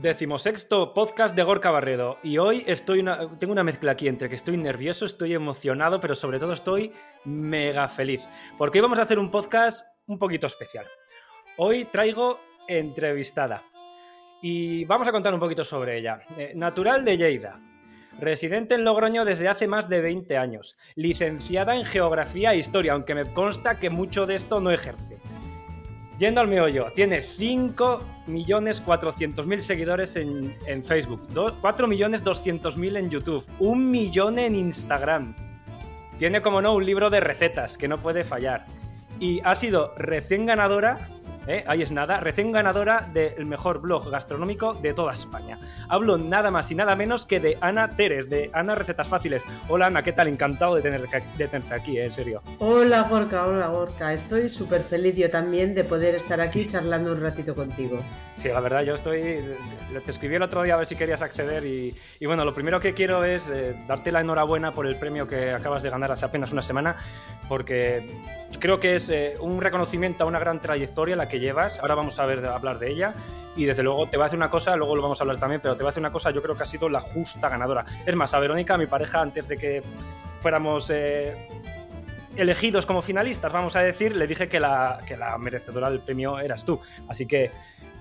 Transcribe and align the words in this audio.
Decimosexto 0.00 0.94
podcast 0.94 1.36
de 1.36 1.42
Gorka 1.42 1.70
Barredo. 1.70 2.16
Y 2.22 2.38
hoy 2.38 2.64
estoy 2.66 3.04
tengo 3.38 3.52
una 3.52 3.62
mezcla 3.62 3.92
aquí 3.92 4.08
entre 4.08 4.30
que 4.30 4.36
estoy 4.36 4.56
nervioso, 4.56 5.04
estoy 5.04 5.34
emocionado, 5.34 6.00
pero 6.00 6.14
sobre 6.14 6.38
todo 6.38 6.54
estoy 6.54 6.94
mega 7.26 7.86
feliz. 7.86 8.22
Porque 8.56 8.78
hoy 8.78 8.82
vamos 8.82 8.98
a 8.98 9.02
hacer 9.02 9.18
un 9.18 9.30
podcast 9.30 9.86
un 10.06 10.18
poquito 10.18 10.46
especial. 10.46 10.86
Hoy 11.58 11.84
traigo 11.84 12.40
entrevistada. 12.66 13.62
Y 14.40 14.86
vamos 14.86 15.06
a 15.06 15.12
contar 15.12 15.34
un 15.34 15.40
poquito 15.40 15.66
sobre 15.66 15.98
ella. 15.98 16.20
Eh, 16.38 16.52
natural 16.56 17.04
de 17.04 17.18
Lleida. 17.18 17.60
Residente 18.18 18.76
en 18.76 18.84
Logroño 18.84 19.26
desde 19.26 19.48
hace 19.48 19.68
más 19.68 19.90
de 19.90 20.00
20 20.00 20.38
años. 20.38 20.78
Licenciada 20.94 21.76
en 21.76 21.84
Geografía 21.84 22.54
e 22.54 22.58
Historia, 22.58 22.94
aunque 22.94 23.14
me 23.14 23.30
consta 23.34 23.78
que 23.78 23.90
mucho 23.90 24.24
de 24.24 24.36
esto 24.36 24.60
no 24.60 24.70
ejerce. 24.70 25.18
Yendo 26.20 26.40
al 26.42 26.48
meollo, 26.48 26.86
tiene 26.94 27.22
5.400.000 27.22 29.58
seguidores 29.60 30.16
en, 30.16 30.54
en 30.66 30.84
Facebook, 30.84 31.26
4.200.000 31.32 32.98
en 32.98 33.08
YouTube, 33.08 33.42
un 33.58 33.90
millón 33.90 34.38
en 34.38 34.54
Instagram. 34.54 35.34
Tiene, 36.18 36.42
como 36.42 36.60
no, 36.60 36.74
un 36.74 36.84
libro 36.84 37.08
de 37.08 37.20
recetas 37.20 37.78
que 37.78 37.88
no 37.88 37.96
puede 37.96 38.24
fallar. 38.24 38.66
Y 39.18 39.40
ha 39.44 39.54
sido 39.54 39.94
recién 39.96 40.44
ganadora 40.44 41.08
¿eh? 41.46 41.64
ahí 41.66 41.82
es 41.82 41.90
nada, 41.90 42.20
recién 42.20 42.52
ganadora 42.52 43.08
del 43.12 43.46
mejor 43.46 43.80
blog 43.80 44.10
gastronómico 44.10 44.74
de 44.74 44.92
toda 44.92 45.12
España. 45.12 45.58
Hablo 45.88 46.18
nada 46.18 46.50
más 46.50 46.70
y 46.70 46.74
nada 46.74 46.94
menos 46.96 47.26
que 47.26 47.40
de 47.40 47.58
Ana 47.60 47.90
Teres, 47.90 48.28
de 48.28 48.50
Ana 48.52 48.74
Recetas 48.74 49.08
Fáciles. 49.08 49.42
Hola 49.68 49.86
Ana, 49.86 50.02
¿qué 50.02 50.12
tal? 50.12 50.28
Encantado 50.28 50.74
de, 50.74 50.82
tener, 50.82 51.02
de 51.02 51.48
tenerte 51.48 51.74
aquí, 51.74 51.98
¿eh? 51.98 52.06
en 52.06 52.12
serio. 52.12 52.42
Hola 52.58 53.02
Gorka, 53.02 53.46
hola 53.46 53.68
Gorka. 53.68 54.12
Estoy 54.12 54.48
súper 54.48 54.82
feliz 54.82 55.16
yo 55.16 55.30
también 55.30 55.74
de 55.74 55.84
poder 55.84 56.14
estar 56.14 56.40
aquí 56.40 56.66
charlando 56.66 57.12
un 57.12 57.20
ratito 57.20 57.54
contigo. 57.54 58.00
Sí, 58.42 58.48
la 58.48 58.60
verdad, 58.60 58.82
yo 58.82 58.94
estoy. 58.94 59.20
Te 60.04 60.10
escribí 60.10 60.36
el 60.36 60.42
otro 60.42 60.62
día 60.62 60.74
a 60.74 60.78
ver 60.78 60.86
si 60.86 60.96
querías 60.96 61.20
acceder 61.20 61.64
y, 61.66 61.94
bueno, 62.24 62.44
lo 62.44 62.54
primero 62.54 62.80
que 62.80 62.94
quiero 62.94 63.22
es 63.22 63.48
eh, 63.50 63.76
darte 63.86 64.12
la 64.12 64.20
enhorabuena 64.20 64.72
por 64.72 64.86
el 64.86 64.96
premio 64.96 65.28
que 65.28 65.52
acabas 65.52 65.82
de 65.82 65.90
ganar 65.90 66.10
hace 66.12 66.24
apenas 66.24 66.50
una 66.50 66.62
semana, 66.62 66.96
porque 67.48 68.18
creo 68.58 68.78
que 68.78 68.94
es 68.94 69.12
un 69.40 69.60
reconocimiento 69.60 70.24
a 70.24 70.26
una 70.26 70.38
gran 70.38 70.60
trayectoria 70.60 71.16
la 71.16 71.28
que 71.30 71.40
llevas. 71.40 71.78
Ahora 71.78 71.94
vamos 71.94 72.18
a 72.18 72.24
hablar 72.24 72.78
de 72.78 72.90
ella. 72.90 73.14
Y 73.56 73.64
desde 73.64 73.82
luego 73.82 74.08
te 74.08 74.16
voy 74.16 74.24
a 74.24 74.26
hacer 74.26 74.38
una 74.38 74.50
cosa, 74.50 74.76
luego 74.76 74.94
lo 74.94 75.02
vamos 75.02 75.20
a 75.20 75.24
hablar 75.24 75.38
también, 75.38 75.60
pero 75.60 75.74
te 75.74 75.82
voy 75.82 75.88
a 75.88 75.90
hacer 75.90 76.00
una 76.00 76.12
cosa, 76.12 76.30
yo 76.30 76.40
creo 76.40 76.56
que 76.56 76.62
ha 76.62 76.66
sido 76.66 76.88
la 76.88 77.00
justa 77.00 77.48
ganadora. 77.48 77.84
Es 78.06 78.14
más, 78.14 78.32
a 78.32 78.38
Verónica, 78.38 78.78
mi 78.78 78.86
pareja, 78.86 79.20
antes 79.20 79.48
de 79.48 79.56
que 79.56 79.82
fuéramos 80.40 80.88
eh, 80.90 81.34
elegidos 82.36 82.86
como 82.86 83.02
finalistas, 83.02 83.52
vamos 83.52 83.76
a 83.76 83.80
decir, 83.80 84.14
le 84.14 84.26
dije 84.26 84.48
que 84.48 84.60
la, 84.60 85.00
que 85.06 85.16
la 85.16 85.36
merecedora 85.36 85.90
del 85.90 86.00
premio 86.00 86.38
eras 86.38 86.64
tú. 86.64 86.80
Así 87.08 87.26
que, 87.26 87.50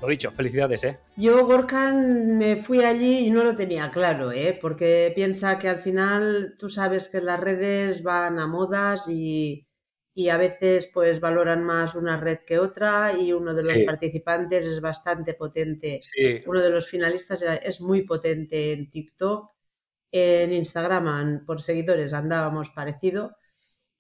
lo 0.02 0.08
dicho, 0.08 0.32
felicidades, 0.32 0.84
¿eh? 0.84 1.00
Yo, 1.18 1.46
Gorkan, 1.46 2.38
me 2.38 2.58
fui 2.58 2.84
allí 2.84 3.28
y 3.28 3.32
no 3.32 3.44
lo 3.44 3.56
tenía 3.56 3.92
claro, 3.92 4.32
¿eh? 4.32 4.58
Porque 4.62 5.12
piensa 5.16 5.58
que 5.58 5.68
al 5.68 5.82
final 5.82 6.56
tú 6.58 6.70
sabes 6.70 7.10
que 7.10 7.22
las 7.22 7.40
redes 7.40 8.04
van 8.04 8.40
a 8.40 8.48
modas 8.48 9.08
y 9.10 9.68
y 10.14 10.30
a 10.30 10.38
veces 10.38 10.90
pues 10.94 11.20
valoran 11.20 11.64
más 11.64 11.96
una 11.96 12.20
red 12.20 12.40
que 12.40 12.60
otra 12.60 13.14
y 13.18 13.32
uno 13.32 13.54
de 13.54 13.64
los 13.64 13.80
participantes 13.82 14.66
es 14.66 14.82
bastante 14.82 15.34
potente. 15.34 16.02
Uno 16.46 16.62
de 16.62 16.70
los 16.70 16.88
finalistas 16.88 17.42
es 17.42 17.80
muy 17.82 18.02
potente 18.02 18.74
en 18.74 18.90
TikTok, 18.90 19.52
en 20.12 20.52
Instagram 20.52 21.46
por 21.46 21.62
seguidores 21.62 22.14
andábamos 22.14 22.70
parecido. 22.72 23.38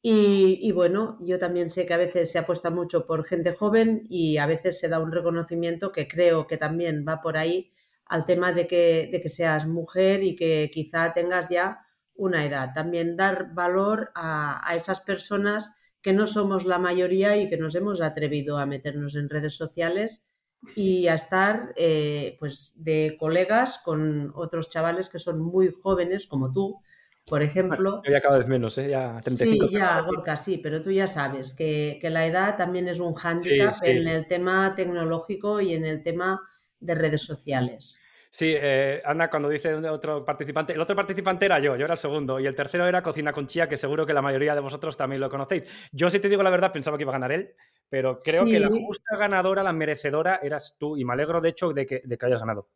Y, 0.01 0.59
y, 0.61 0.71
bueno, 0.71 1.17
yo 1.19 1.39
también 1.39 1.69
sé 1.69 1.85
que 1.85 1.93
a 1.93 1.97
veces 1.97 2.31
se 2.31 2.39
apuesta 2.39 2.69
mucho 2.69 3.05
por 3.05 3.25
gente 3.25 3.53
joven 3.53 4.05
y 4.09 4.37
a 4.37 4.45
veces 4.45 4.79
se 4.79 4.87
da 4.87 4.99
un 4.99 5.11
reconocimiento 5.11 5.91
que 5.91 6.07
creo 6.07 6.47
que 6.47 6.55
también 6.55 7.03
va 7.05 7.21
por 7.21 7.37
ahí 7.37 7.73
al 8.05 8.25
tema 8.25 8.53
de 8.53 8.65
que, 8.65 9.09
de 9.11 9.21
que 9.21 9.27
seas 9.27 9.67
mujer 9.67 10.23
y 10.23 10.37
que 10.37 10.71
quizá 10.73 11.13
tengas 11.13 11.49
ya 11.49 11.85
una 12.15 12.45
edad. 12.45 12.71
También 12.73 13.17
dar 13.17 13.53
valor 13.53 14.11
a, 14.15 14.67
a 14.67 14.75
esas 14.75 15.01
personas 15.01 15.73
que 16.01 16.13
no 16.13 16.27
somos 16.27 16.65
la 16.65 16.79
mayoría 16.79 17.37
y 17.37 17.49
que 17.49 17.57
nos 17.57 17.75
hemos 17.75 18.01
atrevido 18.01 18.57
a 18.57 18.65
meternos 18.65 19.15
en 19.15 19.29
redes 19.29 19.55
sociales 19.55 20.25
y 20.75 21.07
a 21.07 21.15
estar 21.15 21.73
eh, 21.75 22.35
pues 22.39 22.73
de 22.77 23.15
colegas 23.19 23.79
con 23.83 24.31
otros 24.35 24.69
chavales 24.69 25.09
que 25.09 25.19
son 25.19 25.39
muy 25.39 25.73
jóvenes 25.81 26.27
como 26.27 26.51
tú, 26.51 26.81
por 27.25 27.43
ejemplo. 27.43 28.01
ya 28.09 28.21
cada 28.21 28.39
vez 28.39 28.47
menos, 28.47 28.77
¿eh? 28.77 28.89
Ya 28.89 29.19
35. 29.21 29.67
Sí, 29.67 29.73
ya, 29.73 30.01
Gorka, 30.01 30.35
sí, 30.35 30.59
pero 30.61 30.81
tú 30.81 30.91
ya 30.91 31.07
sabes 31.07 31.53
que, 31.53 31.99
la 32.03 32.25
edad 32.25 32.57
también 32.57 32.87
es 32.87 32.99
un 32.99 33.13
hándicap 33.13 33.75
en 33.83 34.07
el 34.07 34.27
tema 34.27 34.73
tecnológico 34.75 35.61
y 35.61 35.73
en 35.73 35.85
el 35.85 36.03
tema 36.03 36.41
de 36.79 36.95
redes 36.95 37.21
sociales. 37.21 38.01
Sí, 38.31 38.53
eh, 38.55 39.01
Ana, 39.05 39.27
cuando 39.27 39.49
dice 39.49 39.73
otro 39.73 40.23
participante, 40.23 40.73
el 40.73 40.81
otro 40.81 40.95
participante 40.95 41.45
era 41.45 41.59
yo, 41.59 41.75
yo 41.75 41.85
era 41.85 41.95
el 41.95 41.99
segundo, 41.99 42.39
y 42.39 42.45
el 42.45 42.53
tercero 42.53 42.87
era 42.87 43.01
Cocina 43.01 43.33
con 43.33 43.47
Chía, 43.47 43.67
que 43.67 43.75
seguro 43.75 44.05
que 44.05 44.13
la 44.13 44.21
mayoría 44.21 44.53
de 44.53 44.61
vosotros 44.61 44.95
también 44.95 45.19
lo 45.19 45.29
conocéis. 45.29 45.63
Yo, 45.91 46.11
si 46.11 46.19
te 46.19 46.29
digo 46.29 46.43
la 46.43 46.51
verdad, 46.51 46.71
pensaba 46.71 46.95
que 46.95 47.03
iba 47.03 47.11
a 47.11 47.13
ganar 47.13 47.31
él, 47.31 47.55
pero 47.89 48.19
creo 48.19 48.45
que 48.45 48.59
la 48.59 48.67
justa 48.69 49.17
ganadora, 49.17 49.63
la 49.63 49.73
merecedora, 49.73 50.39
eras 50.43 50.75
tú, 50.77 50.95
y 50.95 51.03
me 51.05 51.13
alegro, 51.13 51.41
de 51.41 51.49
hecho, 51.49 51.73
de 51.73 51.87
que, 51.87 52.03
de 52.05 52.17
que 52.17 52.25
hayas 52.27 52.41
ganado. 52.41 52.69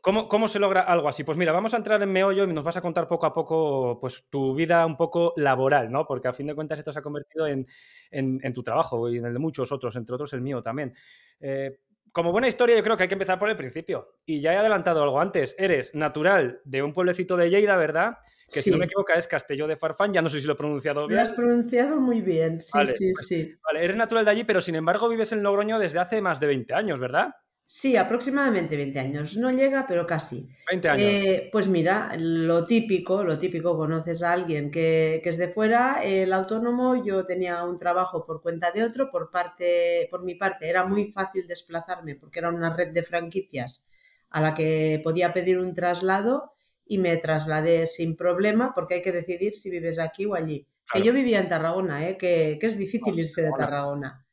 ¿Cómo, 0.00 0.26
¿Cómo, 0.26 0.48
se 0.48 0.58
logra 0.58 0.80
algo 0.80 1.08
así? 1.08 1.22
Pues 1.22 1.38
mira, 1.38 1.52
vamos 1.52 1.74
a 1.74 1.76
entrar 1.76 2.02
en 2.02 2.10
meollo 2.10 2.44
y 2.44 2.52
nos 2.52 2.64
vas 2.64 2.76
a 2.76 2.80
contar 2.80 3.06
poco 3.06 3.26
a 3.26 3.34
poco 3.34 3.98
pues, 4.00 4.24
tu 4.30 4.54
vida 4.54 4.84
un 4.84 4.96
poco 4.96 5.34
laboral, 5.36 5.92
¿no? 5.92 6.06
Porque 6.06 6.28
a 6.28 6.32
fin 6.32 6.46
de 6.46 6.54
cuentas 6.54 6.78
esto 6.78 6.92
se 6.92 6.98
ha 6.98 7.02
convertido 7.02 7.46
en, 7.46 7.66
en, 8.10 8.52
tu 8.52 8.62
trabajo 8.62 9.08
y 9.10 9.18
en 9.18 9.26
el 9.26 9.34
de 9.34 9.38
muchos 9.38 9.70
otros, 9.70 9.94
entre 9.96 10.14
otros 10.14 10.32
el 10.32 10.40
mío 10.40 10.62
también. 10.62 10.94
Eh, 11.40 11.78
como 12.12 12.32
buena 12.32 12.48
historia, 12.48 12.76
yo 12.76 12.82
creo 12.82 12.96
que 12.96 13.04
hay 13.04 13.08
que 13.08 13.14
empezar 13.14 13.38
por 13.38 13.48
el 13.48 13.56
principio. 13.56 14.16
Y 14.24 14.40
ya 14.40 14.52
he 14.52 14.56
adelantado 14.56 15.02
algo 15.02 15.20
antes. 15.20 15.54
Eres 15.58 15.94
natural 15.94 16.60
de 16.64 16.82
un 16.82 16.92
pueblecito 16.92 17.36
de 17.36 17.50
Lleida, 17.50 17.76
¿verdad? 17.76 18.18
Que 18.52 18.62
si 18.62 18.70
no 18.70 18.78
me 18.78 18.86
equivoco 18.86 19.12
es 19.12 19.26
Castelló 19.28 19.66
de 19.66 19.76
Farfán. 19.76 20.12
Ya 20.12 20.22
no 20.22 20.28
sé 20.28 20.40
si 20.40 20.46
lo 20.46 20.54
he 20.54 20.56
pronunciado 20.56 21.06
bien. 21.06 21.16
Lo 21.16 21.22
has 21.22 21.32
pronunciado 21.32 22.00
muy 22.00 22.20
bien, 22.20 22.60
sí, 22.60 22.70
sí, 22.86 23.12
pues, 23.12 23.26
sí. 23.26 23.54
Vale, 23.62 23.84
eres 23.84 23.96
natural 23.96 24.24
de 24.24 24.30
allí, 24.30 24.44
pero 24.44 24.60
sin 24.60 24.74
embargo 24.74 25.08
vives 25.08 25.32
en 25.32 25.42
Logroño 25.42 25.78
desde 25.78 25.98
hace 25.98 26.22
más 26.22 26.40
de 26.40 26.46
20 26.46 26.74
años, 26.74 26.98
¿verdad? 26.98 27.34
Sí, 27.70 27.98
aproximadamente 27.98 28.78
20 28.78 28.98
años. 28.98 29.36
No 29.36 29.50
llega, 29.50 29.86
pero 29.86 30.06
casi. 30.06 30.48
20 30.70 30.88
años. 30.88 31.04
Eh, 31.04 31.50
pues 31.52 31.68
mira, 31.68 32.14
lo 32.16 32.64
típico, 32.64 33.22
lo 33.22 33.38
típico, 33.38 33.76
conoces 33.76 34.22
a 34.22 34.32
alguien 34.32 34.70
que, 34.70 35.20
es 35.22 35.36
de 35.36 35.48
fuera, 35.48 36.02
el 36.02 36.32
autónomo, 36.32 37.04
yo 37.04 37.26
tenía 37.26 37.62
un 37.64 37.76
trabajo 37.76 38.24
por 38.24 38.40
cuenta 38.40 38.72
de 38.72 38.84
otro, 38.84 39.10
por 39.10 39.30
parte, 39.30 40.08
por 40.10 40.22
mi 40.24 40.34
parte 40.34 40.66
era 40.66 40.86
muy 40.86 41.12
fácil 41.12 41.46
desplazarme 41.46 42.14
porque 42.14 42.38
era 42.38 42.48
una 42.48 42.74
red 42.74 42.88
de 42.94 43.02
franquicias 43.02 43.84
a 44.30 44.40
la 44.40 44.54
que 44.54 45.02
podía 45.04 45.34
pedir 45.34 45.58
un 45.58 45.74
traslado 45.74 46.54
y 46.86 46.96
me 46.96 47.18
trasladé 47.18 47.86
sin 47.86 48.16
problema 48.16 48.72
porque 48.74 48.94
hay 48.94 49.02
que 49.02 49.12
decidir 49.12 49.56
si 49.56 49.68
vives 49.68 49.98
aquí 49.98 50.24
o 50.24 50.34
allí. 50.34 50.66
Que 50.90 51.02
yo 51.02 51.12
vivía 51.12 51.38
en 51.38 51.50
Tarragona, 51.50 52.08
¿eh? 52.08 52.16
que, 52.16 52.58
es 52.62 52.78
difícil 52.78 53.18
irse 53.18 53.42
de 53.42 53.50
Tarragona 53.50 54.24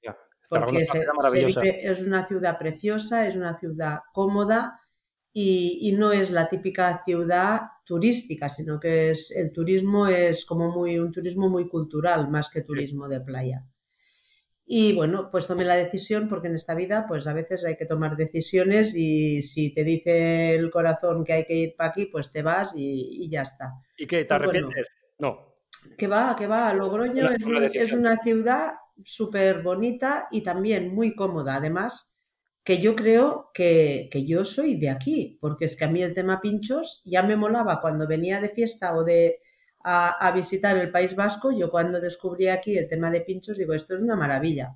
porque 0.50 0.86
es 1.84 2.02
una 2.02 2.26
ciudad 2.28 2.58
preciosa, 2.58 3.28
es 3.28 3.36
una 3.36 3.58
ciudad 3.58 4.00
cómoda 4.14 4.80
y, 5.38 5.92
no 5.98 6.14
es 6.14 6.32
la 6.32 6.48
típica 6.48 7.04
ciudad 7.04 7.62
turística, 7.86 8.48
sino 8.48 8.80
que 8.80 9.10
es 9.10 9.32
el 9.32 9.52
turismo 9.52 10.08
es 10.08 10.46
como 10.46 10.72
muy 10.72 10.98
un 10.98 11.12
turismo 11.12 11.50
muy 11.50 11.68
cultural 11.68 12.30
más 12.30 12.50
que 12.50 12.62
turismo 12.62 13.10
de 13.10 13.20
playa. 13.20 13.66
Y 14.66 14.94
bueno, 14.94 15.30
pues 15.30 15.46
tomé 15.46 15.66
la 15.66 15.76
decisión 15.76 16.30
porque 16.30 16.48
en 16.48 16.56
esta 16.56 16.74
vida 16.74 17.06
pues 17.06 17.28
a 17.28 17.34
veces 17.34 17.66
hay 17.66 17.76
que 17.76 17.86
tomar 17.86 18.16
decisiones 18.16 18.96
y 18.96 19.42
si 19.42 19.74
te 19.74 19.84
dice 19.84 20.56
el 20.56 20.72
corazón 20.72 21.26
que 21.26 21.34
hay 21.34 21.46
que 21.46 21.56
ir 21.56 21.76
para 21.76 21.90
aquí, 21.90 22.06
pues 22.06 22.32
te 22.32 22.42
vas 22.42 22.74
y, 22.74 23.30
ya 23.30 23.42
está. 23.42 23.74
¿Y 23.98 24.08
qué? 24.08 24.24
¿Te 24.24 24.34
arrepientes? 24.34 24.88
no. 25.20 25.54
Que 25.98 26.08
va, 26.08 26.36
que 26.36 26.48
va. 26.48 26.74
Logroño 26.74 27.30
es 27.30 27.92
una 27.92 28.18
ciudad 28.24 28.74
súper 29.04 29.62
bonita 29.62 30.28
y 30.32 30.42
también 30.42 30.94
muy 30.94 31.16
cómoda. 31.16 31.56
Además, 31.56 32.16
que 32.64 32.80
yo 32.80 32.96
creo 32.96 33.52
que, 33.54 34.10
yo 34.26 34.44
soy 34.44 34.76
de 34.76 34.90
aquí, 34.90 35.38
porque 35.40 35.66
es 35.66 35.76
que 35.76 35.86
a 35.86 35.90
mí 35.90 36.02
el 36.02 36.16
tema 36.16 36.42
pinchos 36.42 37.02
ya 37.06 37.22
me 37.22 37.36
molaba 37.36 37.80
cuando 37.80 38.08
venía 38.08 38.42
de 38.42 38.50
fiesta 38.50 38.96
o 38.96 39.04
de 39.04 39.40
a, 39.84 40.32
visitar 40.34 40.76
el 40.78 40.92
País 40.92 41.16
Vasco. 41.16 41.52
Yo 41.52 41.70
cuando 41.70 42.02
descubrí 42.02 42.48
aquí 42.48 42.76
el 42.76 42.88
tema 42.88 43.12
de 43.12 43.22
pinchos 43.22 43.58
digo, 43.58 43.74
esto 43.74 43.96
es 43.96 44.02
una 44.02 44.16
maravilla. 44.16 44.76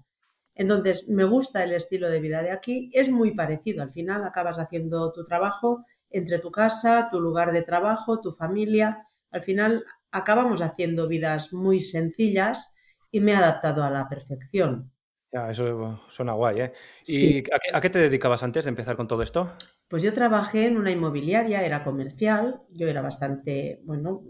Entonces, 0.54 1.10
me 1.10 1.24
gusta 1.24 1.64
el 1.64 1.72
estilo 1.72 2.10
de 2.12 2.20
vida 2.20 2.44
de 2.44 2.52
aquí, 2.52 2.92
es 2.94 3.10
muy 3.10 3.34
parecido. 3.34 3.82
Al 3.82 3.92
final 3.92 4.24
acabas 4.24 4.60
haciendo 4.60 5.12
tu 5.12 5.24
trabajo 5.24 5.86
entre 6.12 6.38
tu 6.40 6.52
casa, 6.52 7.10
tu 7.12 7.20
lugar 7.20 7.52
de 7.54 7.64
trabajo, 7.64 8.20
tu 8.22 8.32
familia. 8.32 9.08
Al 9.32 9.42
final 9.42 9.84
acabamos 10.12 10.62
haciendo 10.62 11.08
vidas 11.08 11.54
muy 11.54 11.80
sencillas 11.80 12.76
y 13.12 13.20
me 13.20 13.32
he 13.32 13.36
adaptado 13.36 13.84
a 13.84 13.90
la 13.90 14.08
perfección. 14.08 14.92
Ya, 15.32 15.52
eso 15.52 16.00
suena 16.10 16.34
guay, 16.34 16.62
¿eh? 16.62 16.74
¿Y 17.06 17.44
a, 17.74 17.82
qué, 17.82 17.90
te 17.90 18.00
dedicabas 18.00 18.42
antes 18.42 18.66
de 18.66 18.70
empezar 18.70 18.96
con 18.96 19.08
todo 19.08 19.22
esto? 19.22 19.52
Pues 19.88 20.02
yo 20.02 20.14
trabajé 20.14 20.66
en 20.66 20.78
una 20.78 20.92
inmobiliaria, 20.92 21.64
era 21.64 21.84
comercial, 21.84 22.62
yo 22.72 22.88
era 22.88 23.02
bastante, 23.02 23.80
bueno, 23.84 24.24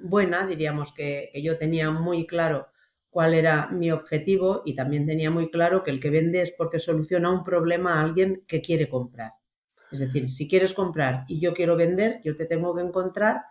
buena, 0.00 0.46
diríamos 0.46 0.94
que, 0.94 1.30
yo 1.42 1.58
tenía 1.58 1.90
muy 1.90 2.26
claro 2.26 2.68
cuál 3.10 3.34
era 3.34 3.68
mi 3.68 3.90
objetivo 3.90 4.62
y 4.64 4.74
también 4.74 5.06
tenía 5.06 5.30
muy 5.30 5.50
claro 5.50 5.82
que 5.82 5.90
el 5.90 6.00
que 6.00 6.10
vende 6.10 6.42
es 6.42 6.52
porque 6.56 6.78
soluciona 6.78 7.30
un 7.30 7.44
problema 7.44 7.94
a 7.94 8.02
alguien 8.02 8.42
que 8.46 8.62
quiere 8.62 8.88
comprar. 8.88 9.32
Es 9.90 10.00
decir, 10.00 10.28
si 10.28 10.48
quieres 10.48 10.72
comprar 10.72 11.24
y 11.28 11.38
yo 11.38 11.52
quiero 11.52 11.76
vender, 11.76 12.20
yo 12.24 12.36
te 12.36 12.46
tengo 12.46 12.74
que 12.74 12.82
encontrar 12.82 13.42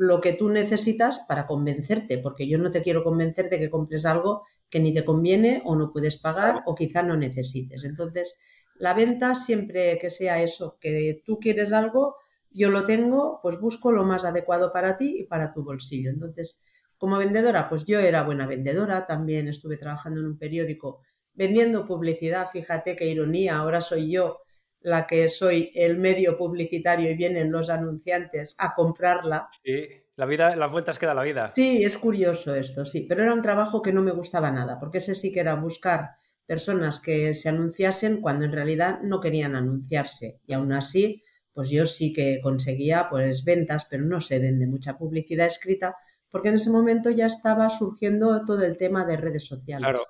lo 0.00 0.22
que 0.22 0.32
tú 0.32 0.48
necesitas 0.48 1.26
para 1.28 1.46
convencerte, 1.46 2.16
porque 2.16 2.48
yo 2.48 2.56
no 2.56 2.70
te 2.70 2.80
quiero 2.80 3.04
convencer 3.04 3.50
de 3.50 3.58
que 3.58 3.68
compres 3.68 4.06
algo 4.06 4.46
que 4.70 4.80
ni 4.80 4.94
te 4.94 5.04
conviene 5.04 5.60
o 5.66 5.76
no 5.76 5.92
puedes 5.92 6.16
pagar 6.16 6.62
o 6.64 6.74
quizá 6.74 7.02
no 7.02 7.18
necesites. 7.18 7.84
Entonces, 7.84 8.38
la 8.76 8.94
venta 8.94 9.34
siempre 9.34 9.98
que 10.00 10.08
sea 10.08 10.42
eso, 10.42 10.78
que 10.80 11.22
tú 11.26 11.38
quieres 11.38 11.74
algo, 11.74 12.16
yo 12.50 12.70
lo 12.70 12.86
tengo, 12.86 13.40
pues 13.42 13.60
busco 13.60 13.92
lo 13.92 14.04
más 14.04 14.24
adecuado 14.24 14.72
para 14.72 14.96
ti 14.96 15.18
y 15.20 15.24
para 15.24 15.52
tu 15.52 15.62
bolsillo. 15.62 16.08
Entonces, 16.08 16.62
como 16.96 17.18
vendedora, 17.18 17.68
pues 17.68 17.84
yo 17.84 18.00
era 18.00 18.22
buena 18.22 18.46
vendedora, 18.46 19.06
también 19.06 19.48
estuve 19.48 19.76
trabajando 19.76 20.20
en 20.20 20.28
un 20.28 20.38
periódico 20.38 21.02
vendiendo 21.34 21.86
publicidad, 21.86 22.48
fíjate 22.50 22.96
qué 22.96 23.06
ironía, 23.06 23.58
ahora 23.58 23.82
soy 23.82 24.10
yo 24.10 24.38
la 24.82 25.06
que 25.06 25.28
soy 25.28 25.70
el 25.74 25.98
medio 25.98 26.36
publicitario 26.36 27.10
y 27.10 27.16
vienen 27.16 27.52
los 27.52 27.68
anunciantes 27.70 28.54
a 28.58 28.74
comprarla. 28.74 29.48
Sí, 29.62 29.88
la 30.16 30.26
vida, 30.26 30.56
las 30.56 30.70
vueltas 30.70 30.98
que 30.98 31.06
da 31.06 31.14
la 31.14 31.22
vida. 31.22 31.50
Sí, 31.54 31.84
es 31.84 31.98
curioso 31.98 32.54
esto, 32.54 32.84
sí, 32.84 33.06
pero 33.08 33.22
era 33.22 33.34
un 33.34 33.42
trabajo 33.42 33.82
que 33.82 33.92
no 33.92 34.02
me 34.02 34.12
gustaba 34.12 34.50
nada, 34.50 34.78
porque 34.78 34.98
ese 34.98 35.14
sí 35.14 35.32
que 35.32 35.40
era 35.40 35.54
buscar 35.54 36.10
personas 36.46 36.98
que 36.98 37.32
se 37.34 37.48
anunciasen 37.48 38.20
cuando 38.20 38.44
en 38.44 38.52
realidad 38.52 39.00
no 39.02 39.20
querían 39.20 39.54
anunciarse 39.54 40.40
y 40.46 40.52
aún 40.52 40.72
así, 40.72 41.22
pues 41.52 41.68
yo 41.68 41.86
sí 41.86 42.12
que 42.12 42.40
conseguía 42.42 43.08
pues 43.08 43.44
ventas, 43.44 43.86
pero 43.88 44.04
no 44.04 44.20
se 44.20 44.38
vende 44.38 44.66
mucha 44.66 44.98
publicidad 44.98 45.46
escrita 45.46 45.96
porque 46.30 46.48
en 46.48 46.54
ese 46.56 46.70
momento 46.70 47.10
ya 47.10 47.26
estaba 47.26 47.68
surgiendo 47.68 48.44
todo 48.44 48.64
el 48.64 48.78
tema 48.78 49.04
de 49.04 49.16
redes 49.16 49.46
sociales. 49.46 49.84
Claro. 49.84 50.04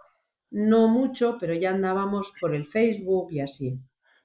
No 0.51 0.89
mucho, 0.89 1.37
pero 1.39 1.55
ya 1.55 1.71
andábamos 1.71 2.33
por 2.41 2.55
el 2.55 2.67
Facebook 2.67 3.29
y 3.31 3.41
así. 3.41 3.79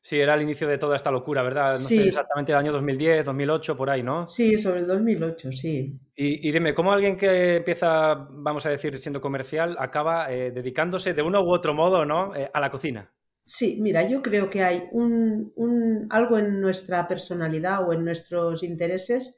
Sí, 0.05 0.17
era 0.19 0.35
el 0.35 0.41
inicio 0.43 0.67
de 0.69 0.77
toda 0.77 0.95
esta 0.95 1.11
locura, 1.11 1.41
¿verdad? 1.43 1.79
No 1.79 1.89
Sí. 1.89 1.99
sé 1.99 2.07
exactamente 2.07 2.51
el 2.53 2.57
año 2.59 2.71
2010, 2.71 3.25
2008, 3.25 3.75
por 3.75 3.89
ahí, 3.89 4.03
¿no? 4.03 4.33
Sí, 4.33 4.57
sobre 4.57 4.81
el 4.81 4.87
2008, 4.87 5.53
sí. 5.53 5.97
Y, 6.17 6.47
y 6.47 6.51
dime, 6.51 6.73
¿cómo 6.73 6.93
alguien 6.93 7.17
que 7.17 7.57
empieza, 7.57 8.15
vamos 8.29 8.65
a 8.65 8.69
decir, 8.69 8.97
siendo 8.99 9.19
comercial, 9.21 9.75
acaba 9.79 10.31
eh, 10.31 10.51
dedicándose 10.51 11.13
de 11.13 11.21
uno 11.21 11.41
u 11.43 11.51
otro 11.53 11.73
modo, 11.73 12.05
¿no? 12.05 12.33
Eh, 12.35 12.49
a 12.53 12.59
la 12.61 12.69
cocina? 12.69 13.13
Sí, 13.43 13.77
mira, 13.79 14.07
yo 14.07 14.21
creo 14.23 14.49
que 14.49 14.63
hay 14.63 14.83
un, 14.91 15.53
un- 15.55 16.07
algo 16.09 16.37
en 16.39 16.59
nuestra 16.61 17.07
personalidad 17.07 17.87
o 17.87 17.93
en 17.93 18.03
nuestros 18.03 18.63
intereses 18.63 19.37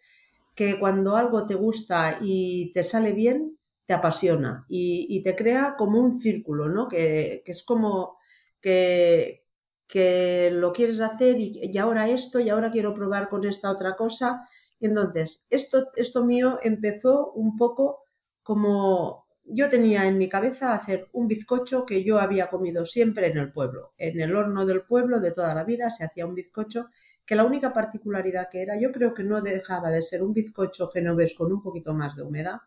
que 0.56 0.80
cuando 0.80 1.16
algo 1.18 1.46
te 1.46 1.56
gusta 1.56 2.18
y 2.22 2.72
te 2.74 2.84
sale 2.84 3.12
bien, 3.14 3.58
te 3.86 3.94
apasiona 3.94 4.66
y, 4.70 5.08
y 5.10 5.24
te 5.24 5.36
crea 5.36 5.76
como 5.78 6.00
un 6.02 6.20
círculo, 6.20 6.70
¿no? 6.70 6.88
Que, 6.88 7.42
que 7.46 7.52
es 7.52 7.64
como 7.64 8.18
que, 8.62 9.46
que 9.88 10.50
lo 10.52 10.74
quieres 10.74 11.00
hacer 11.02 11.38
y, 11.40 11.78
ahora 11.78 12.10
esto 12.10 12.40
y 12.40 12.50
ahora 12.50 12.72
quiero 12.72 12.94
probar 12.94 13.30
con 13.30 13.46
esta 13.46 13.72
otra 13.72 13.96
cosa. 13.96 14.48
Entonces, 14.80 15.48
esto, 15.50 15.88
esto 15.96 16.26
mío 16.26 16.60
empezó 16.62 17.32
un 17.32 17.58
poco 17.58 18.04
como 18.44 19.28
yo 19.50 19.70
tenía 19.70 20.06
en 20.08 20.18
mi 20.18 20.28
cabeza 20.28 20.74
hacer 20.74 21.08
un 21.14 21.28
bizcocho 21.28 21.86
que 21.86 22.04
yo 22.04 22.20
había 22.20 22.50
comido 22.50 22.86
siempre 22.86 23.28
en 23.28 23.38
el 23.38 23.52
pueblo. 23.52 23.94
En 23.98 24.20
el 24.20 24.36
horno 24.36 24.66
del 24.66 24.84
pueblo 24.84 25.20
de 25.20 25.32
toda 25.32 25.56
la 25.56 25.64
vida 25.64 25.90
se 25.90 26.04
hacía 26.04 26.26
un 26.26 26.36
bizcocho 26.36 26.90
que 27.26 27.36
la 27.36 27.46
única 27.46 27.74
particularidad 27.74 28.50
que 28.50 28.62
era, 28.62 28.80
yo 28.80 28.92
creo 28.92 29.14
que 29.14 29.24
no 29.24 29.42
dejaba 29.42 29.90
de 29.90 30.02
ser 30.02 30.24
un 30.24 30.34
bizcocho 30.34 30.90
genovés 30.90 31.36
con 31.36 31.52
un 31.52 31.62
poquito 31.62 31.94
más 31.94 32.16
de 32.16 32.24
humedad, 32.24 32.60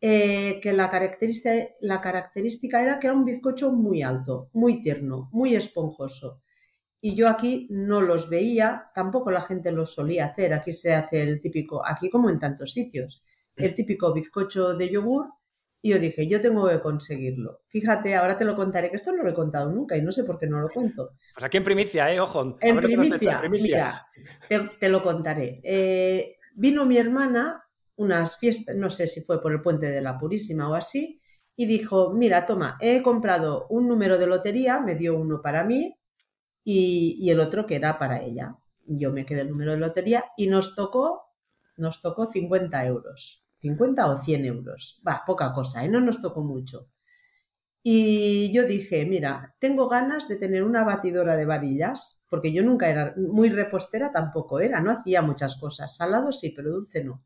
eh, 0.00 0.60
que 0.62 0.72
la 0.72 0.90
característica, 0.90 1.74
la 1.80 2.00
característica 2.00 2.82
era 2.82 3.00
que 3.00 3.08
era 3.08 3.16
un 3.16 3.24
bizcocho 3.24 3.72
muy 3.72 4.02
alto, 4.02 4.48
muy 4.52 4.80
tierno, 4.80 5.28
muy 5.32 5.56
esponjoso. 5.56 6.42
Y 7.00 7.14
yo 7.14 7.28
aquí 7.28 7.66
no 7.70 8.00
los 8.00 8.28
veía, 8.28 8.90
tampoco 8.94 9.30
la 9.30 9.42
gente 9.42 9.72
los 9.72 9.94
solía 9.94 10.26
hacer. 10.26 10.52
Aquí 10.52 10.72
se 10.72 10.94
hace 10.94 11.22
el 11.22 11.40
típico, 11.40 11.84
aquí 11.86 12.10
como 12.10 12.30
en 12.30 12.38
tantos 12.38 12.72
sitios, 12.72 13.24
el 13.56 13.74
típico 13.74 14.12
bizcocho 14.12 14.74
de 14.74 14.88
yogur. 14.88 15.26
Y 15.80 15.90
yo 15.90 15.98
dije, 16.00 16.26
yo 16.26 16.40
tengo 16.40 16.68
que 16.68 16.80
conseguirlo. 16.80 17.60
Fíjate, 17.68 18.16
ahora 18.16 18.36
te 18.36 18.44
lo 18.44 18.56
contaré, 18.56 18.90
que 18.90 18.96
esto 18.96 19.12
no 19.12 19.22
lo 19.22 19.30
he 19.30 19.34
contado 19.34 19.70
nunca 19.70 19.96
y 19.96 20.02
no 20.02 20.10
sé 20.10 20.24
por 20.24 20.36
qué 20.36 20.48
no 20.48 20.60
lo 20.60 20.70
cuento. 20.70 21.10
Pues 21.34 21.44
aquí 21.44 21.56
en 21.56 21.64
primicia, 21.64 22.12
¿eh? 22.12 22.18
Ojo. 22.18 22.56
En 22.60 22.76
primicia, 22.78 23.40
primicia. 23.40 23.48
mira, 23.48 24.06
te, 24.48 24.58
te 24.76 24.88
lo 24.88 25.04
contaré. 25.04 25.60
Eh, 25.62 26.36
vino 26.54 26.84
mi 26.84 26.98
hermana, 26.98 27.64
unas 27.98 28.38
fiestas, 28.38 28.76
no 28.76 28.90
sé 28.90 29.08
si 29.08 29.22
fue 29.22 29.42
por 29.42 29.52
el 29.52 29.60
puente 29.60 29.90
de 29.90 30.00
la 30.00 30.18
Purísima 30.18 30.70
o 30.70 30.74
así, 30.74 31.20
y 31.56 31.66
dijo, 31.66 32.12
mira, 32.14 32.46
toma, 32.46 32.78
he 32.80 33.02
comprado 33.02 33.66
un 33.70 33.88
número 33.88 34.18
de 34.18 34.28
lotería, 34.28 34.80
me 34.80 34.94
dio 34.94 35.18
uno 35.18 35.42
para 35.42 35.64
mí 35.64 35.98
y, 36.64 37.28
el 37.30 37.40
otro 37.40 37.66
que 37.66 37.76
era 37.76 37.98
para 37.98 38.22
ella. 38.22 38.56
Yo 38.86 39.12
me 39.12 39.26
quedé 39.26 39.40
el 39.40 39.50
número 39.50 39.72
de 39.72 39.78
lotería 39.78 40.24
y 40.36 40.46
nos 40.46 40.76
tocó, 40.76 41.32
nos 41.76 42.00
tocó 42.00 42.30
50 42.30 42.86
euros. 42.86 43.44
50 43.60 44.08
o 44.08 44.18
100 44.18 44.44
euros. 44.44 45.02
Va, 45.06 45.24
poca 45.26 45.52
cosa, 45.52 45.84
¿eh? 45.84 45.88
no 45.88 46.00
nos 46.00 46.22
tocó 46.22 46.42
mucho. 46.42 46.88
Y 47.82 48.52
yo 48.52 48.64
dije, 48.64 49.04
mira, 49.06 49.56
tengo 49.58 49.88
ganas 49.88 50.28
de 50.28 50.36
tener 50.36 50.62
una 50.62 50.84
batidora 50.84 51.36
de 51.36 51.46
varillas, 51.46 52.22
porque 52.30 52.52
yo 52.52 52.62
nunca 52.62 52.88
era 52.88 53.14
muy 53.16 53.48
repostera, 53.50 54.12
tampoco 54.12 54.60
era, 54.60 54.80
no 54.80 54.92
hacía 54.92 55.22
muchas 55.22 55.56
cosas. 55.56 55.96
Salado 55.96 56.30
sí, 56.30 56.50
pero 56.54 56.70
dulce 56.70 57.02
no. 57.02 57.24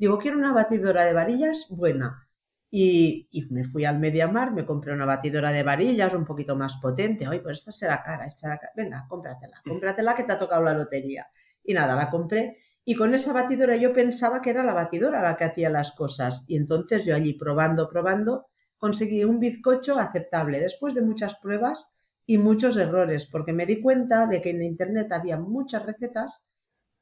Digo, 0.00 0.18
quiero 0.18 0.38
una 0.38 0.54
batidora 0.54 1.04
de 1.04 1.12
varillas 1.12 1.66
buena. 1.68 2.26
Y, 2.70 3.28
y 3.30 3.42
me 3.50 3.64
fui 3.64 3.84
al 3.84 3.98
Mediamar, 3.98 4.50
me 4.50 4.64
compré 4.64 4.94
una 4.94 5.04
batidora 5.04 5.52
de 5.52 5.62
varillas 5.62 6.14
un 6.14 6.24
poquito 6.24 6.56
más 6.56 6.78
potente. 6.80 7.28
Oye, 7.28 7.40
pues 7.40 7.58
esta 7.58 7.70
será 7.70 8.02
cara, 8.02 8.24
esta 8.24 8.40
será 8.40 8.58
cara. 8.58 8.72
Venga, 8.74 9.06
cómpratela, 9.06 9.60
cómpratela 9.62 10.14
que 10.14 10.24
te 10.24 10.32
ha 10.32 10.38
tocado 10.38 10.62
la 10.62 10.72
lotería. 10.72 11.26
Y 11.62 11.74
nada, 11.74 11.94
la 11.94 12.08
compré. 12.08 12.56
Y 12.82 12.94
con 12.94 13.14
esa 13.14 13.34
batidora 13.34 13.76
yo 13.76 13.92
pensaba 13.92 14.40
que 14.40 14.48
era 14.48 14.64
la 14.64 14.72
batidora 14.72 15.20
la 15.20 15.36
que 15.36 15.44
hacía 15.44 15.68
las 15.68 15.92
cosas. 15.92 16.46
Y 16.48 16.56
entonces 16.56 17.04
yo 17.04 17.14
allí 17.14 17.34
probando, 17.34 17.86
probando, 17.90 18.46
conseguí 18.78 19.22
un 19.24 19.38
bizcocho 19.38 19.98
aceptable 19.98 20.60
después 20.60 20.94
de 20.94 21.02
muchas 21.02 21.34
pruebas 21.34 21.94
y 22.24 22.38
muchos 22.38 22.78
errores, 22.78 23.26
porque 23.26 23.52
me 23.52 23.66
di 23.66 23.82
cuenta 23.82 24.26
de 24.26 24.40
que 24.40 24.50
en 24.50 24.62
Internet 24.62 25.12
había 25.12 25.36
muchas 25.36 25.84
recetas, 25.84 26.46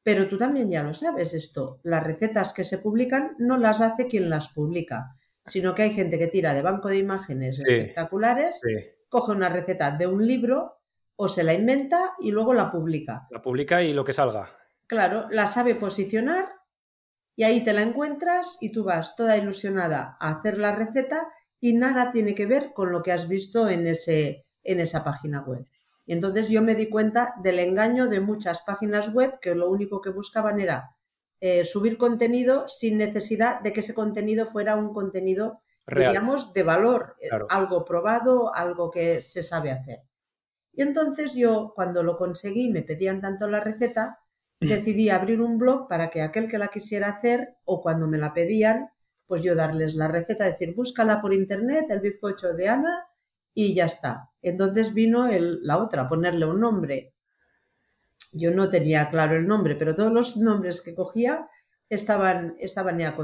pero 0.08 0.26
tú 0.26 0.38
también 0.38 0.70
ya 0.70 0.82
lo 0.82 0.94
sabes 0.94 1.34
esto, 1.34 1.81
las 1.82 2.02
recetas 2.02 2.55
que 2.55 2.64
se 2.64 2.78
publican 2.78 3.34
no 3.38 3.58
las 3.58 3.82
hace 3.82 4.06
quien 4.06 4.31
las 4.31 4.49
publica, 4.49 5.14
sino 5.44 5.75
que 5.75 5.82
hay 5.82 5.93
gente 5.93 6.19
que 6.19 6.28
tira 6.28 6.55
de 6.55 6.62
banco 6.62 6.88
de 6.88 6.96
imágenes 6.96 7.58
Sí. 7.58 7.64
espectaculares, 7.66 8.58
Sí. 8.62 8.75
coge 9.10 9.32
una 9.32 9.50
receta 9.50 9.90
de 9.90 10.06
un 10.06 10.26
libro 10.26 10.78
o 11.16 11.29
se 11.29 11.44
la 11.44 11.53
inventa 11.53 12.15
y 12.20 12.31
luego 12.31 12.55
la 12.55 12.70
publica. 12.72 13.27
La 13.31 13.43
publica 13.43 13.82
y 13.82 13.93
lo 13.93 14.03
que 14.03 14.15
salga. 14.15 14.48
Claro, 14.86 15.27
la 15.31 15.46
sabe 15.46 15.74
posicionar 15.74 16.55
y 17.36 17.43
ahí 17.44 17.62
te 17.62 17.74
la 17.74 17.82
encuentras 17.82 18.56
y 18.62 18.72
tú 18.72 18.84
vas 18.84 19.15
toda 19.15 19.36
ilusionada 19.36 20.17
a 20.20 20.31
hacer 20.31 20.56
la 20.56 20.74
receta 20.74 21.29
y 21.60 21.74
nada 21.74 22.12
tiene 22.12 22.34
que 22.34 22.46
ver 22.46 22.72
con 22.72 22.93
lo 22.93 23.03
que 23.03 23.12
has 23.12 23.29
visto 23.29 23.69
en, 23.69 23.86
ese, 23.86 24.46
en 24.62 24.81
esa 24.81 25.05
página 25.05 25.43
web. 25.43 25.67
Y 26.08 26.15
entonces 26.15 26.48
yo 26.48 26.62
me 26.62 26.74
di 26.74 26.88
cuenta 26.88 27.34
del 27.43 27.58
engaño 27.58 28.08
de 28.08 28.20
muchas 28.20 28.62
páginas 28.62 29.12
web 29.12 29.38
que 29.43 29.55
lo 29.55 29.69
único 29.69 30.00
que 30.00 30.08
buscaban 30.08 30.58
era 30.58 30.96
eh, 31.38 31.65
subir 31.65 31.98
contenido 31.98 32.67
sin 32.67 32.96
necesidad 32.96 33.60
de 33.60 33.74
que 33.74 33.81
ese 33.81 33.93
contenido 33.93 34.46
fuera 34.46 34.74
un 34.74 34.94
contenido, 34.94 35.60
Real. 35.86 36.12
digamos, 36.15 36.55
de 36.55 36.62
valor, 36.62 37.17
eh, 37.20 37.29
Claro. 37.29 37.46
algo 37.50 37.84
probado, 37.84 38.55
algo 38.55 38.91
que 38.91 39.20
se 39.20 39.43
sabe 39.43 39.70
hacer. 39.70 39.98
Y 40.72 40.81
entonces 40.81 41.34
yo, 41.34 41.72
cuando 41.74 42.03
lo 42.03 42.17
conseguí, 42.17 42.72
me 42.72 42.81
pedían 42.81 43.20
tanto 43.20 43.46
la 43.46 43.60
receta, 43.60 44.19
decidí 44.60 45.10
abrir 45.10 45.43
un 45.43 45.58
blog 45.58 45.88
para 45.88 46.08
que 46.08 46.22
aquel 46.22 46.48
que 46.48 46.56
la 46.56 46.69
quisiera 46.69 47.10
hacer 47.10 47.56
o 47.67 47.82
cuando 47.82 48.06
me 48.06 48.17
la 48.17 48.32
pedían, 48.32 48.88
pues 49.27 49.43
yo 49.43 49.55
darles 49.55 49.93
la 49.94 50.08
receta, 50.08 50.46
decir, 50.46 50.74
búscala 50.74 51.20
por 51.20 51.34
internet, 51.34 51.84
el 51.91 52.00
bizcocho 52.00 52.55
de 52.55 52.69
Ana 52.70 53.05
y 53.62 53.74
ya 53.74 53.86
está. 53.86 54.31
Entonces 54.43 54.94
vino 54.94 55.27
el- 55.27 55.60
la 55.65 55.79
otra, 55.79 56.08
ponerle 56.08 56.46
un 56.46 56.60
nombre. 56.60 57.15
Yo 58.32 58.50
no 58.50 58.69
tenía 58.70 59.10
claro 59.10 59.36
el 59.36 59.46
nombre, 59.46 59.74
pero 59.77 59.94
todos 59.94 60.12
los 60.12 60.36
nombres 60.36 60.81
que 60.82 60.94
cogía 60.94 61.48
estaban, 61.88 62.56
estaban 62.58 62.98
ya, 62.98 63.17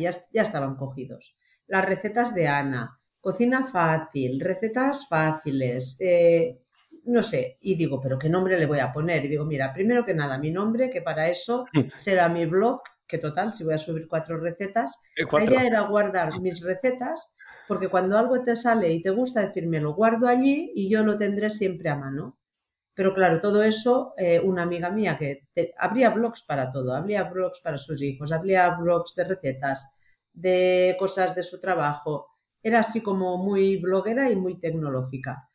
ya, 0.00 0.10
ya 0.32 0.42
estaban 0.42 0.76
cogidos. 0.76 1.36
Las 1.66 1.84
recetas 1.84 2.34
de 2.34 2.46
Ana, 2.46 3.00
cocina 3.20 3.66
fácil, 3.66 4.40
recetas 4.40 5.08
fáciles, 5.08 5.96
eh, 6.00 6.60
no 7.04 7.22
sé, 7.22 7.58
y 7.60 7.74
digo, 7.76 8.00
pero 8.00 8.18
¿qué 8.18 8.28
nombre 8.28 8.58
le 8.58 8.66
voy 8.66 8.78
a 8.78 8.92
poner? 8.92 9.24
Y 9.24 9.28
digo, 9.28 9.44
mira, 9.44 9.72
primero 9.72 10.04
que 10.04 10.14
nada, 10.14 10.38
mi 10.38 10.50
nombre, 10.52 10.90
que 10.90 11.02
para 11.02 11.28
eso 11.28 11.64
será 11.94 12.28
mi 12.28 12.46
blog, 12.46 12.80
que 13.06 13.18
total, 13.18 13.52
si 13.52 13.64
voy 13.64 13.74
a 13.74 13.78
subir 13.78 14.06
cuatro 14.08 14.38
recetas, 14.38 14.96
Eh, 15.16 15.26
la 15.32 15.44
idea 15.44 15.64
era 15.66 15.80
guardar 15.88 16.40
mis 16.40 16.60
recetas, 16.62 17.34
porque 17.68 17.88
cuando 17.88 18.18
algo 18.18 18.42
te 18.44 18.56
sale 18.56 18.92
y 18.92 19.02
te 19.02 19.10
gusta 19.10 19.46
decirme, 19.46 19.80
lo 19.80 19.94
guardo 19.94 20.28
allí 20.28 20.72
y 20.74 20.88
yo 20.90 21.02
lo 21.04 21.18
tendré 21.18 21.50
siempre 21.50 21.90
a 21.90 21.96
mano. 21.96 22.38
Pero 22.94 23.14
claro, 23.14 23.40
todo 23.40 23.62
eso, 23.62 24.14
eh, 24.18 24.40
una 24.40 24.62
amiga 24.62 24.90
mía 24.90 25.18
que 25.18 25.48
te- 25.54 25.74
habría 25.78 26.10
blogs 26.10 26.42
para 26.44 26.72
todo, 26.72 26.94
habría 26.94 27.24
blogs 27.24 27.60
para 27.60 27.78
sus 27.78 28.02
hijos, 28.02 28.32
habría 28.32 28.70
blogs 28.70 29.14
de 29.16 29.24
recetas, 29.24 29.90
de 30.32 30.96
cosas 30.98 31.34
de 31.34 31.42
su 31.42 31.60
trabajo, 31.60 32.28
era 32.62 32.80
así 32.80 33.02
como 33.02 33.38
muy 33.38 33.76
bloguera 33.78 34.30
y 34.30 34.36
muy 34.36 34.58
tecnológica. 34.60 35.48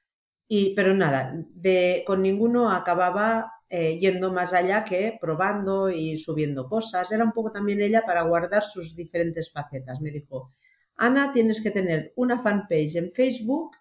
Y, 0.48 0.76
pero 0.76 0.94
nada, 0.94 1.34
de, 1.36 2.04
con 2.06 2.22
ninguno 2.22 2.72
acababa 2.72 3.54
eh, 3.70 3.98
yendo 4.00 4.32
más 4.34 4.54
allá 4.54 4.84
que 4.84 5.18
probando 5.20 5.90
y 5.90 6.18
subiendo 6.18 6.68
cosas. 6.68 7.12
Era 7.12 7.24
un 7.24 7.32
poco 7.32 7.52
también 7.52 7.82
ella 7.82 8.04
para 8.06 8.24
guardar 8.24 8.64
sus 8.64 8.96
diferentes 8.96 9.52
facetas. 9.52 10.02
Me 10.02 10.12
dijo, 10.12 10.54
Ana, 11.02 11.32
tienes 11.32 11.64
que 11.64 11.72
tener 11.72 12.14
una 12.16 12.44
fanpage 12.44 12.96
en 12.96 13.12
Facebook 13.12 13.72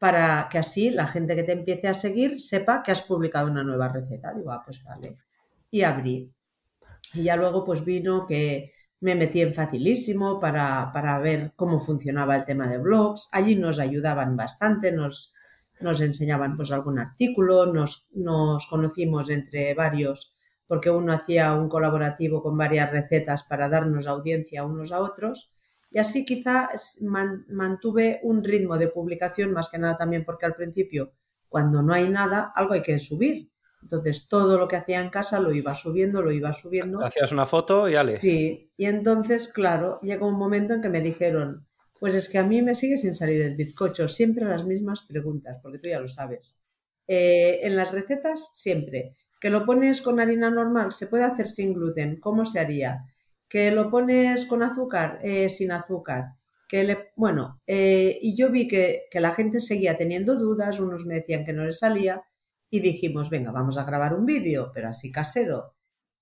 para 0.00 0.48
que 0.50 0.58
así 0.58 0.90
la 0.90 1.06
gente 1.06 1.36
que 1.36 1.44
te 1.44 1.52
empiece 1.52 1.86
a 1.86 1.94
seguir 1.94 2.40
sepa 2.40 2.82
que 2.82 2.90
has 2.90 3.02
publicado 3.02 3.48
una 3.48 3.62
nueva 3.62 3.86
receta. 3.86 4.34
Digo, 4.34 4.50
ah, 4.50 4.62
pues 4.64 4.82
vale. 4.82 5.16
Y 5.70 5.82
abrí. 5.82 6.28
Y 7.14 7.22
ya 7.22 7.36
luego 7.36 7.64
pues 7.64 7.84
vino 7.84 8.26
que 8.26 8.72
me 8.98 9.14
metí 9.14 9.42
en 9.42 9.54
facilísimo 9.54 10.40
para, 10.40 10.90
para 10.92 11.16
ver 11.20 11.52
cómo 11.54 11.78
funcionaba 11.78 12.34
el 12.34 12.44
tema 12.44 12.66
de 12.66 12.78
blogs. 12.78 13.28
Allí 13.30 13.54
nos 13.54 13.78
ayudaban 13.78 14.36
bastante, 14.36 14.90
nos, 14.90 15.32
nos 15.78 16.00
enseñaban 16.00 16.56
pues 16.56 16.72
algún 16.72 16.98
artículo, 16.98 17.72
nos, 17.72 18.08
nos 18.12 18.66
conocimos 18.66 19.30
entre 19.30 19.72
varios 19.74 20.34
porque 20.66 20.90
uno 20.90 21.12
hacía 21.12 21.54
un 21.54 21.68
colaborativo 21.68 22.42
con 22.42 22.58
varias 22.58 22.90
recetas 22.90 23.44
para 23.44 23.68
darnos 23.68 24.08
audiencia 24.08 24.64
unos 24.64 24.90
a 24.90 24.98
otros 24.98 25.52
y 25.96 25.98
así 25.98 26.26
quizá 26.26 26.68
mantuve 27.48 28.20
un 28.22 28.44
ritmo 28.44 28.76
de 28.76 28.88
publicación 28.88 29.52
más 29.52 29.70
que 29.70 29.78
nada 29.78 29.96
también 29.96 30.26
porque 30.26 30.44
al 30.44 30.54
principio 30.54 31.14
cuando 31.48 31.80
no 31.80 31.94
hay 31.94 32.10
nada 32.10 32.52
algo 32.54 32.74
hay 32.74 32.82
que 32.82 32.98
subir 32.98 33.48
entonces 33.80 34.28
todo 34.28 34.58
lo 34.58 34.68
que 34.68 34.76
hacía 34.76 35.00
en 35.00 35.08
casa 35.10 35.40
lo 35.40 35.54
iba 35.54 35.72
subiendo, 35.74 36.20
lo 36.20 36.32
iba 36.32 36.52
subiendo. 36.52 37.04
Hacías 37.04 37.30
una 37.30 37.46
foto 37.46 37.88
y 37.88 37.94
ale. 37.94 38.18
Sí, 38.18 38.72
y 38.76 38.84
entonces, 38.84 39.52
claro, 39.52 40.00
llegó 40.02 40.26
un 40.26 40.36
momento 40.36 40.74
en 40.74 40.82
que 40.82 40.88
me 40.88 41.00
dijeron, 41.00 41.68
pues 42.00 42.16
es 42.16 42.28
que 42.28 42.38
a 42.38 42.42
mí 42.42 42.62
me 42.62 42.74
sigue 42.74 42.96
sin 42.96 43.14
salir 43.14 43.40
el 43.42 43.54
bizcocho, 43.54 44.08
siempre 44.08 44.44
las 44.44 44.64
mismas 44.64 45.02
preguntas, 45.02 45.60
porque 45.62 45.78
tú 45.78 45.88
ya 45.88 46.00
lo 46.00 46.08
sabes. 46.08 46.58
Eh, 47.06 47.60
en 47.62 47.76
las 47.76 47.92
recetas, 47.92 48.50
siempre. 48.54 49.14
Que 49.40 49.50
lo 49.50 49.64
pones 49.64 50.02
con 50.02 50.18
harina 50.18 50.50
normal, 50.50 50.92
se 50.92 51.06
puede 51.06 51.22
hacer 51.22 51.48
sin 51.48 51.72
gluten, 51.72 52.18
¿cómo 52.18 52.44
se 52.44 52.58
haría? 52.58 53.04
Que 53.48 53.70
lo 53.70 53.90
pones 53.90 54.46
con 54.46 54.62
azúcar, 54.62 55.20
eh, 55.22 55.48
sin 55.48 55.72
azúcar. 55.72 56.34
Que 56.68 56.84
le, 56.84 57.12
bueno, 57.16 57.60
eh, 57.66 58.18
y 58.20 58.36
yo 58.36 58.50
vi 58.50 58.66
que, 58.66 59.04
que 59.10 59.20
la 59.20 59.34
gente 59.34 59.60
seguía 59.60 59.96
teniendo 59.96 60.36
dudas, 60.36 60.80
unos 60.80 61.06
me 61.06 61.16
decían 61.16 61.44
que 61.44 61.52
no 61.52 61.64
les 61.64 61.78
salía, 61.78 62.22
y 62.70 62.80
dijimos, 62.80 63.30
venga, 63.30 63.52
vamos 63.52 63.78
a 63.78 63.84
grabar 63.84 64.14
un 64.14 64.26
vídeo, 64.26 64.70
pero 64.74 64.88
así 64.88 65.12
casero. 65.12 65.74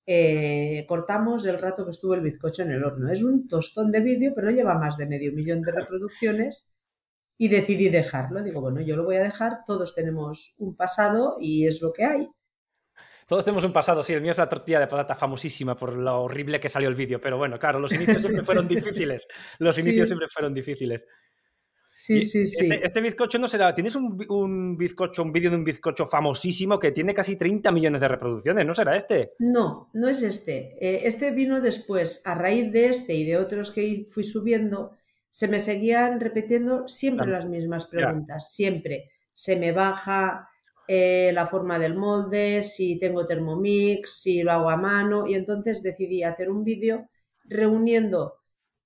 Eh, 0.07 0.85
cortamos 0.87 1.47
el 1.47 1.59
rato 1.59 1.85
que 1.85 1.91
estuvo 1.93 2.15
el 2.15 2.21
bizcocho 2.21 2.63
en 2.63 2.73
el 2.73 2.85
horno. 2.85 3.11
Es 3.11 3.23
un 3.23 3.49
tostón 3.49 3.91
de 3.91 4.01
vídeo, 4.01 4.33
pero 4.35 4.51
lleva 4.51 4.79
más 4.79 4.97
de 4.99 5.07
medio 5.07 5.33
millón 5.33 5.63
de 5.63 5.73
reproducciones 5.73 6.71
y 7.39 7.49
decidí 7.49 7.89
dejarlo. 7.89 8.43
Digo, 8.43 8.61
bueno, 8.61 8.81
yo 8.81 8.97
lo 8.97 9.05
voy 9.05 9.17
a 9.17 9.23
dejar, 9.23 9.65
todos 9.67 9.95
tenemos 9.95 10.55
un 10.59 10.77
pasado 10.77 11.37
y 11.41 11.67
es 11.67 11.81
lo 11.83 11.93
que 11.93 12.05
hay. 12.05 12.29
Todos 13.27 13.45
tenemos 13.45 13.65
un 13.65 13.73
pasado, 13.73 14.03
sí, 14.03 14.13
el 14.13 14.21
mío 14.21 14.33
es 14.33 14.39
la 14.39 14.49
tortilla 14.49 14.81
de 14.81 14.87
patata 14.87 15.15
famosísima 15.15 15.77
por 15.77 15.95
lo 15.95 16.23
horrible 16.23 16.61
que 16.61 16.69
salió 16.69 16.89
el 16.89 16.95
vídeo, 16.95 17.21
pero 17.21 17.39
bueno, 17.39 17.59
claro, 17.59 17.79
los 17.79 17.93
inicios 17.93 18.23
siempre 18.23 18.45
fueron 18.45 18.69
difíciles. 18.69 19.27
Los 19.59 19.79
inicios 19.79 20.09
siempre 20.09 20.29
fueron 20.29 20.53
difíciles. 20.53 21.07
Sí, 21.97 22.23
sí, 22.23 22.49
sí. 22.49 22.65
Este, 22.65 22.85
este, 22.85 23.01
bizcocho 23.01 23.39
no 23.39 23.47
será. 23.47 23.73
Tienes 23.73 23.95
un, 23.95 24.77
bizcocho, 24.77 25.23
un 25.23 25.33
vídeo 25.33 25.51
de 25.51 25.57
un 25.57 25.65
bizcocho 25.65 26.05
famosísimo 26.05 26.77
que 26.79 26.91
tiene 26.91 27.15
casi 27.15 27.37
30 27.37 27.71
millones 27.71 28.01
de 28.01 28.09
reproducciones, 28.09 28.67
¿no 28.67 28.75
será 28.75 28.97
este? 28.97 29.35
No, 29.39 29.91
no 29.93 30.09
es 30.09 30.23
este. 30.23 30.77
Eh, 30.81 31.03
este 31.05 31.31
vino 31.31 31.61
después, 31.61 32.21
a 32.25 32.35
raíz 32.35 32.73
de 32.73 32.89
este 32.89 33.15
y 33.15 33.25
de 33.25 33.37
otros 33.37 33.71
que 33.71 34.09
fui 34.11 34.25
subiendo, 34.25 34.91
se 35.31 35.47
me 35.47 35.61
seguían 35.61 36.19
repitiendo 36.19 36.89
siempre 36.89 37.29
las 37.29 37.47
mismas 37.47 37.87
preguntas. 37.87 38.53
Siempre. 38.53 39.11
Se 39.33 39.55
me 39.55 39.71
baja 39.71 40.49
eh, 40.89 41.31
la 41.33 41.47
forma 41.47 41.79
del 41.79 41.97
molde, 41.97 42.63
si 42.63 42.99
tengo 42.99 43.27
Thermomix, 43.27 44.21
si 44.21 44.43
lo 44.43 44.53
hago 44.53 44.71
a 44.71 44.77
mano. 44.77 45.27
Y 45.27 45.35
entonces 45.35 45.83
decidí 45.83 46.23
hacer 46.23 46.51
un 46.51 46.65
vídeo 46.65 47.09
reuniendo 47.45 48.35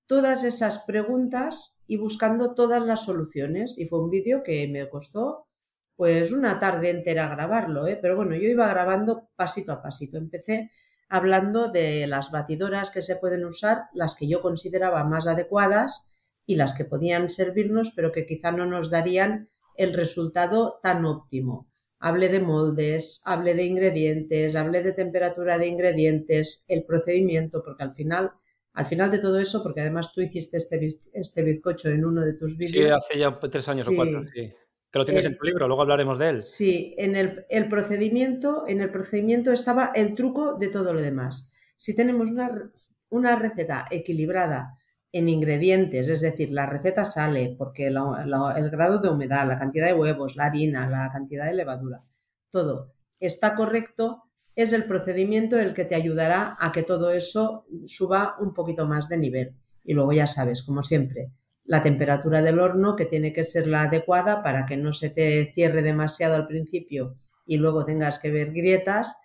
todas 0.05 0.43
esas 0.43 0.79
preguntas 0.79 1.79
y 1.87 1.97
buscando 1.97 2.53
todas 2.53 2.81
las 2.85 3.05
soluciones. 3.05 3.77
Y 3.77 3.87
fue 3.87 4.01
un 4.01 4.09
vídeo 4.09 4.43
que 4.43 4.67
me 4.67 4.89
costó 4.89 5.47
pues 5.95 6.31
una 6.31 6.59
tarde 6.59 6.91
entera 6.91 7.27
grabarlo, 7.27 7.85
¿eh? 7.85 7.99
pero 8.01 8.15
bueno, 8.15 8.33
yo 8.35 8.47
iba 8.47 8.69
grabando 8.69 9.29
pasito 9.35 9.73
a 9.73 9.81
pasito. 9.81 10.17
Empecé 10.17 10.71
hablando 11.09 11.69
de 11.69 12.07
las 12.07 12.31
batidoras 12.31 12.89
que 12.89 13.01
se 13.01 13.17
pueden 13.17 13.43
usar, 13.43 13.87
las 13.93 14.15
que 14.15 14.25
yo 14.27 14.41
consideraba 14.41 15.03
más 15.03 15.27
adecuadas 15.27 16.07
y 16.45 16.55
las 16.55 16.73
que 16.73 16.85
podían 16.85 17.29
servirnos, 17.29 17.91
pero 17.93 18.13
que 18.13 18.25
quizá 18.25 18.53
no 18.53 18.65
nos 18.65 18.89
darían 18.89 19.49
el 19.75 19.93
resultado 19.93 20.79
tan 20.81 21.03
óptimo. 21.05 21.68
Hablé 21.99 22.29
de 22.29 22.39
moldes, 22.39 23.21
hablé 23.25 23.53
de 23.53 23.65
ingredientes, 23.65 24.55
hablé 24.55 24.81
de 24.83 24.93
temperatura 24.93 25.57
de 25.57 25.67
ingredientes, 25.67 26.65
el 26.67 26.83
procedimiento, 26.83 27.61
porque 27.63 27.83
al 27.83 27.93
final 27.93 28.31
al 28.73 28.85
final 28.85 29.11
de 29.11 29.19
todo 29.19 29.39
eso, 29.39 29.61
porque 29.61 29.81
además 29.81 30.13
tú 30.13 30.21
hiciste 30.21 30.57
este, 30.57 30.99
este 31.13 31.43
bizcocho 31.43 31.89
en 31.89 32.05
uno 32.05 32.21
de 32.21 32.33
tus 32.33 32.55
vídeos. 32.55 32.71
Sí, 32.71 33.13
hace 33.13 33.19
ya 33.19 33.37
tres 33.37 33.67
años 33.67 33.87
o 33.87 33.95
cuatro, 33.95 34.23
sí. 34.33 34.53
Que 34.91 34.99
lo 34.99 35.05
tienes 35.05 35.25
en 35.25 35.37
tu 35.37 35.45
libro, 35.45 35.67
luego 35.67 35.83
hablaremos 35.83 36.17
de 36.17 36.29
él. 36.29 36.41
Sí, 36.41 36.95
en 36.97 37.15
el, 37.15 37.67
procedimiento, 37.69 38.63
en 38.67 38.81
el 38.81 38.89
procedimiento 38.89 39.51
estaba 39.51 39.91
el 39.93 40.15
truco 40.15 40.55
de 40.55 40.69
todo 40.69 40.93
lo 40.93 41.01
demás. 41.01 41.51
Si 41.75 41.95
tenemos 41.95 42.31
una, 42.31 42.71
una 43.09 43.35
receta 43.35 43.85
equilibrada 43.91 44.78
en 45.11 45.29
ingredientes, 45.29 46.07
es 46.07 46.21
decir, 46.21 46.51
la 46.51 46.65
receta 46.65 47.05
sale 47.05 47.55
porque 47.57 47.87
el 47.87 48.69
grado 48.69 48.99
de 48.99 49.09
humedad, 49.09 49.47
la 49.47 49.59
cantidad 49.59 49.87
de 49.87 49.93
huevos, 49.93 50.35
la 50.35 50.45
harina, 50.45 50.87
la 50.87 51.11
cantidad 51.11 51.45
de 51.45 51.55
levadura, 51.55 52.03
todo 52.51 52.93
está 53.19 53.55
correcto, 53.55 54.23
es 54.55 54.73
el 54.73 54.85
procedimiento 54.85 55.59
el 55.59 55.73
que 55.73 55.85
te 55.85 55.95
ayudará 55.95 56.57
a 56.59 56.71
que 56.71 56.83
todo 56.83 57.11
eso 57.11 57.65
suba 57.85 58.35
un 58.39 58.53
poquito 58.53 58.87
más 58.87 59.07
de 59.09 59.17
nivel. 59.17 59.55
Y 59.83 59.93
luego 59.93 60.11
ya 60.11 60.27
sabes, 60.27 60.63
como 60.63 60.83
siempre, 60.83 61.31
la 61.63 61.81
temperatura 61.81 62.41
del 62.41 62.59
horno 62.59 62.95
que 62.95 63.05
tiene 63.05 63.31
que 63.31 63.43
ser 63.43 63.67
la 63.67 63.83
adecuada 63.83 64.43
para 64.43 64.65
que 64.65 64.77
no 64.77 64.93
se 64.93 65.09
te 65.09 65.51
cierre 65.53 65.81
demasiado 65.81 66.35
al 66.35 66.47
principio 66.47 67.15
y 67.45 67.57
luego 67.57 67.85
tengas 67.85 68.19
que 68.19 68.31
ver 68.31 68.51
grietas 68.51 69.17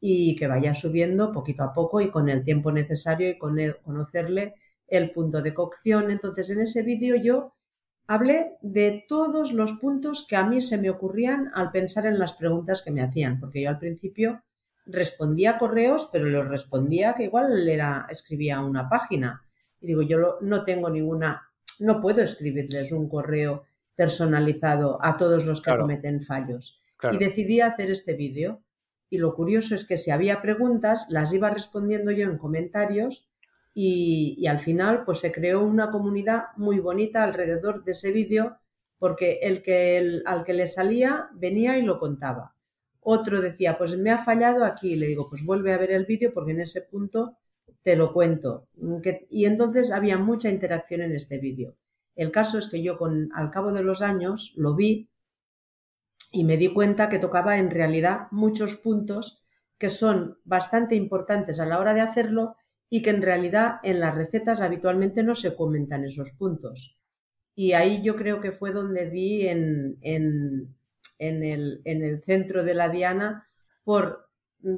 y 0.00 0.36
que 0.36 0.46
vaya 0.46 0.74
subiendo 0.74 1.32
poquito 1.32 1.64
a 1.64 1.74
poco 1.74 2.00
y 2.00 2.10
con 2.10 2.28
el 2.28 2.44
tiempo 2.44 2.70
necesario 2.72 3.30
y 3.30 3.38
con 3.38 3.56
conocerle 3.82 4.54
el 4.88 5.12
punto 5.12 5.42
de 5.42 5.54
cocción. 5.54 6.10
Entonces 6.10 6.50
en 6.50 6.60
ese 6.60 6.82
vídeo 6.82 7.16
yo 7.16 7.54
hablé 8.06 8.56
de 8.62 9.04
todos 9.06 9.52
los 9.52 9.74
puntos 9.74 10.26
que 10.26 10.36
a 10.36 10.46
mí 10.46 10.60
se 10.60 10.78
me 10.78 10.90
ocurrían 10.90 11.50
al 11.54 11.70
pensar 11.70 12.06
en 12.06 12.18
las 12.18 12.32
preguntas 12.32 12.82
que 12.82 12.90
me 12.90 13.02
hacían, 13.02 13.38
porque 13.38 13.62
yo 13.62 13.68
al 13.68 13.78
principio 13.78 14.42
respondía 14.86 15.58
correos, 15.58 16.08
pero 16.10 16.24
los 16.24 16.48
respondía 16.48 17.14
que 17.14 17.24
igual 17.24 17.68
era, 17.68 18.06
escribía 18.10 18.60
una 18.60 18.88
página. 18.88 19.42
Y 19.80 19.88
digo, 19.88 20.02
yo 20.02 20.38
no 20.40 20.64
tengo 20.64 20.88
ninguna, 20.88 21.42
no 21.78 22.00
puedo 22.00 22.22
escribirles 22.22 22.90
un 22.90 23.08
correo 23.08 23.64
personalizado 23.94 24.98
a 25.02 25.16
todos 25.16 25.44
los 25.44 25.60
que 25.60 25.76
cometen 25.76 26.22
fallos. 26.22 26.80
Y 27.12 27.18
decidí 27.18 27.60
hacer 27.60 27.90
este 27.90 28.14
vídeo. 28.14 28.62
Y 29.10 29.18
lo 29.18 29.34
curioso 29.34 29.74
es 29.74 29.86
que 29.86 29.98
si 29.98 30.10
había 30.10 30.40
preguntas, 30.40 31.06
las 31.10 31.32
iba 31.32 31.50
respondiendo 31.50 32.10
yo 32.10 32.24
en 32.24 32.38
comentarios 32.38 33.27
y, 33.80 34.44
al 34.48 34.58
final 34.58 35.04
pues 35.04 35.18
se 35.18 35.30
creó 35.30 35.62
una 35.62 35.92
comunidad 35.92 36.46
muy 36.56 36.80
bonita 36.80 37.22
alrededor 37.22 37.84
de 37.84 37.92
ese 37.92 38.10
vídeo 38.10 38.58
porque 38.98 39.38
el 39.42 39.62
que 39.62 40.20
al 40.26 40.42
que 40.42 40.52
le 40.52 40.66
salía 40.66 41.28
venía 41.32 41.78
y 41.78 41.82
lo 41.82 42.00
contaba. 42.00 42.56
Otro 43.00 43.40
decía, 43.40 43.78
pues 43.78 43.96
me 43.96 44.10
ha 44.10 44.18
fallado 44.18 44.64
aquí. 44.64 44.96
Le 44.96 45.06
digo, 45.06 45.28
pues 45.30 45.44
vuelve 45.44 45.72
a 45.72 45.78
ver 45.78 45.92
el 45.92 46.06
vídeo 46.06 46.34
porque 46.34 46.50
en 46.50 46.60
ese 46.60 46.82
punto 46.82 47.38
te 47.84 47.94
lo 47.94 48.12
cuento. 48.12 48.66
y 49.30 49.44
entonces 49.44 49.92
había 49.92 50.18
mucha 50.18 50.50
interacción 50.50 51.02
en 51.02 51.12
este 51.12 51.38
vídeo. 51.38 51.76
El 52.16 52.32
caso 52.32 52.58
es 52.58 52.66
que 52.66 52.82
yo 52.82 52.98
con, 52.98 53.30
al 53.32 53.52
cabo 53.52 53.70
de 53.70 53.84
los 53.84 54.02
años 54.02 54.54
lo 54.56 54.74
vi 54.74 55.08
y 56.32 56.42
me 56.42 56.56
di 56.56 56.74
cuenta 56.74 57.08
que 57.08 57.20
tocaba 57.20 57.58
en 57.58 57.70
realidad 57.70 58.26
muchos 58.32 58.74
puntos 58.74 59.40
que 59.78 59.88
son 59.88 60.38
bastante 60.44 60.96
importantes 60.96 61.60
a 61.60 61.66
la 61.66 61.78
hora 61.78 61.94
de 61.94 62.00
hacerlo 62.00 62.56
y 62.90 63.02
que 63.02 63.10
en 63.10 63.22
realidad 63.22 63.80
en 63.82 64.00
las 64.00 64.14
recetas 64.14 64.60
habitualmente 64.60 65.22
no 65.22 65.34
se 65.34 65.54
comentan 65.54 66.04
esos 66.04 66.30
puntos. 66.32 66.98
Y 67.54 67.72
ahí 67.72 68.02
yo 68.02 68.16
creo 68.16 68.40
que 68.40 68.52
fue 68.52 68.72
donde 68.72 69.06
vi 69.10 69.48
en, 69.48 69.98
en 70.00 70.74
el, 71.18 71.82
en 71.84 72.04
el 72.04 72.22
centro 72.22 72.64
de 72.64 72.74
la 72.74 72.88
diana 72.88 73.48
por 73.84 74.28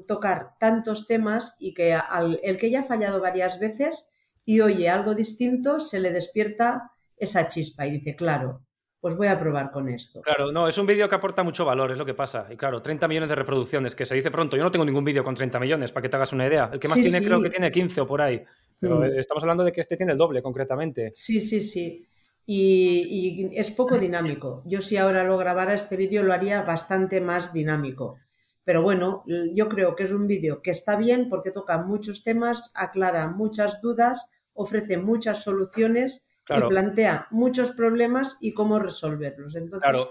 tocar 0.07 0.59
tantos 0.59 1.07
temas 1.07 1.57
y 1.59 1.75
que 1.75 1.95
al 1.95 2.39
el 2.43 2.57
que 2.59 2.71
ya 2.71 2.81
ha 2.81 2.85
fallado 2.85 3.21
varias 3.21 3.59
veces 3.59 4.11
y 4.45 4.61
oye 4.61 4.89
algo 4.89 5.15
distinto, 5.15 5.81
se 5.81 6.01
le 6.01 6.13
despierta 6.13 6.93
esa 7.17 7.49
chispa 7.49 7.87
y 7.87 7.93
dice, 7.93 8.17
claro, 8.17 8.65
pues 9.01 9.17
voy 9.17 9.29
a 9.29 9.39
probar 9.39 9.71
con 9.71 9.89
esto. 9.89 10.21
Claro, 10.21 10.53
no, 10.53 10.69
es 10.69 10.77
un 10.77 10.87
vídeo 10.87 11.09
que 11.09 11.15
aporta 11.15 11.43
mucho 11.43 11.65
valor, 11.65 11.91
es 11.91 11.99
lo 11.99 12.05
que 12.05 12.15
pasa. 12.15 12.47
Y 12.51 12.57
claro, 12.57 12.83
30 12.83 13.09
millones 13.09 13.31
de 13.31 13.35
reproducciones, 13.35 13.95
que 13.95 14.05
se 14.05 14.15
dice 14.15 14.31
pronto. 14.31 14.57
Yo 14.57 14.63
no 14.63 14.71
tengo 14.71 14.85
ningún 14.85 15.05
vídeo 15.05 15.25
con 15.25 15.35
30 15.35 15.59
millones, 15.59 15.91
para 15.91 16.03
que 16.03 16.09
te 16.11 16.17
hagas 16.17 16.33
una 16.33 16.47
idea. 16.47 16.69
El 16.73 16.79
que 16.79 16.89
más 16.89 17.01
tiene 17.01 17.23
creo 17.23 17.41
que 17.41 17.49
tiene 17.49 17.73
15 17.73 18.03
o 18.03 18.07
por 18.07 18.21
ahí. 18.21 18.45
Pero 18.79 19.01
mm. 19.01 19.05
estamos 19.19 19.43
hablando 19.43 19.65
de 19.65 19.73
que 19.73 19.81
este 19.81 19.97
tiene 19.97 20.13
el 20.13 20.19
doble, 20.19 20.43
concretamente. 20.43 21.13
Sí, 21.15 21.41
sí, 21.41 21.63
sí. 21.63 22.07
y, 22.45 23.51
es 23.59 23.71
poco 23.71 23.99
dinámico. 23.99 24.63
Yo 24.67 24.83
si 24.83 24.99
ahora 24.99 25.25
lo 25.25 25.39
grabara 25.39 25.73
este 25.73 25.97
vídeo 25.97 26.23
lo 26.23 26.35
haría 26.35 26.63
bastante 26.63 27.23
más 27.23 27.55
dinámico. 27.55 28.19
Pero 28.65 28.83
bueno, 28.83 29.25
yo 29.55 29.69
creo 29.69 29.97
que 29.97 30.05
es 30.05 30.13
un 30.13 30.27
vídeo 30.27 30.61
que 30.61 30.71
está 30.71 30.97
bien 30.97 31.29
porque 31.31 31.51
toca 31.51 31.79
muchos 31.79 32.23
temas, 32.23 32.71
aclara 32.75 33.29
muchas 33.29 33.81
dudas, 33.81 34.31
ofrece 34.53 34.99
muchas 34.99 35.43
soluciones 35.43 36.30
y 36.57 36.69
plantea 36.69 37.27
muchos 37.31 37.71
problemas 37.73 38.39
y 38.41 38.53
cómo 38.53 38.79
resolverlos. 38.79 39.57
Entonces, 39.57 40.09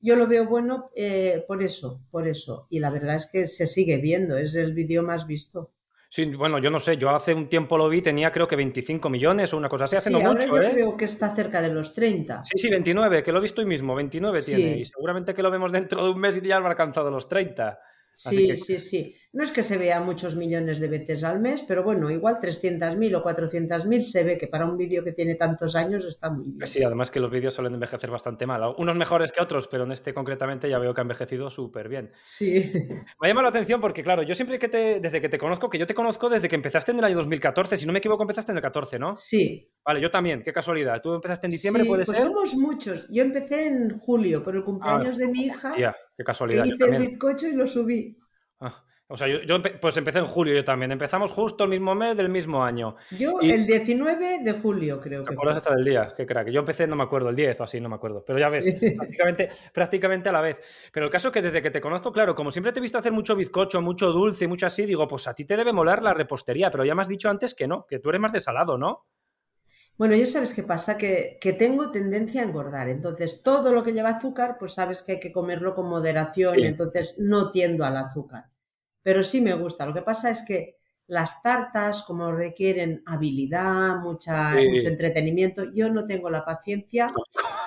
yo 0.00 0.16
lo 0.16 0.26
veo 0.26 0.46
bueno 0.46 0.90
eh, 0.94 1.44
por 1.46 1.62
eso, 1.62 2.02
por 2.10 2.26
eso. 2.26 2.66
Y 2.70 2.78
la 2.80 2.90
verdad 2.90 3.16
es 3.16 3.28
que 3.30 3.46
se 3.46 3.66
sigue 3.66 3.98
viendo, 3.98 4.36
es 4.36 4.54
el 4.54 4.74
vídeo 4.74 5.02
más 5.02 5.26
visto. 5.26 5.72
Sí, 6.12 6.24
bueno, 6.24 6.58
yo 6.58 6.70
no 6.70 6.80
sé, 6.80 6.96
yo 6.96 7.10
hace 7.10 7.32
un 7.32 7.48
tiempo 7.48 7.78
lo 7.78 7.88
vi, 7.88 8.02
tenía 8.02 8.32
creo 8.32 8.48
que 8.48 8.56
25 8.56 9.08
millones 9.08 9.54
o 9.54 9.56
una 9.56 9.68
cosa 9.68 9.84
así, 9.84 9.94
hace 9.94 10.10
sí, 10.10 10.16
mucho, 10.16 10.44
yo 10.44 10.60
¿eh? 10.60 10.70
creo 10.72 10.96
que 10.96 11.04
está 11.04 11.32
cerca 11.36 11.62
de 11.62 11.68
los 11.68 11.94
30. 11.94 12.42
Sí, 12.46 12.58
sí, 12.58 12.68
29, 12.68 13.22
que 13.22 13.30
lo 13.30 13.38
he 13.38 13.42
visto 13.42 13.60
hoy 13.60 13.68
mismo, 13.68 13.94
29 13.94 14.42
tiene, 14.42 14.78
y 14.78 14.84
seguramente 14.84 15.32
que 15.32 15.42
lo 15.42 15.52
vemos 15.52 15.70
dentro 15.70 16.02
de 16.02 16.10
un 16.10 16.18
mes 16.18 16.36
y 16.36 16.40
ya 16.40 16.56
habrá 16.56 16.70
alcanzado 16.70 17.12
los 17.12 17.28
30. 17.28 17.78
Sí, 18.12 18.56
sí, 18.56 18.80
sí. 18.80 19.14
No 19.32 19.44
es 19.44 19.52
que 19.52 19.62
se 19.62 19.78
vea 19.78 20.00
muchos 20.00 20.34
millones 20.34 20.80
de 20.80 20.88
veces 20.88 21.22
al 21.22 21.38
mes, 21.38 21.64
pero 21.66 21.84
bueno, 21.84 22.10
igual 22.10 22.38
300.000 22.40 23.16
o 23.16 23.22
400.000 23.22 24.04
se 24.06 24.24
ve 24.24 24.36
que 24.36 24.48
para 24.48 24.66
un 24.66 24.76
vídeo 24.76 25.04
que 25.04 25.12
tiene 25.12 25.36
tantos 25.36 25.76
años 25.76 26.04
está 26.04 26.30
muy 26.30 26.46
bien. 26.46 26.66
Sí, 26.66 26.82
además 26.82 27.12
que 27.12 27.20
los 27.20 27.30
vídeos 27.30 27.54
suelen 27.54 27.74
envejecer 27.74 28.10
bastante 28.10 28.44
mal. 28.44 28.74
Unos 28.78 28.96
mejores 28.96 29.30
que 29.30 29.40
otros, 29.40 29.68
pero 29.68 29.84
en 29.84 29.92
este 29.92 30.12
concretamente 30.12 30.68
ya 30.68 30.80
veo 30.80 30.92
que 30.92 31.00
ha 31.00 31.02
envejecido 31.02 31.48
súper 31.48 31.88
bien. 31.88 32.10
Sí. 32.22 32.72
Me 33.20 33.26
ha 33.26 33.28
llamado 33.28 33.44
la 33.44 33.50
atención 33.50 33.80
porque, 33.80 34.02
claro, 34.02 34.24
yo 34.24 34.34
siempre 34.34 34.58
que 34.58 34.68
te, 34.68 34.98
desde 34.98 35.20
que 35.20 35.28
te 35.28 35.38
conozco, 35.38 35.70
que 35.70 35.78
yo 35.78 35.86
te 35.86 35.94
conozco 35.94 36.28
desde 36.28 36.48
que 36.48 36.56
empezaste 36.56 36.90
en 36.90 36.98
el 36.98 37.04
año 37.04 37.16
2014, 37.18 37.76
si 37.76 37.86
no 37.86 37.92
me 37.92 38.00
equivoco, 38.00 38.24
empezaste 38.24 38.50
en 38.50 38.58
el 38.58 38.62
14, 38.62 38.98
¿no? 38.98 39.14
Sí. 39.14 39.70
Vale, 39.84 40.00
yo 40.00 40.10
también, 40.10 40.42
qué 40.42 40.52
casualidad. 40.52 41.00
¿Tú 41.00 41.14
empezaste 41.14 41.46
en 41.46 41.52
diciembre, 41.52 41.84
puede 41.84 42.04
pues 42.04 42.18
ser? 42.18 42.26
somos 42.26 42.54
muchos. 42.56 43.06
Yo 43.08 43.22
empecé 43.22 43.68
en 43.68 43.96
julio, 44.00 44.42
por 44.42 44.56
el 44.56 44.64
cumpleaños 44.64 45.16
de 45.16 45.28
mi 45.28 45.44
hija. 45.44 45.78
Ya, 45.78 45.96
qué 46.16 46.24
casualidad. 46.24 46.64
hice 46.64 46.84
el 46.84 47.06
bizcocho 47.06 47.46
y 47.46 47.52
lo 47.52 47.68
subí. 47.68 48.19
O 49.12 49.16
sea, 49.16 49.26
yo, 49.26 49.60
pues 49.80 49.96
empecé 49.96 50.20
en 50.20 50.24
julio 50.24 50.54
yo 50.54 50.64
también. 50.64 50.92
Empezamos 50.92 51.32
justo 51.32 51.64
el 51.64 51.70
mismo 51.70 51.96
mes 51.96 52.16
del 52.16 52.28
mismo 52.28 52.62
año. 52.62 52.94
Yo 53.10 53.40
el 53.42 53.66
19 53.66 54.38
de 54.44 54.52
julio 54.52 55.00
creo 55.00 55.24
¿Te 55.24 55.32
acuerdas 55.32 55.56
hasta 55.56 55.74
del 55.74 55.84
día? 55.84 56.14
Qué 56.16 56.24
crack. 56.24 56.48
Yo 56.50 56.60
empecé, 56.60 56.86
no 56.86 56.94
me 56.94 57.02
acuerdo, 57.02 57.28
el 57.30 57.34
10 57.34 57.58
o 57.58 57.64
así, 57.64 57.80
no 57.80 57.88
me 57.88 57.96
acuerdo. 57.96 58.24
Pero 58.24 58.38
ya 58.38 58.48
ves, 58.48 58.64
prácticamente, 58.96 59.50
prácticamente 59.74 60.28
a 60.28 60.32
la 60.32 60.40
vez. 60.40 60.58
Pero 60.92 61.06
el 61.06 61.12
caso 61.12 61.28
es 61.28 61.34
que 61.34 61.42
desde 61.42 61.60
que 61.60 61.72
te 61.72 61.80
conozco, 61.80 62.12
claro, 62.12 62.36
como 62.36 62.52
siempre 62.52 62.72
te 62.72 62.78
he 62.78 62.82
visto 62.82 62.98
hacer 62.98 63.10
mucho 63.10 63.34
bizcocho, 63.34 63.82
mucho 63.82 64.12
dulce, 64.12 64.46
mucho 64.46 64.66
así, 64.66 64.86
digo, 64.86 65.08
pues 65.08 65.26
a 65.26 65.34
ti 65.34 65.44
te 65.44 65.56
debe 65.56 65.72
molar 65.72 66.04
la 66.04 66.14
repostería. 66.14 66.70
Pero 66.70 66.84
ya 66.84 66.94
me 66.94 67.02
has 67.02 67.08
dicho 67.08 67.28
antes 67.28 67.56
que 67.56 67.66
no, 67.66 67.86
que 67.88 67.98
tú 67.98 68.10
eres 68.10 68.20
más 68.20 68.32
de 68.32 68.38
salado, 68.38 68.78
¿no? 68.78 69.06
Bueno, 69.98 70.14
ya 70.14 70.26
sabes 70.26 70.54
qué 70.54 70.62
pasa, 70.62 70.96
que, 70.96 71.36
que, 71.40 71.52
tengo 71.52 71.90
tendencia 71.90 72.42
a 72.42 72.44
engordar. 72.44 72.88
Entonces, 72.88 73.42
todo 73.42 73.72
lo 73.72 73.82
que 73.82 73.92
lleva 73.92 74.10
azúcar, 74.10 74.56
pues 74.56 74.74
sabes 74.74 75.02
que 75.02 75.12
hay 75.12 75.20
que 75.20 75.32
comerlo 75.32 75.74
con 75.74 75.88
moderación. 75.88 76.60
Entonces, 76.60 77.16
no 77.18 77.50
tiendo 77.50 77.84
al 77.84 77.96
azúcar 77.96 78.49
pero 79.02 79.22
sí 79.22 79.40
me 79.40 79.54
gusta. 79.54 79.86
Lo 79.86 79.94
que 79.94 80.02
pasa 80.02 80.30
es 80.30 80.42
que 80.42 80.76
las 81.10 81.42
tartas, 81.42 82.04
como 82.04 82.30
requieren 82.30 83.02
habilidad, 83.04 83.96
mucha, 83.96 84.54
mucho 84.54 84.86
entretenimiento, 84.86 85.64
yo 85.74 85.90
no 85.90 86.06
tengo 86.06 86.30
la 86.30 86.44
paciencia 86.44 87.10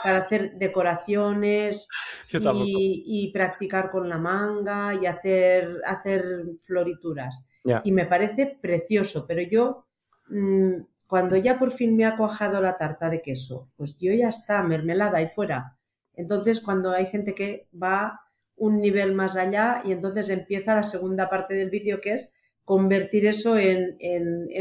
para 0.02 0.20
hacer 0.20 0.54
decoraciones 0.54 1.90
y, 2.32 3.32
practicar 3.34 3.92
con 3.92 4.08
la 4.08 4.18
manga 4.18 4.94
y 4.96 5.06
hacer, 5.08 5.82
hacer 5.86 6.24
florituras. 6.64 7.50
Y 7.84 7.92
me 7.92 8.06
parece 8.06 8.58
precioso, 8.62 9.26
pero 9.28 9.42
yo, 9.42 9.88
mm, 10.30 10.76
cuando 11.06 11.36
ya 11.36 11.60
por 11.60 11.72
fin 11.72 11.98
me 11.98 12.06
ha 12.06 12.16
cuajado 12.16 12.62
la 12.62 12.78
tarta 12.78 13.10
de 13.10 13.22
queso, 13.22 13.70
pues 13.76 13.98
yo 13.98 14.14
ya 14.14 14.30
está, 14.30 14.64
mermelada 14.64 15.22
y 15.22 15.28
fuera. 15.28 15.78
Entonces, 16.14 16.62
cuando 16.62 16.92
hay 16.92 17.08
gente 17.08 17.36
que 17.36 17.68
va 17.74 18.22
un 18.64 18.80
nivel 18.80 19.14
más 19.14 19.36
allá 19.36 19.82
y 19.84 19.92
entonces 19.92 20.30
empieza 20.30 20.76
la 20.76 20.84
segunda 20.84 21.30
parte 21.30 21.54
del 21.54 21.70
vídeo 21.70 22.00
que 22.00 22.14
es 22.14 22.32
convertir 22.64 23.26
eso 23.26 23.58
en, 23.58 23.98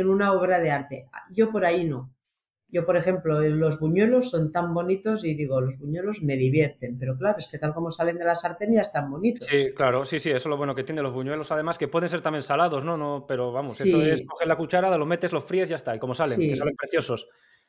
una 0.09 0.33
obra 0.33 0.59
de 0.59 0.73
arte. 0.73 1.09
Yo 1.31 1.53
por 1.53 1.65
ahí 1.65 1.85
no. 1.85 2.12
Yo, 2.69 2.85
por 2.85 2.97
ejemplo, 2.97 3.41
los 3.43 3.79
buñuelos 3.79 4.31
son 4.31 4.51
tan 4.51 4.75
bonitos 4.75 5.25
y 5.25 5.35
digo, 5.35 5.61
los 5.61 5.79
buñuelos 5.79 6.23
me 6.23 6.37
divierten, 6.37 6.99
pero 6.99 7.17
claro, 7.17 7.37
es 7.38 7.47
que 7.47 7.59
tal 7.59 7.75
como 7.75 7.91
salen 7.91 8.17
de 8.19 8.25
la 8.25 8.35
sartén 8.35 8.73
ya 8.73 8.81
están 8.81 9.09
bonitos. 9.11 9.47
Sí, 9.49 9.73
claro, 9.73 10.05
sí, 10.05 10.19
sí, 10.19 10.31
eso 10.31 10.38
es 10.38 10.47
lo 10.47 10.57
bueno 10.57 10.75
que 10.75 10.83
tiene 10.83 11.03
los 11.03 11.12
buñuelos, 11.12 11.53
además, 11.53 11.79
que 11.79 11.87
pueden 11.87 12.09
ser 12.09 12.23
también 12.23 12.43
salados, 12.43 12.83
¿no? 12.83 12.97
no 12.97 13.27
pero 13.29 13.53
vamos, 13.53 13.79
eso 13.79 14.03
es 14.03 14.23
coger 14.27 14.49
la 14.49 14.57
cuchara, 14.57 14.97
lo 14.97 15.07
metes, 15.07 15.33
los 15.33 15.45
fríes 15.45 15.69
y 15.69 15.71
ya 15.71 15.77
está, 15.77 15.95
y 15.95 15.99
como 15.99 16.15
salen, 16.15 16.41
que 16.41 16.57
salen 16.57 16.75
preciosos. 16.75 17.29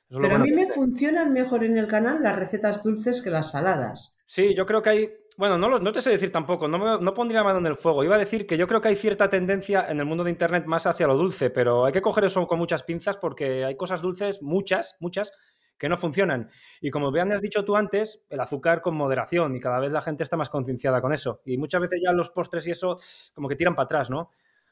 pero 0.10 0.36
a 0.36 0.39
mí 0.39 0.52
me 0.52 0.72
funcionan 0.72 1.34
mejor 1.34 1.65
en 1.65 1.78
el 1.78 1.88
canal 1.88 2.24
las 2.24 2.38
recetas 2.38 2.82
dulces 2.82 3.22
que 3.22 3.30
las 3.30 3.52
saladas. 3.52 4.17
Sí, 4.26 4.56
yo 4.56 4.65
creo 4.65 4.82
que 4.82 4.89
hay 4.89 5.10
bueno, 5.38 5.58
no, 5.58 5.80
no 5.80 5.91
te 5.91 6.02
sé 6.02 6.12
decir 6.12 6.32
tampoco, 6.32 6.67
no, 6.67 7.00
no 7.00 7.13
pondría 7.13 7.43
mano 7.43 7.60
en 7.60 7.65
el 7.65 7.78
fuego. 7.78 8.04
Iba 8.04 8.15
a 8.15 8.19
decir 8.19 8.46
que 8.46 8.58
yo 8.58 8.67
creo 8.67 8.82
que 8.82 8.89
hay 8.89 8.96
cierta 8.96 9.30
tendencia 9.30 9.86
en 9.89 10.00
el 10.00 10.06
mundo 10.06 10.24
de 10.24 10.30
Internet 10.30 10.65
más 10.65 10.86
hacia 10.86 11.08
lo 11.08 11.15
dulce, 11.15 11.50
pero 11.50 11.86
hay 11.86 11.93
que 11.93 12.02
coger 12.02 12.26
eso 12.26 12.46
con 12.48 12.60
muchas 12.60 12.84
pinzas 12.84 13.17
porque 13.17 13.65
hay 13.65 13.76
cosas 13.76 14.02
dulces, 14.02 14.41
muchas, 14.41 14.96
muchas, 15.00 15.32
que 15.78 15.89
no 15.89 15.98
funcionan. 15.98 16.50
Y 16.82 16.91
como 16.91 17.12
bien 17.12 17.34
has 17.34 17.41
dicho 17.41 17.65
tú 17.65 17.76
antes, 17.76 18.24
el 18.30 18.39
azúcar 18.39 18.82
con 18.82 18.96
moderación 18.96 19.56
y 19.56 19.60
cada 19.60 19.80
vez 19.80 19.91
la 19.91 20.02
gente 20.02 20.24
está 20.24 20.38
más 20.38 20.50
concienciada 20.50 21.02
con 21.02 21.13
eso. 21.13 21.41
Y 21.46 21.58
muchas 21.58 21.82
veces 21.82 22.02
ya 22.04 22.12
los 22.13 22.30
postres 22.30 22.67
y 22.67 22.72
eso 22.72 22.98
como 23.34 23.50
que 23.50 23.56
tiran 23.56 23.76
para 23.76 23.86
atrás, 23.86 24.10
¿no? 24.10 24.30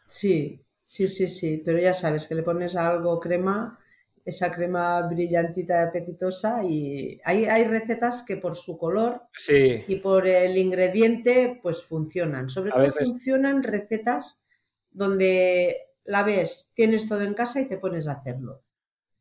Sí, 0.08 0.64
sí, 0.84 1.08
sí, 1.08 1.28
sí, 1.28 1.62
pero 1.66 1.80
ya 1.80 1.94
sabes 1.94 2.28
que 2.28 2.36
le 2.36 2.44
pones 2.44 2.76
algo 2.76 3.20
crema 3.20 3.78
esa 4.26 4.52
crema 4.52 5.02
brillantita 5.02 5.82
y 5.82 5.88
apetitosa 5.88 6.64
y 6.64 7.22
hay, 7.24 7.46
hay, 7.46 7.64
recetas 7.66 8.24
que 8.24 8.38
por 8.38 8.56
su 8.56 8.78
color 8.78 9.24
y 9.50 9.96
por 9.98 10.28
el 10.28 10.58
ingrediente 10.58 11.60
pues 11.62 11.84
funcionan. 11.84 12.50
Sobre 12.50 12.72
todo 12.72 12.92
funcionan 12.92 13.64
recetas 13.64 14.44
donde 14.92 15.78
la 16.04 16.24
ves, 16.24 16.72
tienes 16.76 17.08
todo 17.08 17.22
en 17.22 17.34
casa 17.34 17.62
y 17.62 17.68
te 17.68 17.78
pones 17.78 18.08
a 18.08 18.14
hacerlo. 18.14 18.64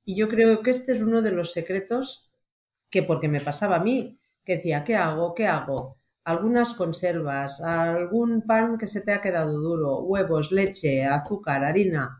Y 0.04 0.16
yo 0.16 0.28
creo 0.28 0.62
que 0.62 0.70
este 0.70 0.92
es 0.92 1.00
uno 1.00 1.22
de 1.22 1.32
los 1.32 1.52
secretos 1.52 2.32
que 2.90 3.02
porque 3.02 3.28
me 3.28 3.40
pasaba 3.40 3.76
a 3.76 3.84
mí, 3.84 4.18
que 4.44 4.56
decía, 4.56 4.82
¿qué 4.84 4.96
hago? 4.96 5.34
¿Qué 5.34 5.46
hago? 5.46 5.98
Algunas 6.24 6.74
conservas, 6.74 7.60
algún 7.60 8.42
pan 8.42 8.76
que 8.76 8.88
se 8.88 9.00
te 9.00 9.12
ha 9.12 9.20
quedado 9.20 9.58
duro, 9.58 10.00
huevos, 10.00 10.52
leche, 10.52 11.04
azúcar, 11.04 11.64
harina 11.64 12.18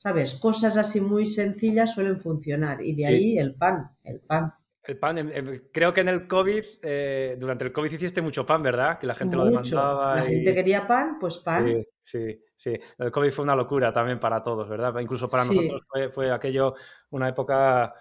¿sabes? 0.00 0.36
Cosas 0.36 0.78
así 0.78 0.98
muy 0.98 1.26
sencillas 1.26 1.92
suelen 1.92 2.22
funcionar 2.22 2.80
y 2.80 2.94
de 2.94 3.06
ahí 3.06 3.38
el 3.38 3.54
pan, 3.54 3.90
el 4.02 4.20
pan. 4.20 4.50
El 4.82 4.98
pan, 4.98 5.18
em, 5.18 5.30
em, 5.30 5.60
creo 5.70 5.92
que 5.92 6.00
en 6.00 6.08
el 6.08 6.26
COVID, 6.26 6.64
eh, 6.80 7.36
durante 7.38 7.66
el 7.66 7.72
COVID 7.72 7.92
hiciste 7.92 8.22
mucho 8.22 8.46
pan, 8.46 8.62
¿verdad? 8.62 8.98
Que 8.98 9.06
la 9.06 9.14
gente 9.14 9.36
lo 9.36 9.44
demandaba. 9.44 10.16
La 10.16 10.22
gente 10.22 10.54
quería 10.54 10.86
pan, 10.86 11.18
pues 11.20 11.36
pan. 11.36 11.66
Sí, 11.66 11.86
sí, 12.02 12.40
sí. 12.56 12.80
El 12.96 13.10
COVID 13.12 13.30
fue 13.30 13.42
una 13.42 13.54
locura 13.54 13.92
también 13.92 14.18
para 14.18 14.42
todos, 14.42 14.70
¿verdad? 14.70 14.98
Incluso 15.00 15.28
para 15.28 15.44
nosotros 15.44 15.82
fue, 15.86 16.08
fue, 16.08 16.32
aquello 16.32 16.74
una 17.10 17.28
época 17.28 17.92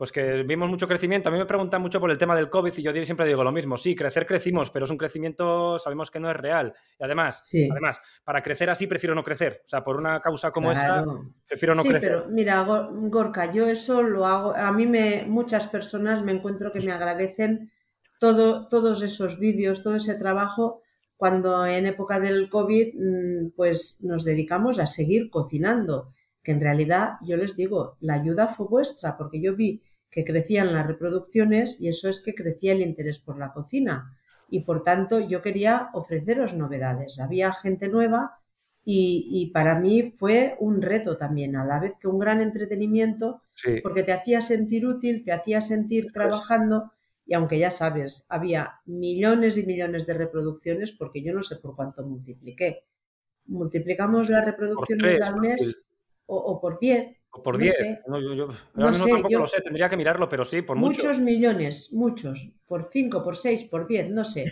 pues 0.00 0.12
que 0.12 0.44
vimos 0.44 0.70
mucho 0.70 0.88
crecimiento. 0.88 1.28
A 1.28 1.32
mí 1.32 1.36
me 1.36 1.44
preguntan 1.44 1.82
mucho 1.82 2.00
por 2.00 2.10
el 2.10 2.16
tema 2.16 2.34
del 2.34 2.48
COVID 2.48 2.72
y 2.74 2.82
yo 2.82 2.90
siempre 3.04 3.26
digo 3.26 3.44
lo 3.44 3.52
mismo. 3.52 3.76
Sí, 3.76 3.94
crecer 3.94 4.24
crecimos, 4.24 4.70
pero 4.70 4.86
es 4.86 4.90
un 4.90 4.96
crecimiento, 4.96 5.78
sabemos 5.78 6.10
que 6.10 6.18
no 6.18 6.30
es 6.30 6.38
real. 6.38 6.72
Y 6.98 7.04
además, 7.04 7.46
además, 7.70 8.00
para 8.24 8.42
crecer 8.42 8.70
así 8.70 8.86
prefiero 8.86 9.14
no 9.14 9.22
crecer. 9.22 9.60
O 9.62 9.68
sea, 9.68 9.84
por 9.84 9.98
una 9.98 10.18
causa 10.22 10.52
como 10.52 10.72
esa, 10.72 11.04
prefiero 11.46 11.74
no 11.74 11.82
crecer. 11.82 12.00
Sí, 12.00 12.06
pero 12.06 12.28
mira, 12.30 12.64
Gorka, 12.64 13.52
yo 13.52 13.68
eso 13.68 14.02
lo 14.02 14.24
hago. 14.24 14.56
A 14.56 14.72
mí 14.72 14.86
me, 14.86 15.26
muchas 15.28 15.66
personas 15.66 16.22
me 16.22 16.32
encuentro 16.32 16.72
que 16.72 16.80
me 16.80 16.92
agradecen 16.92 17.70
todo, 18.18 18.68
todos 18.68 19.02
esos 19.02 19.38
vídeos, 19.38 19.82
todo 19.82 19.96
ese 19.96 20.14
trabajo, 20.14 20.80
cuando 21.18 21.66
en 21.66 21.84
época 21.84 22.20
del 22.20 22.48
COVID, 22.48 22.94
mm, 22.94 23.50
pues 23.54 24.02
nos 24.02 24.24
dedicamos 24.24 24.78
a 24.78 24.86
seguir 24.86 25.28
cocinando 25.28 26.14
que 26.42 26.52
en 26.52 26.60
realidad 26.60 27.14
yo 27.22 27.36
les 27.36 27.56
digo, 27.56 27.96
la 28.00 28.14
ayuda 28.14 28.48
fue 28.48 28.66
vuestra, 28.66 29.16
porque 29.16 29.40
yo 29.40 29.54
vi 29.54 29.82
que 30.10 30.24
crecían 30.24 30.72
las 30.72 30.86
reproducciones 30.86 31.80
y 31.80 31.88
eso 31.88 32.08
es 32.08 32.20
que 32.20 32.34
crecía 32.34 32.72
el 32.72 32.80
interés 32.80 33.18
por 33.18 33.38
la 33.38 33.52
cocina. 33.52 34.16
Y 34.48 34.60
por 34.60 34.82
tanto 34.82 35.20
yo 35.20 35.42
quería 35.42 35.90
ofreceros 35.92 36.54
novedades. 36.54 37.20
Había 37.20 37.52
gente 37.52 37.88
nueva 37.88 38.38
y, 38.84 39.50
para 39.54 39.78
mí 39.78 40.14
fue 40.18 40.56
un 40.58 40.82
reto 40.82 41.16
también, 41.16 41.54
a 41.54 41.64
la 41.64 41.78
vez 41.78 41.92
que 42.00 42.08
un 42.08 42.18
gran 42.18 42.40
entretenimiento, 42.40 43.42
porque 43.82 44.02
te 44.02 44.12
hacía 44.12 44.40
sentir 44.40 44.86
útil, 44.86 45.22
te 45.24 45.32
hacía 45.32 45.60
sentir 45.60 46.12
trabajando 46.12 46.90
y 47.24 47.34
aunque 47.34 47.58
ya 47.60 47.70
sabes, 47.70 48.26
había 48.28 48.80
millones 48.86 49.56
y 49.56 49.64
millones 49.64 50.06
de 50.06 50.14
reproducciones 50.14 50.90
porque 50.90 51.22
yo 51.22 51.32
no 51.32 51.44
sé 51.44 51.56
por 51.56 51.76
cuánto 51.76 52.02
multipliqué. 52.02 52.84
Multiplicamos 53.46 54.28
las 54.28 54.44
reproducciones 54.44 55.20
al 55.20 55.40
mes 55.40 55.84
o, 56.30 56.60
por 56.60 56.78
10. 56.78 57.16
O 57.30 57.42
por 57.42 57.58
10. 57.58 58.02
No, 58.06 58.20
yo, 58.20 58.48
no 58.74 58.94
sé, 58.94 59.10
tampoco 59.10 59.38
lo 59.38 59.46
sé, 59.46 59.60
tendría 59.60 59.88
que 59.88 59.96
mirarlo, 59.96 60.28
pero 60.28 60.44
sí, 60.44 60.62
por 60.62 60.76
muchos. 60.76 61.20
millones, 61.20 61.92
muchos. 61.92 62.52
Por 62.66 62.84
5, 62.84 63.22
por 63.22 63.36
6, 63.36 63.64
por 63.64 63.86
10, 63.86 64.10
no 64.10 64.24
sé. 64.24 64.46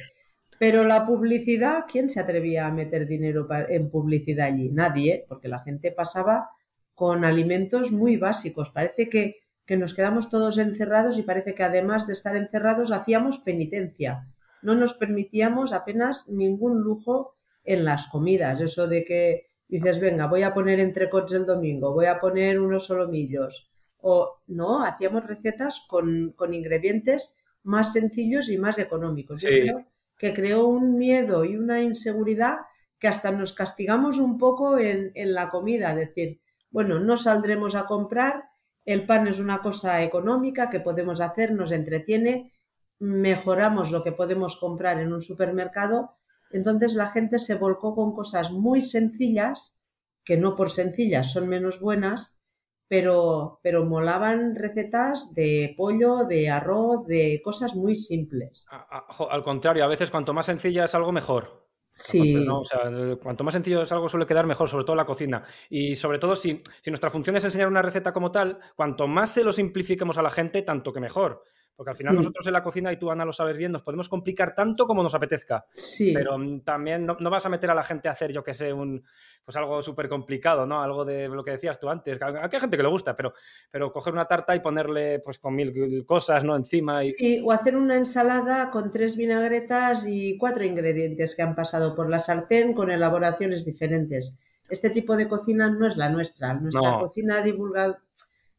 Pero 0.58 0.82
la 0.82 1.06
publicidad, 1.06 1.84
¿quién 1.90 2.10
se 2.10 2.20
atrevía 2.20 2.66
a 2.66 2.72
meter 2.72 3.06
dinero 3.06 3.46
en 3.68 3.90
publicidad 3.90 4.48
allí? 4.48 4.70
Nadie, 4.70 5.24
porque 5.28 5.48
la 5.48 5.60
gente 5.60 5.92
pasaba 5.92 6.50
con 6.94 7.24
alimentos 7.24 7.92
muy 7.92 8.16
básicos. 8.16 8.70
Parece 8.70 9.08
que, 9.08 9.36
que 9.64 9.76
nos 9.76 9.94
quedamos 9.94 10.30
todos 10.30 10.58
encerrados 10.58 11.16
y 11.16 11.22
parece 11.22 11.54
que 11.54 11.62
además 11.62 12.08
de 12.08 12.14
estar 12.14 12.34
encerrados 12.34 12.90
hacíamos 12.90 13.38
penitencia. 13.38 14.26
No 14.62 14.74
nos 14.74 14.94
permitíamos 14.94 15.72
apenas 15.72 16.28
ningún 16.28 16.80
lujo 16.80 17.36
en 17.62 17.84
las 17.84 18.08
comidas. 18.08 18.60
Eso 18.60 18.88
de 18.88 19.04
que 19.04 19.47
dices, 19.68 20.00
venga, 20.00 20.26
voy 20.26 20.42
a 20.42 20.54
poner 20.54 20.80
entrecots 20.80 21.32
el 21.32 21.46
domingo, 21.46 21.92
voy 21.92 22.06
a 22.06 22.18
poner 22.18 22.58
unos 22.58 22.86
solomillos. 22.86 23.70
O 24.00 24.40
no, 24.46 24.84
hacíamos 24.84 25.26
recetas 25.26 25.84
con, 25.88 26.34
ingredientes 26.52 27.36
más 27.62 27.92
sencillos 27.92 28.48
y 28.48 28.58
más 28.58 28.78
económicos. 28.78 29.42
Yo 29.42 29.48
creo 29.48 29.84
que 30.16 30.34
creó 30.34 30.66
un 30.66 30.96
miedo 30.96 31.44
y 31.44 31.56
una 31.56 31.82
inseguridad 31.82 32.58
que 32.98 33.08
hasta 33.08 33.30
nos 33.30 33.52
castigamos 33.52 34.18
un 34.18 34.38
poco 34.38 34.78
en, 34.78 35.12
en 35.14 35.34
la 35.34 35.50
comida. 35.50 35.94
Decir, 35.94 36.40
bueno, 36.70 36.98
no 36.98 37.16
saldremos 37.16 37.74
a 37.74 37.86
comprar 37.86 38.48
el 38.88 39.04
pan 39.04 39.28
es 39.28 39.38
una 39.38 39.60
cosa 39.60 40.02
económica 40.02 40.70
que 40.70 40.80
podemos 40.80 41.20
hacer, 41.20 41.52
nos 41.52 41.72
entretiene, 41.72 42.54
mejoramos 42.98 43.90
lo 43.90 44.02
que 44.02 44.12
podemos 44.12 44.56
comprar 44.56 44.98
en 44.98 45.12
un 45.12 45.20
supermercado. 45.20 46.16
Entonces 46.50 46.94
la 46.94 47.10
gente 47.10 47.38
se 47.38 47.54
volcó 47.54 47.94
con 47.94 48.14
cosas 48.14 48.50
muy 48.50 48.82
sencillas, 48.82 49.78
que 50.24 50.36
no 50.36 50.56
por 50.56 50.70
sencillas 50.70 51.32
son 51.32 51.48
menos 51.48 51.80
buenas, 51.80 52.40
pero, 52.88 53.60
pero 53.62 53.84
molaban 53.84 54.54
recetas 54.56 55.34
de 55.34 55.74
pollo, 55.76 56.24
de 56.24 56.48
arroz, 56.48 57.06
de 57.06 57.40
cosas 57.44 57.74
muy 57.74 57.96
simples. 57.96 58.66
Al 59.30 59.44
contrario, 59.44 59.84
a 59.84 59.88
veces 59.88 60.10
cuanto 60.10 60.32
más 60.32 60.46
sencilla 60.46 60.84
es 60.84 60.94
algo 60.94 61.12
mejor. 61.12 61.68
Sí. 61.98 62.46
cuanto 63.20 63.42
más 63.42 63.54
sencillo 63.54 63.82
es 63.82 63.90
algo 63.90 64.08
suele 64.08 64.24
quedar 64.24 64.46
mejor, 64.46 64.68
sobre 64.68 64.84
todo 64.84 64.94
en 64.94 64.98
la 64.98 65.04
cocina. 65.04 65.44
Y 65.68 65.96
sobre 65.96 66.18
todo 66.18 66.36
si, 66.36 66.62
si 66.80 66.90
nuestra 66.90 67.10
función 67.10 67.36
es 67.36 67.44
enseñar 67.44 67.66
una 67.66 67.82
receta 67.82 68.12
como 68.12 68.30
tal, 68.30 68.58
cuanto 68.76 69.08
más 69.08 69.30
se 69.30 69.42
lo 69.42 69.52
simplifiquemos 69.52 70.16
a 70.16 70.22
la 70.22 70.30
gente, 70.30 70.62
tanto 70.62 70.92
que 70.92 71.00
mejor. 71.00 71.42
Porque 71.78 71.92
al 71.92 71.96
final 71.96 72.14
hmm. 72.14 72.16
nosotros 72.16 72.44
en 72.44 72.52
la 72.52 72.62
cocina, 72.64 72.92
y 72.92 72.96
tú 72.96 73.08
Ana 73.08 73.24
lo 73.24 73.32
sabes 73.32 73.56
bien, 73.56 73.70
nos 73.70 73.82
podemos 73.82 74.08
complicar 74.08 74.52
tanto 74.52 74.84
como 74.84 75.00
nos 75.00 75.14
apetezca. 75.14 75.64
Sí. 75.72 76.12
Pero 76.12 76.36
mm, 76.36 76.62
también 76.62 77.06
no, 77.06 77.30
vas 77.30 77.46
a 77.46 77.48
meter 77.48 77.70
a 77.70 77.74
la 77.76 77.84
gente 77.84 78.08
a 78.08 78.10
hacer, 78.10 78.32
yo 78.32 78.42
que 78.42 78.52
sé, 78.52 78.72
un, 78.72 79.04
pues 79.44 79.56
algo 79.56 79.80
súper 79.80 80.08
complicado, 80.08 80.66
¿no? 80.66 80.82
Algo 80.82 81.04
de 81.04 81.28
lo 81.28 81.44
que 81.44 81.52
decías 81.52 81.78
tú 81.78 81.88
antes. 81.88 82.20
Aquí 82.20 82.56
hay 82.56 82.60
gente 82.60 82.76
que 82.76 82.82
le 82.82 82.88
gusta, 82.88 83.14
pero, 83.14 83.32
pero 83.70 83.92
coger 83.92 84.12
una 84.12 84.26
tarta 84.26 84.56
y 84.56 84.60
ponerle 84.60 85.20
pues 85.20 85.38
con 85.38 85.54
mil 85.54 86.04
cosas, 86.04 86.42
¿no? 86.42 86.56
Encima. 86.56 87.04
Y... 87.04 87.10
Sí, 87.16 87.40
o 87.44 87.52
hacer 87.52 87.76
una 87.76 87.94
ensalada 87.94 88.72
con 88.72 88.90
tres 88.90 89.16
vinagretas 89.16 90.04
y 90.04 90.36
cuatro 90.36 90.64
ingredientes 90.64 91.36
que 91.36 91.42
han 91.42 91.54
pasado 91.54 91.94
por 91.94 92.10
la 92.10 92.18
sartén 92.18 92.74
con 92.74 92.90
elaboraciones 92.90 93.64
diferentes. 93.64 94.36
Este 94.68 94.90
tipo 94.90 95.16
de 95.16 95.28
cocina 95.28 95.70
no 95.70 95.86
es 95.86 95.96
la 95.96 96.08
nuestra. 96.08 96.54
Nuestra 96.54 96.98
cocina 96.98 97.40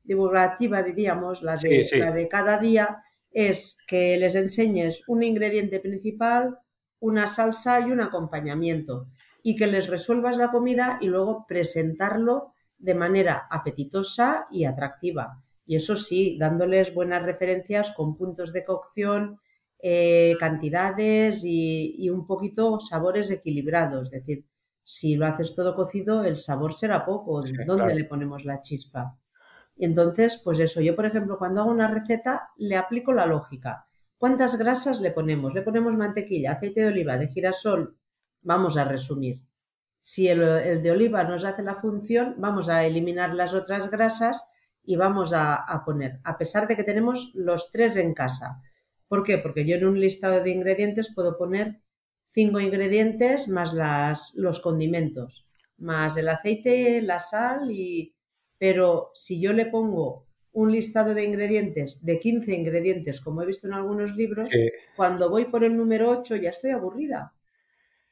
divulgativa, 0.05 0.83
diríamos, 0.83 1.41
la 1.41 1.57
de, 1.57 1.85
la 1.97 2.11
de 2.13 2.29
cada 2.29 2.57
día 2.59 3.03
es 3.31 3.77
que 3.87 4.17
les 4.17 4.35
enseñes 4.35 5.03
un 5.07 5.23
ingrediente 5.23 5.79
principal, 5.79 6.57
una 6.99 7.27
salsa 7.27 7.79
y 7.81 7.91
un 7.91 8.01
acompañamiento 8.01 9.07
y 9.41 9.55
que 9.55 9.67
les 9.67 9.87
resuelvas 9.87 10.37
la 10.37 10.51
comida 10.51 10.97
y 11.01 11.07
luego 11.07 11.45
presentarlo 11.47 12.53
de 12.77 12.95
manera 12.95 13.47
apetitosa 13.49 14.47
y 14.51 14.65
atractiva. 14.65 15.41
Y 15.65 15.75
eso 15.75 15.95
sí, 15.95 16.37
dándoles 16.39 16.93
buenas 16.93 17.23
referencias 17.23 17.91
con 17.91 18.15
puntos 18.15 18.51
de 18.53 18.65
cocción, 18.65 19.39
eh, 19.81 20.35
cantidades 20.39 21.41
y, 21.43 22.09
un 22.09 22.25
poquito 22.25 22.79
sabores 22.79 23.29
equilibrados. 23.31 24.11
Es 24.11 24.25
decir, 24.25 24.45
si 24.83 25.15
lo 25.15 25.27
haces 25.27 25.55
todo 25.55 25.75
cocido, 25.75 26.23
el 26.23 26.39
sabor 26.39 26.73
será 26.73 27.05
poco. 27.05 27.43
¿Dónde 27.65 27.93
le 27.93 28.05
ponemos 28.05 28.45
la 28.45 28.61
chispa? 28.61 29.18
Y 29.79 29.85
entonces, 29.85 30.41
pues 30.43 30.59
eso, 30.59 30.81
yo 30.81 30.93
por 30.93 31.05
ejemplo, 31.05 31.37
cuando 31.37 31.61
hago 31.61 31.71
una 31.71 31.87
receta, 31.87 32.49
le 32.57 32.75
aplico 32.75 33.13
la 33.13 33.25
lógica. 33.25 33.87
¿Cuántas 34.17 34.57
grasas 34.57 34.99
le 34.99 35.11
ponemos? 35.11 35.53
Le 35.53 35.61
ponemos 35.61 35.95
mantequilla, 35.95 36.51
aceite 36.51 36.81
de 36.81 36.87
oliva, 36.87 37.17
de 37.17 37.29
girasol. 37.29 37.97
Vamos 38.41 38.75
a 38.75 38.83
resumir. 38.83 39.41
Si 39.97 40.27
el, 40.27 40.83
de 40.83 40.91
oliva 40.91 41.23
nos 41.23 41.45
hace 41.45 41.63
la 41.63 41.75
función, 41.75 42.35
vamos 42.39 42.67
a 42.67 42.85
eliminar 42.85 43.33
las 43.33 43.53
otras 43.53 43.89
grasas 43.89 44.43
y 44.83 44.97
vamos 44.97 45.31
a, 45.31 45.55
a, 45.55 45.85
poner, 45.85 46.19
a 46.25 46.37
pesar 46.37 46.67
de 46.67 46.75
que 46.75 46.83
tenemos 46.83 47.31
los 47.33 47.71
tres 47.71 47.95
en 47.95 48.13
casa. 48.13 48.61
¿Por 49.07 49.23
qué? 49.23 49.37
Porque 49.37 49.65
yo 49.65 49.77
en 49.77 49.85
un 49.85 49.97
listado 49.97 50.43
de 50.43 50.49
ingredientes 50.49 51.13
puedo 51.15 51.37
poner 51.37 51.79
cinco 52.31 52.59
ingredientes 52.59 53.47
más 53.47 53.71
las, 53.73 54.33
los 54.35 54.59
condimentos, 54.59 55.47
más 55.77 56.17
el 56.17 56.27
aceite, 56.27 57.01
la 57.01 57.21
sal 57.21 57.71
y, 57.71 58.13
pero 58.59 59.11
si 59.15 59.41
yo 59.41 59.53
le 59.53 59.65
pongo 59.65 60.27
un 60.51 60.71
listado 60.71 61.13
de 61.13 61.23
ingredientes 61.23 62.03
de 62.05 62.19
15 62.19 62.53
ingredientes, 62.53 63.21
como 63.21 63.41
he 63.41 63.45
visto 63.45 63.67
en 63.67 63.73
algunos 63.73 64.15
libros, 64.15 64.49
cuando 64.95 65.29
voy 65.29 65.45
por 65.45 65.63
el 65.63 65.75
número 65.75 66.09
8 66.09 66.35
ya 66.35 66.49
estoy 66.49 66.71
aburrida. 66.71 67.33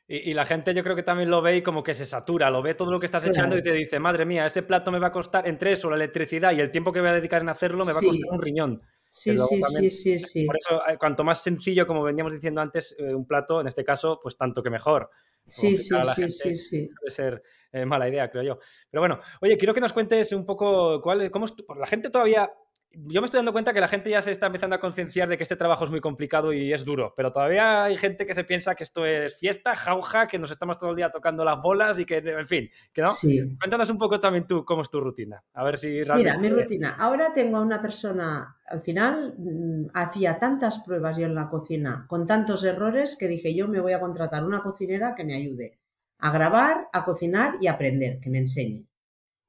Y, 0.09 0.33
la 0.33 0.45
gente 0.45 0.73
yo 0.73 0.83
creo 0.83 0.95
que 0.95 1.03
también 1.03 1.29
lo 1.29 1.41
ve 1.41 1.57
y 1.57 1.61
como 1.61 1.83
que 1.83 1.93
se 1.93 2.05
satura, 2.05 2.49
lo 2.49 2.61
ve 2.61 2.75
todo 2.75 2.89
lo 2.89 2.97
que 2.97 3.07
estás 3.07 3.25
echando 3.25 3.57
y 3.57 3.61
te 3.61 3.73
dice, 3.73 3.99
madre 3.99 4.25
mía, 4.25 4.45
ese 4.45 4.63
plato 4.63 4.89
me 4.89 4.99
va 4.99 5.07
a 5.07 5.11
costar 5.11 5.45
entre 5.45 5.73
eso, 5.73 5.89
la 5.89 5.97
electricidad 5.97 6.53
y 6.53 6.61
el 6.61 6.71
tiempo 6.71 6.93
que 6.93 7.01
voy 7.01 7.09
a 7.09 7.13
dedicar 7.13 7.41
en 7.41 7.49
hacerlo, 7.49 7.83
me 7.85 7.91
va 7.91 7.99
a 7.99 8.03
costar 8.03 8.31
un 8.31 8.41
riñón. 8.41 8.81
Sí, 9.09 9.37
sí, 9.37 9.61
sí, 9.63 9.89
sí, 9.89 10.19
sí. 10.19 10.45
Por 10.45 10.55
eso, 10.55 10.81
eh, 10.87 10.97
cuanto 10.97 11.25
más 11.25 11.43
sencillo, 11.43 11.85
como 11.85 12.03
veníamos 12.03 12.31
diciendo 12.31 12.61
antes, 12.61 12.95
eh, 12.97 13.13
un 13.13 13.25
plato, 13.25 13.59
en 13.59 13.67
este 13.67 13.83
caso, 13.83 14.19
pues 14.23 14.37
tanto 14.37 14.63
que 14.63 14.69
mejor. 14.69 15.09
Sí, 15.47 15.77
sí, 15.77 15.95
sí, 16.15 16.29
sí, 16.29 16.55
sí. 16.55 16.89
Puede 16.99 17.11
ser 17.11 17.43
eh, 17.71 17.85
mala 17.85 18.07
idea, 18.09 18.29
creo 18.29 18.43
yo. 18.43 18.59
Pero 18.89 19.01
bueno, 19.01 19.19
oye, 19.41 19.57
quiero 19.57 19.73
que 19.73 19.81
nos 19.81 19.93
cuentes 19.93 20.31
un 20.33 20.45
poco 20.45 21.01
cuál, 21.01 21.31
cómo 21.31 21.47
la 21.77 21.87
gente 21.87 22.09
todavía 22.09 22.51
yo 22.91 23.21
me 23.21 23.25
estoy 23.25 23.39
dando 23.39 23.51
cuenta 23.51 23.73
que 23.73 23.81
la 23.81 23.87
gente 23.87 24.09
ya 24.09 24.21
se 24.21 24.31
está 24.31 24.47
empezando 24.47 24.75
a 24.75 24.79
concienciar 24.79 25.29
de 25.29 25.37
que 25.37 25.43
este 25.43 25.55
trabajo 25.55 25.83
es 25.83 25.91
muy 25.91 26.01
complicado 26.01 26.53
y 26.53 26.73
es 26.73 26.83
duro, 26.83 27.13
pero 27.15 27.31
todavía 27.31 27.83
hay 27.83 27.97
gente 27.97 28.25
que 28.25 28.33
se 28.33 28.43
piensa 28.43 28.75
que 28.75 28.83
esto 28.83 29.05
es 29.05 29.37
fiesta, 29.37 29.75
jauja, 29.75 30.27
que 30.27 30.39
nos 30.39 30.51
estamos 30.51 30.77
todo 30.77 30.91
el 30.91 30.95
día 30.95 31.11
tocando 31.11 31.43
las 31.43 31.61
bolas 31.61 31.99
y 31.99 32.05
que, 32.05 32.17
en 32.17 32.47
fin, 32.47 32.69
que 32.93 33.01
no. 33.01 33.11
Cuéntanos 33.59 33.89
un 33.89 33.97
poco 33.97 34.19
también 34.19 34.47
tú 34.47 34.65
cómo 34.65 34.81
es 34.81 34.89
tu 34.89 34.99
rutina, 34.99 35.43
a 35.53 35.63
ver 35.63 35.77
si 35.77 36.03
realmente... 36.03 36.37
Mira, 36.37 36.55
mi 36.55 36.61
rutina. 36.61 36.95
Ahora 36.97 37.33
tengo 37.33 37.57
a 37.57 37.61
una 37.61 37.81
persona, 37.81 38.57
al 38.65 38.81
final 38.81 39.35
mm, 39.37 39.87
hacía 39.93 40.39
tantas 40.39 40.79
pruebas 40.79 41.17
yo 41.17 41.25
en 41.25 41.35
la 41.35 41.49
cocina, 41.49 42.05
con 42.07 42.25
tantos 42.25 42.63
errores, 42.63 43.15
que 43.17 43.27
dije 43.27 43.53
yo 43.53 43.67
me 43.67 43.79
voy 43.79 43.93
a 43.93 43.99
contratar 43.99 44.43
una 44.43 44.61
cocinera 44.61 45.13
que 45.13 45.23
me 45.23 45.35
ayude 45.35 45.79
a 46.19 46.31
grabar, 46.31 46.87
a 46.93 47.05
cocinar 47.05 47.55
y 47.61 47.67
a 47.67 47.73
aprender, 47.73 48.19
que 48.19 48.29
me 48.29 48.39
enseñe. 48.39 48.87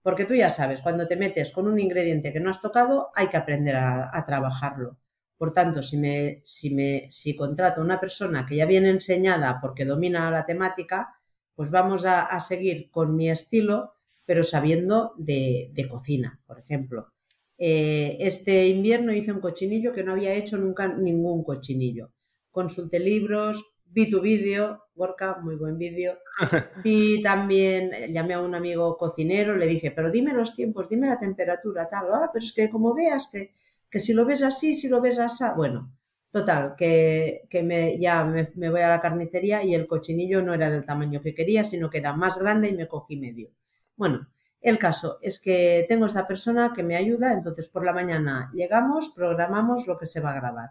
Porque 0.02 0.24
tú 0.24 0.34
ya 0.34 0.50
sabes, 0.50 0.80
cuando 0.80 1.06
te 1.06 1.16
metes 1.16 1.52
con 1.52 1.66
un 1.66 1.78
ingrediente 1.78 2.32
que 2.32 2.40
no 2.40 2.50
has 2.50 2.60
tocado, 2.60 3.10
hay 3.14 3.28
que 3.28 3.36
aprender 3.36 3.76
a, 3.76 4.24
trabajarlo. 4.26 4.98
Por 5.36 5.52
tanto, 5.52 5.82
si, 5.82 5.96
me, 5.96 6.40
si, 6.44 6.74
me, 6.74 7.10
si 7.10 7.36
contrato 7.36 7.80
a 7.80 7.84
una 7.84 8.00
persona 8.00 8.46
que 8.46 8.56
ya 8.56 8.66
viene 8.66 8.90
enseñada 8.90 9.58
porque 9.60 9.84
domina 9.84 10.30
la 10.30 10.46
temática, 10.46 11.18
pues 11.54 11.70
vamos 11.70 12.04
a, 12.06 12.38
seguir 12.40 12.90
con 12.90 13.16
mi 13.16 13.30
estilo, 13.30 13.94
pero 14.24 14.44
sabiendo 14.44 15.14
de, 15.16 15.72
cocina, 15.90 16.40
por 16.46 16.60
ejemplo. 16.60 17.12
Eh, 17.58 18.16
este 18.20 18.68
invierno 18.68 19.12
hice 19.12 19.32
un 19.32 19.40
cochinillo 19.40 19.92
que 19.92 20.04
no 20.04 20.12
había 20.12 20.34
hecho 20.34 20.56
nunca 20.56 20.86
ningún 20.86 21.42
cochinillo. 21.42 22.12
Consulté 22.52 23.00
libros, 23.00 23.77
vi 23.90 24.10
tu 24.10 24.20
vídeo, 24.20 24.84
Gorka, 24.94 25.38
muy 25.42 25.56
buen 25.56 25.78
vídeo. 25.78 26.18
Vi 26.84 27.22
también, 27.22 27.90
llamé 28.12 28.34
a 28.34 28.40
un 28.40 28.54
amigo 28.54 28.96
cocinero, 28.96 29.56
le 29.56 29.66
dije, 29.66 29.90
pero 29.90 30.10
dime 30.10 30.32
los 30.32 30.54
tiempos, 30.54 30.88
dime 30.88 31.06
la 31.08 31.18
temperatura, 31.18 31.88
tal. 31.88 32.06
Ah, 32.12 32.30
pero 32.32 32.44
es 32.44 32.52
que 32.52 32.68
como 32.70 32.94
veas 32.94 33.28
que, 33.32 33.52
que 33.90 34.00
si 34.00 34.12
lo 34.12 34.24
ves 34.24 34.42
así, 34.42 34.74
si 34.74 34.88
lo 34.88 35.00
ves 35.00 35.18
así, 35.18 35.44
bueno, 35.56 35.92
total, 36.30 36.74
que, 36.76 37.46
que 37.50 37.62
me, 37.62 37.98
ya 37.98 38.24
me, 38.24 38.50
me, 38.56 38.70
voy 38.70 38.80
a 38.80 38.88
la 38.88 39.00
carnicería 39.00 39.62
y 39.64 39.74
el 39.74 39.86
cochinillo 39.86 40.42
no 40.42 40.54
era 40.54 40.70
del 40.70 40.84
tamaño 40.84 41.20
que 41.22 41.34
quería, 41.34 41.64
sino 41.64 41.90
que 41.90 41.98
era 41.98 42.12
más 42.12 42.38
grande 42.38 42.68
y 42.68 42.76
me 42.76 42.88
cogí 42.88 43.16
medio. 43.16 43.50
Bueno, 43.96 44.28
el 44.60 44.78
caso 44.78 45.18
es 45.22 45.40
que 45.40 45.86
tengo 45.88 46.06
esa 46.06 46.26
persona 46.26 46.72
que 46.74 46.82
me 46.82 46.96
ayuda, 46.96 47.32
entonces 47.32 47.68
por 47.68 47.84
la 47.84 47.92
mañana 47.92 48.50
llegamos, 48.54 49.10
programamos 49.10 49.86
lo 49.86 49.96
que 49.98 50.06
se 50.06 50.20
va 50.20 50.32
a 50.32 50.40
grabar. 50.40 50.70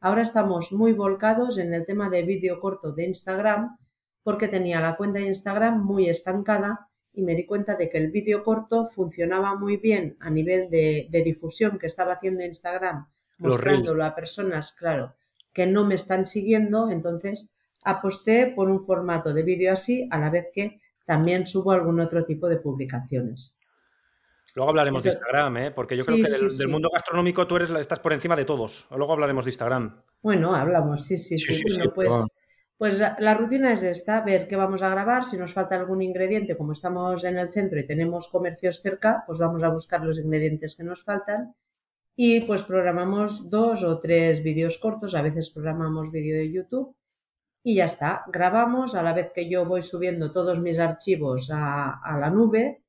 Ahora 0.00 0.22
estamos 0.22 0.70
muy 0.70 0.92
volcados 0.92 1.58
en 1.58 1.74
el 1.74 1.84
tema 1.84 2.08
de 2.08 2.22
vídeo 2.22 2.60
corto 2.60 2.92
de 2.92 3.06
Instagram 3.06 3.76
porque 4.22 4.46
tenía 4.46 4.80
la 4.80 4.96
cuenta 4.96 5.18
de 5.18 5.26
Instagram 5.26 5.82
muy 5.84 6.08
estancada 6.08 6.88
y 7.12 7.22
me 7.22 7.34
di 7.34 7.44
cuenta 7.46 7.74
de 7.74 7.88
que 7.88 7.98
el 7.98 8.12
vídeo 8.12 8.44
corto 8.44 8.88
funcionaba 8.88 9.56
muy 9.56 9.76
bien 9.76 10.16
a 10.20 10.30
nivel 10.30 10.70
de, 10.70 11.08
difusión 11.24 11.80
que 11.80 11.88
estaba 11.88 12.12
haciendo 12.12 12.44
Instagram, 12.44 13.08
mostrándolo 13.38 14.04
a 14.04 14.14
personas, 14.14 14.72
claro, 14.72 15.16
que 15.52 15.66
no 15.66 15.84
me 15.84 15.96
están 15.96 16.26
siguiendo, 16.26 16.90
entonces 16.90 17.50
aposté 17.82 18.52
por 18.54 18.70
un 18.70 18.84
formato 18.84 19.34
de 19.34 19.42
vídeo 19.42 19.72
así, 19.72 20.06
a 20.12 20.18
la 20.18 20.30
vez 20.30 20.46
que 20.52 20.80
también 21.06 21.44
subo 21.48 21.72
algún 21.72 21.98
otro 21.98 22.24
tipo 22.24 22.48
de 22.48 22.58
publicaciones. 22.58 23.57
Luego 24.58 24.70
hablaremos 24.70 25.04
de 25.04 25.10
Instagram, 25.10 25.56
¿eh? 25.58 25.70
porque 25.70 25.96
yo 25.96 26.04
creo 26.04 26.16
que 26.16 26.32
del, 26.32 26.66
mundo 26.66 26.90
gastronómico 26.92 27.46
tú 27.46 27.54
eres, 27.54 27.70
estás 27.70 28.00
por 28.00 28.12
encima 28.12 28.34
de 28.34 28.44
todos. 28.44 28.88
Luego 28.90 29.12
hablaremos 29.12 29.44
de 29.44 29.50
Instagram. 29.50 30.02
Bueno, 30.20 30.52
hablamos, 30.52 31.04
sí, 31.04 31.16
sí, 31.16 31.38
sí. 31.38 31.62
pues, 31.94 32.12
pues 32.76 32.98
la 32.98 33.34
rutina 33.34 33.72
es 33.72 33.84
esta, 33.84 34.20
ver 34.22 34.48
qué 34.48 34.56
vamos 34.56 34.82
a 34.82 34.88
grabar, 34.88 35.24
si 35.24 35.36
nos 35.36 35.54
falta 35.54 35.76
algún 35.76 36.02
ingrediente, 36.02 36.56
como 36.56 36.72
estamos 36.72 37.22
en 37.22 37.38
el 37.38 37.50
centro 37.50 37.78
y 37.78 37.86
tenemos 37.86 38.26
comercios 38.26 38.82
cerca, 38.82 39.22
pues 39.28 39.38
vamos 39.38 39.62
a 39.62 39.68
buscar 39.68 40.04
los 40.04 40.18
ingredientes 40.18 40.74
que 40.74 40.82
nos 40.82 41.04
faltan 41.04 41.54
y 42.16 42.40
pues 42.40 42.64
programamos 42.64 43.48
dos 43.48 43.84
o 43.84 44.00
tres 44.00 44.42
vídeos 44.42 44.78
cortos, 44.78 45.14
a 45.14 45.22
veces 45.22 45.50
programamos 45.50 46.10
vídeo 46.10 46.36
de 46.36 46.50
YouTube 46.50 46.96
y 47.62 47.76
ya 47.76 47.84
está. 47.84 48.24
Grabamos 48.26 48.96
a 48.96 49.04
la 49.04 49.12
vez 49.12 49.30
que 49.32 49.48
yo 49.48 49.64
voy 49.66 49.82
subiendo 49.82 50.32
todos 50.32 50.60
mis 50.60 50.80
archivos 50.80 51.48
a, 51.52 52.00
a 52.02 52.18
la 52.18 52.30
nube, 52.30 52.82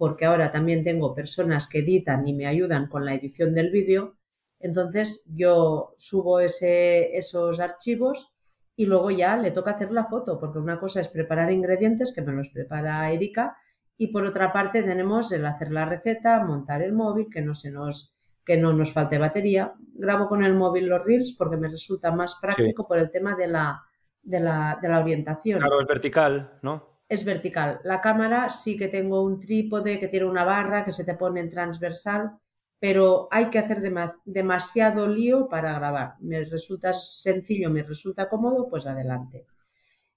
porque 0.00 0.24
ahora 0.24 0.50
también 0.50 0.82
tengo 0.82 1.14
personas 1.14 1.68
que 1.68 1.80
editan 1.80 2.26
y 2.26 2.32
me 2.32 2.46
ayudan 2.46 2.88
con 2.88 3.04
la 3.04 3.12
edición 3.12 3.52
del 3.52 3.70
vídeo. 3.70 4.16
Entonces 4.58 5.26
yo 5.26 5.94
subo 5.98 6.40
ese, 6.40 7.18
esos 7.18 7.60
archivos 7.60 8.32
y 8.74 8.86
luego 8.86 9.10
ya 9.10 9.36
le 9.36 9.50
toca 9.50 9.72
hacer 9.72 9.92
la 9.92 10.06
foto, 10.06 10.40
porque 10.40 10.58
una 10.58 10.80
cosa 10.80 11.02
es 11.02 11.08
preparar 11.08 11.52
ingredientes, 11.52 12.14
que 12.14 12.22
me 12.22 12.32
los 12.32 12.48
prepara 12.48 13.12
Erika, 13.12 13.58
y 13.98 14.06
por 14.06 14.24
otra 14.24 14.54
parte 14.54 14.82
tenemos 14.82 15.32
el 15.32 15.44
hacer 15.44 15.70
la 15.70 15.84
receta, 15.84 16.42
montar 16.46 16.80
el 16.80 16.94
móvil, 16.94 17.26
que 17.30 17.42
no 17.42 17.54
se 17.54 17.70
nos 17.70 18.16
que 18.42 18.56
no 18.56 18.72
nos 18.72 18.94
falte 18.94 19.18
batería. 19.18 19.74
Grabo 19.92 20.28
con 20.28 20.42
el 20.42 20.54
móvil 20.54 20.86
los 20.86 21.04
reels 21.04 21.34
porque 21.36 21.58
me 21.58 21.68
resulta 21.68 22.10
más 22.10 22.38
práctico 22.40 22.88
por 22.88 22.98
el 22.98 23.10
tema 23.10 23.36
de 23.36 23.48
la, 23.48 23.82
de 24.22 24.40
la, 24.40 24.78
de 24.80 24.88
la 24.88 24.98
orientación. 24.98 25.58
Claro, 25.58 25.78
es 25.78 25.86
vertical, 25.86 26.58
¿no? 26.62 26.89
Es 27.10 27.24
vertical. 27.24 27.80
La 27.82 28.00
cámara 28.00 28.50
sí 28.50 28.76
que 28.76 28.86
tengo 28.86 29.24
un 29.24 29.40
trípode 29.40 29.98
que 29.98 30.06
tiene 30.06 30.26
una 30.26 30.44
barra 30.44 30.84
que 30.84 30.92
se 30.92 31.04
te 31.04 31.14
pone 31.14 31.40
en 31.40 31.50
transversal, 31.50 32.38
pero 32.78 33.26
hay 33.32 33.46
que 33.46 33.58
hacer 33.58 33.82
demasiado 34.24 35.08
lío 35.08 35.48
para 35.48 35.72
grabar. 35.72 36.14
Me 36.20 36.44
resulta 36.44 36.92
sencillo, 36.92 37.68
me 37.68 37.82
resulta 37.82 38.28
cómodo, 38.28 38.68
pues 38.68 38.86
adelante. 38.86 39.44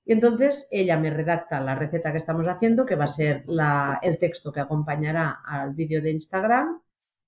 Y 0.06 0.14
entonces 0.14 0.68
ella 0.70 0.96
me 1.00 1.10
redacta 1.10 1.60
la 1.62 1.74
receta 1.74 2.12
que 2.12 2.20
estamos 2.20 2.48
haciendo, 2.48 2.86
que 2.86 2.96
va 2.96 3.06
a 3.06 3.08
ser 3.08 3.44
el 4.04 4.20
texto 4.20 4.52
que 4.52 4.60
acompañará 4.60 5.42
al 5.44 5.74
vídeo 5.74 6.00
de 6.00 6.12
Instagram. 6.12 6.80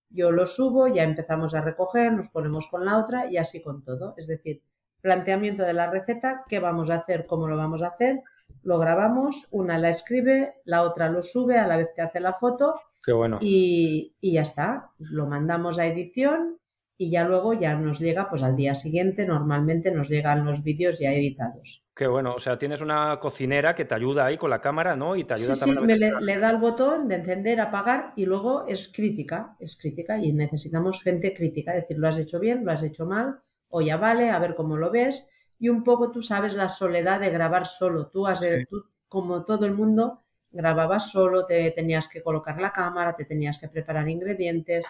Yo 0.10 0.30
lo 0.30 0.46
subo, 0.46 0.90
ya 0.90 1.02
empezamos 1.02 1.56
a 1.56 1.62
recoger, 1.62 2.14
nos 2.14 2.30
ponemos 2.30 2.68
con 2.68 2.86
la 2.86 3.00
otra 3.00 3.32
y 3.32 3.38
así 3.38 3.64
con 3.64 3.84
todo. 3.84 4.14
Es 4.16 4.28
decir, 4.28 4.62
planteamiento 5.02 5.64
de 5.64 5.74
la 5.74 5.90
receta, 5.90 6.44
qué 6.48 6.60
vamos 6.60 6.92
a 6.92 6.98
hacer, 6.98 7.26
cómo 7.26 7.48
lo 7.48 7.58
vamos 7.58 7.82
a 7.82 7.88
hacer, 7.88 8.22
lo 8.66 8.80
grabamos, 8.80 9.48
una 9.52 9.78
la 9.78 9.90
escribe, 9.90 10.56
la 10.66 10.82
otra 10.82 11.10
lo 11.10 11.22
sube 11.22 11.58
a 11.58 11.68
la 11.68 11.78
vez 11.78 11.90
que 11.96 12.02
hace 12.02 12.20
la 12.20 12.34
foto. 12.34 12.76
Qué 13.04 13.14
bueno. 13.14 13.38
Y, 13.40 14.16
y 14.20 14.34
ya 14.34 14.42
está, 14.42 14.92
lo 14.98 15.28
mandamos 15.28 15.80
a 15.80 15.86
edición 15.86 16.60
y 16.98 17.10
ya 17.10 17.26
luego 17.26 17.54
ya 17.54 17.76
nos 17.76 18.00
llega, 18.00 18.30
pues 18.30 18.42
al 18.42 18.56
día 18.56 18.74
siguiente 18.74 19.26
normalmente 19.26 19.92
nos 19.92 20.10
llegan 20.10 20.46
los 20.46 20.64
vídeos 20.64 21.00
ya 21.00 21.12
editados. 21.12 21.84
Qué 21.94 22.08
bueno, 22.08 22.34
o 22.36 22.40
sea, 22.40 22.58
tienes 22.58 22.82
una 22.82 23.20
cocinera 23.20 23.76
que 23.76 23.86
te 23.86 23.96
ayuda 23.96 24.26
ahí 24.26 24.38
con 24.38 24.50
la 24.50 24.62
cámara, 24.62 24.96
¿no? 24.96 25.16
Y 25.16 25.24
te 25.24 25.34
ayuda 25.34 25.56
sí, 25.56 25.60
también 25.60 25.82
sí, 25.82 25.86
me 25.86 26.22
le, 26.22 26.38
da 26.40 26.50
el 26.50 26.58
botón 26.58 27.08
de 27.08 27.16
encender, 27.16 27.60
apagar 27.62 28.14
y 28.16 28.26
luego 28.26 28.66
es 28.68 28.88
crítica, 28.94 29.56
es 29.60 29.78
crítica 29.78 30.18
y 30.18 30.34
necesitamos 30.34 31.02
gente 31.02 31.34
crítica, 31.34 31.74
decir, 31.74 31.98
lo 31.98 32.08
has 32.08 32.18
hecho 32.18 32.40
bien, 32.40 32.66
lo 32.66 32.72
has 32.72 32.84
hecho 32.84 33.06
mal, 33.06 33.40
o 33.70 33.82
ya 33.82 33.98
vale, 33.98 34.30
a 34.30 34.40
ver 34.40 34.56
cómo 34.56 34.78
lo 34.78 34.90
ves. 34.90 35.30
Y 35.60 35.70
un 35.70 35.84
poco 35.84 36.12
tú 36.12 36.22
sabes 36.22 36.54
la 36.54 36.70
soledad 36.70 37.20
de 37.20 37.30
grabar 37.30 37.66
solo. 37.66 38.08
Tú, 38.08 38.28
has, 38.28 38.42
tú 38.70 38.86
como 39.08 39.46
todo 39.46 39.66
el 39.66 39.74
mundo, 39.74 40.24
grababas 40.52 41.12
solo, 41.12 41.46
te 41.46 41.72
tenías 41.72 42.08
que 42.08 42.22
colocar 42.22 42.60
la 42.60 42.72
cámara, 42.72 43.16
te 43.16 43.26
tenías 43.26 43.60
que 43.60 43.68
preparar 43.68 44.10
ingredientes 44.10 44.86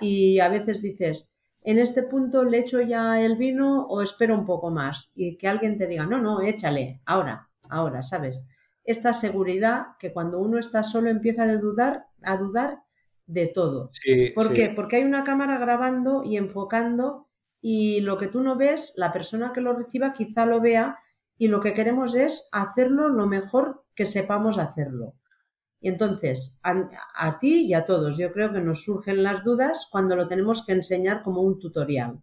y 0.00 0.38
a 0.38 0.48
veces 0.48 0.82
dices, 0.82 1.32
en 1.62 1.78
este 1.78 2.02
punto 2.02 2.44
le 2.44 2.58
echo 2.58 2.80
ya 2.80 3.20
el 3.20 3.36
vino 3.36 3.86
o 3.86 4.02
espero 4.02 4.34
un 4.34 4.46
poco 4.46 4.70
más 4.70 5.12
y 5.14 5.36
que 5.36 5.48
alguien 5.48 5.76
te 5.76 5.86
diga, 5.86 6.06
no, 6.06 6.18
no, 6.18 6.40
échale, 6.40 7.00
ahora, 7.04 7.48
ahora, 7.70 8.02
¿sabes? 8.02 8.46
Esta 8.84 9.12
seguridad 9.12 9.88
que 9.98 10.12
cuando 10.12 10.38
uno 10.38 10.58
está 10.58 10.82
solo 10.82 11.10
empieza 11.10 11.42
a 11.42 11.56
dudar, 11.56 12.06
a 12.22 12.36
dudar 12.36 12.78
de 13.26 13.46
todo. 13.48 13.90
Sí, 13.92 14.30
¿Por 14.34 14.48
sí. 14.48 14.54
qué? 14.54 14.68
Porque 14.70 14.96
hay 14.96 15.04
una 15.04 15.24
cámara 15.24 15.58
grabando 15.58 16.22
y 16.24 16.36
enfocando 16.36 17.27
y 17.60 18.00
lo 18.00 18.18
que 18.18 18.28
tú 18.28 18.40
no 18.40 18.56
ves, 18.56 18.92
la 18.96 19.12
persona 19.12 19.52
que 19.52 19.60
lo 19.60 19.74
reciba 19.74 20.12
quizá 20.12 20.46
lo 20.46 20.60
vea 20.60 20.98
y 21.36 21.48
lo 21.48 21.60
que 21.60 21.74
queremos 21.74 22.14
es 22.14 22.48
hacerlo 22.52 23.08
lo 23.08 23.26
mejor 23.26 23.84
que 23.94 24.06
sepamos 24.06 24.58
hacerlo. 24.58 25.14
Y 25.80 25.88
entonces, 25.88 26.58
a, 26.62 26.88
a, 27.14 27.38
ti 27.38 27.66
y 27.66 27.74
a 27.74 27.84
todos, 27.84 28.18
yo 28.18 28.32
creo 28.32 28.52
que 28.52 28.60
nos 28.60 28.82
surgen 28.82 29.22
las 29.22 29.44
dudas 29.44 29.88
cuando 29.90 30.16
lo 30.16 30.26
tenemos 30.26 30.66
que 30.66 30.72
enseñar 30.72 31.22
como 31.22 31.42
un 31.42 31.58
tutorial. 31.60 32.20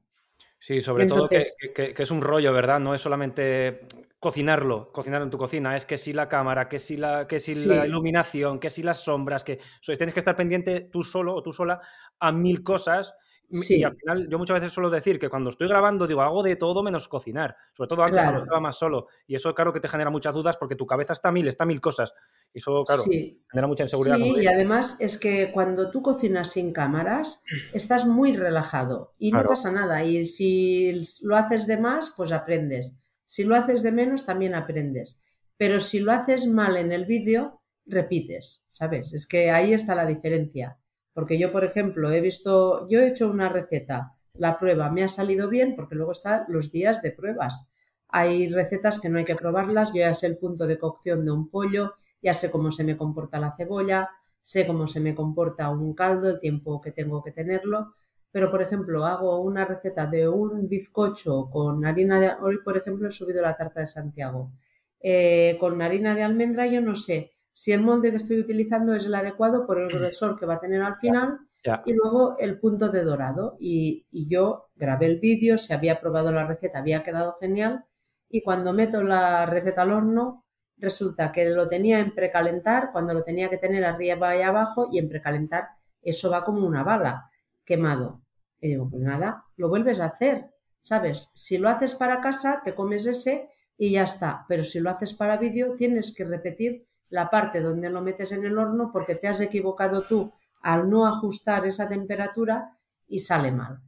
Sí, 0.60 0.82
sobre 0.82 1.04
entonces, 1.04 1.56
todo 1.60 1.74
que, 1.74 1.88
que, 1.88 1.94
que, 1.94 2.04
es 2.04 2.12
un 2.12 2.22
rollo, 2.22 2.52
¿verdad? 2.52 2.80
No 2.80 2.94
es 2.94 3.02
solamente 3.02 3.88
cocinarlo, 4.20 4.92
cocinar 4.92 5.22
en 5.22 5.30
tu 5.30 5.38
cocina, 5.38 5.78
es 5.78 5.86
que 5.86 5.98
si 6.00 6.12
la 6.12 6.28
cámara, 6.28 6.68
que 6.68 6.80
si 6.80 6.98
la, 6.98 7.28
que 7.28 7.40
si 7.40 7.54
sí. 7.54 7.70
la 7.70 7.86
iluminación, 7.86 8.60
que 8.60 8.72
si 8.72 8.82
las 8.82 9.04
sombras, 9.04 9.44
que 9.44 9.60
o 9.62 9.84
sea, 9.84 9.96
tienes 9.96 10.14
que 10.14 10.20
estar 10.20 10.36
pendiente 10.36 10.82
tú 10.82 11.04
solo 11.04 11.36
o 11.36 11.44
tú 11.44 11.54
sola 11.54 11.80
a 12.20 12.32
mil 12.32 12.64
cosas 12.64 13.16
Sí. 13.50 13.80
Y 13.80 13.84
al 13.84 13.96
final, 13.96 14.28
yo 14.30 14.38
muchas 14.38 14.56
veces 14.56 14.74
suelo 14.74 14.90
decir 14.90 15.20
que 15.20 15.30
cuando 15.30 15.50
estoy 15.50 15.68
grabando, 15.68 16.08
digo, 16.08 16.22
hago 16.22 16.44
de 16.44 16.56
todo 16.56 16.84
menos 16.84 17.08
cocinar. 17.08 17.56
Sobre 17.74 17.88
todo 17.88 18.02
antes 18.02 18.14
claro. 18.14 18.30
cuando 18.30 18.44
estaba 18.44 18.60
más 18.60 18.78
solo. 18.78 19.08
Y 19.28 19.36
eso, 19.36 19.54
claro, 19.54 19.72
que 19.72 19.80
te 19.80 19.88
genera 19.88 20.10
muchas 20.10 20.34
dudas 20.34 20.58
porque 20.58 20.76
tu 20.76 20.86
cabeza 20.86 21.14
está 21.14 21.32
mil, 21.32 21.48
está 21.48 21.66
mil 21.66 21.82
cosas. 21.82 22.14
Y 22.54 22.60
eso, 22.60 22.84
claro, 22.84 23.04
sí. 23.04 23.42
genera 23.50 23.68
mucha 23.68 23.84
inseguridad. 23.84 24.18
Sí, 24.18 24.36
y 24.42 24.48
además 24.48 24.98
es 25.00 25.18
que 25.18 25.52
cuando 25.52 25.92
tú 25.92 26.02
cocinas 26.02 26.52
sin 26.52 26.74
cámaras, 26.74 27.44
estás 27.74 28.06
muy 28.06 28.36
relajado 28.36 29.14
y 29.18 29.32
claro. 29.32 29.44
no 29.44 29.50
pasa 29.50 29.72
nada. 29.72 30.04
Y 30.04 30.26
si 30.26 31.02
lo 31.24 31.36
haces 31.36 31.68
de 31.68 31.78
más, 31.78 32.14
pues 32.16 32.32
aprendes. 32.32 33.02
Si 33.26 33.44
lo 33.44 33.56
haces 33.56 33.84
de 33.84 33.92
menos, 33.92 34.26
también 34.26 34.56
aprendes. 34.56 35.20
Pero 35.58 35.80
si 35.80 36.00
lo 36.00 36.12
haces 36.12 36.48
mal 36.48 36.78
en 36.78 36.92
el 36.92 37.06
vídeo, 37.06 37.62
repites, 37.86 38.66
¿sabes? 38.68 39.14
Es 39.14 39.28
que 39.28 39.52
ahí 39.52 39.74
está 39.74 39.96
la 39.96 40.06
diferencia. 40.06 40.78
Porque 41.16 41.40
yo, 41.40 41.50
por 41.54 41.64
ejemplo, 41.64 42.12
he 42.12 42.20
visto, 42.20 42.86
yo 42.90 43.00
he 43.00 43.08
hecho 43.08 43.30
una 43.30 43.48
receta, 43.48 44.18
la 44.38 44.60
prueba 44.60 44.92
me 44.92 45.02
ha 45.02 45.08
salido 45.08 45.48
bien 45.48 45.74
porque 45.74 45.96
luego 45.96 46.12
están 46.12 46.44
los 46.50 46.74
días 46.74 47.02
de 47.02 47.12
pruebas. 47.12 47.70
Hay 48.10 48.50
recetas 48.50 49.00
que 49.00 49.08
no 49.08 49.18
hay 49.18 49.24
que 49.24 49.38
probarlas, 49.38 49.94
yo 49.94 50.02
ya 50.02 50.14
sé 50.14 50.28
el 50.28 50.38
punto 50.38 50.68
de 50.68 50.78
cocción 50.78 51.24
de 51.24 51.32
un 51.32 51.50
pollo, 51.50 51.94
ya 52.22 52.34
sé 52.34 52.52
cómo 52.52 52.70
se 52.70 52.84
me 52.84 52.98
comporta 52.98 53.40
la 53.40 53.56
cebolla, 53.56 54.10
sé 54.42 54.68
cómo 54.68 54.88
se 54.88 55.00
me 55.00 55.16
comporta 55.16 55.70
un 55.70 55.94
caldo, 55.94 56.30
el 56.30 56.40
tiempo 56.42 56.82
que 56.82 56.92
tengo 56.92 57.24
que 57.24 57.32
tenerlo. 57.32 57.94
Pero, 58.30 58.52
por 58.52 58.62
ejemplo, 58.62 59.06
hago 59.06 59.40
una 59.40 59.64
receta 59.64 60.08
de 60.08 60.28
un 60.28 60.68
bizcocho 60.68 61.50
con 61.50 61.86
harina 61.86 62.20
de... 62.20 62.32
Hoy, 62.42 62.58
por 62.62 62.76
ejemplo, 62.76 63.08
he 63.08 63.12
subido 63.12 63.42
la 63.42 63.56
tarta 63.56 63.80
de 63.80 63.88
Santiago. 63.88 64.52
Eh, 65.00 65.56
con 65.62 65.82
harina 65.82 66.14
de 66.14 66.24
almendra 66.24 66.68
yo 66.68 66.82
no 66.82 66.94
sé 66.94 67.32
si 67.56 67.72
el 67.72 67.82
molde 67.82 68.10
que 68.10 68.18
estoy 68.18 68.38
utilizando 68.42 68.94
es 68.94 69.06
el 69.06 69.16
adecuado 69.16 69.66
por 69.66 69.80
el 69.80 69.88
grosor 69.88 70.38
que 70.38 70.46
va 70.46 70.56
a 70.56 70.60
tener 70.60 70.82
al 70.82 70.98
final 70.98 71.40
y 71.86 71.94
luego 71.94 72.36
el 72.38 72.60
punto 72.60 72.90
de 72.90 73.06
dorado. 73.06 73.56
Y, 73.62 74.06
y 74.12 74.28
yo 74.28 74.68
grabé 74.76 75.06
el 75.06 75.22
vídeo, 75.22 75.58
se 75.58 75.74
había 75.74 76.02
probado 76.02 76.34
la 76.34 76.46
receta, 76.46 76.80
había 76.80 77.02
quedado 77.02 77.38
genial 77.40 77.86
y 78.30 78.42
cuando 78.42 78.74
meto 78.74 79.02
la 79.04 79.46
receta 79.46 79.84
al 79.84 79.94
horno 79.94 80.44
resulta 80.76 81.32
que 81.32 81.50
lo 81.50 81.70
tenía 81.70 82.00
en 82.00 82.14
precalentar 82.14 82.90
cuando 82.92 83.14
lo 83.14 83.24
tenía 83.24 83.50
que 83.50 83.58
tener 83.58 83.86
arriba 83.86 84.36
y 84.36 84.42
abajo 84.42 84.90
y 84.92 85.00
en 85.00 85.08
precalentar 85.08 85.70
eso 86.02 86.30
va 86.30 86.44
como 86.44 86.68
una 86.68 86.84
bala 86.84 87.32
quemado. 87.64 88.22
Y 88.60 88.68
digo, 88.68 88.90
pues 88.90 89.02
nada, 89.02 89.46
lo 89.56 89.70
vuelves 89.70 90.02
a 90.02 90.08
hacer, 90.08 90.52
¿sabes? 90.82 91.32
Si 91.36 91.58
lo 91.58 91.70
haces 91.70 91.96
para 91.96 92.20
casa, 92.20 92.62
te 92.66 92.76
comes 92.76 93.06
ese 93.06 93.48
y 93.78 93.92
ya 93.92 94.04
está. 94.04 94.44
Pero 94.50 94.66
si 94.66 94.82
lo 94.82 94.90
haces 94.90 95.14
para 95.14 95.38
vídeo, 95.38 95.76
tienes 95.78 96.14
que 96.14 96.26
repetir 96.26 96.86
la 97.16 97.30
parte 97.30 97.62
donde 97.62 97.90
lo 97.90 98.02
metes 98.02 98.34
en 98.34 98.44
el 98.44 98.58
horno 98.58 98.92
porque 98.92 99.16
te 99.16 99.30
has 99.30 99.40
equivocado 99.40 100.02
tú 100.02 100.34
al 100.62 100.90
no 100.90 101.08
ajustar 101.08 101.66
esa 101.66 101.88
temperatura 101.88 102.78
y 103.08 103.20
sale 103.20 103.54
mal. 103.54 103.80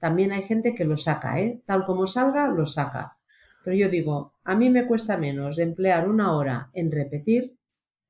También 0.00 0.32
hay 0.32 0.42
gente 0.42 0.74
que 0.74 0.84
lo 0.84 0.96
saca, 0.96 1.38
¿eh? 1.38 1.62
Tal 1.64 1.84
como 1.84 2.08
salga, 2.08 2.48
lo 2.48 2.66
saca. 2.66 3.18
Pero 3.62 3.76
yo 3.76 3.88
digo, 3.88 4.34
a 4.42 4.56
mí 4.56 4.68
me 4.68 4.88
cuesta 4.88 5.16
menos 5.16 5.60
emplear 5.60 6.08
una 6.08 6.34
hora 6.36 6.70
en 6.72 6.90
repetir, 6.90 7.56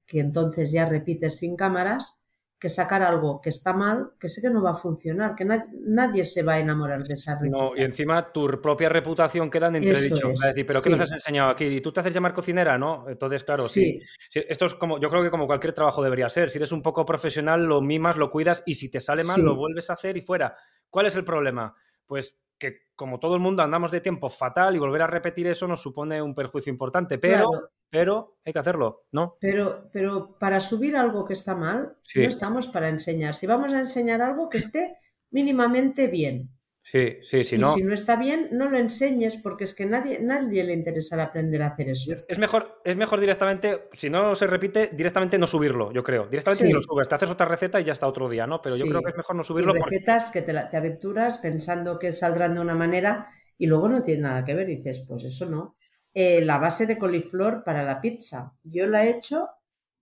que 0.06 0.20
entonces 0.20 0.72
ya 0.72 0.86
repites 0.86 1.36
sin 1.36 1.54
cámaras, 1.54 2.21
que 2.62 2.68
sacar 2.68 3.02
algo 3.02 3.40
que 3.40 3.48
está 3.48 3.72
mal, 3.72 4.12
que 4.20 4.28
sé 4.28 4.40
que 4.40 4.48
no 4.48 4.62
va 4.62 4.70
a 4.70 4.76
funcionar, 4.76 5.34
que 5.34 5.44
na 5.44 5.66
nadie 5.82 6.22
se 6.24 6.44
va 6.44 6.52
a 6.52 6.60
enamorar 6.60 7.02
de 7.02 7.14
esa 7.14 7.34
receta. 7.34 7.58
No, 7.58 7.74
y 7.74 7.82
encima 7.82 8.30
tu 8.30 8.46
propia 8.62 8.88
reputación 8.88 9.50
queda 9.50 9.66
en 9.66 9.82
entredicho. 9.82 10.30
Es, 10.30 10.38
decir, 10.38 10.64
¿pero 10.64 10.80
qué 10.80 10.90
nos 10.90 11.00
has 11.00 11.10
enseñado 11.10 11.50
aquí? 11.50 11.64
¿Y 11.64 11.80
tú 11.80 11.90
te 11.90 11.98
haces 11.98 12.14
llamar 12.14 12.32
cocinera? 12.32 12.78
¿No? 12.78 13.08
Entonces, 13.08 13.42
claro, 13.42 13.66
sí. 13.66 13.98
Sí. 13.98 14.06
Sí, 14.30 14.44
Esto 14.48 14.66
es 14.66 14.74
como, 14.76 15.00
yo 15.00 15.10
creo 15.10 15.24
que 15.24 15.30
como 15.32 15.48
cualquier 15.48 15.72
trabajo 15.72 16.04
debería 16.04 16.28
ser. 16.28 16.50
Si 16.50 16.58
eres 16.58 16.70
un 16.70 16.82
poco 16.82 17.04
profesional, 17.04 17.64
lo 17.64 17.80
mimas, 17.80 18.16
lo 18.16 18.30
cuidas 18.30 18.62
y 18.64 18.74
si 18.74 18.88
te 18.88 19.00
sale 19.00 19.24
mal, 19.24 19.40
Sí. 19.40 19.42
lo 19.42 19.56
vuelves 19.56 19.90
a 19.90 19.94
hacer 19.94 20.16
y 20.16 20.20
fuera. 20.20 20.56
¿Cuál 20.88 21.06
es 21.06 21.16
el 21.16 21.24
problema? 21.24 21.74
Pues 22.06 22.38
que 22.62 22.82
como 22.94 23.18
todo 23.18 23.34
el 23.34 23.40
mundo 23.40 23.62
andamos 23.64 23.90
de 23.90 24.00
tiempo 24.00 24.30
fatal 24.30 24.76
y 24.76 24.78
volver 24.78 25.02
a 25.02 25.08
repetir 25.08 25.48
eso 25.48 25.66
nos 25.66 25.82
supone 25.82 26.22
un 26.22 26.34
perjuicio 26.34 26.70
importante, 26.70 27.18
pero, 27.18 27.48
Claro. 27.50 27.68
pero 27.90 28.36
hay 28.44 28.52
que 28.52 28.58
hacerlo, 28.60 29.02
¿no? 29.10 29.36
Pero, 29.40 29.90
pero 29.92 30.38
para 30.38 30.60
subir 30.60 30.96
algo 30.96 31.24
que 31.24 31.32
está 31.32 31.56
mal, 31.56 31.96
Sí. 32.04 32.20
no 32.20 32.28
estamos 32.28 32.68
para 32.68 32.88
enseñar. 32.88 33.34
Si 33.34 33.46
vamos 33.48 33.72
a 33.74 33.80
enseñar 33.80 34.22
algo 34.22 34.48
que 34.48 34.58
esté 34.58 34.96
mínimamente 35.32 36.06
bien. 36.06 36.50
Sí, 36.84 37.18
sí, 37.24 37.44
sí, 37.44 37.58
y 37.60 37.64
no. 37.64 37.70
si 37.70 37.82
no 37.82 37.94
está 37.94 38.16
bien, 38.16 38.48
no 38.52 38.68
lo 38.68 38.76
enseñes 38.78 39.38
porque 39.38 39.64
es 39.64 39.74
que 39.74 39.86
nadie, 39.86 40.18
nadie 40.20 40.64
le 40.64 40.74
interesa 40.74 41.22
aprender 41.22 41.62
a 41.62 41.68
hacer 41.68 41.88
eso. 41.88 42.12
Es, 42.12 42.24
es 42.28 42.38
mejor, 42.38 42.80
es 42.84 42.96
mejor 42.96 43.20
directamente, 43.20 43.88
si 43.92 44.10
no 44.10 44.34
se 44.34 44.46
repite, 44.46 44.88
directamente 44.92 45.38
no 45.38 45.46
subirlo, 45.46 45.92
yo 45.92 46.02
creo. 46.02 46.26
Directamente 46.26 46.64
ni 46.64 46.72
lo 46.72 46.82
subes, 46.82 47.08
te 47.08 47.14
haces 47.14 47.30
otra 47.30 47.46
receta 47.46 47.80
y 47.80 47.84
ya 47.84 47.92
está 47.92 48.06
otro 48.08 48.28
día, 48.28 48.46
¿no? 48.46 48.60
Pero 48.60 48.76
yo 48.76 48.86
creo 48.88 49.02
que 49.02 49.10
es 49.10 49.16
mejor 49.16 49.36
no 49.36 49.44
Y 49.56 49.64
subirlo 49.64 49.76
porque 49.76 49.96
recetas 49.96 50.30
que 50.30 50.42
te, 50.42 50.52
la- 50.52 50.68
te 50.68 50.76
aventuras 50.76 51.38
pensando 51.38 51.98
que 51.98 52.12
saldrán 52.12 52.54
de 52.54 52.60
una 52.60 52.74
manera 52.74 53.28
y 53.56 53.66
luego 53.66 53.88
no 53.88 54.02
tiene 54.02 54.22
nada 54.22 54.44
que 54.44 54.54
ver. 54.54 54.68
Y 54.68 54.76
dices, 54.76 55.04
pues 55.06 55.24
eso 55.24 55.46
no. 55.46 55.76
Eh, 56.14 56.42
la 56.44 56.58
base 56.58 56.86
de 56.86 56.98
coliflor 56.98 57.62
para 57.64 57.82
la 57.82 58.00
pizza. 58.00 58.52
Yo 58.62 58.86
la 58.86 59.04
he 59.04 59.10
hecho 59.10 59.48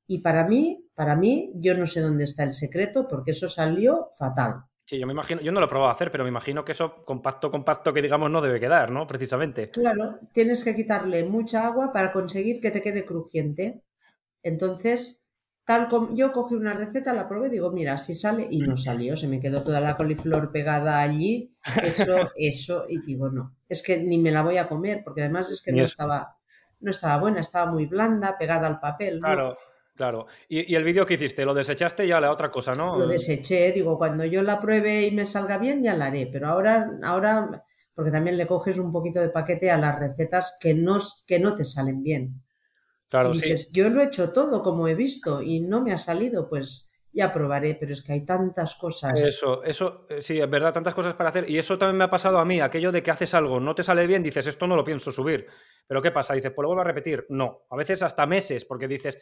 y 0.07 0.19
para 0.19 0.47
mí, 0.47 0.87
para 0.95 1.15
mí, 1.17 1.53
yo 1.57 1.77
no 1.77 1.87
sé 1.87 2.01
dónde 2.01 2.25
está 2.25 2.45
el 2.45 2.55
secreto 2.55 3.07
porque 3.09 3.33
eso 3.33 3.49
salió 3.49 4.11
fatal. 4.19 4.65
Sí, 4.91 4.99
yo 4.99 5.07
me 5.07 5.13
imagino, 5.13 5.41
yo 5.41 5.53
no 5.53 5.61
lo 5.61 5.67
he 5.67 5.69
probado 5.69 5.93
a 5.93 5.95
hacer, 5.95 6.11
pero 6.11 6.25
me 6.25 6.31
imagino 6.31 6.65
que 6.65 6.73
eso 6.73 7.05
compacto, 7.05 7.49
compacto 7.49 7.93
que 7.93 8.03
digamos 8.03 8.29
no 8.29 8.41
debe 8.41 8.59
quedar, 8.59 8.91
¿no? 8.91 9.07
Precisamente. 9.07 9.71
Claro, 9.71 10.19
tienes 10.33 10.65
que 10.65 10.75
quitarle 10.75 11.23
mucha 11.23 11.65
agua 11.65 11.93
para 11.93 12.11
conseguir 12.11 12.61
que 12.61 12.73
te 12.73 12.83
quede 12.83 13.07
crujiente. 13.07 13.85
Entonces, 14.43 15.29
tal 15.65 15.87
como 15.87 16.13
yo 16.17 16.33
cogí 16.33 16.57
una 16.57 16.75
receta, 16.75 17.13
la 17.13 17.29
probé 17.29 17.47
y 17.47 17.51
digo, 17.53 17.71
mira, 17.71 17.99
si 17.99 18.17
sale, 18.17 18.49
y 18.51 18.59
no 18.63 18.77
salió, 18.77 19.17
se 19.17 19.29
me 19.29 19.39
quedó 19.39 19.63
toda 19.63 19.81
la 19.81 19.97
coliflor 19.97 20.51
pegada 20.51 21.01
allí, 21.01 21.55
eso, 21.85 22.29
eso, 22.35 22.85
y 22.89 23.01
digo, 23.03 23.31
no, 23.31 23.55
es 23.69 23.85
que 23.85 23.97
ni 23.99 24.19
me 24.19 24.33
la 24.33 24.43
voy 24.43 24.57
a 24.57 24.67
comer, 24.67 25.03
porque 25.05 25.21
además 25.21 25.53
es 25.53 25.63
que 25.63 25.71
no 25.71 25.85
estaba, 25.85 26.37
no 26.81 26.91
estaba 26.91 27.17
buena, 27.19 27.43
estaba 27.43 27.71
muy 27.71 27.87
blanda, 27.87 28.37
pegada 28.37 28.67
al 28.67 28.81
papel, 28.81 29.21
¿no? 29.21 29.29
Claro, 29.29 29.57
claro. 30.01 30.27
Y, 30.49 30.73
y 30.73 30.77
el 30.77 30.83
vídeo 30.83 31.05
que 31.05 31.13
hiciste, 31.13 31.45
lo 31.45 31.53
desechaste 31.53 32.07
y 32.07 32.09
ya 32.09 32.21
la 32.21 32.33
otra 32.33 32.51
cosa, 32.51 32.73
¿no? 32.73 32.97
Lo 32.97 33.07
deseché, 33.07 33.71
digo, 33.71 33.99
cuando 33.99 34.25
yo 34.25 34.43
la 34.43 34.59
pruebe 34.59 35.03
y 35.03 35.11
me 35.11 35.27
salga 35.27 35.59
bien, 35.59 35.83
ya 35.83 35.95
la 35.95 36.07
haré, 36.07 36.27
pero 36.33 36.49
ahora, 36.49 36.91
ahora, 37.03 37.63
porque 37.95 38.11
también 38.11 38.39
le 38.39 38.47
coges 38.47 38.79
un 38.79 38.93
poquito 38.93 39.21
de 39.21 39.29
paquete 39.29 39.71
a 39.71 39.77
las 39.77 39.99
recetas 39.99 40.57
que 40.59 40.73
no, 40.73 40.99
que 41.27 41.39
no 41.39 41.55
te 41.55 41.67
salen 41.67 42.03
bien. 42.03 42.43
Claro, 43.11 43.33
y 43.33 43.41
sí. 43.41 43.51
dices, 43.51 43.71
yo 43.73 43.91
lo 43.91 44.01
he 44.01 44.07
hecho 44.07 44.33
todo 44.33 44.63
como 44.63 44.89
he 44.89 44.95
visto 44.95 45.43
y 45.43 45.61
no 45.61 45.83
me 45.83 45.93
ha 45.93 45.99
salido, 45.99 46.49
pues 46.49 46.91
ya 47.13 47.31
probaré, 47.31 47.77
pero 47.79 47.93
es 47.93 48.03
que 48.03 48.13
hay 48.13 48.25
tantas 48.25 48.77
cosas. 48.77 49.21
Eso, 49.21 49.63
eso, 49.65 50.07
eh, 50.09 50.23
sí, 50.23 50.41
es 50.41 50.49
verdad, 50.49 50.73
tantas 50.73 50.95
cosas 50.95 51.13
para 51.13 51.29
hacer. 51.29 51.51
Y 51.51 51.59
eso 51.59 51.77
también 51.77 51.99
me 51.99 52.05
ha 52.05 52.11
pasado 52.11 52.39
a 52.39 52.45
mí, 52.47 52.61
aquello 52.61 52.91
de 52.91 53.03
que 53.03 53.11
haces 53.11 53.35
algo, 53.35 53.61
no 53.61 53.75
te 53.75 53.83
sale 53.83 54.07
bien, 54.07 54.23
dices, 54.23 54.47
esto 54.47 54.67
no 54.67 54.77
lo 54.77 54.85
pienso 54.85 55.11
subir. 55.11 55.47
Pero 55.87 56.01
¿qué 56.01 56.11
pasa? 56.11 56.35
Dices, 56.35 56.53
pues 56.55 56.63
lo 56.63 56.69
vuelvo 56.69 56.83
a 56.83 56.85
repetir. 56.85 57.27
No, 57.29 57.67
a 57.69 57.77
veces 57.77 58.03
hasta 58.03 58.27
meses, 58.27 58.65
porque 58.65 58.87
dices, 58.87 59.19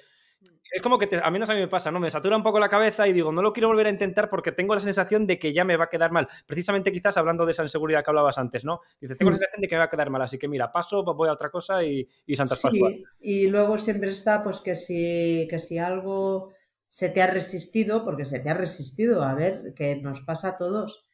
es 0.70 0.82
como 0.82 0.98
que 0.98 1.06
te- 1.06 1.20
a 1.22 1.30
menos 1.30 1.48
a 1.50 1.54
mí 1.54 1.60
me 1.60 1.68
pasa, 1.68 1.90
¿no? 1.90 2.00
Me 2.00 2.10
satura 2.10 2.36
un 2.36 2.42
poco 2.42 2.58
la 2.58 2.68
cabeza 2.68 3.06
y 3.08 3.12
digo, 3.12 3.32
no 3.32 3.42
lo 3.42 3.52
quiero 3.52 3.68
volver 3.68 3.86
a 3.86 3.90
intentar 3.90 4.28
porque 4.30 4.52
tengo 4.52 4.74
la 4.74 4.80
sensación 4.80 5.26
de 5.26 5.38
que 5.38 5.52
ya 5.52 5.64
me 5.64 5.76
va 5.76 5.84
a 5.84 5.88
quedar 5.88 6.12
mal. 6.12 6.28
Precisamente 6.46 6.92
quizás 6.92 7.16
hablando 7.16 7.44
de 7.46 7.52
esa 7.52 7.62
inseguridad 7.62 8.04
que 8.04 8.10
hablabas 8.10 8.38
antes, 8.38 8.64
¿no? 8.64 8.80
Dices, 9.00 9.16
tengo 9.18 9.30
la 9.30 9.36
Mm. 9.36 9.38
sensación 9.38 9.62
de 9.62 9.68
que 9.68 9.74
me 9.74 9.78
va 9.80 9.84
a 9.84 9.88
quedar 9.88 10.10
mal, 10.10 10.22
así 10.22 10.38
que 10.38 10.48
mira, 10.48 10.70
paso, 10.72 11.02
voy 11.04 11.28
a 11.28 11.32
otra 11.32 11.50
cosa 11.50 11.82
y, 11.84 12.06
y 12.26 12.36
Santas 12.36 12.60
Pascual. 12.60 12.92
Sí, 12.92 13.04
y 13.20 13.46
luego 13.48 13.78
siempre 13.78 14.10
está 14.10 14.42
pues 14.42 14.60
que 14.60 14.74
si, 14.74 15.46
que 15.50 15.58
si 15.58 15.78
algo 15.78 16.50
se 16.88 17.08
te 17.10 17.20
ha 17.22 17.26
resistido, 17.26 18.04
porque 18.04 18.24
se 18.24 18.40
te 18.40 18.48
ha 18.50 18.54
resistido, 18.54 19.22
a 19.22 19.34
ver, 19.34 19.74
que 19.74 19.96
nos 19.96 20.20
pasa 20.22 20.50
a 20.50 20.56
todos, 20.58 21.04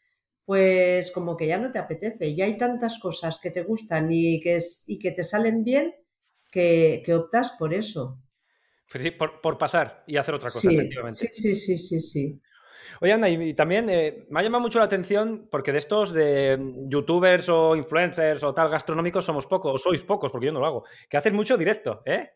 pues 0.44 1.10
como 1.12 1.36
que 1.36 1.46
ya 1.48 1.58
no 1.58 1.72
te 1.72 1.78
apetece, 1.78 2.34
ya 2.36 2.44
hay 2.46 2.58
tantas 2.58 2.98
cosas 2.98 3.40
que 3.40 3.50
te 3.50 3.62
gustan 3.62 4.08
y 4.12 4.40
que, 4.40 4.58
y 4.86 4.98
que 4.98 5.12
te 5.12 5.24
salen 5.24 5.64
bien 5.64 5.94
que, 6.50 7.02
que 7.04 7.14
optas 7.14 7.52
por 7.58 7.74
eso. 7.74 8.20
Sí, 8.94 9.11
por, 9.11 9.40
por 9.40 9.59
pasar 9.59 10.04
y 10.07 10.16
hacer 10.16 10.35
otra 10.35 10.50
cosa, 10.50 10.70
Sí, 10.70 10.76
efectivamente. 10.76 11.30
sí, 11.33 11.54
sí, 11.54 11.54
sí, 11.57 11.78
sí, 11.78 12.00
sí. 12.00 12.40
Oye, 13.00 13.12
Anda, 13.12 13.28
y, 13.28 13.35
y 13.50 13.54
también 13.54 13.88
eh, 13.90 14.26
me 14.30 14.40
ha 14.40 14.42
llamado 14.42 14.62
mucho 14.62 14.78
la 14.78 14.85
atención 14.85 15.48
porque 15.50 15.72
de 15.72 15.78
estos 15.78 16.12
de 16.12 16.57
mm, 16.57 16.88
youtubers 16.88 17.48
o 17.48 17.76
influencers 17.76 18.42
o 18.44 18.54
tal 18.54 18.68
gastronómicos 18.68 19.24
somos 19.24 19.46
pocos, 19.46 19.74
o 19.74 19.78
sois 19.78 20.02
pocos 20.02 20.30
porque 20.30 20.46
yo 20.46 20.52
no 20.52 20.61
lo 20.61 20.66
hago, 20.66 20.85
que 21.09 21.16
haces 21.16 21.33
mucho 21.33 21.57
directo, 21.57 22.02
¿eh? 22.07 22.30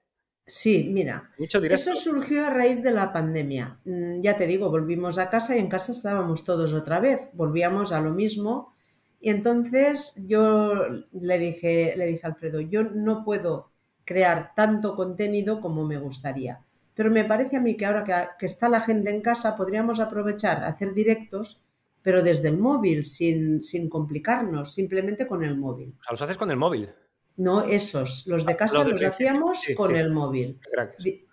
Sí, 0.47 0.89
mira, 0.91 1.31
Mucho 1.39 1.61
directo. 1.61 1.91
Eso 1.91 2.01
surgió 2.01 2.47
a 2.47 2.51
raíz 2.51 2.83
de 2.83 2.91
la 2.91 3.13
pandemia. 3.13 3.81
Mm, 3.85 4.23
Ya 4.23 4.37
te 4.39 4.47
digo, 4.47 4.71
volvimos 4.71 5.19
a 5.19 5.29
casa 5.31 5.55
y 5.57 5.59
en 5.61 5.69
casa 5.69 5.93
estábamos 5.93 6.45
todos 6.45 6.73
otra 6.75 7.01
vez. 7.01 7.31
Volvíamos 7.35 7.93
a 7.93 8.01
lo 8.01 8.13
mismo. 8.13 8.73
Y 9.21 9.31
entonces 9.31 10.15
yo 10.27 10.75
le 11.13 11.39
dije, 11.39 11.95
le 11.97 12.07
dije 12.07 12.27
a 12.27 12.31
Alfredo, 12.31 12.61
yo 12.61 12.83
no 12.85 13.25
puedo 13.25 13.71
crear 14.09 14.55
tanto 14.55 14.97
contenido 14.97 15.61
como 15.61 15.85
me 15.85 15.99
gustaría. 15.99 16.61
Pero 16.95 17.11
me 17.11 17.27
parece 17.27 17.59
a 17.59 17.61
mí 17.61 17.77
que 17.77 17.85
ahora 17.85 18.05
que, 18.05 18.15
que 18.39 18.47
está 18.47 18.71
la 18.71 18.81
gente 18.81 19.11
en 19.11 19.21
casa 19.21 19.55
podríamos 19.55 20.01
aprovechar 20.01 20.65
hacer 20.65 20.95
directos, 20.95 21.61
pero 22.01 22.23
desde 22.23 22.49
el 22.49 22.57
móvil, 22.57 23.05
sin, 23.05 23.63
sin 23.63 23.91
complicarnos, 23.91 24.73
simplemente 24.73 25.27
con 25.27 25.45
el 25.45 25.59
móvil. 25.59 25.95
O 26.01 26.03
sea, 26.03 26.13
los 26.13 26.23
haces 26.23 26.39
con 26.39 26.51
el 26.51 26.57
móvil. 26.57 26.89
No 27.37 27.65
esos, 27.65 28.27
los 28.27 28.47
de 28.47 28.57
casa 28.57 28.79
Lo 28.79 28.85
de 28.85 28.93
los 28.93 29.03
hacíamos 29.05 29.61
sí, 29.61 29.75
con 29.75 29.91
sí. 29.91 29.97
el 29.99 30.11
móvil 30.11 30.59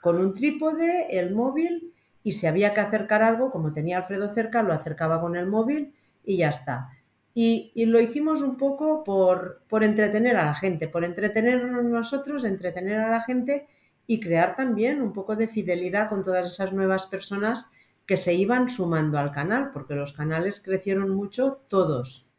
con 0.02 0.20
un 0.20 0.36
trípode, 0.36 1.18
el 1.18 1.34
móvil, 1.34 1.94
y 2.24 2.34
si 2.34 2.46
había 2.46 2.74
que 2.74 2.82
acercar 2.82 3.24
algo, 3.24 3.52
como 3.52 3.72
tenía 3.72 4.00
Alfredo 4.00 4.34
cerca, 4.34 4.64
lo 4.64 4.74
acercaba 4.74 5.22
con 5.22 5.38
el 5.38 5.48
móvil 5.48 5.96
y 6.26 6.38
ya 6.38 6.50
está. 6.50 6.90
Y, 7.38 7.74
lo 7.86 8.00
hicimos 8.00 8.41
un 8.41 8.56
poco 8.56 9.04
por, 9.04 9.62
por 9.67 9.84
entretener 9.84 10.38
a 10.38 10.45
la 10.45 10.54
gente, 10.54 10.88
por 10.88 11.04
entretenernos 11.04 11.84
nosotros, 11.84 12.45
entretener 12.45 12.98
a 12.98 13.10
la 13.10 13.21
gente 13.21 13.67
y 14.08 14.21
crear 14.21 14.56
también 14.56 15.02
un 15.02 15.12
poco 15.12 15.36
de 15.36 15.50
fidelidad 15.50 16.08
con 16.08 16.24
todas 16.24 16.50
esas 16.50 16.71
nuevas 16.71 17.08
personas 17.08 17.69
que 18.06 18.15
se 18.15 18.34
iban 18.34 18.69
sumando 18.69 19.19
al 19.19 19.34
canal, 19.34 19.71
porque 19.74 19.95
los 19.95 20.13
canales 20.13 20.62
crecieron 20.62 21.10
mucho 21.10 21.60
todos. 21.67 22.32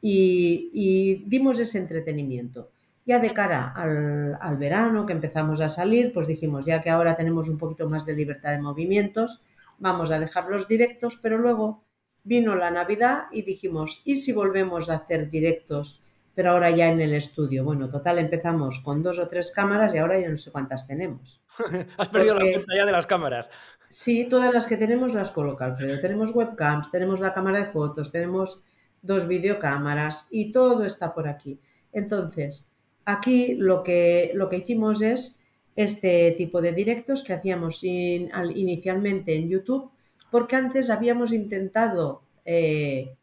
Y, 0.00 0.70
y 0.72 1.24
dimos 1.26 1.58
ese 1.58 1.76
entretenimiento. 1.76 2.70
Ya 3.04 3.18
de 3.18 3.34
cara 3.34 3.72
al, 3.76 4.38
al 4.40 4.56
verano, 4.56 5.04
que 5.04 5.12
empezamos 5.12 5.60
a 5.60 5.68
salir, 5.68 6.14
pues 6.14 6.26
dijimos, 6.26 6.64
ya 6.64 6.80
que 6.80 6.88
ahora 6.88 7.16
tenemos 7.16 7.50
un 7.50 7.58
poquito 7.58 7.86
más 7.86 8.06
de 8.06 8.14
libertad 8.14 8.52
de 8.52 8.62
movimientos, 8.62 9.42
vamos 9.78 10.10
a 10.10 10.18
dejar 10.18 10.48
los 10.48 10.66
directos, 10.68 11.18
pero 11.20 11.36
luego 11.36 11.84
vino 12.28 12.54
la 12.54 12.70
Navidad 12.70 13.24
y 13.32 13.42
dijimos, 13.42 14.02
¿y 14.04 14.16
si 14.16 14.32
volvemos 14.32 14.90
a 14.90 14.96
hacer 14.96 15.30
directos, 15.30 16.00
pero 16.34 16.50
ahora 16.52 16.70
ya 16.70 16.88
en 16.88 17.00
el 17.00 17.14
estudio? 17.14 17.64
Bueno, 17.64 17.88
total, 17.90 18.18
empezamos 18.18 18.80
con 18.80 19.02
dos 19.02 19.18
o 19.18 19.26
tres 19.28 19.50
cámaras 19.50 19.94
y 19.94 19.98
ahora 19.98 20.20
ya 20.20 20.28
no 20.28 20.36
sé 20.36 20.50
cuántas 20.52 20.86
tenemos. 20.86 21.40
Has 21.98 22.08
perdido 22.10 22.34
Porque- 22.34 22.50
la 22.50 22.52
cuenta 22.56 22.76
ya 22.76 22.86
de 22.86 22.92
las 22.92 23.06
cámaras. 23.06 23.50
Sí, 23.88 24.26
todas 24.28 24.52
las 24.52 24.66
que 24.66 24.76
tenemos 24.76 25.14
las 25.14 25.30
coloca 25.30 25.64
Alfredo. 25.64 25.98
Tenemos 26.00 26.32
webcams, 26.34 26.90
tenemos 26.90 27.20
la 27.20 27.32
cámara 27.32 27.60
de 27.60 27.72
fotos, 27.72 28.12
tenemos 28.12 28.60
dos 29.00 29.26
videocámaras 29.26 30.28
y 30.30 30.52
todo 30.52 30.84
está 30.84 31.14
por 31.14 31.26
aquí. 31.26 31.58
Entonces, 31.92 32.68
aquí 33.06 33.54
lo 33.54 33.82
que, 33.82 34.32
lo 34.34 34.50
que 34.50 34.58
hicimos 34.58 35.00
es 35.00 35.40
este 35.76 36.32
tipo 36.32 36.60
de 36.60 36.72
directos 36.72 37.22
que 37.22 37.32
hacíamos 37.32 37.82
in- 37.84 38.30
al- 38.34 38.56
inicialmente 38.58 39.34
en 39.36 39.48
YouTube, 39.48 39.90
porque 40.30 40.56
antes 40.56 40.90
habíamos 40.90 41.32
intentado 41.32 42.22
eh, 42.44 43.14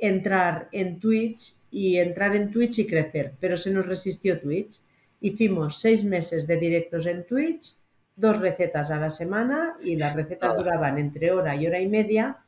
entrar 0.00 0.68
en 0.72 1.00
Twitch 1.00 1.54
y 1.70 1.96
entrar 1.98 2.36
en 2.36 2.50
Twitch 2.50 2.78
y 2.78 2.86
crecer, 2.86 3.34
pero 3.40 3.56
se 3.56 3.70
nos 3.70 3.86
resistió 3.86 4.40
Twitch. 4.40 4.80
Hicimos 5.20 5.80
seis 5.80 6.04
meses 6.04 6.46
de 6.46 6.56
directos 6.56 7.06
en 7.06 7.24
Twitch 7.26 7.76
dos 8.18 8.38
recetas 8.40 8.90
a 8.90 8.98
la 8.98 9.10
semana 9.10 9.76
y 9.82 9.94
las 9.96 10.14
recetas 10.14 10.56
duraban 10.56 10.98
entre 10.98 11.30
hora 11.30 11.54
y 11.54 11.66
hora 11.68 11.80
y 11.80 11.86
media 11.86 12.38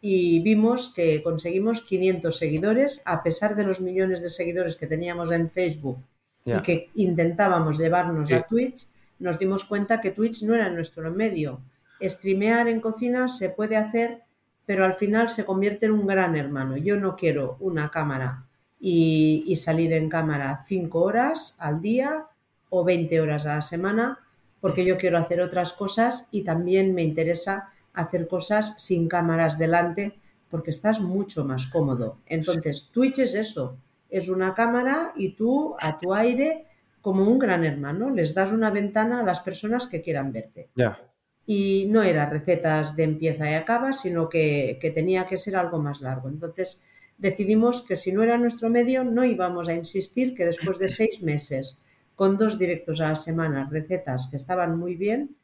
y 0.00 0.38
vimos 0.40 0.92
que 0.94 1.20
conseguimos 1.20 1.80
500 1.82 2.36
seguidores 2.36 3.02
a 3.04 3.24
pesar 3.24 3.56
de 3.56 3.64
los 3.64 3.80
millones 3.80 4.22
de 4.22 4.28
seguidores 4.30 4.76
que 4.76 4.86
teníamos 4.86 5.32
en 5.32 5.50
Facebook 5.50 5.98
y 6.44 6.52
que 6.62 6.90
intentábamos 6.94 7.76
llevarnos 7.76 8.28
Sí. 8.28 8.34
a 8.34 8.42
Twitch, 8.42 8.86
nos 9.18 9.36
dimos 9.36 9.64
cuenta 9.64 10.00
que 10.00 10.12
Twitch 10.12 10.42
no 10.44 10.54
era 10.54 10.70
nuestro 10.70 11.10
medio. 11.10 11.60
Streamear 12.00 12.68
en 12.68 12.80
cocina 12.80 13.28
se 13.28 13.50
puede 13.50 13.76
hacer, 13.76 14.22
pero 14.64 14.84
al 14.84 14.94
final 14.94 15.28
se 15.28 15.44
convierte 15.44 15.86
en 15.86 15.92
un 15.92 16.06
gran 16.06 16.36
hermano. 16.36 16.76
Yo 16.76 16.96
no 16.96 17.16
quiero 17.16 17.56
una 17.60 17.90
cámara 17.90 18.46
y, 18.80 19.54
salir 19.56 19.92
en 19.92 20.08
cámara 20.08 20.64
5 20.66 21.00
horas 21.00 21.56
al 21.58 21.80
día 21.80 22.26
o 22.68 22.84
20 22.84 23.20
horas 23.20 23.46
a 23.46 23.56
la 23.56 23.62
semana, 23.62 24.18
porque 24.60 24.84
yo 24.84 24.96
quiero 24.96 25.18
hacer 25.18 25.40
otras 25.40 25.72
cosas 25.72 26.28
y 26.30 26.42
también 26.42 26.94
me 26.94 27.02
interesa 27.02 27.70
hacer 27.92 28.28
cosas 28.28 28.74
sin 28.82 29.08
cámaras 29.08 29.58
delante, 29.58 30.18
porque 30.50 30.70
estás 30.70 31.00
mucho 31.00 31.44
más 31.44 31.66
cómodo. 31.66 32.18
Entonces, 32.26 32.90
Twitch 32.92 33.18
es 33.20 33.34
eso, 33.34 33.78
es 34.10 34.28
una 34.28 34.54
cámara 34.54 35.12
y 35.16 35.32
tú 35.32 35.74
a 35.78 35.98
tu 35.98 36.14
aire 36.14 36.66
como 37.00 37.22
un 37.22 37.38
gran 37.38 37.64
hermano, 37.64 38.10
les 38.10 38.34
das 38.34 38.52
una 38.52 38.70
ventana 38.70 39.20
a 39.20 39.22
las 39.22 39.40
personas 39.40 39.86
que 39.86 40.02
quieran 40.02 40.32
verte. 40.32 40.70
Ya. 40.74 40.98
Y 41.46 41.86
no 41.90 42.02
era 42.02 42.28
recetas 42.28 42.96
de 42.96 43.04
empieza 43.04 43.48
y 43.48 43.54
acaba, 43.54 43.92
sino 43.92 44.28
que, 44.28 44.78
que 44.80 44.90
tenía 44.90 45.26
que 45.26 45.38
ser 45.38 45.56
algo 45.56 45.78
más 45.78 46.00
largo. 46.00 46.28
Entonces 46.28 46.82
decidimos 47.18 47.82
que 47.82 47.96
si 47.96 48.12
no 48.12 48.22
era 48.22 48.36
nuestro 48.36 48.68
medio, 48.68 49.04
no 49.04 49.24
íbamos 49.24 49.68
a 49.68 49.74
insistir 49.74 50.34
que 50.34 50.44
después 50.44 50.78
de 50.78 50.88
seis 50.88 51.22
meses, 51.22 51.80
con 52.14 52.36
dos 52.36 52.58
directos 52.58 53.00
a 53.00 53.08
la 53.08 53.16
semana, 53.16 53.68
recetas 53.70 54.28
que 54.28 54.36
estaban 54.36 54.78
muy 54.78 54.96
bien, 54.96 55.36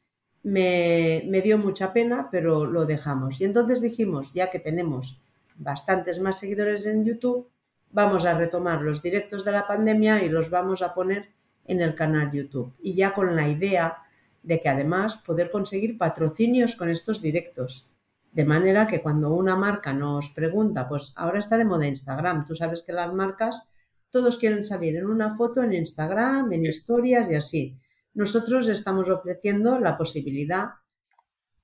me, 0.43 1.23
me 1.29 1.41
dio 1.41 1.57
mucha 1.57 1.93
pena, 1.93 2.29
pero 2.31 2.67
lo 2.67 2.85
dejamos. 2.85 3.41
Y 3.41 3.45
entonces 3.45 3.81
dijimos, 3.81 4.33
ya 4.33 4.51
que 4.51 4.59
tenemos 4.59 5.21
bastantes 5.57 6.19
más 6.19 6.39
seguidores 6.39 6.85
en 6.87 7.05
YouTube, 7.05 7.49
vamos 7.91 8.25
a 8.25 8.37
retomar 8.37 8.83
los 8.83 9.03
directos 9.03 9.45
de 9.45 9.53
la 9.53 9.67
pandemia 9.67 10.25
y 10.25 10.29
los 10.29 10.51
vamos 10.51 10.83
a 10.83 10.95
poner 10.95 11.29
en 11.67 11.81
el 11.81 11.95
canal 11.95 12.33
YouTube. 12.33 12.73
Y 12.81 12.95
ya 12.95 13.15
con 13.15 13.37
la 13.37 13.49
idea 13.49 13.99
de 14.43 14.61
que 14.61 14.69
además 14.69 15.17
poder 15.17 15.51
conseguir 15.51 15.99
patrocinios 15.99 16.77
con 16.77 16.89
estos 16.89 17.23
directos. 17.23 17.89
De 18.33 18.45
manera 18.45 18.87
que 18.87 19.03
cuando 19.03 19.33
una 19.33 19.57
marca 19.57 19.93
nos 19.93 20.31
pregunta, 20.31 20.89
pues 20.89 21.13
ahora 21.17 21.39
está 21.39 21.59
de 21.59 21.65
moda 21.65 21.87
Instagram, 21.87 22.47
tú 22.47 22.55
sabes 22.55 22.83
que 22.83 22.93
las 22.93 23.13
marcas 23.13 23.69
todos 24.11 24.39
quieren 24.39 24.65
salir 24.65 24.97
en 24.97 25.07
una 25.07 25.37
foto 25.37 25.63
en 25.63 25.73
Instagram, 25.73 26.53
en 26.53 26.67
historias 26.67 27.31
y 27.31 27.35
así. 27.35 27.79
Nosotros 28.15 28.69
estamos 28.69 29.09
ofreciendo 29.09 29.79
la 29.81 29.97
posibilidad 29.97 30.67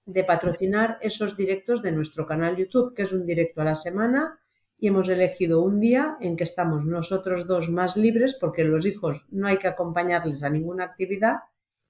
de 0.07 0.25
patrocinar 0.25 0.99
esos 1.03 1.37
directos 1.37 1.83
de 1.83 1.93
nuestro 1.93 2.27
canal 2.27 2.57
YouTube, 2.57 2.95
que 2.95 3.03
es 3.03 3.13
un 3.13 3.27
directo 3.27 3.61
a 3.61 3.65
la 3.65 3.75
semana 3.75 4.39
y 4.79 4.89
hemos 4.89 5.09
elegido 5.09 5.63
un 5.63 5.81
día 5.81 6.17
en 6.21 6.37
que 6.37 6.45
estamos 6.45 6.85
nosotros 6.87 7.47
dos 7.47 7.69
más 7.69 7.97
libres 7.97 8.35
porque 8.35 8.65
los 8.65 8.87
hijos 8.87 9.27
no 9.31 9.47
hay 9.49 9.59
que 9.59 9.69
acompañarles 9.69 10.43
a 10.43 10.51
ninguna 10.51 10.85
actividad 10.85 11.37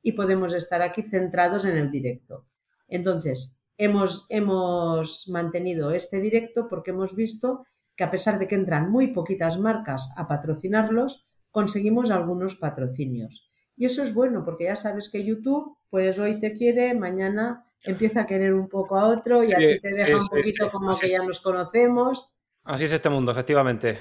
y 0.03 0.13
podemos 0.13 0.55
estar 0.55 0.83
aquí 0.83 1.03
centrados 1.03 1.65
en 1.65 1.77
el 1.77 1.91
directo. 1.91 2.47
Entonces, 2.89 3.61
hemos, 3.77 4.27
hemos 4.29 5.29
mantenido 5.29 5.93
este 5.93 6.21
directo 6.21 6.69
porque 6.69 6.91
hemos 6.91 7.15
visto 7.15 7.65
que 7.97 8.05
a 8.05 8.11
pesar 8.11 8.39
de 8.39 8.47
que 8.47 8.55
entran 8.55 8.91
muy 8.91 9.09
poquitas 9.09 9.59
marcas 9.59 10.11
a 10.17 10.29
patrocinarlos, 10.29 11.27
conseguimos 11.51 12.11
algunos 12.11 12.57
patrocinios. 12.57 13.51
Y 13.77 13.87
eso 13.87 14.03
es 14.03 14.15
bueno 14.15 14.45
porque 14.45 14.65
ya 14.65 14.77
sabes 14.77 15.09
que 15.09 15.25
YouTube, 15.25 15.77
pues 15.91 16.19
hoy 16.19 16.41
te 16.41 16.53
quiere, 16.53 16.95
mañana 16.95 17.65
empieza 17.85 18.23
a 18.23 18.27
querer 18.27 18.55
un 18.55 18.69
poco 18.69 18.99
a 18.99 19.09
otro 19.09 19.45
y 19.45 19.53
aquí 19.53 19.81
te 19.81 19.95
deja 19.95 20.17
un 20.17 20.27
poquito 20.27 20.71
como 20.71 20.97
que 20.99 21.09
ya 21.09 21.23
nos 21.23 21.41
conocemos. 21.41 22.37
Así 22.65 22.85
es 22.85 22.93
este 22.93 23.09
mundo, 23.09 23.33
efectivamente. 23.33 24.01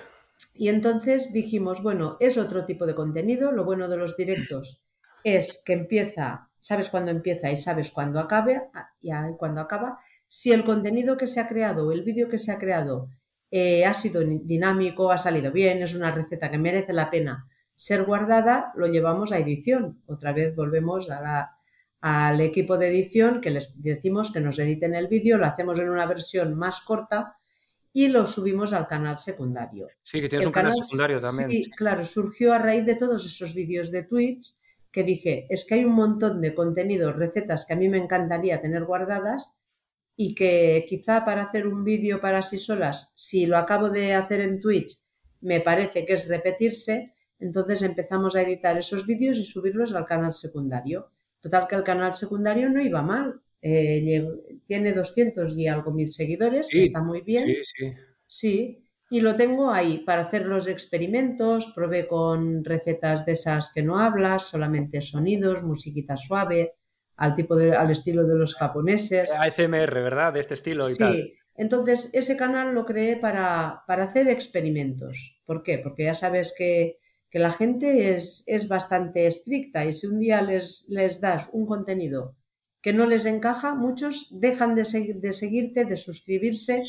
Y 0.53 0.69
entonces 0.69 1.31
dijimos, 1.31 1.81
bueno, 1.81 2.17
es 2.19 2.37
otro 2.37 2.65
tipo 2.65 2.85
de 2.85 2.95
contenido. 2.95 3.51
Lo 3.51 3.65
bueno 3.65 3.87
de 3.87 3.97
los 3.97 4.17
directos 4.17 4.83
es 5.35 5.61
que 5.65 5.73
empieza, 5.73 6.49
sabes 6.59 6.87
cuándo 6.89 7.11
empieza 7.11 7.51
y 7.51 7.57
sabes 7.57 7.91
cuándo 7.91 8.19
acabe, 8.19 8.61
ah, 8.73 8.89
y 9.01 9.11
cuándo 9.37 9.59
acaba. 9.59 9.99
Si 10.27 10.51
el 10.53 10.63
contenido 10.63 11.17
que 11.17 11.27
se 11.27 11.41
ha 11.41 11.49
creado 11.49 11.87
o 11.87 11.91
el 11.91 12.03
vídeo 12.03 12.29
que 12.29 12.37
se 12.37 12.51
ha 12.51 12.59
creado 12.59 13.09
eh, 13.51 13.85
ha 13.85 13.93
sido 13.93 14.21
dinámico, 14.23 15.11
ha 15.11 15.17
salido 15.17 15.51
bien, 15.51 15.81
es 15.81 15.95
una 15.95 16.11
receta 16.11 16.49
que 16.49 16.57
merece 16.57 16.93
la 16.93 17.09
pena 17.09 17.45
ser 17.75 18.05
guardada, 18.05 18.71
lo 18.75 18.87
llevamos 18.87 19.31
a 19.31 19.37
edición. 19.37 20.01
Otra 20.07 20.31
vez 20.31 20.55
volvemos 20.55 21.09
al 22.01 22.41
equipo 22.41 22.77
de 22.77 22.87
edición 22.87 23.41
que 23.41 23.51
les 23.51 23.71
decimos 23.81 24.31
que 24.31 24.39
nos 24.39 24.57
editen 24.59 24.95
el 24.95 25.07
vídeo, 25.07 25.37
lo 25.37 25.45
hacemos 25.45 25.77
en 25.79 25.89
una 25.89 26.05
versión 26.05 26.55
más 26.55 26.81
corta 26.81 27.35
y 27.93 28.07
lo 28.07 28.25
subimos 28.27 28.73
al 28.73 28.87
canal 28.87 29.19
secundario. 29.19 29.89
Sí, 30.03 30.21
que 30.21 30.29
tienes 30.29 30.47
un 30.47 30.53
canal, 30.53 30.73
secundario 30.81 31.19
también. 31.19 31.49
Sí, 31.49 31.69
claro, 31.69 32.03
surgió 32.03 32.53
a 32.53 32.59
raíz 32.59 32.85
de 32.85 32.95
todos 32.95 33.25
esos 33.25 33.53
vídeos 33.53 33.91
de 33.91 34.03
Twitch 34.03 34.55
que 34.97 35.03
dije, 35.03 35.45
es 35.51 35.63
que 35.63 35.75
hay 35.75 35.85
un 35.85 35.93
montón 35.93 36.41
de 36.41 36.55
contenidos, 36.55 37.15
recetas 37.15 37.67
que 37.67 37.73
a 37.73 37.75
mí 37.75 37.87
me 37.87 37.99
encantaría 37.99 38.61
tener 38.61 38.83
guardadas 38.83 39.55
y 40.15 40.33
que 40.33 40.87
quizá 40.89 41.23
para 41.23 41.43
hacer 41.43 41.67
un 41.67 41.83
vídeo 41.83 42.19
para 42.19 42.41
sí 42.41 42.57
solas, 42.57 43.13
si 43.15 43.45
lo 43.45 43.59
acabo 43.59 43.91
de 43.91 44.15
hacer 44.15 44.41
en 44.41 44.59
Twitch, 44.59 44.97
me 45.39 45.61
parece 45.61 46.03
que 46.03 46.13
es 46.13 46.27
repetirse, 46.27 47.13
entonces 47.37 47.83
empezamos 47.83 48.35
a 48.35 48.41
editar 48.41 48.75
esos 48.75 49.05
vídeos 49.05 49.37
y 49.37 49.43
subirlos 49.43 49.93
al 49.93 50.07
canal 50.07 50.33
secundario. 50.33 51.11
Total 51.41 51.67
que 51.67 51.75
el 51.75 51.83
canal 51.83 52.15
secundario 52.15 52.67
no 52.67 52.81
iba 52.81 53.03
mal, 53.03 53.39
eh, 53.61 54.25
tiene 54.65 54.93
200 54.93 55.55
y 55.55 55.67
algo 55.67 55.91
mil 55.91 56.11
seguidores, 56.11 56.69
que 56.71 56.81
está 56.81 57.03
muy 57.03 57.21
bien. 57.21 57.45
Sí, 57.45 57.61
sí. 57.63 57.93
Sí, 58.25 58.86
y 59.09 59.21
lo 59.21 59.35
tengo 59.35 59.71
ahí 59.71 59.99
para 59.99 60.23
hacer 60.23 60.45
los 60.45 60.67
experimentos. 60.67 61.71
Probé 61.73 62.07
con 62.07 62.63
recetas 62.63 63.25
de 63.25 63.33
esas 63.33 63.71
que 63.73 63.83
no 63.83 63.99
hablas, 63.99 64.43
solamente 64.43 65.01
sonidos, 65.01 65.63
musiquita 65.63 66.17
suave, 66.17 66.75
al 67.15 67.35
tipo 67.35 67.55
de, 67.55 67.75
al 67.75 67.91
estilo 67.91 68.25
de 68.25 68.35
los 68.35 68.55
japoneses. 68.55 69.31
ASMR, 69.31 69.93
¿verdad? 70.03 70.33
De 70.33 70.39
este 70.39 70.53
estilo 70.53 70.89
y 70.89 70.95
sí. 70.95 71.33
Entonces, 71.55 72.11
ese 72.13 72.37
canal 72.37 72.75
lo 72.75 72.85
creé 72.85 73.15
para, 73.15 73.83
para, 73.87 74.03
hacer 74.03 74.27
experimentos. 74.27 75.41
¿Por 75.43 75.63
qué? 75.63 75.79
Porque 75.79 76.03
ya 76.03 76.13
sabes 76.13 76.53
que, 76.55 76.99
que 77.31 77.39
la 77.39 77.51
gente 77.51 78.15
es, 78.15 78.43
es, 78.45 78.67
bastante 78.67 79.25
estricta 79.25 79.83
y 79.83 79.91
si 79.91 80.05
un 80.05 80.19
día 80.19 80.43
les, 80.43 80.85
les 80.87 81.19
das 81.19 81.49
un 81.51 81.65
contenido 81.65 82.35
que 82.81 82.93
no 82.93 83.07
les 83.07 83.25
encaja, 83.25 83.73
muchos 83.73 84.27
dejan 84.39 84.75
de, 84.75 84.83
de 85.15 85.33
seguirte, 85.33 85.85
de 85.85 85.97
suscribirse. 85.97 86.83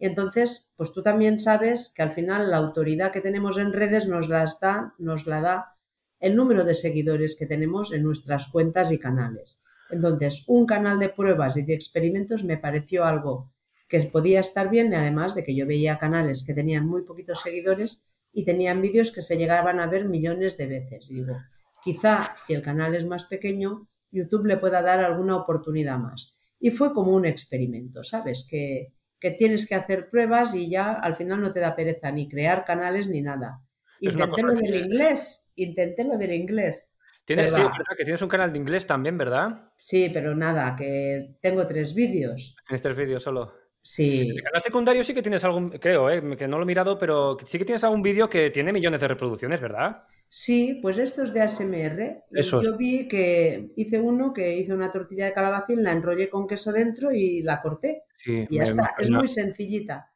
Y 0.00 0.06
entonces, 0.06 0.72
pues 0.76 0.92
tú 0.92 1.02
también 1.02 1.38
sabes 1.38 1.92
que 1.94 2.00
al 2.00 2.14
final 2.14 2.50
la 2.50 2.56
autoridad 2.56 3.12
que 3.12 3.20
tenemos 3.20 3.58
en 3.58 3.74
redes 3.74 4.08
nos, 4.08 4.30
las 4.30 4.58
da, 4.58 4.94
nos 4.98 5.26
la 5.26 5.42
da 5.42 5.76
el 6.18 6.36
número 6.36 6.64
de 6.64 6.74
seguidores 6.74 7.36
que 7.38 7.44
tenemos 7.44 7.92
en 7.92 8.02
nuestras 8.02 8.48
cuentas 8.48 8.92
y 8.92 8.98
canales. 8.98 9.60
Entonces, 9.90 10.44
un 10.46 10.64
canal 10.64 10.98
de 10.98 11.10
pruebas 11.10 11.58
y 11.58 11.62
de 11.62 11.74
experimentos 11.74 12.44
me 12.44 12.56
pareció 12.56 13.04
algo 13.04 13.52
que 13.88 14.00
podía 14.04 14.40
estar 14.40 14.70
bien, 14.70 14.94
además 14.94 15.34
de 15.34 15.44
que 15.44 15.54
yo 15.54 15.66
veía 15.66 15.98
canales 15.98 16.44
que 16.46 16.54
tenían 16.54 16.86
muy 16.86 17.02
poquitos 17.02 17.42
seguidores 17.42 18.02
y 18.32 18.46
tenían 18.46 18.80
vídeos 18.80 19.10
que 19.10 19.20
se 19.20 19.36
llegaban 19.36 19.80
a 19.80 19.86
ver 19.86 20.06
millones 20.06 20.56
de 20.56 20.66
veces. 20.66 21.08
Digo, 21.08 21.36
quizá 21.84 22.34
si 22.36 22.54
el 22.54 22.62
canal 22.62 22.94
es 22.94 23.04
más 23.04 23.26
pequeño, 23.26 23.86
YouTube 24.10 24.46
le 24.46 24.56
pueda 24.56 24.80
dar 24.80 25.00
alguna 25.00 25.36
oportunidad 25.36 25.98
más. 25.98 26.38
Y 26.58 26.70
fue 26.70 26.94
como 26.94 27.12
un 27.12 27.26
experimento, 27.26 28.02
¿sabes? 28.02 28.46
Que, 28.48 28.94
tienes 29.30 29.68
que 29.68 29.74
hacer 29.74 30.08
pruebas 30.08 30.54
y 30.54 30.70
ya 30.70 30.92
al 30.92 31.16
final 31.16 31.42
no 31.42 31.52
te 31.52 31.60
da 31.60 31.76
pereza 31.76 32.10
ni 32.10 32.28
crear 32.28 32.64
canales 32.64 33.08
ni 33.08 33.20
nada. 33.20 33.60
Intenté 34.00 34.42
lo 34.42 34.54
del 34.54 34.74
inglés, 34.86 35.52
intenté 35.56 36.04
lo 36.04 36.16
del 36.16 36.32
inglés. 36.32 36.88
Tienes, 37.24 37.54
sí, 37.54 37.60
verdad 37.60 37.96
que 37.96 38.04
tienes 38.04 38.22
un 38.22 38.28
canal 38.28 38.52
de 38.52 38.58
inglés 38.58 38.86
también, 38.86 39.18
¿verdad? 39.18 39.70
Sí, 39.76 40.10
pero 40.12 40.34
nada, 40.34 40.74
que 40.74 41.36
tengo 41.40 41.66
tres 41.66 41.94
vídeos. 41.94 42.56
Tienes 42.66 42.82
tres 42.82 42.96
vídeos 42.96 43.22
solo. 43.22 43.52
Sí. 43.82 44.30
En 44.30 44.36
el 44.36 44.42
canal 44.42 44.60
secundario 44.60 45.04
sí 45.04 45.14
que 45.14 45.22
tienes 45.22 45.44
algún, 45.44 45.70
creo, 45.70 46.10
¿eh? 46.10 46.36
que 46.36 46.46
no 46.46 46.58
lo 46.58 46.64
he 46.64 46.66
mirado, 46.66 46.98
pero 46.98 47.38
sí 47.44 47.58
que 47.58 47.64
tienes 47.64 47.82
algún 47.84 48.02
vídeo 48.02 48.28
que 48.28 48.50
tiene 48.50 48.72
millones 48.72 49.00
de 49.00 49.08
reproducciones, 49.08 49.60
¿verdad? 49.60 50.04
Sí, 50.28 50.78
pues 50.80 50.98
esto 50.98 51.24
es 51.24 51.32
de 51.32 51.40
ASMR. 51.40 52.24
Yo 52.62 52.76
vi 52.76 53.08
que 53.08 53.72
hice 53.76 53.98
uno 53.98 54.32
que 54.32 54.56
hice 54.56 54.72
una 54.72 54.92
tortilla 54.92 55.24
de 55.24 55.32
calabacín, 55.32 55.82
la 55.82 55.92
enrollé 55.92 56.28
con 56.30 56.46
queso 56.46 56.72
dentro 56.72 57.10
y 57.10 57.42
la 57.42 57.60
corté. 57.60 58.04
y 58.24 58.56
ya 58.56 58.62
está. 58.62 58.94
Es 58.98 59.10
muy 59.10 59.26
sencillita. 59.26 60.12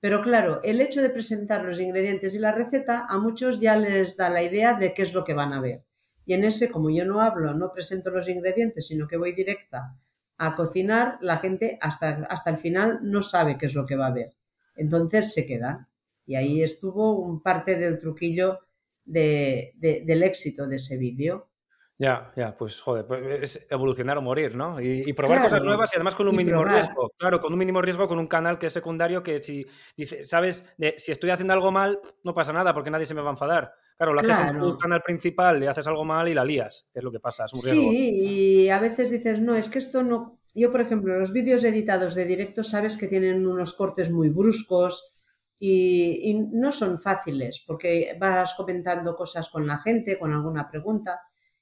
Pero 0.00 0.20
claro, 0.20 0.60
el 0.62 0.82
hecho 0.82 1.00
de 1.00 1.08
presentar 1.08 1.64
los 1.64 1.80
ingredientes 1.80 2.34
y 2.34 2.38
la 2.38 2.52
receta 2.52 3.06
a 3.08 3.18
muchos 3.18 3.58
ya 3.58 3.74
les 3.74 4.18
da 4.18 4.28
la 4.28 4.42
idea 4.42 4.74
de 4.74 4.92
qué 4.92 5.00
es 5.00 5.14
lo 5.14 5.24
que 5.24 5.32
van 5.32 5.54
a 5.54 5.62
ver. 5.62 5.82
Y 6.26 6.34
en 6.34 6.44
ese, 6.44 6.70
como 6.70 6.90
yo 6.90 7.06
no 7.06 7.22
hablo, 7.22 7.54
no 7.54 7.72
presento 7.72 8.10
los 8.10 8.28
ingredientes, 8.28 8.86
sino 8.86 9.08
que 9.08 9.16
voy 9.16 9.32
directa 9.32 9.96
a 10.38 10.56
cocinar, 10.56 11.18
la 11.20 11.38
gente 11.38 11.78
hasta, 11.80 12.26
hasta 12.28 12.50
el 12.50 12.58
final 12.58 13.00
no 13.02 13.22
sabe 13.22 13.56
qué 13.58 13.66
es 13.66 13.74
lo 13.74 13.86
que 13.86 13.96
va 13.96 14.06
a 14.08 14.12
ver. 14.12 14.34
Entonces 14.76 15.32
se 15.32 15.46
quedan. 15.46 15.88
Y 16.26 16.36
ahí 16.36 16.62
estuvo 16.62 17.18
un 17.18 17.42
parte 17.42 17.76
del 17.76 17.98
truquillo 17.98 18.60
del 19.04 20.22
éxito 20.22 20.66
de 20.66 20.76
ese 20.76 20.96
vídeo. 20.96 21.50
Ya, 21.96 22.32
ya, 22.34 22.56
pues 22.56 22.80
joder, 22.80 23.06
pues 23.06 23.22
es 23.42 23.66
evolucionar 23.70 24.18
o 24.18 24.22
morir, 24.22 24.56
¿no? 24.56 24.80
Y, 24.80 25.12
probar 25.12 25.42
cosas 25.42 25.62
nuevas 25.62 25.92
y 25.92 25.96
además 25.96 26.16
con 26.16 26.26
un 26.26 26.34
mínimo 26.34 26.64
riesgo. 26.64 27.12
Claro, 27.16 27.40
con 27.40 27.52
un 27.52 27.58
mínimo 27.58 27.80
riesgo, 27.80 28.08
con 28.08 28.18
un 28.18 28.26
canal 28.26 28.58
que 28.58 28.66
es 28.66 28.72
secundario, 28.72 29.22
que 29.22 29.40
si 29.42 29.64
dice, 29.96 30.24
sabes, 30.24 30.74
de, 30.76 30.96
si 30.98 31.12
estoy 31.12 31.30
haciendo 31.30 31.52
algo 31.52 31.70
mal, 31.70 32.00
no 32.24 32.34
pasa 32.34 32.52
nada 32.52 32.74
porque 32.74 32.90
nadie 32.90 33.06
se 33.06 33.14
me 33.14 33.20
va 33.20 33.28
a 33.28 33.32
enfadar. 33.32 33.74
Claro, 33.96 34.12
lo 34.12 34.20
haces 34.20 34.38
en 34.40 34.58
tu 34.58 34.76
canal 34.76 35.02
principal, 35.02 35.60
le 35.60 35.68
haces 35.68 35.86
algo 35.86 36.04
mal 36.04 36.28
y 36.28 36.34
la 36.34 36.44
lías, 36.44 36.88
que 36.92 36.98
es 36.98 37.04
lo 37.04 37.12
que 37.12 37.20
pasa, 37.20 37.44
es 37.44 37.52
un 37.52 37.62
riesgo. 37.62 37.90
Sí, 37.90 38.10
y 38.16 38.68
a 38.68 38.78
veces 38.80 39.10
dices, 39.10 39.40
no, 39.40 39.54
es 39.54 39.68
que 39.68 39.78
esto 39.78 40.02
no. 40.02 40.40
Yo, 40.54 40.72
por 40.72 40.80
ejemplo, 40.80 41.18
los 41.18 41.32
vídeos 41.32 41.62
editados 41.64 42.14
de 42.14 42.24
directo 42.24 42.64
sabes 42.64 42.96
que 42.96 43.08
tienen 43.08 43.46
unos 43.46 43.74
cortes 43.74 44.10
muy 44.10 44.30
bruscos, 44.30 45.14
y, 45.58 46.34
no 46.52 46.72
son 46.72 47.00
fáciles 47.00 47.62
porque 47.66 48.16
vas 48.20 48.54
comentando 48.54 49.16
cosas 49.16 49.48
con 49.48 49.66
la 49.66 49.78
gente, 49.78 50.18
con 50.18 50.32
alguna 50.32 50.68
pregunta. 50.68 51.20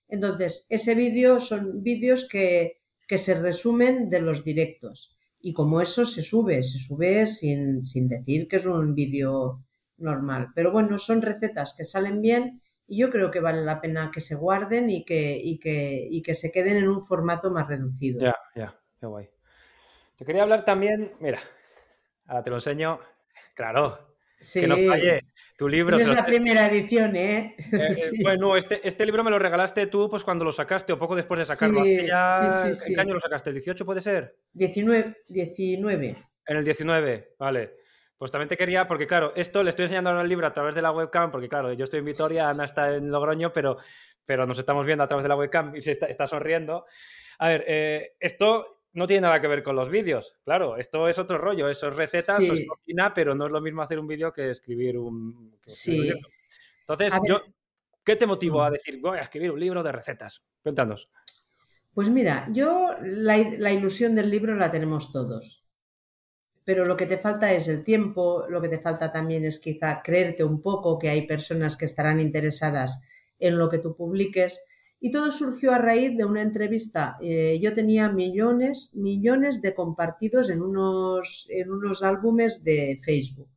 Entonces, 0.09 0.67
ese 0.69 0.95
vídeo 0.95 1.41
son 1.41 1.83
vídeos 1.83 2.29
que, 2.29 2.79
se 3.09 3.35
resumen 3.35 4.09
de 4.09 4.23
los 4.23 4.43
directos 4.43 5.19
y 5.39 5.53
como 5.53 5.83
eso 5.83 6.07
se 6.07 6.23
sube, 6.23 6.63
se 6.63 6.79
sube 6.79 7.27
sin, 7.27 7.85
sin 7.85 8.09
decir 8.09 8.49
que 8.49 8.57
es 8.57 8.65
un 8.65 8.95
vídeo 8.95 9.67
normal. 9.99 10.49
Pero 10.55 10.73
bueno, 10.73 10.99
son 10.99 11.23
recetas 11.23 11.75
que 11.77 11.85
salen 11.85 12.21
bien 12.21 12.61
y 12.87 12.99
yo 12.99 13.11
creo 13.11 13.31
que 13.31 13.41
vale 13.41 13.63
la 13.63 13.81
pena 13.81 14.11
que 14.13 14.21
se 14.21 14.35
guarden 14.35 14.91
y 14.91 15.05
que, 15.05 15.39
y 15.43 15.59
que, 15.59 16.07
y 16.11 16.23
que 16.23 16.35
se 16.35 16.51
queden 16.53 16.77
en 16.77 16.89
un 16.89 17.01
formato 17.01 17.51
más 17.51 17.69
reducido. 17.69 18.21
Ya, 18.21 18.37
ya, 18.55 18.79
qué 19.01 19.07
guay. 19.07 19.31
Te 20.17 20.25
quería 20.25 20.43
hablar 20.43 20.65
también, 20.65 21.13
mira, 21.21 21.41
ahora 22.27 22.43
te 22.43 22.51
lo 22.51 22.57
enseño, 22.57 23.01
Claro. 23.55 24.17
Que 24.53 24.67
no 24.67 24.77
falle. 24.77 25.21
Tu 25.57 25.69
libro. 25.69 25.97
es 25.97 26.09
la 26.09 26.27
primera 26.27 26.67
edición, 26.67 27.15
¿eh? 27.15 27.55
eh, 27.73 28.11
Bueno, 28.23 28.57
este, 28.57 28.87
este, 28.87 29.07
libro 29.07 29.23
me 29.23 29.31
lo 29.31 29.39
regalaste 29.39 29.87
tú 29.87 30.09
pues 30.09 30.25
cuando 30.25 30.45
lo 30.45 30.51
sacaste 30.51 30.93
o 30.93 30.99
poco 30.99 31.15
después 31.15 31.39
de 31.39 31.45
sacarlo. 31.45 31.85
¿En 31.87 32.07
qué 32.07 33.01
año 33.01 33.15
lo 33.15 33.21
sacaste? 33.21 33.51
¿El 33.51 33.57
18 33.57 33.87
puede 33.87 34.01
ser? 34.01 34.37
19. 34.55 35.19
19. 35.29 36.17
En 36.47 36.57
el 36.57 36.65
19, 36.65 37.35
vale. 37.39 37.82
Pues 38.23 38.31
también 38.31 38.49
te 38.49 38.57
quería, 38.57 38.87
porque 38.87 39.05
claro, 39.05 39.33
esto 39.35 39.65
le 39.65 39.71
estoy 39.71 39.87
enseñando 39.87 40.11
ahora 40.11 40.23
el 40.23 40.29
libro 40.29 40.47
a 40.47 40.53
través 40.53 40.77
de 40.77 40.81
la 40.81 40.93
webcam, 40.93 41.33
porque 41.33 41.49
claro, 41.49 41.73
yo 41.73 41.83
estoy 41.83 41.99
en 41.99 42.05
Vitoria, 42.05 42.51
Ana 42.51 42.67
está 42.67 42.95
en 42.95 43.11
Logroño, 43.11 43.53
pero, 43.53 43.79
pero 44.25 44.47
nos 44.47 44.61
estamos 44.61 44.87
viendo 44.87 45.03
a 45.03 45.09
través 45.09 45.25
de 45.25 45.29
la 45.29 45.35
webcam 45.35 45.75
y 45.75 45.83
se 45.83 45.91
está, 45.91 46.29
sonriendo. 46.29 46.87
A 47.41 47.49
ver, 47.49 47.65
eh, 47.67 48.13
esto 48.21 48.85
no 48.93 49.09
tiene 49.09 49.23
nada 49.23 49.41
que 49.41 49.49
ver 49.49 49.65
con 49.65 49.75
los 49.75 49.91
vídeos, 49.91 50.37
claro, 50.45 50.77
esto 50.77 51.09
es 51.09 51.19
otro 51.19 51.37
rollo, 51.37 51.69
eso 51.69 51.89
es 51.89 51.97
recetas, 51.97 52.39
eso 52.39 52.53
es 52.53 52.65
cocina, 52.65 53.13
pero 53.13 53.35
no 53.35 53.47
es 53.47 53.51
lo 53.51 53.61
mismo 53.61 53.83
hacer 53.83 53.99
un 53.99 54.07
vídeo 54.07 54.33
que 54.33 54.51
escribir 54.51 54.99
un... 54.99 55.59
sí. 55.67 56.13
Entonces, 56.87 57.13
yo, 57.27 57.43
¿qué 58.05 58.15
te 58.15 58.27
motivó 58.29 58.63
a 58.63 58.71
mm. 58.71 58.73
decir, 58.73 59.01
voy 59.01 59.19
a 59.19 59.23
escribir 59.23 59.51
un 59.51 59.59
libro 59.59 59.83
de 59.83 59.91
recetas? 59.91 60.45
Cuéntanos. 60.63 61.11
Pues 61.93 62.09
mira, 62.09 62.47
yo 62.53 62.95
la 63.03 63.73
ilusión 63.73 64.15
del 64.15 64.31
libro 64.31 64.55
la 64.55 64.71
tenemos 64.71 65.11
todos 65.11 65.62
pero 66.65 66.85
lo 66.85 66.97
que 66.97 67.07
te 67.07 67.19
falta 67.19 67.53
es 67.53 67.69
el 67.69 67.85
tiempo, 67.85 68.45
lo 68.49 68.61
que 68.61 68.69
te 68.69 68.79
falta 68.79 69.11
también 69.13 69.45
es 69.45 69.59
quizá 69.59 70.03
creerte 70.03 70.45
un 70.45 70.63
poco 70.63 70.99
que 70.99 71.09
hay 71.09 71.27
personas 71.27 71.77
que 71.77 71.87
estarán 71.87 72.21
interesadas 72.21 73.01
en 73.39 73.59
lo 73.59 73.69
que 73.69 73.79
tú 73.79 73.97
publiques. 73.97 74.61
Y 75.01 75.11
todo 75.11 75.33
surgió 75.33 75.73
a 75.73 75.79
raíz 75.79 76.17
de 76.17 76.25
una 76.25 76.43
entrevista. 76.43 77.19
Eh, 77.21 77.59
yo 77.61 77.75
tenía 77.75 78.09
millones, 78.09 78.95
millones 78.95 79.61
de 79.61 79.75
compartidos 79.75 80.49
en 80.49 80.63
unos, 80.63 81.47
en 81.51 81.73
unos 81.73 82.05
álbumes 82.05 82.63
de 82.63 83.01
Facebook. 83.05 83.49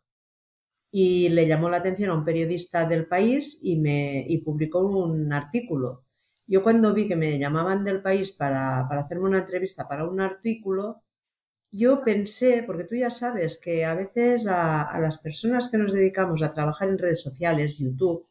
Y 0.92 1.30
le 1.30 1.46
llamó 1.46 1.70
la 1.70 1.78
atención 1.78 2.10
a 2.10 2.16
un 2.16 2.26
periodista 2.26 2.88
del 2.88 3.08
país 3.08 3.60
y, 3.62 3.76
me, 3.76 4.26
y 4.28 4.40
publicó 4.40 4.80
un 4.80 5.32
artículo. 5.34 6.06
Yo 6.48 6.64
cuando 6.64 6.94
vi 6.94 7.08
que 7.08 7.16
me 7.16 7.38
llamaban 7.38 7.84
del 7.84 8.02
país 8.02 8.32
para, 8.32 8.88
para 8.90 9.02
hacerme 9.02 9.26
una 9.26 9.40
entrevista 9.40 9.88
para 9.88 10.08
un 10.08 10.22
artículo, 10.22 11.04
yo 11.76 12.02
pensé, 12.04 12.64
porque 12.66 12.86
tú 12.86 12.96
ya 12.96 13.10
sabes 13.10 13.60
que 13.60 13.84
a 13.84 13.94
veces 13.96 14.48
a, 14.48 14.98
las 15.02 15.18
personas 15.18 15.70
que 15.70 15.78
nos 15.78 15.92
dedicamos 15.92 16.42
a 16.42 16.54
trabajar 16.54 16.88
en 16.88 16.98
redes 16.98 17.22
sociales, 17.22 17.78
YouTube, 17.78 18.26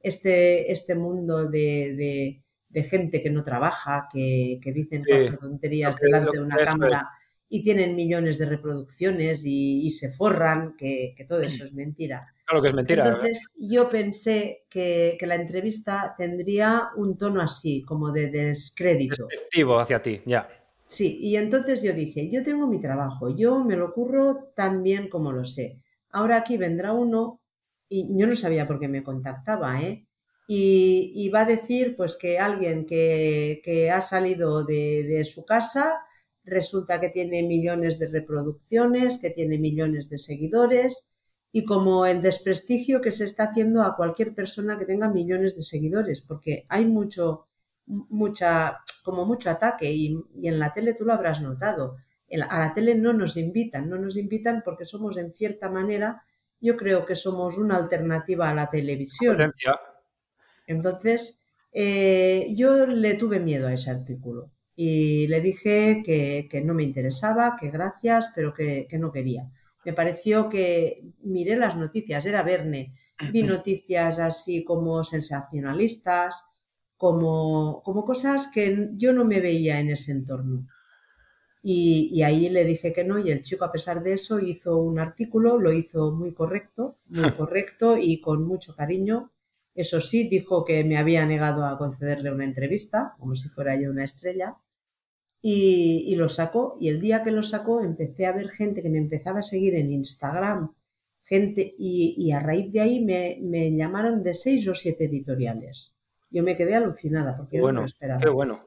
este, 0.00 0.72
este 0.72 0.94
mundo 0.94 1.46
de, 1.46 2.42
gente 2.88 3.22
que 3.22 3.30
no 3.30 3.42
trabaja, 3.42 4.08
que, 4.10 4.60
dicen 4.74 5.04
cuatro 5.06 5.38
tonterías 5.38 5.96
delante 5.96 6.38
de 6.38 6.42
una 6.42 6.56
cámara 6.56 7.08
y 7.48 7.62
tienen 7.62 7.94
millones 7.94 8.38
de 8.38 8.46
reproducciones 8.46 9.42
y, 9.44 9.90
se 9.90 10.12
forran, 10.12 10.74
que, 10.76 11.14
todo 11.28 11.42
eso 11.42 11.64
es 11.64 11.74
mentira. 11.74 12.26
Claro 12.46 12.62
que 12.62 12.68
es 12.68 12.74
mentira. 12.74 13.06
Entonces 13.06 13.52
yo 13.58 13.90
pensé 13.90 14.64
que, 14.70 15.16
que, 15.20 15.26
la 15.26 15.34
entrevista 15.34 16.14
tendría 16.16 16.88
un 16.96 17.18
tono 17.18 17.42
así, 17.42 17.82
como 17.82 18.10
de 18.10 18.30
descrédito. 18.30 19.26
Despectivo 19.26 19.78
hacia 19.78 20.00
ti, 20.00 20.22
ya. 20.24 20.48
Sí, 20.86 21.18
y 21.20 21.36
entonces 21.36 21.82
yo 21.82 21.92
dije, 21.92 22.30
yo 22.30 22.42
tengo 22.42 22.66
mi 22.66 22.80
trabajo, 22.80 23.34
yo 23.34 23.64
me 23.64 23.76
lo 23.76 23.92
curro 23.92 24.52
tan 24.54 24.82
bien 24.82 25.08
como 25.08 25.32
lo 25.32 25.44
sé. 25.44 25.82
Ahora 26.10 26.36
aquí 26.38 26.56
vendrá 26.56 26.92
uno, 26.92 27.40
y 27.88 28.16
yo 28.18 28.26
no 28.26 28.36
sabía 28.36 28.66
por 28.66 28.78
qué 28.80 28.88
me 28.88 29.02
contactaba, 29.02 29.82
¿eh? 29.82 30.06
Y, 30.48 31.28
va 31.30 31.40
a 31.40 31.44
decir 31.44 31.96
pues 31.96 32.16
que 32.16 32.38
alguien 32.38 32.86
que, 32.86 33.90
ha 33.92 34.00
salido 34.00 34.64
de, 34.64 35.02
de, 35.04 35.24
su 35.24 35.44
casa 35.44 36.00
resulta 36.44 37.00
que 37.00 37.08
tiene 37.10 37.42
millones 37.42 37.98
de 37.98 38.08
reproducciones, 38.08 39.18
que 39.18 39.30
tiene 39.30 39.58
millones 39.58 40.08
de 40.08 40.18
seguidores 40.18 41.10
y 41.52 41.64
como 41.64 42.06
el 42.06 42.22
desprestigio 42.22 43.00
que 43.00 43.12
se 43.12 43.24
está 43.24 43.44
haciendo 43.44 43.82
a 43.82 43.96
cualquier 43.96 44.34
persona 44.34 44.78
que 44.78 44.84
tenga 44.84 45.08
millones 45.08 45.56
de 45.56 45.62
seguidores, 45.62 46.22
porque 46.22 46.66
hay 46.68 46.84
mucho, 46.84 47.48
mucha, 47.86 48.78
como 49.06 49.24
mucho 49.24 49.48
ataque 49.48 49.92
y, 49.92 50.18
en 50.42 50.58
la 50.58 50.74
tele 50.74 50.94
tú 50.94 51.04
lo 51.04 51.12
habrás 51.12 51.40
notado. 51.40 51.96
a 52.50 52.58
la 52.58 52.74
tele 52.74 52.96
no 52.96 53.12
nos 53.12 53.36
invitan, 53.36 53.88
no 53.88 53.96
nos 53.98 54.16
invitan 54.16 54.62
porque 54.64 54.84
somos 54.84 55.16
en 55.16 55.32
cierta 55.32 55.70
manera, 55.70 56.24
yo 56.60 56.76
creo 56.76 57.06
que 57.06 57.14
somos 57.14 57.56
una 57.56 57.76
alternativa 57.76 58.50
a 58.50 58.54
la 58.54 58.68
televisión. 58.68 59.52
Entonces, 60.66 61.46
eh, 61.72 62.48
yo 62.56 62.84
le 62.84 63.14
tuve 63.14 63.38
miedo 63.38 63.68
a 63.68 63.74
ese 63.74 63.90
artículo 63.90 64.50
y 64.74 65.28
le 65.28 65.40
dije 65.40 66.02
que, 66.04 66.62
no 66.64 66.74
me 66.74 66.82
interesaba, 66.82 67.56
que 67.58 67.70
gracias, 67.70 68.32
pero 68.34 68.52
que, 68.52 68.88
que, 68.90 68.98
no 68.98 69.12
quería. 69.12 69.48
Me 69.84 69.92
pareció 69.92 70.48
que 70.48 71.04
miré 71.22 71.56
las 71.56 71.76
noticias, 71.76 72.26
era 72.26 72.42
Verne, 72.42 72.92
vi 73.32 73.42
noticias 73.54 74.18
así 74.18 74.64
como 74.64 75.04
sensacionalistas, 75.04 76.44
como, 76.96 77.82
como 77.84 78.04
cosas 78.04 78.48
que 78.48 78.90
yo 78.94 79.12
no 79.12 79.24
me 79.24 79.40
veía 79.40 79.80
en 79.80 79.90
ese 79.90 80.12
entorno. 80.12 80.66
Y, 81.68 82.22
ahí 82.22 82.48
le 82.48 82.64
dije 82.64 82.92
que 82.92 83.02
no 83.02 83.18
y 83.18 83.30
el 83.32 83.42
chico 83.42 83.64
a 83.64 83.72
pesar 83.72 84.00
de 84.00 84.12
eso 84.12 84.38
hizo 84.38 84.76
un 84.76 85.00
artículo, 85.00 85.58
lo 85.58 85.72
hizo 85.72 86.12
muy 86.12 86.32
correcto, 86.32 87.00
muy 87.08 87.32
correcto 87.32 87.96
y 87.98 88.20
con 88.20 88.46
mucho 88.46 88.76
cariño. 88.76 89.32
Eso 89.74 90.00
sí, 90.00 90.28
dijo 90.28 90.64
que 90.64 90.84
me 90.84 90.96
había 90.96 91.26
negado 91.26 91.66
a 91.66 91.76
concederle 91.76 92.30
una 92.32 92.44
entrevista, 92.44 93.14
como 93.18 93.34
si 93.34 93.48
fuera 93.48 93.74
yo 93.74 93.90
una 93.90 94.04
estrella, 94.04 94.58
y, 95.42 96.14
lo 96.14 96.28
sacó. 96.28 96.76
Y 96.80 96.88
el 96.88 97.00
día 97.00 97.24
que 97.24 97.32
lo 97.32 97.42
sacó 97.42 97.80
empecé 97.82 98.26
a 98.26 98.32
ver 98.32 98.50
gente 98.50 98.80
que 98.80 98.88
me 98.88 98.98
empezaba 98.98 99.40
a 99.40 99.42
seguir 99.42 99.74
en 99.74 99.92
Instagram, 99.92 100.72
gente, 101.22 101.74
y, 101.76 102.30
a 102.30 102.38
raíz 102.38 102.72
de 102.72 102.80
ahí 102.80 103.04
me, 103.04 103.38
me 103.42 103.74
llamaron 103.76 104.22
de 104.22 104.34
seis 104.34 104.68
o 104.68 104.74
siete 104.74 105.06
editoriales 105.06 105.95
yo 106.30 106.42
me 106.42 106.56
quedé 106.56 106.74
alucinada 106.74 107.36
porque 107.36 107.58
yo 107.58 107.72
no 107.72 107.80
lo 107.80 107.86
esperaba. 107.86 108.20
Qué 108.20 108.28
bueno. 108.28 108.60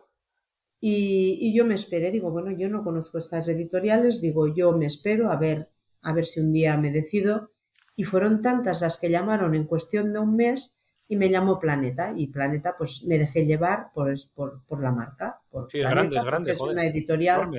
Y, 0.82 1.54
yo 1.54 1.66
me 1.66 1.76
esperé, 1.76 2.10
digo, 2.12 2.32
bueno, 2.32 2.52
yo 2.52 2.70
no 2.70 2.84
conozco 2.84 3.18
estas 3.18 3.48
editoriales, 3.50 4.22
digo, 4.22 4.48
yo 4.54 4.72
me 4.72 4.86
espero 4.86 5.30
a 5.30 5.36
ver, 5.36 5.70
a 6.02 6.14
ver 6.14 6.26
si 6.26 6.40
un 6.40 6.54
día 6.54 6.78
me 6.78 6.92
decido. 6.92 7.52
Y 7.96 8.06
fueron 8.06 8.42
tantas 8.42 8.82
las 8.82 8.98
que 8.98 9.10
llamaron 9.10 9.56
en 9.56 9.66
cuestión 9.66 10.14
de 10.14 10.20
un 10.20 10.38
mes 10.38 10.80
y 11.10 11.18
me 11.18 11.30
llamó 11.30 11.60
Planeta. 11.60 12.14
Y 12.16 12.28
Planeta, 12.28 12.76
pues 12.78 13.04
me 13.06 13.18
dejé 13.18 13.46
llevar 13.46 13.92
por, 13.94 14.14
por, 14.34 14.82
la 14.82 14.92
marca. 14.92 15.42
Por 15.50 15.70
sí, 15.70 15.80
grande, 15.80 16.16
es 16.16 16.24
grande. 16.24 16.52
Es 16.54 16.62
una 16.62 16.86
editorial 16.86 17.50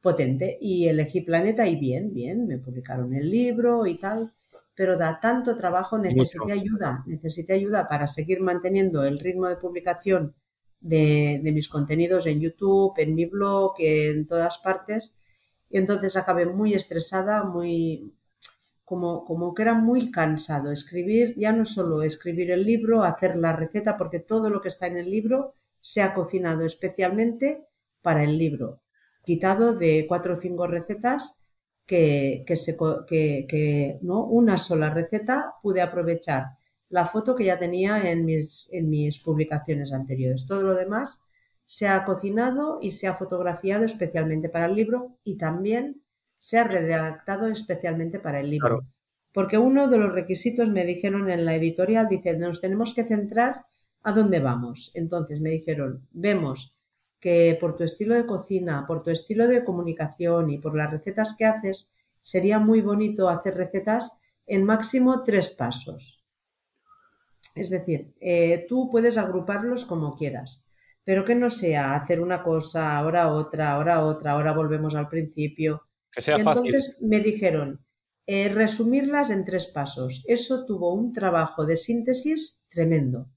potente. 0.00 0.58
Y 0.60 0.88
elegí 0.88 1.20
Planeta 1.20 1.68
y 1.68 1.76
bien, 1.76 2.12
bien, 2.12 2.48
me 2.48 2.58
publicaron 2.58 3.14
el 3.14 3.30
libro 3.30 3.86
y 3.86 3.96
tal 3.98 4.32
pero 4.76 4.96
da 4.96 5.20
tanto 5.20 5.56
trabajo, 5.56 5.98
necesité 5.98 6.52
ayuda, 6.52 7.02
necesité 7.06 7.54
ayuda 7.54 7.88
para 7.88 8.06
seguir 8.06 8.40
manteniendo 8.40 9.04
el 9.04 9.18
ritmo 9.18 9.48
de 9.48 9.56
publicación 9.56 10.34
de, 10.80 11.40
mis 11.42 11.68
contenidos 11.68 12.26
en 12.26 12.40
YouTube, 12.40 12.92
en 12.98 13.14
mi 13.14 13.24
blog, 13.24 13.74
en 13.78 14.26
todas 14.26 14.58
partes. 14.58 15.16
Y 15.70 15.78
entonces 15.78 16.14
acabé 16.16 16.44
muy 16.44 16.74
estresada, 16.74 17.42
muy 17.42 18.14
como, 18.84 19.24
como 19.24 19.54
que 19.54 19.62
era 19.62 19.74
muy 19.74 20.10
cansado. 20.10 20.70
Escribir, 20.70 21.34
ya 21.38 21.52
no 21.52 21.64
solo 21.64 22.02
escribir 22.02 22.50
el 22.50 22.62
libro, 22.62 23.02
hacer 23.02 23.34
la 23.36 23.54
receta, 23.54 23.96
porque 23.96 24.20
todo 24.20 24.50
lo 24.50 24.60
que 24.60 24.68
está 24.68 24.86
en 24.86 24.98
el 24.98 25.10
libro 25.10 25.54
se 25.80 26.02
ha 26.02 26.12
cocinado 26.12 26.66
especialmente 26.66 27.64
para 28.02 28.22
el 28.22 28.36
libro, 28.36 28.82
quitado 29.24 29.74
de 29.74 30.04
cuatro 30.06 30.34
o 30.34 30.36
cinco 30.36 30.66
recetas 30.66 31.36
que, 31.86 32.44
se, 32.56 32.76
que, 33.06 33.98
¿no? 34.02 34.24
una 34.24 34.58
sola 34.58 34.90
receta 34.90 35.54
pude 35.62 35.80
aprovechar 35.80 36.46
la 36.88 37.06
foto 37.06 37.34
que 37.34 37.44
ya 37.44 37.58
tenía 37.58 38.10
en 38.10 38.24
mis, 38.24 38.68
en 38.72 38.88
mis 38.90 39.18
publicaciones 39.18 39.92
anteriores. 39.92 40.46
Todo 40.46 40.62
lo 40.62 40.74
demás 40.74 41.20
se 41.64 41.88
ha 41.88 42.04
cocinado 42.04 42.78
y 42.80 42.92
se 42.92 43.06
ha 43.06 43.14
fotografiado 43.14 43.84
especialmente 43.84 44.48
para 44.48 44.66
el 44.66 44.74
libro 44.74 45.18
y 45.24 45.36
también 45.36 46.02
se 46.38 46.58
ha 46.58 46.64
redactado 46.64 47.48
especialmente 47.48 48.20
para 48.20 48.40
el 48.40 48.50
libro. 48.50 48.86
Porque 49.32 49.58
uno 49.58 49.88
de 49.88 49.98
los 49.98 50.12
requisitos 50.12 50.68
me 50.68 50.84
dijeron 50.84 51.28
en 51.28 51.44
la 51.44 51.56
editorial, 51.56 52.08
dice, 52.08 52.36
nos 52.38 52.60
tenemos 52.60 52.94
que 52.94 53.04
centrar 53.04 53.66
a 54.02 54.12
dónde 54.12 54.38
vamos. 54.38 54.92
Entonces 54.94 55.40
me 55.40 55.50
dijeron, 55.50 56.06
vemos 56.12 56.75
que 57.26 57.58
por 57.60 57.74
tu 57.74 57.82
estilo 57.82 58.14
de 58.14 58.24
cocina, 58.24 58.84
por 58.86 59.02
tu 59.02 59.10
estilo 59.10 59.48
de 59.48 59.64
comunicación 59.64 60.48
y 60.48 60.58
por 60.58 60.76
las 60.76 60.92
recetas 60.92 61.34
que 61.36 61.44
haces, 61.44 61.92
sería 62.20 62.60
muy 62.60 62.82
bonito 62.82 63.28
hacer 63.28 63.56
recetas 63.56 64.12
en 64.46 64.62
máximo 64.62 65.24
tres 65.24 65.50
pasos. 65.50 66.24
Es 67.56 67.68
decir, 67.68 68.14
eh, 68.20 68.64
tú 68.68 68.88
puedes 68.92 69.18
agruparlos 69.18 69.86
como 69.86 70.14
quieras, 70.16 70.68
pero 71.02 71.24
que 71.24 71.34
no 71.34 71.50
sea 71.50 71.96
hacer 71.96 72.20
una 72.20 72.44
cosa, 72.44 72.96
ahora 72.96 73.32
otra, 73.32 73.72
ahora 73.72 74.04
otra, 74.04 74.30
ahora 74.30 74.52
volvemos 74.52 74.94
al 74.94 75.08
principio. 75.08 75.82
Que 76.12 76.22
sea 76.22 76.36
entonces 76.36 76.96
me 77.02 77.18
dijeron, 77.18 77.84
eh, 78.28 78.50
resumirlas 78.50 79.30
en 79.30 79.44
tres 79.44 79.66
pasos. 79.66 80.22
Eso 80.28 80.64
tuvo 80.64 80.94
un 80.94 81.12
trabajo 81.12 81.66
de 81.66 81.74
síntesis 81.74 82.64
tremendo 82.68 83.30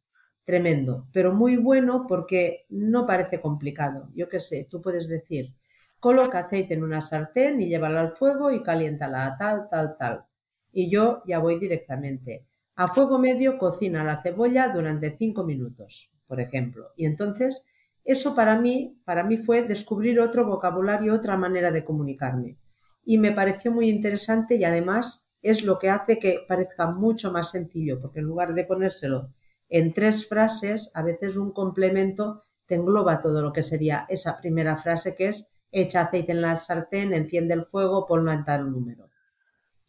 tremendo, 0.50 1.06
pero 1.14 1.32
muy 1.32 1.58
bueno 1.58 2.08
porque 2.08 2.66
no 2.70 3.06
parece 3.06 3.40
complicado. 3.40 4.10
Yo 4.16 4.28
qué 4.28 4.40
sé, 4.40 4.68
tú 4.68 4.82
puedes 4.82 5.08
decir, 5.08 5.54
coloca 6.00 6.40
aceite 6.40 6.74
en 6.74 6.84
una 6.84 7.02
sartén 7.02 7.62
y 7.62 7.68
llévala 7.68 8.02
al 8.02 8.14
fuego 8.14 8.52
y 8.52 8.64
caliéntala 8.64 9.36
tal, 9.38 9.70
tal, 9.70 9.96
tal. 10.00 10.26
Y 10.72 10.90
yo 10.90 11.22
ya 11.28 11.38
voy 11.38 11.60
directamente. 11.60 12.48
A 12.76 12.92
fuego 12.92 13.20
medio 13.20 13.60
cocina 13.60 14.04
la 14.04 14.24
cebolla 14.24 14.70
durante 14.70 15.16
cinco 15.16 15.44
minutos, 15.44 16.10
por 16.26 16.42
ejemplo. 16.42 16.94
Y 16.98 17.06
entonces, 17.06 17.64
eso 18.04 18.34
para 18.34 18.60
mí, 18.60 19.00
para 19.06 19.24
mí 19.24 19.38
fue 19.38 19.62
descubrir 19.62 20.20
otro 20.20 20.48
vocabulario, 20.48 21.14
otra 21.14 21.38
manera 21.38 21.70
de 21.70 21.86
comunicarme. 21.86 22.58
Y 23.06 23.20
me 23.20 23.34
pareció 23.34 23.72
muy 23.72 23.88
interesante 23.88 24.56
y 24.56 24.64
además 24.64 25.32
es 25.44 25.64
lo 25.64 25.78
que 25.78 25.92
hace 25.92 26.18
que 26.18 26.40
parezca 26.48 26.90
mucho 26.90 27.32
más 27.32 27.52
sencillo, 27.52 28.02
porque 28.02 28.18
en 28.18 28.26
lugar 28.26 28.56
de 28.56 28.66
ponérselo 28.66 29.30
en 29.70 29.94
tres 29.94 30.28
frases, 30.28 30.92
a 30.94 31.04
veces 31.04 31.38
un 31.38 31.52
complemento 31.52 32.42
te 32.66 32.76
engloba 32.76 33.22
todo 33.22 33.42
lo 33.42 33.54
que 33.54 33.64
sería 33.64 34.06
esa 34.10 34.40
primera 34.40 34.78
frase 34.78 35.16
que 35.16 35.28
es 35.28 35.50
echa 35.72 36.02
aceite 36.02 36.32
en 36.32 36.42
la 36.42 36.56
sartén, 36.56 37.14
enciende 37.14 37.54
el 37.54 37.66
fuego, 37.66 38.06
ponlo 38.08 38.32
en 38.32 38.44
tal 38.46 38.72
número. 38.72 39.10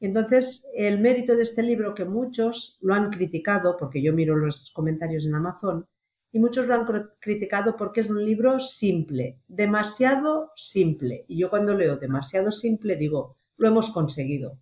Entonces, 0.00 0.66
el 0.74 0.98
mérito 0.98 1.36
de 1.36 1.42
este 1.42 1.62
libro 1.62 1.94
que 1.94 2.04
muchos 2.04 2.78
lo 2.80 2.94
han 2.94 3.10
criticado, 3.10 3.76
porque 3.76 4.02
yo 4.02 4.12
miro 4.12 4.34
los 4.36 4.70
comentarios 4.72 5.26
en 5.26 5.34
Amazon, 5.34 5.86
y 6.32 6.38
muchos 6.38 6.66
lo 6.66 6.74
han 6.74 6.86
criticado 7.18 7.76
porque 7.76 8.00
es 8.00 8.08
un 8.08 8.24
libro 8.24 8.60
simple, 8.60 9.40
demasiado 9.48 10.52
simple. 10.54 11.24
Y 11.28 11.38
yo 11.38 11.50
cuando 11.50 11.74
leo 11.74 11.96
demasiado 11.96 12.52
simple 12.52 12.96
digo, 12.96 13.36
lo 13.56 13.68
hemos 13.68 13.90
conseguido. 13.90 14.58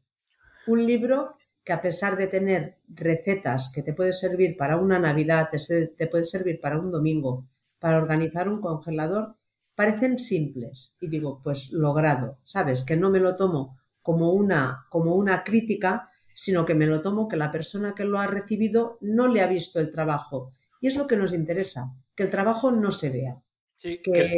Un 0.67 0.87
libro 0.87 1.37
que 1.69 1.75
a 1.75 1.83
pesar 1.83 2.17
de 2.17 2.29
tener 2.29 2.79
recetas 2.89 3.71
que 3.71 3.83
te 3.83 3.93
puede 3.93 4.15
servir 4.15 4.57
para 4.57 4.79
una 4.79 4.99
Navidad, 4.99 5.51
te, 5.51 6.07
puede 6.07 6.25
servir 6.25 6.63
para 6.63 6.81
un 6.81 6.91
domingo, 6.91 7.47
para 7.79 7.99
organizar 7.99 8.49
un 8.49 8.63
congelador, 8.63 9.37
parecen 9.75 10.17
simples. 10.17 10.97
Y 10.99 11.09
digo, 11.09 11.43
pues 11.45 11.71
logrado, 11.71 12.39
¿sabes? 12.43 12.85
Que 12.85 12.97
no 12.97 13.11
me 13.11 13.21
lo 13.21 13.37
tomo 13.37 13.77
como 14.01 14.33
una, 14.33 14.87
como 14.89 15.15
una 15.15 15.45
crítica, 15.45 16.09
sino 16.35 16.65
que 16.65 16.75
me 16.75 16.87
lo 16.87 17.03
tomo 17.03 17.29
que 17.29 17.37
la 17.37 17.53
persona 17.53 17.95
que 17.95 18.07
lo 18.07 18.19
ha 18.19 18.27
recibido 18.27 18.97
no 19.03 19.29
le 19.29 19.43
ha 19.43 19.47
visto 19.47 19.79
el 19.79 19.91
trabajo 19.91 20.53
y 20.81 20.87
es 20.87 20.97
lo 20.97 21.07
que 21.07 21.19
nos 21.19 21.35
interesa, 21.35 21.93
que 22.15 22.23
el 22.23 22.31
trabajo 22.31 22.71
no 22.71 22.93
se 22.93 23.11
vea. 23.11 23.43
Sí, 23.79 24.03
que... 24.03 24.29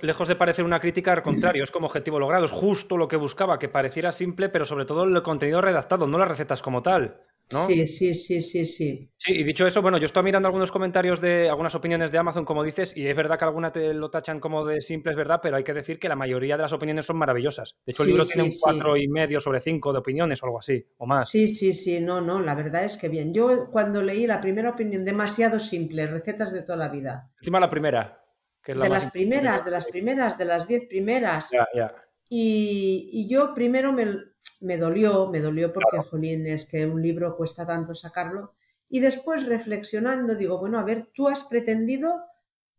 lejos, 0.00 0.28
de 0.28 0.36
parecer 0.36 0.64
una 0.64 0.78
crítica, 0.78 1.12
al 1.12 1.22
contrario, 1.22 1.64
es 1.64 1.72
como 1.72 1.86
objetivo 1.86 2.20
logrado, 2.20 2.44
es 2.44 2.52
justo 2.52 2.96
lo 2.96 3.08
que 3.08 3.16
buscaba, 3.16 3.58
que 3.58 3.68
pareciera 3.68 4.12
simple, 4.12 4.48
pero 4.48 4.64
sobre 4.64 4.84
todo 4.84 5.02
el 5.02 5.22
contenido 5.24 5.60
redactado, 5.60 6.06
no 6.06 6.18
las 6.18 6.28
recetas 6.28 6.62
como 6.62 6.82
tal. 6.82 7.20
Sí, 7.48 7.86
sí, 7.86 8.14
sí, 8.14 8.40
sí, 8.40 8.64
sí. 8.64 9.10
Sí, 9.16 9.32
y 9.32 9.44
dicho 9.44 9.66
eso, 9.66 9.82
bueno, 9.82 9.98
yo 9.98 10.06
estoy 10.06 10.22
mirando 10.22 10.48
algunos 10.48 10.70
comentarios 10.70 11.20
de 11.20 11.48
algunas 11.48 11.74
opiniones 11.74 12.12
de 12.12 12.18
Amazon, 12.18 12.44
como 12.44 12.62
dices, 12.62 12.96
y 12.96 13.06
es 13.06 13.16
verdad 13.16 13.38
que 13.38 13.44
algunas 13.44 13.72
te 13.72 13.92
lo 13.92 14.08
tachan 14.08 14.38
como 14.38 14.64
de 14.64 14.80
simple, 14.80 15.10
es 15.10 15.16
verdad, 15.16 15.40
pero 15.42 15.56
hay 15.56 15.64
que 15.64 15.74
decir 15.74 15.98
que 15.98 16.08
la 16.08 16.16
mayoría 16.16 16.56
de 16.56 16.62
las 16.62 16.72
opiniones 16.72 17.06
son 17.06 17.16
maravillosas. 17.16 17.76
De 17.84 17.92
hecho, 17.92 18.02
el 18.02 18.10
libro 18.10 18.26
tiene 18.26 18.44
un 18.44 18.54
cuatro 18.60 18.96
y 18.96 19.08
medio 19.08 19.40
sobre 19.40 19.60
cinco 19.60 19.92
de 19.92 19.98
opiniones 19.98 20.42
o 20.42 20.46
algo 20.46 20.58
así, 20.60 20.84
o 20.98 21.06
más. 21.06 21.28
Sí, 21.28 21.48
sí, 21.48 21.72
sí, 21.72 22.00
no, 22.00 22.20
no, 22.20 22.40
la 22.40 22.54
verdad 22.54 22.84
es 22.84 22.96
que 22.96 23.08
bien. 23.08 23.32
Yo 23.32 23.68
cuando 23.70 24.02
leí 24.02 24.26
la 24.26 24.40
primera 24.40 24.70
opinión, 24.70 25.04
demasiado 25.04 25.60
simple, 25.60 26.06
recetas 26.06 26.52
de 26.52 26.62
toda 26.62 26.78
la 26.78 26.88
vida. 26.88 27.30
Encima 27.40 27.60
la 27.60 27.70
primera. 27.70 28.25
Que 28.66 28.72
es 28.72 28.78
la 28.78 28.86
de 28.86 28.90
las 28.90 29.12
primeras, 29.12 29.64
de 29.64 29.70
las 29.70 29.86
primeras, 29.86 30.36
de 30.36 30.44
las 30.44 30.66
diez 30.66 30.88
primeras. 30.88 31.52
Ya. 31.52 31.94
Y, 32.28 33.28
yo 33.28 33.54
primero 33.54 33.92
me, 33.92 34.76
dolió, 34.76 35.28
me 35.28 35.38
dolió 35.38 35.72
porque, 35.72 35.98
jolín, 35.98 36.48
es 36.48 36.66
que 36.66 36.84
un 36.84 37.00
libro 37.00 37.36
cuesta 37.36 37.64
tanto 37.64 37.94
sacarlo. 37.94 38.54
Y 38.88 38.98
después 38.98 39.46
reflexionando, 39.46 40.34
digo, 40.34 40.58
bueno, 40.58 40.80
a 40.80 40.82
ver, 40.82 41.10
tú 41.14 41.28
has 41.28 41.44
pretendido 41.44 42.24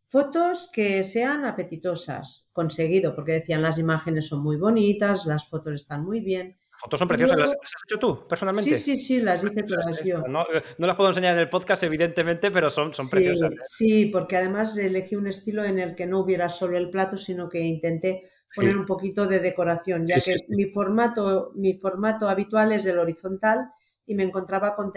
fotos 0.09 0.69
que 0.73 1.05
sean 1.05 1.45
apetitosas. 1.45 2.49
Conseguido, 2.51 3.15
porque 3.15 3.31
decían 3.31 3.61
las 3.61 3.77
imágenes 3.77 4.27
son 4.27 4.43
muy 4.43 4.57
bonitas, 4.57 5.25
las 5.25 5.47
fotos 5.47 5.71
están 5.73 6.03
muy 6.03 6.19
bien. 6.19 6.57
Fotos 6.79 6.99
son 6.99 7.07
preciosas, 7.07 7.37
¿Las, 7.37 7.51
has 7.51 7.83
hecho 7.87 7.97
tú, 7.99 8.27
personalmente? 8.27 8.77
Sí, 8.77 8.97
sí, 8.97 9.03
sí, 9.03 9.21
las 9.21 9.43
hice 9.43 9.63
todas 9.63 10.03
yo. 10.03 10.21
No, 10.27 10.45
las 10.77 10.95
puedo 10.95 11.09
enseñar 11.09 11.33
en 11.33 11.39
el 11.39 11.49
podcast, 11.49 11.83
evidentemente, 11.83 12.51
pero 12.51 12.69
son, 12.69 12.93
son 12.93 13.09
preciosas. 13.09 13.51
¿eh? 13.51 13.55
Sí, 13.63 14.05
porque 14.05 14.37
además 14.37 14.77
elegí 14.77 15.15
un 15.15 15.27
estilo 15.27 15.63
en 15.63 15.79
el 15.79 15.95
que 15.95 16.05
no 16.05 16.19
hubiera 16.19 16.49
solo 16.49 16.77
el 16.77 16.89
plato, 16.89 17.17
sino 17.17 17.49
que 17.49 17.59
intenté 17.61 18.23
poner 18.55 18.77
un 18.77 18.85
poquito 18.85 19.27
de 19.27 19.39
decoración, 19.39 20.05
ya 20.05 20.19
que 20.19 20.35
Mi, 20.49 20.65
formato, 20.65 21.51
mi 21.55 21.73
formato 21.73 22.29
habitual 22.29 22.71
es 22.71 22.85
el 22.85 22.99
horizontal 22.99 23.71
y 24.05 24.15
me 24.15 24.23
encontraba 24.23 24.75
con, 24.75 24.91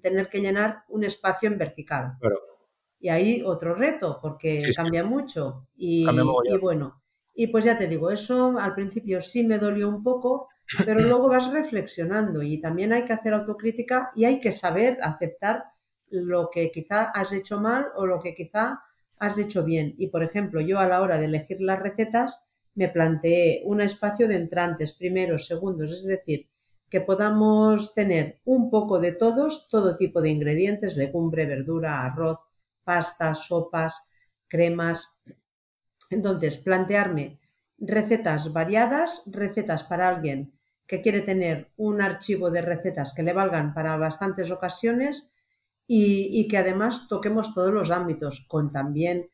tener 0.00 0.28
que 0.28 0.40
llenar 0.40 0.84
un 0.88 1.04
espacio 1.04 1.48
en 1.48 1.58
vertical. 1.58 2.18
Y 3.00 3.08
ahí 3.08 3.42
otro 3.44 3.74
reto, 3.74 4.18
porque 4.20 4.72
cambia 4.74 5.04
mucho. 5.04 5.68
Y, 5.76 6.06
y, 6.08 6.58
bueno, 6.58 7.00
y 7.34 7.46
pues 7.46 7.64
ya 7.64 7.78
te 7.78 7.86
digo, 7.86 8.10
eso 8.10 8.58
al 8.58 8.74
principio 8.74 9.20
sí 9.20 9.44
me 9.44 9.58
dolió 9.58 9.88
un 9.88 10.02
poco, 10.02 10.48
pero 10.84 11.00
luego 11.00 11.28
vas 11.28 11.50
reflexionando 11.50 12.42
y 12.42 12.60
también 12.60 12.92
hay 12.92 13.04
que 13.04 13.12
hacer 13.12 13.32
autocrítica 13.32 14.10
y 14.14 14.24
hay 14.24 14.40
que 14.40 14.52
saber 14.52 14.98
aceptar 15.02 15.64
lo 16.10 16.50
que 16.50 16.70
quizá 16.70 17.04
has 17.04 17.32
hecho 17.32 17.60
mal 17.60 17.86
o 17.96 18.06
lo 18.06 18.20
que 18.20 18.34
quizá 18.34 18.82
has 19.18 19.38
hecho 19.38 19.64
bien. 19.64 19.94
Y 19.98 20.08
por 20.08 20.22
ejemplo, 20.22 20.60
yo 20.60 20.78
a 20.78 20.86
la 20.86 21.00
hora 21.00 21.18
de 21.18 21.26
elegir 21.26 21.60
las 21.60 21.78
recetas, 21.78 22.44
me 22.74 22.88
planteé 22.88 23.62
un 23.64 23.80
espacio 23.80 24.28
de 24.28 24.36
entrantes, 24.36 24.92
primeros, 24.92 25.46
segundos, 25.46 25.90
es 25.90 26.04
decir, 26.04 26.48
que 26.88 27.00
podamos 27.00 27.94
tener 27.94 28.40
un 28.44 28.70
poco 28.70 29.00
de 29.00 29.12
todos, 29.12 29.68
todo 29.68 29.96
tipo 29.96 30.22
de 30.22 30.30
ingredientes, 30.30 30.96
legumbre, 30.96 31.44
verdura, 31.44 32.04
arroz, 32.04 32.38
pastas, 32.84 33.46
sopas, 33.46 34.02
cremas. 34.46 35.20
Entonces, 36.10 36.56
plantearme 36.58 37.38
recetas 37.78 38.52
variadas, 38.52 39.24
recetas 39.26 39.84
para 39.84 40.08
alguien 40.08 40.57
que 40.88 41.00
quiere 41.00 41.20
tener 41.20 41.70
un 41.76 42.02
archivo 42.02 42.50
de 42.50 42.62
recetas 42.62 43.14
que 43.14 43.22
le 43.22 43.32
valgan 43.32 43.74
para 43.74 43.96
bastantes 43.96 44.50
ocasiones 44.50 45.28
y, 45.86 46.40
y 46.40 46.48
que 46.48 46.58
además 46.58 47.06
toquemos 47.08 47.54
todos 47.54 47.72
los 47.72 47.92
ámbitos, 47.92 48.44
con 48.48 48.72
también 48.72 49.30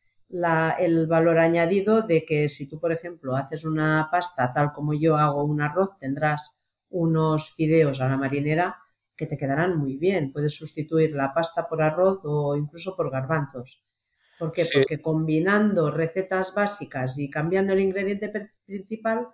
el 0.79 1.07
valor 1.07 1.39
añadido 1.39 2.01
de 2.01 2.25
que 2.25 2.49
si 2.49 2.67
tú, 2.67 2.79
por 2.79 2.91
ejemplo, 2.91 3.35
haces 3.35 3.63
una 3.63 4.09
pasta 4.11 4.51
tal 4.53 4.73
como 4.73 4.93
yo 4.93 5.17
hago 5.17 5.43
un 5.43 5.61
arroz, 5.61 5.97
tendrás 5.99 6.57
unos 6.89 7.53
fideos 7.55 8.01
a 8.01 8.09
la 8.09 8.17
marinera 8.17 8.77
que 9.15 9.27
te 9.27 9.37
quedarán 9.37 9.77
muy 9.77 9.97
bien. 9.97 10.31
Puedes 10.31 10.53
sustituir 10.55 11.15
la 11.15 11.33
pasta 11.33 11.67
por 11.67 11.81
arroz 11.81 12.19
o 12.23 12.55
incluso 12.55 12.95
por 12.95 13.11
garbanzos. 13.11 13.81
¿Por 14.37 14.51
qué? 14.51 14.67
Porque 14.71 15.01
combinando 15.01 15.91
recetas 15.91 16.53
básicas 16.53 17.17
y 17.17 17.29
cambiando 17.29 17.73
el 17.73 17.79
ingrediente 17.79 18.49
principal, 18.65 19.27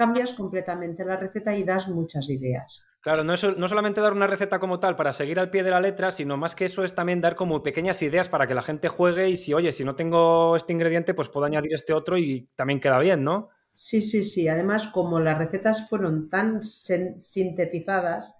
cambias 0.00 0.32
completamente 0.32 1.04
la 1.04 1.18
receta 1.18 1.54
y 1.54 1.62
das 1.62 1.86
muchas 1.86 2.30
ideas. 2.30 2.86
Claro, 3.02 3.22
no, 3.22 3.34
es, 3.34 3.44
no 3.58 3.68
solamente 3.68 4.00
dar 4.00 4.14
una 4.14 4.26
receta 4.26 4.58
como 4.58 4.80
tal 4.80 4.96
para 4.96 5.12
seguir 5.12 5.38
al 5.38 5.50
pie 5.50 5.62
de 5.62 5.70
la 5.70 5.78
letra, 5.78 6.10
sino 6.10 6.38
más 6.38 6.54
que 6.54 6.64
eso 6.64 6.84
es 6.84 6.94
también 6.94 7.20
dar 7.20 7.36
como 7.36 7.62
pequeñas 7.62 8.00
ideas 8.00 8.30
para 8.30 8.46
que 8.46 8.54
la 8.54 8.62
gente 8.62 8.88
juegue 8.88 9.28
y 9.28 9.36
si, 9.36 9.52
oye, 9.52 9.72
si 9.72 9.84
no 9.84 9.96
tengo 9.96 10.56
este 10.56 10.72
ingrediente, 10.72 11.12
pues 11.12 11.28
puedo 11.28 11.44
añadir 11.44 11.74
este 11.74 11.92
otro 11.92 12.16
y 12.16 12.48
también 12.56 12.80
queda 12.80 12.98
bien, 12.98 13.22
¿no? 13.24 13.50
Sí, 13.74 14.00
sí, 14.00 14.24
sí. 14.24 14.48
Además, 14.48 14.86
como 14.86 15.20
las 15.20 15.36
recetas 15.36 15.86
fueron 15.86 16.30
tan 16.30 16.62
sintetizadas, 16.62 18.39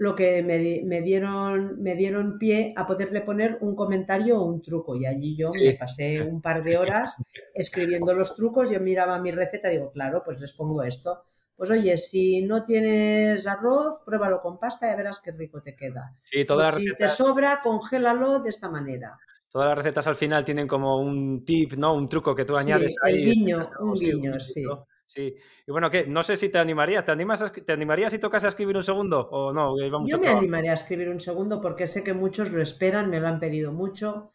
lo 0.00 0.16
que 0.16 0.42
me, 0.42 1.02
dieron, 1.02 1.78
me 1.82 1.94
dieron 1.94 2.38
pie 2.38 2.72
a 2.74 2.86
poderle 2.86 3.20
poner 3.20 3.58
un 3.60 3.76
comentario 3.76 4.40
o 4.40 4.44
un 4.44 4.62
truco. 4.62 4.96
Y 4.96 5.04
allí 5.04 5.36
yo 5.36 5.50
me 5.52 5.74
pasé 5.74 6.22
un 6.22 6.40
par 6.40 6.64
de 6.64 6.78
horas 6.78 7.16
escribiendo 7.54 8.14
los 8.14 8.34
trucos, 8.34 8.70
yo 8.70 8.80
miraba 8.80 9.20
mi 9.20 9.30
receta 9.30 9.70
y 9.70 9.76
digo, 9.76 9.92
claro, 9.92 10.22
pues 10.24 10.40
les 10.40 10.54
pongo 10.54 10.82
esto 10.82 11.24
pues 11.54 11.68
oye, 11.68 11.94
si 11.98 12.40
no 12.40 12.64
tienes 12.64 13.46
arroz, 13.46 13.98
pruébalo 14.06 14.40
con 14.40 14.58
pasta 14.58 14.90
y 14.90 14.96
verás 14.96 15.20
qué 15.20 15.30
rico 15.32 15.60
te 15.60 15.76
queda. 15.76 16.14
Sí, 16.22 16.46
todas 16.46 16.74
Si 16.74 16.96
te 16.96 17.06
sobra, 17.10 17.60
congélalo 17.62 18.38
de 18.38 18.48
esta 18.48 18.70
manera. 18.70 19.18
Todas 19.50 19.68
las 19.68 19.76
recetas 19.76 20.06
al 20.06 20.16
final 20.16 20.42
tienen 20.42 20.66
como 20.66 20.98
un 20.98 21.44
tip, 21.44 21.74
¿no? 21.74 21.92
Un 21.92 22.08
truco 22.08 22.34
que 22.34 22.46
tú 22.46 22.56
añades 22.56 22.96
ahí. 23.02 23.24
Un 23.24 23.30
guiño, 23.34 23.70
un 23.78 23.92
guiño, 23.92 24.40
sí. 24.40 24.64
Sí. 25.12 25.34
Y 25.66 25.72
bueno, 25.72 25.90
¿qué? 25.90 26.06
No 26.06 26.22
sé 26.22 26.36
si 26.36 26.50
te 26.50 26.58
animarías. 26.58 27.04
¿Te, 27.04 27.10
animas 27.10 27.52
¿Te 27.52 27.72
animarías 27.72 28.12
si 28.12 28.20
tocas 28.20 28.44
a 28.44 28.48
escribir 28.48 28.76
un 28.76 28.84
segundo 28.84 29.28
o 29.32 29.52
no? 29.52 29.74
Yo 30.06 30.18
me 30.18 30.28
animaría 30.28 30.70
a 30.70 30.74
escribir 30.74 31.08
un 31.08 31.18
segundo 31.18 31.60
porque 31.60 31.88
sé 31.88 32.04
que 32.04 32.14
muchos 32.14 32.52
lo 32.52 32.62
esperan, 32.62 33.10
me 33.10 33.18
lo 33.18 33.26
han 33.26 33.40
pedido 33.40 33.72
mucho. 33.72 34.30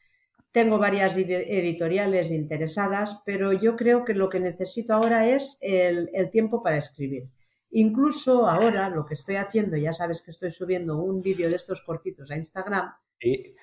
Tengo 0.52 0.78
varias 0.78 1.16
editoriales 1.16 2.30
interesadas, 2.30 3.22
pero 3.26 3.54
yo 3.54 3.78
creo 3.78 4.04
que 4.04 4.14
lo 4.14 4.28
que 4.28 4.42
necesito 4.42 4.94
ahora 4.94 5.28
es 5.30 5.58
el, 5.62 6.10
tiempo 6.30 6.62
para 6.62 6.78
escribir. 6.78 7.30
Incluso 7.72 8.48
ahora 8.48 8.90
lo 8.90 9.06
que 9.06 9.14
estoy 9.14 9.36
haciendo, 9.36 9.78
ya 9.78 9.94
sabes 9.94 10.22
que 10.22 10.32
estoy 10.32 10.52
subiendo 10.52 10.98
un 10.98 11.22
vídeo 11.22 11.50
de 11.50 11.56
estos 11.56 11.82
cortitos 11.82 12.32
a 12.32 12.38
Instagram, 12.38 12.92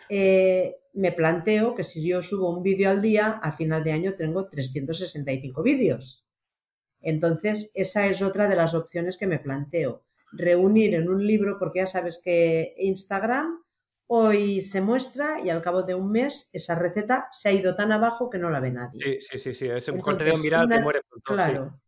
eh, 0.08 0.76
me 0.94 1.12
planteo 1.12 1.74
que 1.74 1.84
si 1.84 2.06
yo 2.06 2.22
subo 2.22 2.50
un 2.54 2.62
vídeo 2.62 2.90
al 2.90 3.00
día, 3.00 3.40
a 3.42 3.52
final 3.52 3.84
de 3.84 3.92
año 3.92 4.14
tengo 4.14 4.48
365 4.48 5.62
vídeos. 5.62 6.26
Entonces, 7.02 7.70
esa 7.74 8.06
es 8.06 8.22
otra 8.22 8.48
de 8.48 8.56
las 8.56 8.74
opciones 8.74 9.18
que 9.18 9.26
me 9.26 9.38
planteo. 9.38 10.04
Reunir 10.32 10.94
en 10.94 11.08
un 11.08 11.26
libro, 11.26 11.58
porque 11.58 11.80
ya 11.80 11.86
sabes 11.86 12.20
que 12.24 12.74
Instagram 12.78 13.62
Hoy 14.14 14.60
se 14.60 14.82
muestra 14.82 15.40
y 15.42 15.48
al 15.48 15.62
cabo 15.62 15.84
de 15.84 15.94
un 15.94 16.12
mes 16.12 16.50
esa 16.52 16.74
receta 16.74 17.28
se 17.30 17.48
ha 17.48 17.52
ido 17.52 17.74
tan 17.74 17.92
abajo 17.92 18.28
que 18.28 18.36
no 18.36 18.50
la 18.50 18.60
ve 18.60 18.70
nadie. 18.70 19.22
Sí, 19.22 19.38
sí, 19.38 19.54
sí, 19.54 19.66
es 19.68 19.88
un 19.88 20.00
contenido 20.00 20.36
viral 20.36 20.68
que 20.68 20.80
muere 20.80 21.00
pronto. 21.08 21.32
Claro. 21.32 21.80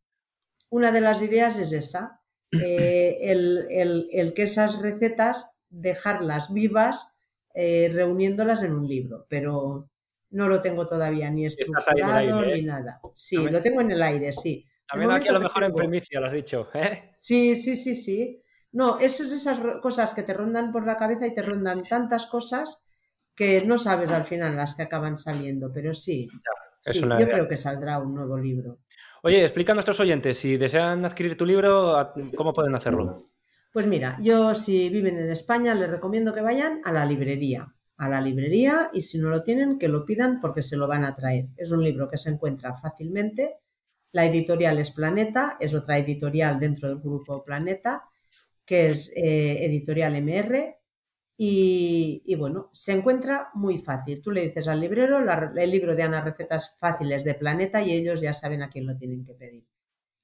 Una 0.70 0.90
de 0.90 1.02
las 1.02 1.20
ideas 1.20 1.58
es 1.58 1.72
esa, 1.72 2.22
eh, 2.50 3.18
el, 3.20 4.32
que 4.34 4.44
esas 4.44 4.80
recetas 4.80 5.50
dejarlas 5.68 6.50
vivas 6.50 7.12
eh, 7.52 7.90
reuniéndolas 7.92 8.62
en 8.62 8.72
un 8.72 8.88
libro, 8.88 9.26
pero 9.28 9.90
no 10.30 10.48
lo 10.48 10.62
tengo 10.62 10.88
todavía 10.88 11.30
ni 11.30 11.44
estructurado 11.44 12.40
ni 12.40 12.60
¿eh? 12.60 12.62
nada. 12.62 13.00
Sí, 13.14 13.36
lo 13.36 13.60
tengo 13.60 13.82
en 13.82 13.90
el 13.90 14.02
aire, 14.02 14.32
sí. 14.32 14.64
También 14.88 15.10
aquí 15.10 15.28
a 15.28 15.32
lo 15.32 15.40
mejor 15.40 15.64
en 15.64 15.74
primicia, 15.74 16.20
lo 16.20 16.26
has 16.26 16.32
dicho. 16.32 16.68
Sí, 17.12 17.56
sí, 17.56 17.76
sí, 17.76 17.94
sí. 17.94 18.40
No, 18.72 18.98
esas 18.98 19.32
esas 19.32 19.60
cosas 19.80 20.14
que 20.14 20.22
te 20.22 20.34
rondan 20.34 20.72
por 20.72 20.86
la 20.86 20.96
cabeza 20.96 21.26
y 21.26 21.34
te 21.34 21.42
rondan 21.42 21.84
tantas 21.84 22.26
cosas 22.26 22.82
que 23.34 23.64
no 23.64 23.78
sabes 23.78 24.10
al 24.10 24.26
final 24.26 24.56
las 24.56 24.74
que 24.74 24.82
acaban 24.82 25.18
saliendo, 25.18 25.70
pero 25.72 25.94
sí, 25.94 26.28
sí 26.82 27.00
yo 27.00 27.26
creo 27.28 27.48
que 27.48 27.56
saldrá 27.56 27.98
un 27.98 28.14
nuevo 28.14 28.36
libro. 28.38 28.78
Oye, 29.22 29.42
explica 29.42 29.72
a 29.72 29.74
nuestros 29.74 30.00
oyentes, 30.00 30.38
si 30.38 30.56
desean 30.56 31.04
adquirir 31.04 31.36
tu 31.36 31.46
libro, 31.46 32.12
¿cómo 32.36 32.52
pueden 32.52 32.74
hacerlo? 32.74 33.30
Pues 33.72 33.86
mira, 33.86 34.18
yo 34.20 34.54
si 34.54 34.88
viven 34.88 35.18
en 35.18 35.30
España 35.30 35.74
les 35.74 35.90
recomiendo 35.90 36.34
que 36.34 36.42
vayan 36.42 36.80
a 36.84 36.92
la 36.92 37.04
librería, 37.04 37.74
a 37.96 38.08
la 38.08 38.20
librería 38.20 38.90
y 38.92 39.00
si 39.00 39.18
no 39.18 39.30
lo 39.30 39.40
tienen, 39.40 39.78
que 39.78 39.88
lo 39.88 40.04
pidan 40.04 40.40
porque 40.40 40.62
se 40.62 40.76
lo 40.76 40.86
van 40.86 41.04
a 41.04 41.14
traer. 41.14 41.46
Es 41.56 41.72
un 41.72 41.82
libro 41.82 42.08
que 42.08 42.18
se 42.18 42.30
encuentra 42.30 42.76
fácilmente. 42.76 43.56
La 44.14 44.24
editorial 44.26 44.78
es 44.78 44.92
Planeta, 44.92 45.56
es 45.58 45.74
otra 45.74 45.98
editorial 45.98 46.60
dentro 46.60 46.88
del 46.88 47.00
grupo 47.00 47.42
Planeta, 47.42 48.04
que 48.64 48.90
es 48.90 49.12
eh, 49.16 49.64
editorial 49.64 50.14
MR 50.22 50.76
y, 51.36 52.32
bueno, 52.36 52.70
se 52.72 52.92
encuentra 52.92 53.50
muy 53.54 53.80
fácil. 53.80 54.22
Tú 54.22 54.30
le 54.30 54.42
dices 54.42 54.68
al 54.68 54.78
librero 54.78 55.18
el 55.56 55.70
libro 55.70 55.96
de 55.96 56.04
Ana 56.04 56.20
Recetas 56.20 56.76
Fáciles 56.78 57.24
de 57.24 57.34
Planeta 57.34 57.82
y 57.82 57.90
ellos 57.90 58.20
ya 58.20 58.32
saben 58.32 58.62
a 58.62 58.70
quién 58.70 58.86
lo 58.86 58.96
tienen 58.96 59.24
que 59.24 59.34
pedir. 59.34 59.66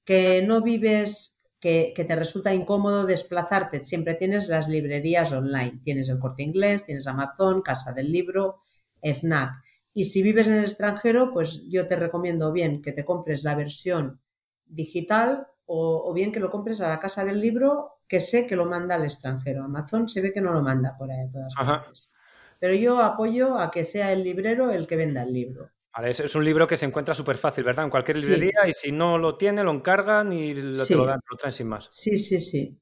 Que 0.04 0.40
no 0.42 0.62
vives, 0.62 1.40
que, 1.58 1.92
te 1.96 2.14
resulta 2.14 2.54
incómodo 2.54 3.06
desplazarte, 3.06 3.82
siempre 3.82 4.14
tienes 4.14 4.46
las 4.46 4.68
librerías 4.68 5.32
online. 5.32 5.80
Tienes 5.82 6.08
el 6.10 6.20
corte 6.20 6.44
inglés, 6.44 6.84
tienes 6.84 7.08
Amazon, 7.08 7.60
Casa 7.62 7.92
del 7.92 8.12
Libro, 8.12 8.60
FNAC. 9.02 9.64
Y 9.92 10.04
si 10.04 10.22
vives 10.22 10.46
en 10.46 10.54
el 10.54 10.64
extranjero, 10.64 11.32
pues 11.32 11.64
yo 11.68 11.88
te 11.88 11.96
recomiendo 11.96 12.52
bien 12.52 12.82
que 12.82 12.92
te 12.92 13.04
compres 13.04 13.42
la 13.44 13.54
versión 13.54 14.20
digital 14.64 15.48
o, 15.66 16.02
o 16.08 16.12
bien 16.12 16.32
que 16.32 16.40
lo 16.40 16.50
compres 16.50 16.80
a 16.80 16.88
la 16.88 17.00
Casa 17.00 17.24
del 17.24 17.40
Libro 17.40 18.00
que 18.10 18.18
sé 18.18 18.44
que 18.44 18.56
lo 18.56 18.66
manda 18.66 18.96
al 18.96 19.04
extranjero. 19.04 19.62
Amazon 19.62 20.08
se 20.08 20.20
ve 20.20 20.32
que 20.32 20.40
no 20.40 20.52
lo 20.52 20.62
manda 20.62 20.96
por 20.98 21.12
ahí 21.12 21.26
de 21.26 21.32
todas 21.32 21.54
partes. 21.54 22.10
Pero 22.58 22.74
yo 22.74 23.00
apoyo 23.00 23.56
a 23.56 23.70
que 23.70 23.84
sea 23.84 24.10
el 24.12 24.24
librero 24.24 24.72
el 24.72 24.88
que 24.88 24.96
venda 24.96 25.22
el 25.22 25.32
libro. 25.32 25.70
Vale, 25.96 26.10
es, 26.10 26.34
un 26.34 26.44
libro 26.44 26.66
que 26.66 26.76
se 26.76 26.86
encuentra 26.86 27.14
súper 27.14 27.38
fácil, 27.38 27.62
¿verdad? 27.62 27.84
En 27.84 27.90
cualquier 27.90 28.16
librería 28.16 28.66
y 28.66 28.72
si 28.72 28.90
no 28.90 29.16
lo 29.16 29.36
tiene, 29.36 29.62
lo 29.62 29.70
encargan 29.70 30.32
y 30.32 30.54
lo, 30.54 30.86
te 30.86 30.96
lo 30.96 31.06
dan, 31.06 31.20
lo 31.30 31.36
traen 31.36 31.52
sin 31.52 31.68
más. 31.68 31.86
Sí, 31.88 32.18
sí, 32.18 32.40
sí. 32.40 32.76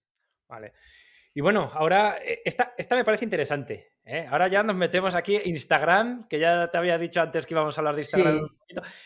Vale. 0.49 0.73
Y 1.35 1.43
bueno, 1.43 1.71
ahora, 1.75 2.19
eh, 2.25 2.41
esta, 2.43 2.75
esta 2.77 2.97
me 2.97 3.05
parece 3.05 3.27
interesante. 3.27 3.93
¿Eh? 4.09 4.27
Ahora 4.31 4.49
ya 4.49 4.63
nos 4.63 4.75
metemos 4.75 5.15
aquí 5.15 5.39
Instagram, 5.45 6.27
que 6.29 6.41
ya 6.41 6.69
te 6.71 6.79
había 6.79 6.99
dicho 6.99 7.21
antes 7.21 7.47
que 7.47 7.55
íbamos 7.55 7.77
a 7.77 7.81
hablar 7.81 7.95
de 7.95 8.01
Instagram. 8.01 8.49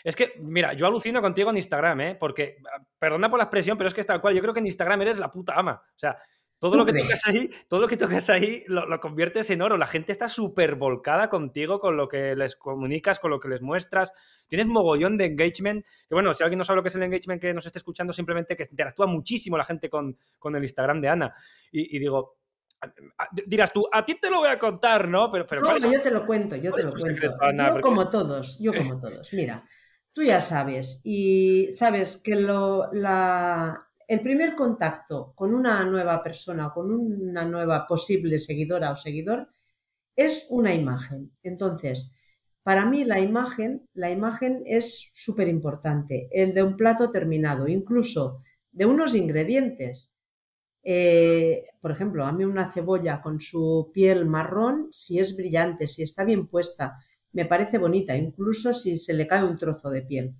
Es 0.04 0.16
que, 0.16 0.34
mira, 0.38 0.72
yo 0.72 0.86
alucino 0.86 1.20
contigo 1.20 1.50
en 1.50 1.56
Instagram, 1.56 2.00
¿eh? 2.00 2.16
porque, 2.18 2.56
perdona 2.98 3.28
por 3.28 3.38
la 3.38 3.44
expresión, 3.44 3.76
pero 3.76 3.88
es 3.88 3.94
que 3.94 4.00
es 4.00 4.06
tal 4.06 4.20
cual. 4.20 4.34
Yo 4.34 4.40
creo 4.40 4.54
que 4.54 4.60
en 4.60 4.66
Instagram 4.66 5.02
eres 5.02 5.18
la 5.18 5.30
puta 5.30 5.54
ama. 5.56 5.82
O 5.84 5.98
sea, 5.98 6.16
todo 6.62 6.76
lo 6.76 6.86
que 6.86 6.92
tocas 6.92 7.26
ahí, 7.26 7.50
todo 7.66 7.80
lo 7.80 7.88
que 7.88 7.96
tocas 7.96 8.30
ahí 8.30 8.62
lo, 8.68 9.00
conviertes 9.00 9.50
en 9.50 9.62
oro. 9.62 9.76
La 9.76 9.88
gente 9.88 10.12
está 10.12 10.28
súper 10.28 10.76
volcada 10.76 11.28
contigo, 11.28 11.80
con 11.80 11.96
lo 11.96 12.06
que 12.06 12.36
les 12.36 12.54
comunicas, 12.54 13.18
con 13.18 13.32
lo 13.32 13.40
que 13.40 13.48
les 13.48 13.60
muestras. 13.60 14.12
Tienes 14.46 14.68
mogollón 14.68 15.18
de 15.18 15.24
engagement. 15.24 15.84
Que 16.08 16.14
bueno, 16.14 16.32
si 16.34 16.44
alguien 16.44 16.58
no 16.58 16.64
sabe 16.64 16.76
lo 16.76 16.84
que 16.84 16.90
es 16.90 16.94
el 16.94 17.02
engagement 17.02 17.40
que 17.40 17.52
nos 17.52 17.66
esté 17.66 17.80
escuchando, 17.80 18.12
simplemente 18.12 18.56
que 18.56 18.62
interactúa 18.70 19.06
muchísimo 19.06 19.58
la 19.58 19.64
gente 19.64 19.90
con, 19.90 20.16
con 20.38 20.54
el 20.54 20.62
Instagram 20.62 21.00
de 21.00 21.08
Ana. 21.08 21.34
Y, 21.72 21.98
digo, 21.98 22.36
dirás 23.46 23.72
tú, 23.72 23.86
a 23.90 24.04
ti 24.04 24.16
te 24.20 24.30
lo 24.30 24.38
voy 24.38 24.48
a 24.48 24.58
contar, 24.58 25.08
¿no? 25.08 25.30
Pero, 25.30 25.46
pero 25.46 25.62
no, 25.62 25.78
yo 25.78 26.02
te 26.02 26.10
lo 26.10 26.26
cuento, 26.26 26.56
yo 26.56 26.72
te 26.72 26.82
lo 26.82 26.94
cuento. 26.94 27.22
yo 27.22 27.80
como 27.80 28.08
todos, 28.08 28.58
yo 28.58 28.72
como 28.76 28.98
todos. 28.98 29.32
Mira, 29.32 29.64
tú 30.12 30.22
ya 30.22 30.40
sabes, 30.40 31.00
y 31.04 31.68
sabes 31.72 32.16
que 32.16 32.34
lo, 32.34 32.92
la, 32.92 33.88
el 34.08 34.20
primer 34.20 34.54
contacto 34.54 35.32
con 35.34 35.54
una 35.54 35.84
nueva 35.84 36.22
persona 36.22 36.68
o 36.68 36.72
con 36.72 36.90
una 36.90 37.44
nueva 37.44 37.86
posible 37.86 38.38
seguidora 38.38 38.90
o 38.90 38.96
seguidor 38.96 39.48
es 40.14 40.46
una 40.50 40.74
imagen. 40.74 41.32
Entonces, 41.42 42.12
para 42.62 42.84
mí 42.84 43.04
la 43.04 43.20
imagen, 43.20 43.88
la 43.94 44.10
imagen 44.10 44.62
es 44.66 45.10
súper 45.14 45.48
importante, 45.48 46.28
el 46.30 46.54
de 46.54 46.62
un 46.62 46.76
plato 46.76 47.10
terminado, 47.10 47.66
incluso 47.66 48.38
de 48.70 48.86
unos 48.86 49.14
ingredientes. 49.14 50.11
Eh, 50.82 51.64
por 51.80 51.92
ejemplo, 51.92 52.24
a 52.24 52.32
mí 52.32 52.44
una 52.44 52.72
cebolla 52.72 53.20
con 53.22 53.40
su 53.40 53.90
piel 53.92 54.26
marrón, 54.26 54.88
si 54.90 55.18
es 55.18 55.36
brillante, 55.36 55.86
si 55.86 56.02
está 56.02 56.24
bien 56.24 56.48
puesta, 56.48 56.96
me 57.32 57.46
parece 57.46 57.78
bonita, 57.78 58.16
incluso 58.16 58.74
si 58.74 58.98
se 58.98 59.14
le 59.14 59.26
cae 59.26 59.44
un 59.44 59.56
trozo 59.56 59.90
de 59.90 60.02
piel. 60.02 60.34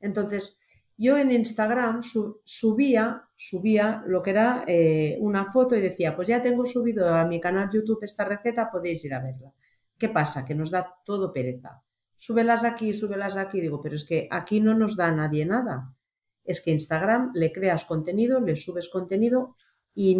Entonces, 0.00 0.58
yo 0.96 1.16
en 1.16 1.30
Instagram 1.30 2.02
subía, 2.44 3.28
subía 3.36 4.02
lo 4.06 4.22
que 4.22 4.30
era 4.30 4.64
eh, 4.66 5.16
una 5.20 5.52
foto 5.52 5.76
y 5.76 5.80
decía, 5.80 6.16
pues 6.16 6.28
ya 6.28 6.42
tengo 6.42 6.66
subido 6.66 7.14
a 7.14 7.24
mi 7.24 7.40
canal 7.40 7.70
YouTube 7.72 8.02
esta 8.02 8.24
receta, 8.24 8.70
podéis 8.70 9.04
ir 9.04 9.14
a 9.14 9.20
verla. 9.22 9.52
¿Qué 9.96 10.08
pasa? 10.08 10.44
Que 10.44 10.54
nos 10.54 10.70
da 10.70 10.94
todo 11.04 11.32
pereza. 11.32 11.82
Súbelas 12.16 12.64
aquí, 12.64 12.94
súbelas 12.94 13.36
aquí. 13.36 13.60
Digo, 13.60 13.80
pero 13.80 13.94
es 13.94 14.04
que 14.04 14.28
aquí 14.30 14.60
no 14.60 14.74
nos 14.74 14.96
da 14.96 15.12
nadie 15.12 15.46
nada. 15.46 15.94
Es 16.48 16.60
que 16.60 16.72
Instagram 16.72 17.30
le 17.34 17.52
creas 17.52 17.84
contenido, 17.84 18.40
le 18.40 18.56
subes 18.56 18.88
contenido 18.88 19.54
y 19.94 20.16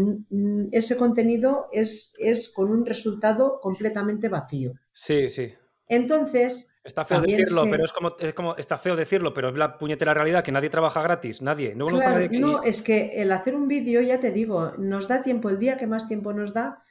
ese 0.70 0.97
contenido 0.97 1.68
es, 1.72 2.12
es 2.18 2.49
con 2.49 2.70
un 2.70 2.85
resultado 2.87 3.61
completamente 3.61 4.29
vacío. 4.29 4.74
Sí, 4.93 5.29
sí. 5.29 5.53
Entonces, 5.87 6.68
Está 6.89 7.05
feo 7.05 7.20
decirlo, 7.20 7.64
pero 7.70 7.85
es 7.85 7.93
como, 7.93 8.16
es 8.18 8.33
como, 8.33 8.57
está 8.57 8.79
feo 8.79 8.97
decirlo, 8.97 9.35
pero 9.35 9.51
es 9.51 9.57
la 9.57 9.76
puñetera 9.76 10.14
realidad 10.14 10.43
que 10.43 10.53
nadie 10.53 10.70
trabaja 10.70 11.03
gratis, 11.03 11.43
nadie. 11.43 11.74
No, 11.74 11.91
no 11.91 12.62
es 12.62 12.81
que 12.81 13.11
el 13.14 13.31
hacer 13.31 13.55
un 13.55 13.68
vídeo, 13.68 14.01
ya 14.01 14.18
te 14.18 14.31
digo, 14.31 14.72
nos 14.79 15.07
da 15.07 15.22
tiempo, 15.22 15.51
el 15.51 15.59
día 15.59 15.76
que 15.76 15.87
más 15.87 16.09
tiempo 16.09 16.33
nos 16.33 16.55
da, 16.55 16.83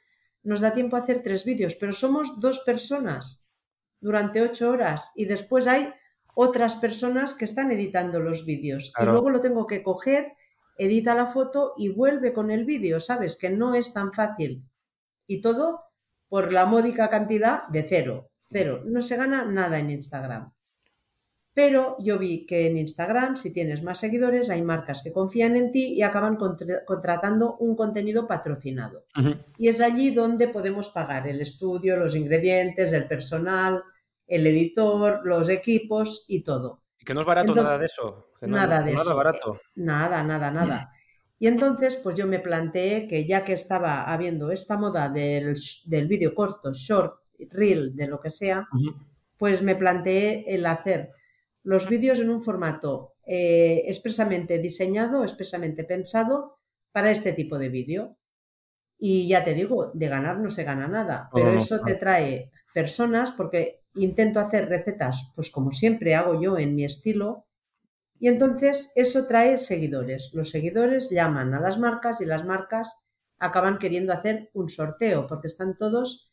nos 0.44 0.62
da 0.62 0.76
tiempo 0.76 0.98
a 0.98 1.00
hacer 1.00 1.24
tres 1.24 1.46
vídeos, 1.46 1.74
pero 1.76 1.94
somos 1.94 2.40
dos 2.40 2.60
personas 2.60 3.48
durante 4.00 4.42
ocho 4.42 4.70
horas 4.70 5.12
y 5.16 5.26
después 5.26 5.66
hay 5.66 5.92
otras 6.40 6.76
personas 6.76 7.34
que 7.34 7.46
están 7.46 7.72
editando 7.72 8.20
los 8.20 8.46
vídeos 8.46 8.94
y 9.02 9.06
luego 9.06 9.32
lo 9.32 9.42
tengo 9.42 9.66
que 9.66 9.82
coger, 9.82 10.34
edita 10.78 11.16
la 11.16 11.32
foto 11.32 11.74
y 11.76 11.90
vuelve 11.90 12.32
con 12.32 12.52
el 12.52 12.64
vídeo, 12.64 13.00
¿sabes? 13.00 13.36
Que 13.38 13.50
no 13.50 13.74
es 13.74 13.92
tan 13.92 14.14
fácil. 14.14 14.64
Y 15.26 15.42
todo 15.42 15.86
por 16.30 16.54
la 16.54 16.68
módica 16.68 17.10
cantidad 17.10 17.68
de 17.70 17.88
cero. 17.90 18.30
Cero. 18.38 18.84
No 18.86 19.02
se 19.02 19.18
gana 19.18 19.46
nada 19.46 19.80
en 19.80 19.90
Instagram. 19.90 20.54
Pero 21.56 21.98
yo 21.98 22.20
vi 22.20 22.46
que 22.46 22.68
en 22.68 22.78
Instagram, 22.78 23.36
si 23.36 23.52
tienes 23.52 23.82
más 23.82 24.00
seguidores, 24.00 24.52
hay 24.52 24.62
marcas 24.62 25.02
que 25.04 25.12
confían 25.12 25.56
en 25.56 25.72
ti 25.72 25.96
y 25.96 26.04
acaban 26.04 26.38
contratando 26.38 27.58
un 27.58 27.76
contenido 27.76 28.28
patrocinado. 28.28 29.08
Y 29.58 29.70
es 29.70 29.82
allí 29.82 30.12
donde 30.12 30.50
podemos 30.50 30.90
pagar 30.90 31.28
el 31.28 31.42
estudio, 31.42 31.98
los 31.98 32.16
ingredientes, 32.16 32.94
el 32.94 33.08
personal, 33.08 33.82
el 34.28 34.46
editor, 34.46 35.22
los 35.24 35.50
equipos 35.50 36.26
y 36.28 36.44
todo. 36.44 36.84
Y 37.00 37.06
que 37.06 37.14
no 37.14 37.22
es 37.22 37.28
barato 37.28 37.56
nada 37.56 37.78
de 37.78 37.86
eso. 37.86 38.28
nada 38.42 38.84
de 38.84 38.94
eso. 38.94 39.16
Barato. 39.16 39.62
Nada, 39.76 40.24
nada, 40.24 40.52
nada. 40.52 40.92
Y 41.40 41.48
entonces, 41.48 41.98
pues 41.98 42.16
yo 42.16 42.26
me 42.28 42.40
planteé 42.40 43.08
que 43.08 43.26
ya 43.26 43.44
que 43.44 43.54
estaba 43.54 44.12
habiendo 44.12 44.52
esta 44.52 44.78
moda 44.78 45.10
del, 45.10 45.54
del 45.86 46.08
vídeo 46.08 46.34
corto, 46.34 46.74
short, 46.74 47.22
reel, 47.52 47.96
de 47.96 48.08
lo 48.08 48.20
que 48.20 48.32
sea, 48.32 48.68
pues 49.38 49.62
me 49.62 49.76
planteé 49.76 50.46
el 50.48 50.66
hacer 50.66 51.12
los 51.64 51.88
vídeos 51.90 52.20
en 52.20 52.30
un 52.30 52.42
formato 52.42 53.16
eh, 53.26 53.84
expresamente 53.86 54.58
diseñado, 54.58 55.24
expresamente 55.24 55.84
pensado 55.84 56.60
para 56.92 57.12
este 57.12 57.34
tipo 57.34 57.60
de 57.60 57.70
vídeo. 57.70 58.18
Y 58.98 59.28
ya 59.28 59.44
te 59.44 59.54
digo, 59.54 59.92
de 59.94 60.08
ganar 60.08 60.40
no 60.40 60.50
se 60.50 60.64
gana 60.64 60.88
nada, 60.88 61.30
pero 61.32 61.52
eso 61.52 61.82
te 61.82 61.96
trae 61.96 62.52
personas 62.74 63.32
porque 63.32 63.84
intento 64.04 64.40
hacer 64.40 64.70
recetas, 64.70 65.32
pues 65.36 65.50
como 65.50 65.72
siempre 65.72 66.16
hago 66.16 66.42
yo 66.42 66.58
en 66.58 66.76
mi 66.76 66.84
estilo, 66.84 67.46
y 68.20 68.28
entonces 68.28 68.92
eso 68.96 69.28
trae 69.28 69.58
seguidores. 69.58 70.32
Los 70.34 70.50
seguidores 70.50 71.10
llaman 71.10 71.54
a 71.54 71.60
las 71.60 71.78
marcas 71.78 72.20
y 72.22 72.26
las 72.26 72.46
marcas 72.46 72.98
acaban 73.38 73.78
queriendo 73.78 74.14
hacer 74.14 74.50
un 74.54 74.70
sorteo 74.70 75.28
porque 75.28 75.48
están 75.48 75.78
todos 75.78 76.32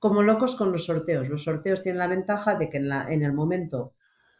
como 0.00 0.22
locos 0.22 0.56
con 0.56 0.72
los 0.72 0.86
sorteos. 0.86 1.28
Los 1.28 1.44
sorteos 1.44 1.82
tienen 1.82 2.00
la 2.00 2.08
ventaja 2.08 2.56
de 2.56 2.68
que 2.68 2.78
en, 2.78 3.22
el 3.22 3.32
momento 3.32 3.94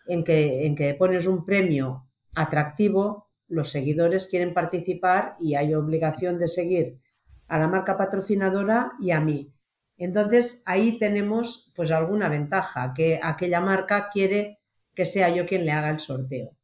en 0.06 0.24
que 0.24 0.96
pones 0.98 1.26
un 1.26 1.44
premio 1.44 2.08
atractivo, 2.34 3.28
los 3.46 3.70
seguidores 3.70 4.26
quieren 4.26 4.54
participar 4.54 5.36
y 5.38 5.54
hay 5.54 5.74
obligación 5.74 6.38
de 6.38 6.48
seguir 6.48 6.98
a 7.48 7.58
la 7.58 7.68
marca 7.68 7.96
patrocinadora 7.96 8.92
y 9.00 9.10
a 9.10 9.20
mí. 9.20 9.52
Entonces 10.00 10.62
ahí 10.64 10.98
tenemos 10.98 11.70
pues 11.76 11.90
alguna 11.90 12.30
ventaja, 12.30 12.94
que 12.96 13.20
aquella 13.22 13.60
marca 13.60 14.08
quiere 14.10 14.58
que 14.94 15.04
sea 15.04 15.28
yo 15.28 15.44
quien 15.44 15.66
le 15.66 15.72
haga 15.72 15.90
el 15.90 15.98
sorteo. 15.98 16.56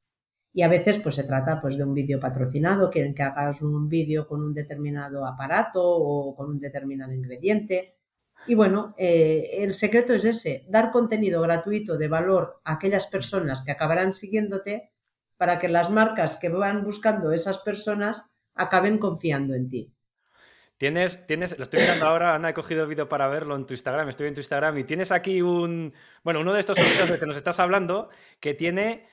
Y 0.55 0.63
a 0.63 0.69
veces 0.69 0.99
pues 1.01 1.17
se 1.17 1.25
trata 1.25 1.61
pues 1.61 1.77
de 1.77 1.85
un 1.85 1.93
vídeo 1.93 2.19
patrocinado, 2.19 2.89
quieren 2.91 3.15
que 3.15 3.23
hagas 3.25 3.61
un 3.61 3.91
vídeo 3.91 4.27
con 4.27 4.43
un 4.43 4.55
determinado 4.55 5.27
aparato 5.27 5.83
o 5.85 6.35
con 6.35 6.49
un 6.49 6.59
determinado 6.59 7.13
ingrediente. 7.13 7.99
Y 8.47 8.55
bueno, 8.55 8.95
eh, 8.97 9.51
el 9.59 9.75
secreto 9.75 10.15
es 10.15 10.25
ese, 10.25 10.65
dar 10.71 10.91
contenido 10.91 11.43
gratuito 11.43 11.99
de 11.99 12.09
valor 12.09 12.63
a 12.65 12.75
aquellas 12.75 13.07
personas 13.07 13.63
que 13.63 13.73
acabarán 13.73 14.15
siguiéndote 14.15 14.93
para 15.37 15.59
que 15.59 15.69
las 15.69 15.91
marcas 15.91 16.39
que 16.39 16.49
van 16.49 16.85
buscando 16.85 17.33
esas 17.33 17.59
personas 17.59 18.25
acaben 18.55 18.97
confiando 18.97 19.55
en 19.55 19.69
ti. 19.69 19.96
Tienes, 20.79 21.27
tienes, 21.27 21.57
lo 21.57 21.65
estoy 21.65 21.81
mirando 21.81 22.07
ahora, 22.07 22.35
Ana, 22.35 22.51
he 22.51 22.55
cogido 22.55 22.83
el 22.83 22.89
vídeo 22.89 23.09
para 23.09 23.29
verlo 23.29 23.57
en 23.57 23.65
tu 23.65 23.73
Instagram, 23.73 24.11
estoy 24.11 24.29
en 24.29 24.35
tu 24.35 24.41
Instagram 24.41 24.77
y 24.77 24.85
tienes 24.85 25.11
aquí 25.11 25.41
un, 25.41 25.95
bueno, 26.23 26.41
uno 26.41 26.53
de 26.53 26.61
estos 26.61 26.77
de 26.77 27.19
que 27.19 27.27
nos 27.27 27.37
estás 27.37 27.59
hablando 27.59 28.11
que 28.41 28.53
tiene, 28.53 29.09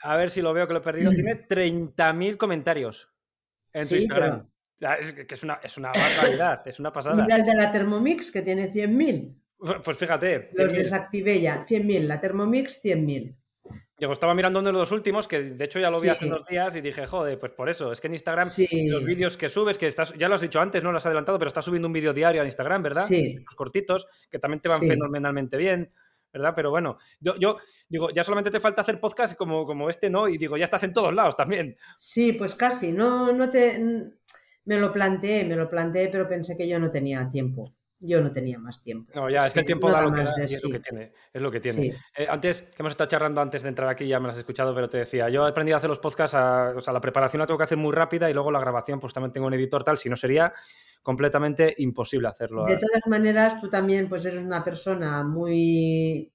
a 0.00 0.16
ver 0.16 0.30
si 0.30 0.42
lo 0.42 0.52
veo 0.52 0.68
que 0.68 0.74
lo 0.74 0.78
he 0.78 0.82
perdido, 0.82 1.10
tiene 1.10 1.34
30.000 1.48 2.36
comentarios 2.36 3.12
en 3.72 3.88
tu 3.88 3.96
Instagram. 3.96 4.48
Es 5.00 5.12
que 5.12 5.34
es 5.34 5.42
una, 5.42 5.54
es 5.54 5.76
una 5.76 5.90
barbaridad, 5.90 6.62
es 6.68 6.78
una 6.78 6.92
pasada. 6.92 7.24
Mira 7.24 7.34
el 7.34 7.46
de 7.46 7.54
la 7.56 7.72
Thermomix 7.72 8.30
que 8.30 8.42
tiene 8.42 8.72
100.000. 8.72 9.82
Pues 9.82 9.98
fíjate. 9.98 10.50
Los 10.54 10.72
desactivé 10.72 11.40
ya, 11.40 11.66
100.000, 11.66 12.02
la 12.02 12.20
Thermomix 12.20 12.84
100.000. 12.84 13.36
Yo 14.00 14.12
estaba 14.12 14.32
mirando 14.32 14.60
uno 14.60 14.68
de 14.68 14.78
los 14.78 14.92
últimos, 14.92 15.26
que 15.26 15.42
de 15.42 15.64
hecho 15.64 15.80
ya 15.80 15.90
lo 15.90 16.00
vi 16.00 16.08
hace 16.08 16.26
unos 16.26 16.46
días 16.46 16.76
y 16.76 16.80
dije, 16.80 17.04
joder, 17.06 17.38
pues 17.38 17.50
por 17.52 17.68
eso, 17.68 17.90
es 17.90 18.00
que 18.00 18.06
en 18.06 18.14
Instagram 18.14 18.48
los 18.86 19.04
vídeos 19.04 19.36
que 19.36 19.48
subes, 19.48 19.76
que 19.76 19.88
estás, 19.88 20.14
ya 20.14 20.28
lo 20.28 20.36
has 20.36 20.40
dicho 20.40 20.60
antes, 20.60 20.82
no 20.82 20.92
lo 20.92 20.98
has 20.98 21.06
adelantado, 21.06 21.36
pero 21.38 21.48
estás 21.48 21.64
subiendo 21.64 21.88
un 21.88 21.92
vídeo 21.92 22.12
diario 22.12 22.42
a 22.42 22.44
Instagram, 22.44 22.82
¿verdad? 22.82 23.06
Sí. 23.08 23.34
Los 23.34 23.54
cortitos, 23.56 24.06
que 24.30 24.38
también 24.38 24.60
te 24.60 24.68
van 24.68 24.80
fenomenalmente 24.80 25.56
bien, 25.56 25.92
¿verdad? 26.32 26.52
Pero 26.54 26.70
bueno, 26.70 26.98
yo, 27.18 27.34
yo, 27.38 27.58
digo, 27.88 28.10
ya 28.10 28.22
solamente 28.22 28.52
te 28.52 28.60
falta 28.60 28.82
hacer 28.82 29.00
podcast 29.00 29.36
como, 29.36 29.66
como 29.66 29.90
este, 29.90 30.08
¿no? 30.08 30.28
Y 30.28 30.38
digo, 30.38 30.56
ya 30.56 30.64
estás 30.64 30.84
en 30.84 30.92
todos 30.92 31.12
lados 31.12 31.34
también. 31.34 31.76
Sí, 31.96 32.34
pues 32.34 32.54
casi, 32.54 32.92
no, 32.92 33.32
no 33.32 33.50
te... 33.50 34.12
Me 34.64 34.76
lo 34.76 34.92
planteé, 34.92 35.44
me 35.44 35.56
lo 35.56 35.68
planteé, 35.68 36.08
pero 36.08 36.28
pensé 36.28 36.56
que 36.56 36.68
yo 36.68 36.78
no 36.78 36.92
tenía 36.92 37.28
tiempo 37.30 37.74
yo 38.00 38.20
no 38.20 38.32
tenía 38.32 38.58
más 38.58 38.82
tiempo. 38.82 39.12
No, 39.14 39.28
ya, 39.28 39.46
es, 39.46 39.52
que, 39.52 39.60
el 39.60 39.66
tiempo 39.66 39.90
da 39.90 40.02
lo 40.02 40.12
que 40.12 40.22
da 40.22 40.34
es 40.44 40.62
lo 40.62 40.70
que 40.70 40.80
tiene. 40.80 41.12
Es 41.32 41.42
lo 41.42 41.50
que 41.50 41.60
tiene. 41.60 41.96
Eh, 42.16 42.26
antes, 42.28 42.62
que 42.62 42.76
hemos 42.78 42.92
estado 42.92 43.08
charlando 43.08 43.40
antes 43.40 43.62
de 43.62 43.68
entrar 43.68 43.88
aquí, 43.88 44.06
ya 44.06 44.20
me 44.20 44.26
lo 44.26 44.32
has 44.32 44.38
escuchado, 44.38 44.74
pero 44.74 44.88
te 44.88 44.98
decía, 44.98 45.28
yo 45.28 45.46
he 45.46 45.50
aprendido 45.50 45.76
a 45.76 45.78
hacer 45.78 45.90
los 45.90 45.98
podcasts, 45.98 46.34
o 46.34 46.80
sea, 46.80 46.92
la 46.92 47.00
preparación 47.00 47.40
la 47.40 47.46
tengo 47.46 47.58
que 47.58 47.64
hacer 47.64 47.78
muy 47.78 47.92
rápida 47.92 48.30
y 48.30 48.34
luego 48.34 48.50
la 48.50 48.60
grabación, 48.60 49.00
pues 49.00 49.12
también 49.12 49.32
tengo 49.32 49.46
un 49.46 49.54
editor 49.54 49.82
tal, 49.82 49.98
si 49.98 50.08
no 50.08 50.16
sería 50.16 50.52
completamente 51.02 51.74
imposible 51.78 52.28
hacerlo. 52.28 52.64
De 52.64 52.76
todas 52.76 53.06
maneras, 53.06 53.60
tú 53.60 53.68
también 53.68 54.08
pues 54.08 54.24
eres 54.26 54.44
una 54.44 54.62
persona 54.62 55.22
muy 55.24 56.32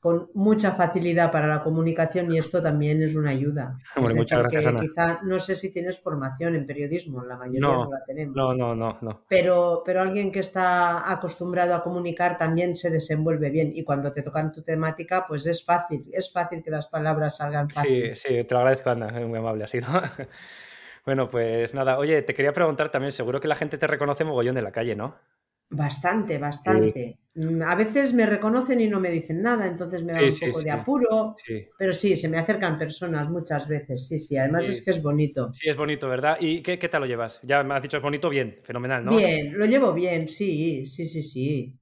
con 0.00 0.30
mucha 0.34 0.72
facilidad 0.72 1.32
para 1.32 1.48
la 1.48 1.62
comunicación 1.62 2.32
y 2.32 2.38
esto 2.38 2.62
también 2.62 3.02
es 3.02 3.16
una 3.16 3.30
ayuda. 3.30 3.78
muchas 3.96 4.42
gracias, 4.42 4.80
Quizá, 4.80 5.20
no 5.24 5.40
sé 5.40 5.56
si 5.56 5.72
tienes 5.72 5.98
formación 6.00 6.54
en 6.54 6.66
periodismo, 6.66 7.24
la 7.24 7.36
mayoría 7.36 7.60
no, 7.60 7.90
la 7.90 8.04
tenemos. 8.06 8.36
No, 8.36 8.54
no, 8.54 8.74
no, 8.74 8.98
no. 9.00 9.24
Pero, 9.28 9.82
pero 9.84 10.00
alguien 10.00 10.30
que 10.30 10.40
está 10.40 11.10
acostumbrado 11.10 11.74
a 11.74 11.82
comunicar 11.82 12.38
también 12.38 12.76
se 12.76 12.90
desenvuelve 12.90 13.50
bien 13.50 13.72
y 13.74 13.82
cuando 13.82 14.12
te 14.12 14.22
tocan 14.22 14.52
tu 14.52 14.62
temática, 14.62 15.24
pues 15.26 15.46
es 15.46 15.64
fácil, 15.64 16.08
es 16.12 16.32
fácil 16.32 16.62
que 16.62 16.70
las 16.70 16.86
palabras 16.86 17.38
salgan 17.38 17.68
fácil. 17.68 18.14
Sí, 18.14 18.28
sí, 18.28 18.44
te 18.44 18.54
lo 18.54 18.60
agradezco, 18.60 18.90
Ana, 18.90 19.10
muy 19.26 19.38
amable 19.38 19.64
ha 19.64 19.68
sido. 19.68 19.88
bueno, 21.04 21.28
pues 21.28 21.74
nada, 21.74 21.98
oye, 21.98 22.22
te 22.22 22.34
quería 22.34 22.52
preguntar 22.52 22.90
también, 22.90 23.10
seguro 23.10 23.40
que 23.40 23.48
la 23.48 23.56
gente 23.56 23.78
te 23.78 23.86
reconoce 23.88 24.24
mogollón 24.24 24.54
de 24.54 24.62
la 24.62 24.70
calle, 24.70 24.94
¿no? 24.94 25.16
Bastante, 25.70 26.38
bastante. 26.38 27.18
Mm, 27.34 27.62
a 27.62 27.74
veces 27.74 28.14
me 28.14 28.26
reconocen 28.26 28.80
y 28.80 28.88
no 28.88 29.00
me 29.00 29.10
dicen 29.10 29.42
nada, 29.42 29.66
entonces 29.66 30.02
me 30.02 30.12
da 30.14 30.24
un 30.24 30.38
poco 30.38 30.60
de 30.62 30.70
apuro. 30.70 31.36
Pero 31.78 31.92
sí, 31.92 32.16
se 32.16 32.28
me 32.28 32.38
acercan 32.38 32.78
personas 32.78 33.28
muchas 33.30 33.68
veces. 33.68 34.08
Sí, 34.08 34.18
sí, 34.18 34.36
además 34.36 34.68
es 34.68 34.82
que 34.82 34.90
es 34.92 35.02
bonito. 35.02 35.50
Sí, 35.52 35.68
es 35.68 35.76
bonito, 35.76 36.08
¿verdad? 36.08 36.38
¿Y 36.40 36.62
qué, 36.62 36.78
qué 36.78 36.88
tal 36.88 37.02
lo 37.02 37.06
llevas? 37.06 37.40
Ya 37.42 37.62
me 37.62 37.74
has 37.74 37.82
dicho 37.82 37.96
es 37.98 38.02
bonito, 38.02 38.28
bien, 38.28 38.60
fenomenal, 38.64 39.04
¿no? 39.04 39.12
Bien, 39.12 39.58
lo 39.58 39.66
llevo 39.66 39.92
bien, 39.92 40.28
sí, 40.28 40.86
sí, 40.86 41.06
sí, 41.06 41.22
sí. 41.22 41.78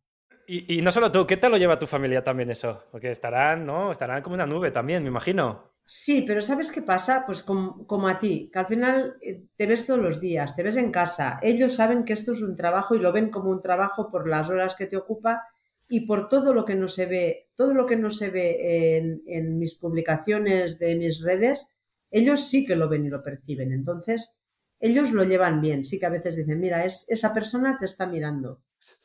Y, 0.47 0.78
y 0.78 0.82
no 0.82 0.91
solo 0.93 1.11
tú, 1.12 1.26
¿qué 1.26 1.37
tal 1.37 1.53
lo 1.53 1.57
lleva 1.59 1.78
tu 1.78 1.87
familia 1.87 2.22
también 2.22 2.51
eso? 2.51 2.84
Porque 2.91 3.11
estarán, 3.11 3.66
¿no? 3.66 3.93
Estarán 3.93 4.22
como 4.22 4.34
una 4.34 4.47
nube 4.47 4.70
también, 4.70 5.03
me 5.03 5.09
imagino. 5.09 5.76
Sí, 5.89 6.24
pero 6.26 6.43
¿sabes 6.43 6.72
qué 6.72 6.82
pasa? 6.82 7.22
Pues 7.24 7.45
como, 7.45 8.09
a 8.09 8.18
ti, 8.18 8.51
que 8.53 8.59
al 8.59 8.66
final 8.66 9.18
eh, 9.22 9.45
te 9.57 9.66
ves 9.66 9.87
todos 9.87 10.01
los 10.01 10.20
días, 10.20 10.57
te 10.57 10.64
ves 10.64 10.76
en 10.76 10.91
casa. 10.91 11.39
Ellos 11.43 11.76
saben 11.76 12.05
que 12.05 12.12
esto 12.12 12.32
es 12.32 12.43
un 12.43 12.57
trabajo 12.57 12.97
y 12.97 12.99
lo 12.99 13.12
ven 13.12 13.30
como 13.30 13.51
un 13.51 13.61
trabajo 13.61 14.11
por 14.11 14.28
las 14.28 14.49
horas 14.51 14.74
que 14.74 14.87
te 14.87 14.97
ocupa 14.97 15.45
y 15.89 16.01
por 16.01 16.28
todo 16.28 16.53
lo 16.53 16.64
que 16.64 16.74
no 16.74 16.89
se 16.89 17.07
ve, 17.07 17.51
todo 17.55 17.72
lo 17.72 17.87
que 17.87 17.95
no 17.95 18.11
se 18.11 18.30
ve 18.30 18.97
en, 19.26 19.59
mis 19.61 19.76
publicaciones 19.76 20.80
de 20.80 20.97
mis 20.97 21.22
redes, 21.22 21.68
ellos 22.11 22.49
sí 22.49 22.66
que 22.66 22.74
lo 22.74 22.89
ven 22.89 23.07
y 23.07 23.09
lo 23.09 23.22
perciben. 23.22 23.70
Entonces, 23.70 24.41
ellos 24.80 25.12
lo 25.12 25.22
llevan 25.22 25.61
bien. 25.61 25.84
Sí 25.84 26.01
que 26.01 26.07
a 26.07 26.11
veces 26.11 26.34
dicen, 26.34 26.59
mira, 26.59 26.84
es, 26.84 27.05
esa 27.09 27.32
persona 27.32 27.78
te 27.78 27.84
está 27.84 28.07
mirando. 28.07 28.61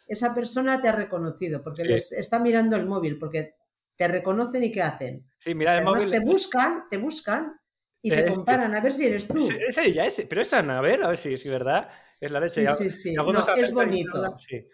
Esa 0.07 0.33
persona 0.33 0.81
te 0.81 0.89
ha 0.89 0.93
reconocido 0.93 1.61
porque 1.63 1.85
les 1.85 2.11
está 2.11 2.39
mirando 2.39 2.75
el 2.75 2.87
móvil, 2.87 3.19
porque 3.19 3.53
te 4.01 4.07
reconocen 4.07 4.63
y 4.63 4.71
¿qué 4.71 4.81
hacen? 4.81 5.23
Sí, 5.37 5.53
mira, 5.53 5.77
el 5.77 5.83
móvil... 5.83 6.09
te 6.09 6.19
buscan, 6.21 6.85
te 6.89 6.97
buscan 6.97 7.55
y 8.01 8.09
te 8.09 8.25
comparan 8.25 8.73
a 8.73 8.81
ver 8.81 8.93
si 8.93 9.05
eres 9.05 9.27
tú. 9.27 9.37
Es, 9.67 9.77
ella, 9.77 10.07
es, 10.07 10.25
pero 10.27 10.41
es 10.41 10.51
Ana, 10.53 10.79
a 10.79 10.81
ver, 10.81 11.03
a 11.03 11.09
ver 11.09 11.17
si 11.19 11.31
es 11.31 11.47
verdad. 11.47 11.87
Es 12.19 12.31
la 12.31 12.39
leche. 12.39 12.65
Sí, 12.65 12.73
sí, 12.77 12.89
sí. 12.89 13.13
No, 13.13 13.29
es 13.55 13.71
bonito. 13.71 14.39
sí. 14.39 14.67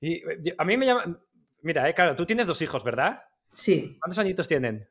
Y 0.00 0.22
a 0.56 0.64
mí 0.64 0.78
me 0.78 0.86
llama... 0.86 1.22
Mira, 1.60 1.86
eh, 1.90 1.92
claro, 1.92 2.16
tú 2.16 2.24
tienes 2.24 2.46
dos 2.46 2.62
hijos, 2.62 2.82
¿verdad? 2.82 3.20
Sí. 3.50 3.98
¿Cuántos 4.00 4.18
añitos 4.18 4.48
tienen? 4.48 4.88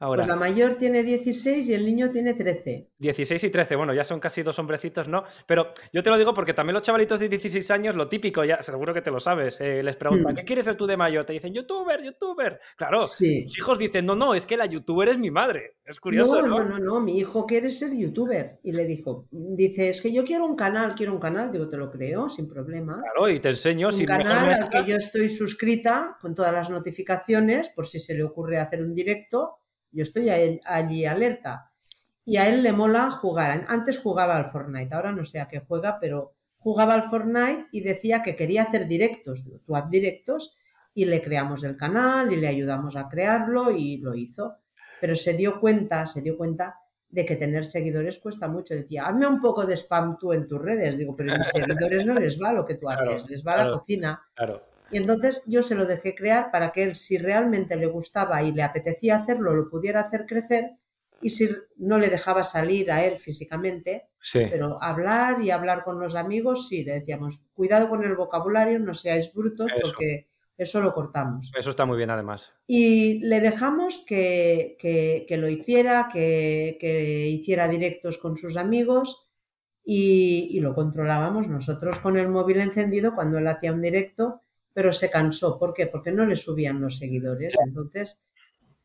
Pues 0.00 0.26
la 0.26 0.36
mayor 0.36 0.76
tiene 0.76 1.02
16 1.02 1.68
y 1.68 1.74
el 1.74 1.84
niño 1.84 2.10
tiene 2.10 2.32
13. 2.32 2.88
16 2.96 3.44
y 3.44 3.50
13, 3.50 3.76
bueno, 3.76 3.92
ya 3.92 4.02
son 4.02 4.18
casi 4.18 4.42
dos 4.42 4.58
hombrecitos, 4.58 5.08
¿no? 5.08 5.24
Pero 5.46 5.74
yo 5.92 6.02
te 6.02 6.08
lo 6.08 6.16
digo 6.16 6.32
porque 6.32 6.54
también 6.54 6.72
los 6.72 6.82
chavalitos 6.82 7.20
de 7.20 7.28
16 7.28 7.70
años, 7.70 7.94
lo 7.94 8.08
típico, 8.08 8.42
ya 8.42 8.62
seguro 8.62 8.94
que 8.94 9.02
te 9.02 9.10
lo 9.10 9.20
sabes, 9.20 9.60
eh, 9.60 9.82
les 9.82 9.96
preguntan, 9.96 10.32
hmm. 10.32 10.36
¿qué 10.36 10.44
quieres 10.44 10.64
ser 10.64 10.76
tú 10.76 10.86
de 10.86 10.96
mayor? 10.96 11.26
Te 11.26 11.34
dicen, 11.34 11.52
youtuber, 11.52 12.02
youtuber. 12.02 12.60
Claro, 12.76 13.06
sí. 13.06 13.42
los 13.44 13.58
hijos 13.58 13.78
dicen, 13.78 14.06
no, 14.06 14.14
no, 14.14 14.34
es 14.34 14.46
que 14.46 14.56
la 14.56 14.64
youtuber 14.64 15.10
es 15.10 15.18
mi 15.18 15.30
madre. 15.30 15.76
Es 15.84 16.00
curioso, 16.00 16.40
¿no? 16.40 16.60
No, 16.60 16.64
no, 16.64 16.78
no, 16.78 17.00
mi 17.00 17.18
hijo 17.18 17.44
quiere 17.44 17.68
ser 17.68 17.94
youtuber. 17.94 18.58
Y 18.62 18.72
le 18.72 18.86
dijo, 18.86 19.26
dice, 19.30 19.90
es 19.90 20.00
que 20.00 20.12
yo 20.12 20.24
quiero 20.24 20.46
un 20.46 20.56
canal, 20.56 20.94
quiero 20.94 21.12
un 21.12 21.20
canal. 21.20 21.52
Digo, 21.52 21.68
te 21.68 21.76
lo 21.76 21.90
creo, 21.90 22.30
sin 22.30 22.48
problema. 22.48 23.02
Claro, 23.02 23.28
y 23.28 23.38
te 23.38 23.50
enseño. 23.50 23.88
Un 23.88 24.06
canal 24.06 24.50
al 24.50 24.70
que 24.70 24.90
yo 24.90 24.96
estoy 24.96 25.28
suscrita 25.28 26.16
con 26.22 26.34
todas 26.34 26.54
las 26.54 26.70
notificaciones, 26.70 27.68
por 27.68 27.86
si 27.86 28.00
se 28.00 28.14
le 28.14 28.22
ocurre 28.22 28.58
hacer 28.58 28.82
un 28.82 28.94
directo 28.94 29.59
yo 29.92 30.02
estoy 30.02 30.28
allí 30.28 31.04
alerta. 31.04 31.70
Y 32.24 32.36
a 32.36 32.48
él 32.48 32.62
le 32.62 32.72
mola 32.72 33.10
jugar. 33.10 33.64
Antes 33.68 33.98
jugaba 33.98 34.36
al 34.36 34.50
Fortnite, 34.50 34.94
ahora 34.94 35.12
no 35.12 35.24
sé 35.24 35.40
a 35.40 35.48
qué 35.48 35.60
juega, 35.60 35.98
pero 36.00 36.34
jugaba 36.58 36.94
al 36.94 37.10
Fortnite 37.10 37.66
y 37.72 37.80
decía 37.80 38.22
que 38.22 38.36
quería 38.36 38.64
hacer 38.64 38.86
directos. 38.86 39.42
Tú 39.66 39.76
haz 39.76 39.90
directos 39.90 40.56
y 40.94 41.06
le 41.06 41.22
creamos 41.22 41.64
el 41.64 41.76
canal 41.76 42.32
y 42.32 42.36
le 42.36 42.48
ayudamos 42.48 42.96
a 42.96 43.08
crearlo 43.08 43.70
y 43.70 43.98
lo 43.98 44.14
hizo. 44.14 44.58
Pero 45.00 45.16
se 45.16 45.34
dio 45.34 45.58
cuenta, 45.60 46.06
se 46.06 46.20
dio 46.20 46.36
cuenta 46.36 46.76
de 47.08 47.24
que 47.24 47.36
tener 47.36 47.64
seguidores 47.64 48.18
cuesta 48.18 48.46
mucho. 48.48 48.74
Decía, 48.74 49.06
hazme 49.06 49.26
un 49.26 49.40
poco 49.40 49.66
de 49.66 49.76
spam 49.76 50.16
tú 50.18 50.32
en 50.32 50.46
tus 50.46 50.60
redes. 50.60 50.98
Digo, 50.98 51.16
pero 51.16 51.36
mis 51.36 51.48
seguidores 51.48 52.04
no 52.04 52.14
les 52.14 52.40
va 52.40 52.52
lo 52.52 52.64
que 52.64 52.76
tú 52.76 52.88
haces, 52.90 53.28
les 53.28 53.44
va 53.44 53.64
la 53.64 53.72
cocina. 53.72 54.22
Claro. 54.34 54.69
Y 54.90 54.98
entonces 54.98 55.42
yo 55.46 55.62
se 55.62 55.74
lo 55.74 55.86
dejé 55.86 56.14
crear 56.14 56.50
para 56.50 56.72
que 56.72 56.82
él, 56.82 56.96
si 56.96 57.18
realmente 57.18 57.76
le 57.76 57.86
gustaba 57.86 58.42
y 58.42 58.52
le 58.52 58.62
apetecía 58.62 59.16
hacerlo, 59.16 59.54
lo 59.54 59.68
pudiera 59.68 60.00
hacer 60.00 60.26
crecer 60.26 60.72
y 61.22 61.30
si 61.30 61.50
no 61.76 61.98
le 61.98 62.08
dejaba 62.08 62.44
salir 62.44 62.90
a 62.90 63.04
él 63.04 63.18
físicamente, 63.18 64.08
pero 64.32 64.82
hablar 64.82 65.42
y 65.42 65.50
hablar 65.50 65.84
con 65.84 66.00
los 66.00 66.14
amigos, 66.14 66.68
sí, 66.68 66.82
le 66.82 66.94
decíamos, 66.94 67.40
cuidado 67.52 67.88
con 67.88 68.02
el 68.04 68.14
vocabulario, 68.14 68.78
no 68.78 68.94
seáis 68.94 69.32
brutos 69.32 69.72
porque 69.80 70.28
eso 70.56 70.80
lo 70.80 70.94
cortamos. 70.94 71.52
Eso 71.56 71.70
está 71.70 71.84
muy 71.84 71.98
bien 71.98 72.10
además. 72.10 72.52
Y 72.66 73.18
le 73.20 73.40
dejamos 73.40 74.04
que, 74.06 74.76
que, 74.78 75.36
lo 75.36 75.48
hiciera, 75.48 76.08
que, 76.10 76.78
que, 76.80 77.28
hiciera 77.28 77.68
directos 77.68 78.18
con 78.18 78.36
sus 78.36 78.56
amigos 78.56 79.28
y, 79.84 80.48
y 80.50 80.60
lo 80.60 80.74
controlábamos 80.74 81.48
nosotros 81.48 81.98
con 81.98 82.16
el 82.16 82.28
móvil 82.28 82.60
encendido 82.60 83.14
cuando 83.14 83.38
él 83.38 83.46
hacía 83.46 83.72
un 83.72 83.82
directo 83.82 84.42
pero 84.72 84.92
se 84.92 85.10
cansó. 85.10 85.58
¿Por 85.58 85.74
qué? 85.74 85.86
Porque 85.86 86.12
no 86.12 86.26
le 86.26 86.36
subían 86.36 86.80
los 86.80 86.98
seguidores. 86.98 87.54
Entonces, 87.64 88.22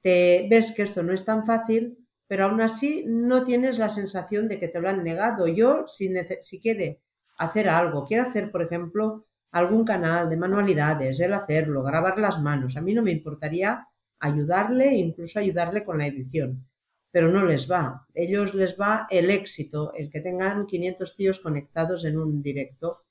te 0.02 0.48
ves 0.50 0.72
que 0.72 0.84
esto 0.84 1.04
no 1.04 1.14
es 1.14 1.26
tan 1.26 1.46
fácil, 1.46 1.98
pero 2.28 2.46
aún 2.46 2.62
así 2.62 3.04
no 3.08 3.44
tienes 3.44 3.80
la 3.80 3.90
sensación 3.90 4.48
de 4.48 4.60
que 4.60 4.68
te 4.68 4.80
lo 4.80 4.90
han 4.90 5.04
negado. 5.04 5.48
Yo, 5.48 5.86
si, 5.88 6.14
si 6.42 6.60
quiere 6.60 7.02
hacer 7.38 7.70
algo, 7.70 8.06
quiere 8.06 8.24
hacer, 8.24 8.52
por 8.52 8.62
ejemplo, 8.62 9.26
algún 9.52 9.86
canal 9.86 10.30
de 10.30 10.38
manualidades, 10.38 11.20
él 11.20 11.34
hacerlo, 11.34 11.82
grabar 11.82 12.20
las 12.20 12.42
manos, 12.42 12.76
a 12.76 12.82
mí 12.82 12.94
no 12.94 13.02
me 13.02 13.12
importaría 13.12 13.88
ayudarle, 14.20 14.96
incluso 14.96 15.40
ayudarle 15.40 15.86
con 15.86 15.98
la 15.98 16.08
edición, 16.08 16.68
pero 17.10 17.30
no 17.32 17.46
les 17.46 17.72
va. 17.72 18.06
Ellos 18.14 18.54
les 18.54 18.78
va 18.80 19.08
el 19.10 19.30
éxito, 19.32 19.94
el 19.94 20.10
que 20.10 20.20
tengan 20.20 20.66
500 20.66 21.16
tíos 21.16 21.40
conectados 21.40 22.04
en 22.04 22.18
un 22.18 22.42
directo 22.42 23.05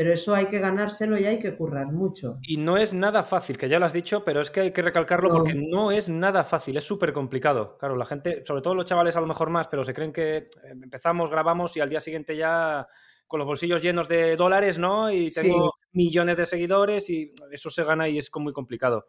pero 0.00 0.14
eso 0.14 0.34
hay 0.34 0.46
que 0.46 0.58
ganárselo 0.58 1.20
y 1.20 1.26
hay 1.26 1.38
que 1.38 1.54
currar 1.54 1.92
mucho. 1.92 2.32
Y 2.40 2.56
no 2.56 2.78
es 2.78 2.94
nada 2.94 3.22
fácil, 3.22 3.58
que 3.58 3.68
ya 3.68 3.78
lo 3.78 3.84
has 3.84 3.92
dicho, 3.92 4.24
pero 4.24 4.40
es 4.40 4.48
que 4.48 4.60
hay 4.62 4.70
que 4.70 4.80
recalcarlo 4.80 5.28
porque 5.28 5.52
no 5.54 5.92
es 5.92 6.08
nada 6.08 6.42
fácil, 6.42 6.78
es 6.78 6.84
súper 6.84 7.12
complicado. 7.12 7.76
Claro, 7.76 7.96
la 7.96 8.06
gente, 8.06 8.42
sobre 8.46 8.62
todo 8.62 8.74
los 8.74 8.86
chavales 8.86 9.14
a 9.16 9.20
lo 9.20 9.26
mejor 9.26 9.50
más, 9.50 9.68
pero 9.68 9.84
se 9.84 9.92
creen 9.92 10.10
que 10.10 10.36
eh, 10.38 10.48
empezamos, 10.70 11.28
grabamos 11.28 11.76
y 11.76 11.80
al 11.80 11.90
día 11.90 12.00
siguiente 12.00 12.34
ya 12.34 12.88
con 13.26 13.40
los 13.40 13.46
bolsillos 13.46 13.82
llenos 13.82 14.08
de 14.08 14.36
dólares, 14.36 14.78
¿no? 14.78 15.12
Y 15.12 15.30
tengo 15.34 15.74
millones 15.92 16.38
de 16.38 16.46
seguidores 16.46 17.10
y 17.10 17.34
eso 17.52 17.68
se 17.68 17.84
gana 17.84 18.08
y 18.08 18.16
es 18.16 18.30
muy 18.34 18.54
complicado. 18.54 19.04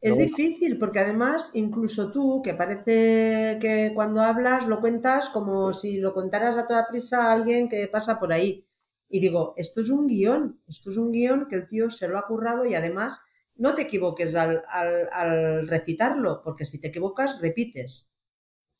Es 0.00 0.16
difícil 0.16 0.78
porque 0.78 1.00
además 1.00 1.50
incluso 1.52 2.10
tú, 2.10 2.40
que 2.42 2.54
parece 2.54 3.58
que 3.60 3.92
cuando 3.94 4.22
hablas 4.22 4.66
lo 4.66 4.80
cuentas 4.80 5.28
como 5.28 5.74
si 5.74 5.98
lo 5.98 6.14
contaras 6.14 6.56
a 6.56 6.66
toda 6.66 6.88
prisa 6.88 7.26
a 7.26 7.34
alguien 7.34 7.68
que 7.68 7.86
pasa 7.86 8.18
por 8.18 8.32
ahí 8.32 8.66
y 9.12 9.20
digo, 9.20 9.52
esto 9.58 9.82
es 9.82 9.90
un 9.90 10.06
guion, 10.06 10.58
esto 10.66 10.90
es 10.90 10.96
un 10.96 11.12
guion 11.12 11.46
que 11.46 11.56
el 11.56 11.68
tío 11.68 11.90
se 11.90 12.08
lo 12.08 12.16
ha 12.16 12.26
currado 12.26 12.64
y 12.64 12.74
además 12.74 13.20
no 13.56 13.74
te 13.74 13.82
equivoques 13.82 14.34
al, 14.34 14.62
al, 14.70 15.68
recitarlo, 15.68 16.40
porque 16.42 16.64
si 16.64 16.80
te 16.80 16.88
equivocas, 16.88 17.38
repites. 17.38 18.16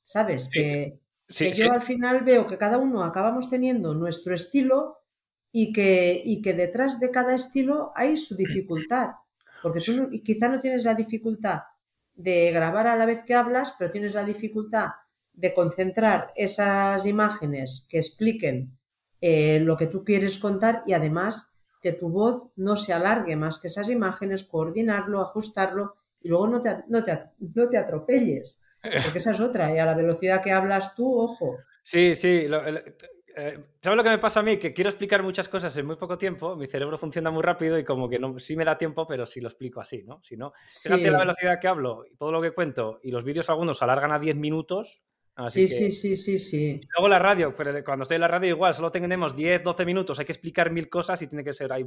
¿Sabes? 0.04 0.48
que, 0.50 1.00
yo 1.28 1.70
al 1.70 1.82
final 1.82 2.24
veo 2.24 2.46
que 2.46 2.56
cada 2.56 2.78
uno 2.78 3.04
acabamos 3.04 3.50
teniendo 3.50 3.92
nuestro 3.92 4.34
estilo 4.34 5.00
y 5.52 5.70
que, 5.70 6.22
y 6.24 6.40
que 6.40 6.54
detrás 6.54 6.98
de 6.98 7.10
cada 7.10 7.34
estilo 7.34 7.92
hay 7.94 8.16
su 8.16 8.34
dificultad. 8.34 9.10
Porque 9.62 9.80
tú 9.80 10.08
quizá 10.24 10.48
no 10.48 10.60
tienes 10.60 10.84
la 10.84 10.94
dificultad 10.94 11.60
de 12.14 12.50
grabar 12.52 12.86
a 12.86 12.96
la 12.96 13.04
vez 13.04 13.22
que 13.24 13.34
hablas, 13.34 13.74
pero 13.78 13.90
tienes 13.90 14.14
la 14.14 14.24
dificultad 14.24 14.92
de 15.34 15.52
concentrar 15.52 16.32
esas 16.36 17.04
imágenes 17.04 17.86
que 17.90 17.98
expliquen 17.98 18.78
eh, 19.22 19.60
lo 19.60 19.76
que 19.76 19.86
tú 19.86 20.04
quieres 20.04 20.38
contar 20.38 20.82
y 20.84 20.92
además 20.92 21.54
que 21.80 21.92
tu 21.92 22.10
voz 22.10 22.50
no 22.56 22.76
se 22.76 22.92
alargue 22.92 23.36
más 23.36 23.58
que 23.58 23.68
esas 23.68 23.88
imágenes, 23.88 24.44
coordinarlo, 24.44 25.20
ajustarlo 25.20 25.94
y 26.20 26.28
luego 26.28 26.48
no 26.48 26.60
te, 26.60 26.84
no 26.88 27.04
te, 27.04 27.18
no 27.54 27.68
te 27.68 27.78
atropelles. 27.78 28.58
Porque 28.82 29.18
esa 29.18 29.30
es 29.30 29.40
otra, 29.40 29.72
y 29.72 29.78
a 29.78 29.86
la 29.86 29.94
velocidad 29.94 30.42
que 30.42 30.50
hablas 30.50 30.96
tú, 30.96 31.20
ojo. 31.20 31.58
Sí, 31.84 32.16
sí. 32.16 32.48
Eh, 33.36 33.58
¿Sabes 33.80 33.96
lo 33.96 34.02
que 34.02 34.10
me 34.10 34.18
pasa 34.18 34.40
a 34.40 34.42
mí? 34.42 34.56
Que 34.56 34.74
quiero 34.74 34.90
explicar 34.90 35.22
muchas 35.22 35.48
cosas 35.48 35.74
en 35.76 35.86
muy 35.86 35.96
poco 35.96 36.18
tiempo, 36.18 36.56
mi 36.56 36.66
cerebro 36.66 36.98
funciona 36.98 37.30
muy 37.30 37.42
rápido 37.42 37.78
y 37.78 37.84
como 37.84 38.08
que 38.08 38.18
no, 38.18 38.38
sí 38.40 38.56
me 38.56 38.64
da 38.64 38.76
tiempo, 38.76 39.06
pero 39.06 39.24
sí 39.24 39.40
lo 39.40 39.48
explico 39.48 39.80
así, 39.80 40.02
¿no? 40.02 40.20
Si 40.22 40.36
no, 40.36 40.52
fíjate 40.66 41.10
la 41.10 41.20
velocidad 41.20 41.60
que 41.60 41.68
hablo 41.68 42.04
todo 42.18 42.32
lo 42.32 42.42
que 42.42 42.50
cuento 42.50 42.98
y 43.02 43.10
los 43.10 43.24
vídeos 43.24 43.48
algunos 43.48 43.82
alargan 43.82 44.12
a 44.12 44.18
10 44.18 44.36
minutos, 44.36 45.02
sí, 45.48 45.68
sí, 45.68 45.90
sí, 45.90 46.16
sí, 46.16 46.38
sí. 46.38 46.80
Luego 46.94 47.08
la 47.08 47.18
radio, 47.18 47.54
pero 47.56 47.72
cuando 47.84 48.02
estoy 48.02 48.16
en 48.16 48.20
la 48.22 48.28
radio 48.28 48.50
igual, 48.50 48.74
solo 48.74 48.90
tenemos 48.90 49.34
10, 49.34 49.62
12 49.62 49.84
minutos, 49.84 50.18
hay 50.18 50.24
que 50.24 50.32
explicar 50.32 50.70
mil 50.70 50.88
cosas 50.88 51.20
y 51.22 51.26
tiene 51.26 51.44
que 51.44 51.52
ser 51.52 51.72
ahí, 51.72 51.84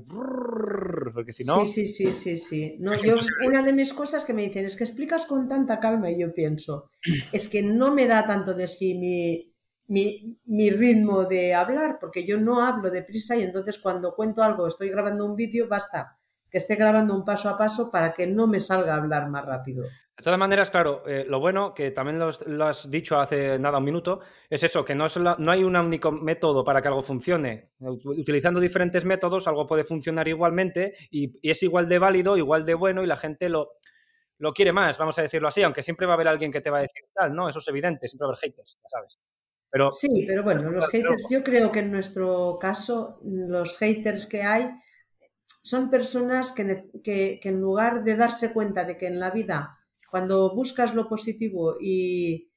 porque 1.14 1.32
si 1.32 1.44
no... 1.44 1.66
Sí, 1.66 1.86
sí, 1.86 1.86
sí, 1.86 2.14
sí, 2.14 2.38
sí. 2.38 2.76
No, 2.80 2.96
yo, 2.96 3.16
una 3.46 3.62
de 3.62 3.74
mis 3.74 3.94
cosas 3.94 4.26
que 4.26 4.34
me 4.34 4.44
dicen 4.44 4.66
es 4.66 4.76
que 4.76 4.84
explicas 4.84 5.26
con 5.26 5.48
tanta 5.48 5.80
calma 5.80 6.10
y 6.10 6.20
yo 6.20 6.34
pienso, 6.34 6.90
es 7.32 7.48
que 7.48 7.62
no 7.62 7.94
me 7.94 8.08
da 8.08 8.26
tanto 8.26 8.54
de 8.54 8.68
sí 8.68 8.96
mi, 8.96 9.54
mi, 9.88 10.38
mi 10.46 10.70
ritmo 10.72 11.26
de 11.26 11.54
hablar, 11.54 11.98
porque 12.00 12.26
yo 12.26 12.40
no 12.40 12.66
hablo 12.66 12.90
deprisa 12.90 13.36
y 13.36 13.44
entonces 13.44 13.78
cuando 13.78 14.16
cuento 14.16 14.44
algo, 14.44 14.68
estoy 14.68 14.90
grabando 14.90 15.26
un 15.26 15.36
vídeo, 15.36 15.68
basta 15.68 16.18
que 16.50 16.60
esté 16.60 16.76
grabando 16.76 17.14
un 17.14 17.26
paso 17.26 17.50
a 17.50 17.58
paso 17.58 17.92
para 17.92 18.14
que 18.14 18.28
no 18.28 18.48
me 18.48 18.60
salga 18.60 18.94
a 18.94 18.98
hablar 18.98 19.30
más 19.30 19.46
rápido. 19.46 19.84
De 20.18 20.24
todas 20.24 20.40
maneras, 20.40 20.72
claro, 20.72 21.04
eh, 21.06 21.26
lo 21.28 21.42
bueno, 21.42 21.74
que 21.74 21.92
también 21.92 22.18
lo, 22.18 22.66
has 22.66 22.90
dicho 22.90 23.20
hace 23.20 23.60
nada, 23.60 23.80
un 23.80 23.84
minuto, 23.84 24.22
es 24.50 24.64
eso, 24.64 24.86
que 24.86 24.96
no, 24.96 25.08
es 25.08 25.18
no 25.18 25.52
hay 25.52 25.64
un 25.66 25.76
único 25.76 26.10
método 26.10 26.64
para 26.64 26.82
que 26.82 26.88
algo 26.88 27.02
funcione. 27.02 27.72
Utilizando 27.80 28.62
diferentes 28.62 29.04
métodos, 29.04 29.46
algo 29.46 29.66
puede 29.66 29.84
funcionar 29.84 30.26
igualmente 30.30 30.96
y, 31.12 31.34
es 31.48 31.62
igual 31.64 31.90
de 31.90 32.00
válido, 32.00 32.38
igual 32.38 32.66
de 32.66 32.76
bueno 32.76 33.04
y 33.04 33.08
la 33.08 33.18
gente 33.18 33.50
lo, 33.50 33.74
lo 34.38 34.54
quiere 34.54 34.72
más, 34.72 34.98
vamos 34.98 35.20
a 35.20 35.22
decirlo 35.22 35.50
así, 35.50 35.64
aunque 35.64 35.84
siempre 35.84 36.08
va 36.08 36.14
a 36.14 36.16
haber 36.16 36.30
alguien 36.30 36.50
que 36.50 36.62
te 36.62 36.70
va 36.70 36.78
a 36.78 36.84
decir 36.84 37.04
tal, 37.14 37.36
¿no? 37.36 37.50
Eso 37.50 37.60
es 37.60 37.68
evidente, 37.68 38.08
siempre 38.08 38.26
va 38.26 38.30
a 38.30 38.38
haber 38.38 38.52
haters, 38.52 38.80
ya 38.82 38.88
sabes. 38.88 39.20
Pero, 39.70 39.92
sí, 39.92 40.24
pero 40.26 40.44
bueno, 40.44 40.72
los 40.72 40.88
haters, 40.88 41.26
yo 41.30 41.44
creo 41.44 41.74
que 41.74 41.80
en 41.80 41.92
nuestro 41.92 42.58
caso, 42.58 43.20
los 43.22 43.78
haters 43.80 44.28
que 44.28 44.44
hay 44.44 44.70
son 45.62 45.90
personas 45.90 46.54
que, 46.54 46.90
que 47.04 47.50
en 47.50 47.60
lugar 47.60 48.06
de 48.06 48.16
darse 48.16 48.54
cuenta 48.54 48.86
de 48.86 48.98
que 48.98 49.08
en 49.08 49.20
la 49.20 49.32
vida 49.32 49.75
cuando 50.16 50.56
buscas 50.56 50.96
lo 50.96 51.10
positivo 51.10 51.76
y, 51.78 52.50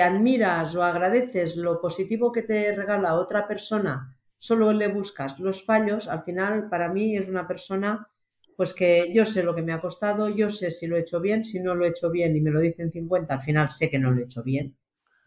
admiras 0.00 0.74
o 0.74 0.82
agradeces 0.82 1.54
lo 1.54 1.78
positivo 1.78 2.32
que 2.32 2.40
te 2.40 2.74
regala 2.74 3.16
otra 3.16 3.46
persona, 3.46 4.16
solo 4.38 4.72
le 4.72 4.88
buscas 4.88 5.38
los 5.38 5.66
fallos, 5.66 6.08
al 6.08 6.22
final 6.24 6.70
para 6.70 6.88
mí 6.88 7.14
es 7.14 7.28
una 7.28 7.46
persona 7.46 8.08
pues 8.56 8.72
que 8.72 9.12
yo 9.12 9.26
sé 9.26 9.42
lo 9.42 9.54
que 9.54 9.60
me 9.60 9.74
ha 9.74 9.82
costado, 9.82 10.30
yo 10.30 10.48
sé 10.48 10.70
si 10.70 10.86
lo 10.86 10.96
he 10.96 11.00
hecho 11.00 11.20
bien, 11.20 11.44
si 11.44 11.60
no 11.60 11.74
lo 11.74 11.84
he 11.84 11.88
hecho 11.88 12.10
bien 12.10 12.34
y 12.36 12.40
me 12.40 12.50
lo 12.50 12.58
dicen 12.58 12.90
50, 12.90 13.34
al 13.34 13.42
final 13.42 13.70
sé 13.70 13.90
que 13.90 13.98
no 13.98 14.10
lo 14.10 14.22
he 14.22 14.24
hecho 14.24 14.42
bien. 14.42 14.74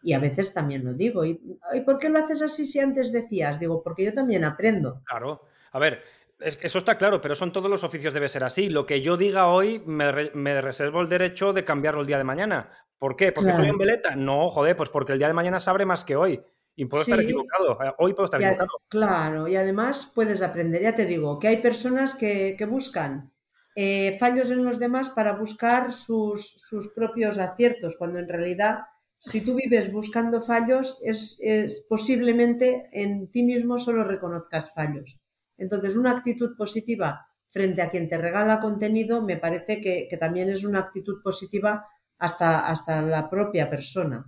Y 0.02 0.14
a 0.14 0.18
veces 0.18 0.52
también 0.52 0.84
lo 0.84 0.94
digo. 0.94 1.24
¿Y, 1.24 1.40
¿y 1.74 1.80
por 1.82 2.00
qué 2.00 2.08
lo 2.08 2.18
haces 2.18 2.42
así 2.42 2.66
si 2.66 2.80
antes 2.80 3.12
decías? 3.12 3.60
Digo, 3.60 3.84
porque 3.84 4.04
yo 4.04 4.12
también 4.12 4.42
aprendo. 4.42 5.02
Claro. 5.04 5.42
A 5.70 5.78
ver, 5.78 6.02
eso 6.40 6.78
está 6.78 6.96
claro, 6.96 7.20
pero 7.20 7.34
son 7.34 7.52
todos 7.52 7.70
los 7.70 7.84
oficios 7.84 8.14
debe 8.14 8.28
ser 8.28 8.44
así. 8.44 8.68
Lo 8.68 8.86
que 8.86 9.00
yo 9.00 9.16
diga 9.16 9.48
hoy 9.48 9.82
me, 9.86 10.60
reservo 10.60 11.00
el 11.00 11.08
derecho 11.08 11.52
de 11.52 11.64
cambiarlo 11.64 12.00
el 12.00 12.06
día 12.06 12.18
de 12.18 12.24
mañana. 12.24 12.70
¿Por 12.98 13.16
qué? 13.16 13.32
¿Porque 13.32 13.54
soy 13.54 13.70
un 13.70 13.78
veleta? 13.78 14.16
No, 14.16 14.48
joder, 14.48 14.76
pues 14.76 14.88
porque 14.88 15.12
el 15.12 15.18
día 15.18 15.28
de 15.28 15.34
mañana 15.34 15.60
sabe 15.60 15.84
más 15.84 16.04
que 16.04 16.16
hoy. 16.16 16.40
Y 16.76 16.84
puedo 16.84 17.02
estar 17.02 17.20
equivocado. 17.20 17.78
Eh, 17.82 17.92
hoy 17.98 18.14
puedo 18.14 18.26
estar 18.26 18.40
equivocado. 18.40 18.68
Claro, 18.88 19.48
y 19.48 19.56
además 19.56 20.12
puedes 20.14 20.42
aprender. 20.42 20.80
Ya 20.80 20.94
te 20.94 21.06
digo, 21.06 21.38
que 21.40 21.48
hay 21.48 21.56
personas 21.56 22.14
que, 22.14 22.56
buscan 22.68 23.32
eh, 23.74 24.16
fallos 24.18 24.50
en 24.50 24.64
los 24.64 24.78
demás 24.78 25.10
para 25.10 25.32
buscar 25.32 25.92
sus, 25.92 26.62
sus, 26.68 26.92
propios 26.94 27.38
aciertos, 27.38 27.96
cuando 27.96 28.20
en 28.20 28.28
realidad, 28.28 28.78
si 29.16 29.40
tú 29.40 29.56
vives 29.56 29.90
buscando 29.92 30.40
fallos, 30.40 31.00
es, 31.02 31.38
es 31.40 31.84
posiblemente 31.88 32.88
en 32.92 33.28
ti 33.32 33.42
mismo 33.42 33.78
solo 33.78 34.04
reconozcas 34.04 34.72
fallos. 34.72 35.18
Entonces, 35.58 35.96
una 35.96 36.12
actitud 36.12 36.56
positiva 36.56 37.26
frente 37.50 37.82
a 37.82 37.90
quien 37.90 38.08
te 38.08 38.16
regala 38.16 38.60
contenido 38.60 39.20
me 39.22 39.36
parece 39.36 39.80
que, 39.80 40.16
también 40.18 40.48
es 40.48 40.64
una 40.64 40.80
actitud 40.80 41.20
positiva 41.22 41.86
hasta, 42.18 42.66
hasta, 42.66 43.02
la 43.02 43.28
propia 43.28 43.68
persona. 43.68 44.24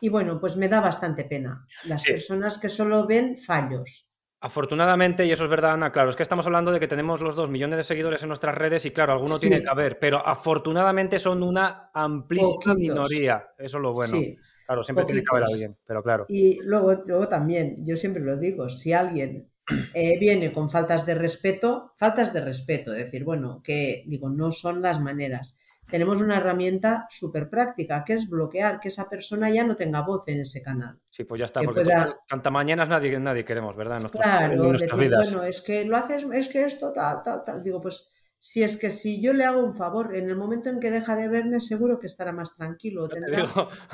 Y 0.00 0.08
bueno, 0.08 0.40
pues 0.40 0.56
me 0.56 0.68
da 0.68 0.80
bastante 0.80 1.24
pena 1.24 1.64
las 1.84 2.04
personas 2.04 2.58
que 2.58 2.68
solo 2.68 3.06
ven 3.06 3.38
fallos. 3.38 4.08
Afortunadamente, 4.44 5.24
y 5.24 5.30
eso 5.30 5.44
es 5.44 5.50
verdad, 5.50 5.74
Ana, 5.74 5.92
claro, 5.92 6.10
es 6.10 6.16
que 6.16 6.24
estamos 6.24 6.44
hablando 6.46 6.72
de 6.72 6.80
que 6.80 6.88
tenemos 6.88 7.20
los 7.20 7.36
dos 7.36 7.48
millones 7.48 7.76
de 7.76 7.84
seguidores 7.84 8.22
en 8.22 8.28
nuestras 8.28 8.58
redes 8.58 8.84
y 8.84 8.90
claro, 8.90 9.12
alguno 9.12 9.38
tiene 9.38 9.62
que 9.62 9.68
haber, 9.68 10.00
pero 10.00 10.18
afortunadamente 10.18 11.20
son 11.20 11.44
una 11.44 11.90
amplísima 11.94 12.74
minoría. 12.74 13.50
Eso 13.56 13.76
es 13.76 13.82
lo 13.82 13.92
bueno. 13.92 14.18
Claro, 14.66 14.82
siempre 14.82 15.04
tiene 15.04 15.20
que 15.20 15.28
haber 15.30 15.44
alguien, 15.44 15.76
pero 15.86 16.02
claro. 16.02 16.26
Y 16.28 16.60
luego, 16.62 17.04
luego 17.06 17.28
también, 17.28 17.86
yo 17.86 17.94
siempre 17.94 18.20
lo 18.20 18.36
digo, 18.36 18.68
si 18.68 18.92
alguien 18.92 19.51
eh, 19.94 20.18
viene 20.18 20.52
con 20.52 20.70
faltas 20.70 21.06
de 21.06 21.14
respeto, 21.14 21.92
faltas 21.96 22.32
de 22.32 22.40
respeto, 22.40 22.92
es 22.92 23.04
decir, 23.04 23.24
bueno, 23.24 23.62
que 23.62 24.04
digo, 24.06 24.28
no 24.28 24.52
son 24.52 24.82
las 24.82 25.00
maneras. 25.00 25.58
Tenemos 25.90 26.22
una 26.22 26.38
herramienta 26.38 27.06
súper 27.10 27.50
práctica, 27.50 28.02
que 28.04 28.14
es 28.14 28.28
bloquear 28.28 28.80
que 28.80 28.88
esa 28.88 29.10
persona 29.10 29.50
ya 29.50 29.64
no 29.64 29.76
tenga 29.76 30.00
voz 30.00 30.22
en 30.26 30.40
ese 30.40 30.62
canal. 30.62 30.98
Sí, 31.10 31.24
pues 31.24 31.40
ya 31.40 31.46
está, 31.46 31.60
porque 31.62 31.84
tanta 32.26 32.50
mañanas 32.50 32.88
nadie, 32.88 33.18
nadie 33.18 33.44
queremos, 33.44 33.76
¿verdad? 33.76 34.00
claro, 34.10 34.72
decir, 34.72 35.10
bueno, 35.10 35.42
es 35.42 35.60
que 35.60 35.84
lo 35.84 35.96
haces, 35.96 36.24
es 36.32 36.48
que 36.48 36.64
esto, 36.64 36.92
tal, 36.92 37.22
tal, 37.22 37.44
tal. 37.44 37.62
Digo, 37.62 37.80
pues 37.80 38.11
si 38.44 38.64
es 38.64 38.76
que 38.76 38.90
si 38.90 39.22
yo 39.22 39.32
le 39.32 39.44
hago 39.44 39.62
un 39.62 39.76
favor, 39.76 40.16
en 40.16 40.28
el 40.28 40.34
momento 40.34 40.68
en 40.68 40.80
que 40.80 40.90
deja 40.90 41.14
de 41.14 41.28
verme, 41.28 41.60
seguro 41.60 42.00
que 42.00 42.08
estará 42.08 42.32
más 42.32 42.56
tranquilo. 42.56 43.08
Tendrá 43.08 43.48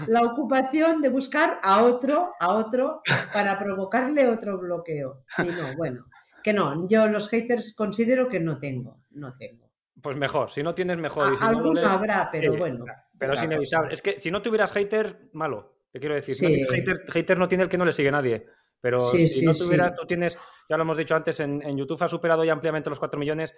la 0.07 0.23
ocupación 0.23 1.03
de 1.03 1.11
buscar 1.11 1.61
a 1.63 1.85
otro, 1.85 2.33
a 2.41 2.55
otro, 2.55 3.03
para 3.35 3.59
provocarle 3.59 4.27
otro 4.27 4.59
bloqueo. 4.59 5.25
Y 5.37 5.49
no, 5.49 5.77
bueno, 5.77 6.07
que 6.43 6.55
no, 6.55 6.89
yo 6.89 7.09
los 7.09 7.29
haters 7.29 7.75
considero 7.77 8.31
que 8.31 8.41
no 8.41 8.59
tengo, 8.59 9.03
no 9.11 9.37
tengo. 9.37 9.71
Pues 10.01 10.17
mejor, 10.17 10.51
si 10.51 10.63
no 10.63 10.75
tienes 10.75 10.97
mejor. 10.97 11.37
si 11.37 11.45
alguno 11.45 11.87
habrá, 11.87 12.31
pero 12.33 12.57
bueno. 12.57 12.87
Pero 13.19 13.35
es 13.35 13.43
inevitable. 13.43 13.93
Es 13.93 14.01
que 14.01 14.19
si 14.19 14.31
no 14.31 14.41
tuvieras 14.41 14.73
haters, 14.73 15.15
malo, 15.35 15.77
te 15.93 16.01
quiero 16.01 16.15
decir. 16.15 16.35
hater, 17.13 17.39
no 17.39 17.49
tiene 17.49 17.65
el 17.65 17.69
que 17.69 17.77
no 17.77 17.85
le 17.85 17.93
sigue 17.93 18.11
nadie. 18.11 18.47
Pero 18.81 18.99
si 18.99 19.45
no 19.45 19.53
tuvieras, 19.53 19.95
tú 19.95 20.07
tienes, 20.07 20.39
ya 20.71 20.79
lo 20.79 20.85
hemos 20.85 20.97
dicho 20.97 21.15
antes, 21.15 21.39
en, 21.41 21.61
en 21.61 21.77
YouTube 21.77 22.03
ha 22.03 22.09
superado 22.09 22.45
ya 22.45 22.55
ampliamente 22.55 22.89
los 22.89 22.99
4 22.99 23.21
millones 23.21 23.55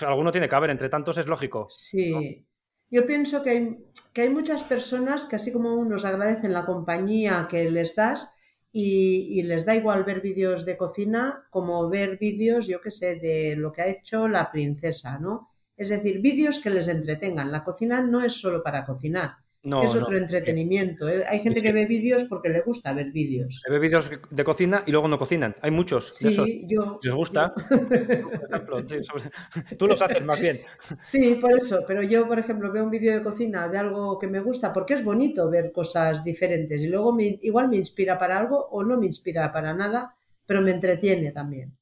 alguno 0.00 0.32
tiene 0.32 0.48
que 0.48 0.54
haber, 0.54 0.70
entre 0.70 0.88
tantos 0.88 1.18
es 1.18 1.26
lógico. 1.26 1.66
Sí. 1.70 2.46
Yo 2.90 3.06
pienso 3.06 3.42
que 3.42 3.50
hay, 3.50 3.78
que 4.12 4.22
hay 4.22 4.30
muchas 4.30 4.64
personas 4.64 5.26
que 5.26 5.36
así 5.36 5.52
como 5.52 5.74
unos 5.74 6.04
agradecen 6.04 6.52
la 6.52 6.64
compañía 6.64 7.46
que 7.50 7.70
les 7.70 7.94
das 7.94 8.32
y, 8.72 9.42
les 9.42 9.66
da 9.66 9.74
igual 9.74 10.04
ver 10.04 10.20
vídeos 10.20 10.64
de 10.64 10.76
cocina 10.76 11.46
como 11.50 11.88
ver 11.88 12.18
vídeos, 12.18 12.66
yo 12.66 12.80
qué 12.80 12.90
sé, 12.90 13.16
de 13.16 13.56
lo 13.56 13.72
que 13.72 13.82
ha 13.82 13.88
hecho 13.88 14.28
la 14.28 14.50
princesa, 14.50 15.18
¿no? 15.18 15.48
Es 15.76 15.88
decir, 15.88 16.20
vídeos 16.20 16.60
que 16.60 16.70
les 16.70 16.88
entretengan. 16.88 17.52
La 17.52 17.64
cocina 17.64 18.00
no 18.00 18.22
es 18.22 18.32
solo 18.32 18.62
para 18.62 18.84
cocinar 18.84 19.36
es 19.62 19.94
otro 19.94 20.16
entretenimiento. 20.16 21.08
¿eh? 21.08 21.24
Hay 21.28 21.40
gente 21.40 21.62
que 21.62 21.72
ve 21.72 21.86
vídeos 21.86 22.24
porque 22.24 22.48
le 22.48 22.60
gusta 22.60 22.92
ver 22.92 23.10
vídeos. 23.10 23.62
Ve 23.68 23.78
vídeos 23.78 24.10
de 24.30 24.44
cocina 24.44 24.82
y 24.86 24.92
luego 24.92 25.08
no 25.08 25.18
cocinan. 25.18 25.54
Hay 25.62 25.70
muchos. 25.70 26.14
Sí, 26.14 26.64
yo. 26.66 26.98
¿Les 27.02 27.14
gusta? 27.14 27.52
Tú 29.78 29.86
los 29.86 30.00
haces 30.00 30.24
más 30.24 30.40
bien. 30.40 30.60
Sí, 31.00 31.38
por 31.40 31.52
eso. 31.52 31.84
Pero 31.86 32.02
yo, 32.02 32.26
por 32.26 32.38
ejemplo, 32.38 32.72
veo 32.72 32.84
un 32.84 32.90
vídeo 32.90 33.14
de 33.14 33.22
cocina 33.22 33.68
de 33.68 33.78
algo 33.78 34.18
que 34.18 34.26
me 34.26 34.40
gusta 34.40 34.72
porque 34.72 34.94
es 34.94 35.04
bonito 35.04 35.50
ver 35.50 35.72
cosas 35.72 36.24
diferentes 36.24 36.82
y 36.82 36.88
luego 36.88 37.16
igual 37.18 37.68
me 37.68 37.76
inspira 37.76 38.18
para 38.18 38.38
algo 38.38 38.68
o 38.70 38.84
no 38.84 38.98
me 38.98 39.06
inspira 39.06 39.52
para 39.52 39.74
nada, 39.74 40.14
pero 40.46 40.62
me 40.62 40.72
entretiene 40.72 41.32
también. 41.32 41.77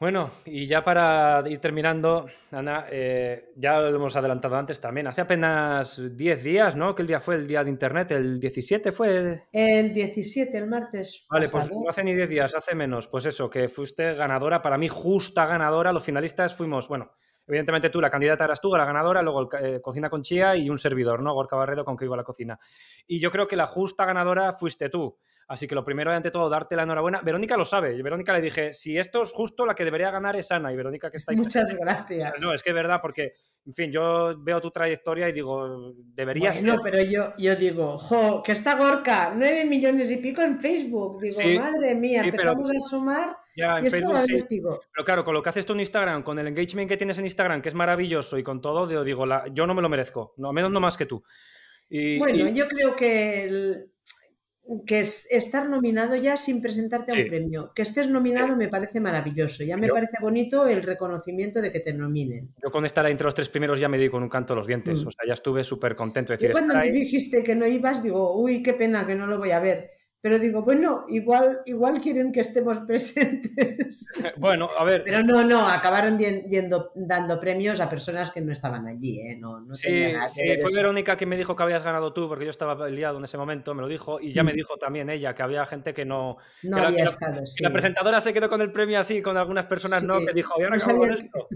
Bueno, 0.00 0.30
y 0.44 0.68
ya 0.68 0.84
para 0.84 1.42
ir 1.48 1.58
terminando, 1.58 2.26
Ana, 2.52 2.84
eh, 2.88 3.50
ya 3.56 3.80
lo 3.80 3.96
hemos 3.96 4.14
adelantado 4.14 4.54
antes 4.54 4.80
también, 4.80 5.08
hace 5.08 5.22
apenas 5.22 6.00
10 6.16 6.44
días, 6.44 6.76
¿no? 6.76 6.94
Que 6.94 7.02
el 7.02 7.08
día 7.08 7.18
fue 7.18 7.34
el 7.34 7.48
día 7.48 7.64
de 7.64 7.70
Internet, 7.70 8.12
el 8.12 8.38
17 8.38 8.92
fue. 8.92 9.42
El 9.50 9.92
17, 9.92 10.56
el 10.56 10.68
martes. 10.68 11.26
Vale, 11.28 11.48
pues 11.48 11.68
no 11.68 11.88
hace 11.88 12.04
ni 12.04 12.14
10 12.14 12.28
días, 12.28 12.54
hace 12.54 12.76
menos. 12.76 13.08
Pues 13.08 13.26
eso, 13.26 13.50
que 13.50 13.68
fuiste 13.68 14.14
ganadora, 14.14 14.62
para 14.62 14.78
mí 14.78 14.86
justa 14.86 15.46
ganadora. 15.46 15.92
Los 15.92 16.04
finalistas 16.04 16.54
fuimos, 16.54 16.86
bueno, 16.86 17.10
evidentemente 17.48 17.90
tú, 17.90 18.00
la 18.00 18.08
candidata 18.10 18.44
eras 18.44 18.60
tú, 18.60 18.72
la 18.76 18.84
ganadora, 18.84 19.20
luego 19.20 19.48
eh, 19.60 19.80
Cocina 19.82 20.08
con 20.08 20.22
Chía 20.22 20.54
y 20.54 20.70
un 20.70 20.78
servidor, 20.78 21.22
¿no? 21.22 21.34
Gorka 21.34 21.56
Barredo 21.56 21.84
con 21.84 21.96
que 21.96 22.04
iba 22.04 22.14
a 22.14 22.18
la 22.18 22.24
cocina. 22.24 22.60
Y 23.08 23.18
yo 23.18 23.32
creo 23.32 23.48
que 23.48 23.56
la 23.56 23.66
justa 23.66 24.04
ganadora 24.04 24.52
fuiste 24.52 24.90
tú. 24.90 25.18
Así 25.48 25.66
que 25.66 25.74
lo 25.74 25.82
primero, 25.82 26.12
ante 26.12 26.30
todo, 26.30 26.50
darte 26.50 26.76
la 26.76 26.82
enhorabuena. 26.82 27.22
Verónica 27.22 27.56
lo 27.56 27.64
sabe. 27.64 28.02
Verónica 28.02 28.34
le 28.34 28.42
dije, 28.42 28.74
si 28.74 28.98
esto 28.98 29.22
es 29.22 29.30
justo, 29.30 29.64
la 29.64 29.74
que 29.74 29.82
debería 29.82 30.10
ganar 30.10 30.36
es 30.36 30.52
Ana. 30.52 30.70
Y 30.70 30.76
Verónica 30.76 31.10
que 31.10 31.16
está 31.16 31.32
ahí. 31.32 31.38
Muchas 31.38 31.74
gracias. 31.74 32.34
no, 32.38 32.52
es 32.52 32.62
que 32.62 32.68
es 32.68 32.74
verdad, 32.74 32.98
porque, 33.00 33.32
en 33.64 33.72
fin, 33.72 33.90
yo 33.90 34.34
veo 34.38 34.60
tu 34.60 34.70
trayectoria 34.70 35.26
y 35.26 35.32
digo, 35.32 35.94
deberías. 35.96 36.62
No, 36.62 36.82
pero 36.82 37.02
yo, 37.02 37.32
yo 37.38 37.56
digo, 37.56 37.96
jo, 37.96 38.42
que 38.42 38.52
está 38.52 38.76
Gorka, 38.76 39.32
nueve 39.34 39.64
millones 39.64 40.10
y 40.10 40.18
pico 40.18 40.42
en 40.42 40.60
Facebook. 40.60 41.18
Digo, 41.22 41.62
madre 41.62 41.94
mía, 41.94 42.20
empezamos 42.22 42.68
a 42.68 42.80
sumar. 42.90 43.36
Ya, 43.56 43.78
en 43.78 43.90
Facebook 43.90 44.20
sí. 44.26 44.44
Pero 44.50 45.04
claro, 45.04 45.24
con 45.24 45.32
lo 45.32 45.42
que 45.42 45.48
haces 45.48 45.64
tú 45.64 45.72
en 45.72 45.80
Instagram, 45.80 46.24
con 46.24 46.38
el 46.38 46.46
engagement 46.46 46.90
que 46.90 46.98
tienes 46.98 47.18
en 47.18 47.24
Instagram, 47.24 47.62
que 47.62 47.70
es 47.70 47.74
maravilloso 47.74 48.36
y 48.36 48.42
con 48.42 48.60
todo, 48.60 48.86
digo, 49.02 49.24
la, 49.24 49.46
yo 49.50 49.66
no 49.66 49.74
me 49.74 49.80
lo 49.80 49.88
merezco, 49.88 50.34
no, 50.36 50.52
menos 50.52 50.70
no 50.70 50.78
más 50.78 50.98
que 50.98 51.06
tú. 51.06 51.24
bueno, 51.90 52.50
yo 52.50 52.68
creo 52.68 52.94
que 52.94 53.44
el, 53.44 53.90
que 54.86 55.00
es 55.00 55.26
estar 55.30 55.68
nominado 55.68 56.16
ya 56.16 56.36
sin 56.36 56.60
presentarte 56.60 57.12
a 57.12 57.14
un 57.14 57.28
premio. 57.28 57.72
Que 57.74 57.82
estés 57.82 58.08
nominado 58.08 58.56
me 58.56 58.68
parece 58.68 59.00
maravilloso. 59.00 59.64
Ya 59.64 59.76
me 59.76 59.88
parece 59.88 60.16
bonito 60.20 60.66
el 60.66 60.82
reconocimiento 60.82 61.60
de 61.60 61.72
que 61.72 61.80
te 61.80 61.92
nominen. 61.92 62.50
Yo 62.62 62.70
con 62.70 62.84
estar 62.84 63.06
entre 63.06 63.24
los 63.24 63.34
tres 63.34 63.48
primeros 63.48 63.80
ya 63.80 63.88
me 63.88 63.98
di 63.98 64.08
con 64.08 64.22
un 64.22 64.28
canto 64.28 64.54
los 64.54 64.66
dientes. 64.66 65.02
Mm. 65.02 65.08
O 65.08 65.10
sea, 65.10 65.26
ya 65.26 65.34
estuve 65.34 65.64
súper 65.64 65.96
contento. 65.96 66.32
De 66.32 66.36
decir, 66.36 66.52
cuando 66.52 66.74
me 66.74 66.90
dijiste 66.90 67.42
que 67.42 67.54
no 67.54 67.66
ibas, 67.66 68.02
digo, 68.02 68.40
uy, 68.40 68.62
qué 68.62 68.74
pena 68.74 69.06
que 69.06 69.14
no 69.14 69.26
lo 69.26 69.38
voy 69.38 69.50
a 69.50 69.60
ver. 69.60 69.97
Pero 70.20 70.40
digo, 70.40 70.62
bueno, 70.62 71.04
igual, 71.08 71.60
igual 71.66 72.00
quieren 72.00 72.32
que 72.32 72.40
estemos 72.40 72.80
presentes. 72.86 74.06
bueno, 74.36 74.68
a 74.76 74.84
ver. 74.84 75.04
Pero 75.04 75.22
no, 75.22 75.44
no, 75.44 75.66
acabaron 75.66 76.18
yendo, 76.18 76.90
dando 76.94 77.38
premios 77.38 77.80
a 77.80 77.88
personas 77.88 78.32
que 78.32 78.40
no 78.40 78.52
estaban 78.52 78.86
allí, 78.86 79.20
¿eh? 79.20 79.36
No, 79.38 79.60
no 79.60 79.74
sí, 79.74 80.12
sí 80.28 80.42
fue 80.60 80.74
Verónica 80.74 81.16
que 81.16 81.26
me 81.26 81.36
dijo 81.36 81.54
que 81.54 81.62
habías 81.62 81.84
ganado 81.84 82.12
tú, 82.12 82.28
porque 82.28 82.44
yo 82.44 82.50
estaba 82.50 82.88
liado 82.88 83.18
en 83.18 83.24
ese 83.24 83.38
momento, 83.38 83.74
me 83.74 83.82
lo 83.82 83.88
dijo, 83.88 84.20
y 84.20 84.32
ya 84.32 84.42
me 84.42 84.52
mm. 84.52 84.56
dijo 84.56 84.76
también 84.76 85.08
ella 85.08 85.34
que 85.34 85.42
había 85.42 85.64
gente 85.66 85.94
que 85.94 86.04
no. 86.04 86.38
No 86.64 86.78
había 86.78 87.04
estado, 87.04 87.46
sí. 87.46 87.62
La 87.62 87.70
presentadora 87.70 88.20
se 88.20 88.32
quedó 88.32 88.48
con 88.48 88.60
el 88.60 88.72
premio 88.72 88.98
así, 88.98 89.22
con 89.22 89.36
algunas 89.36 89.66
personas 89.66 90.02
no, 90.02 90.18
que 90.24 90.32
dijo, 90.32 90.54
¿y 90.58 90.64
ahora 90.64 90.76
no 90.76 90.98
con 90.98 91.12
esto? 91.12 91.48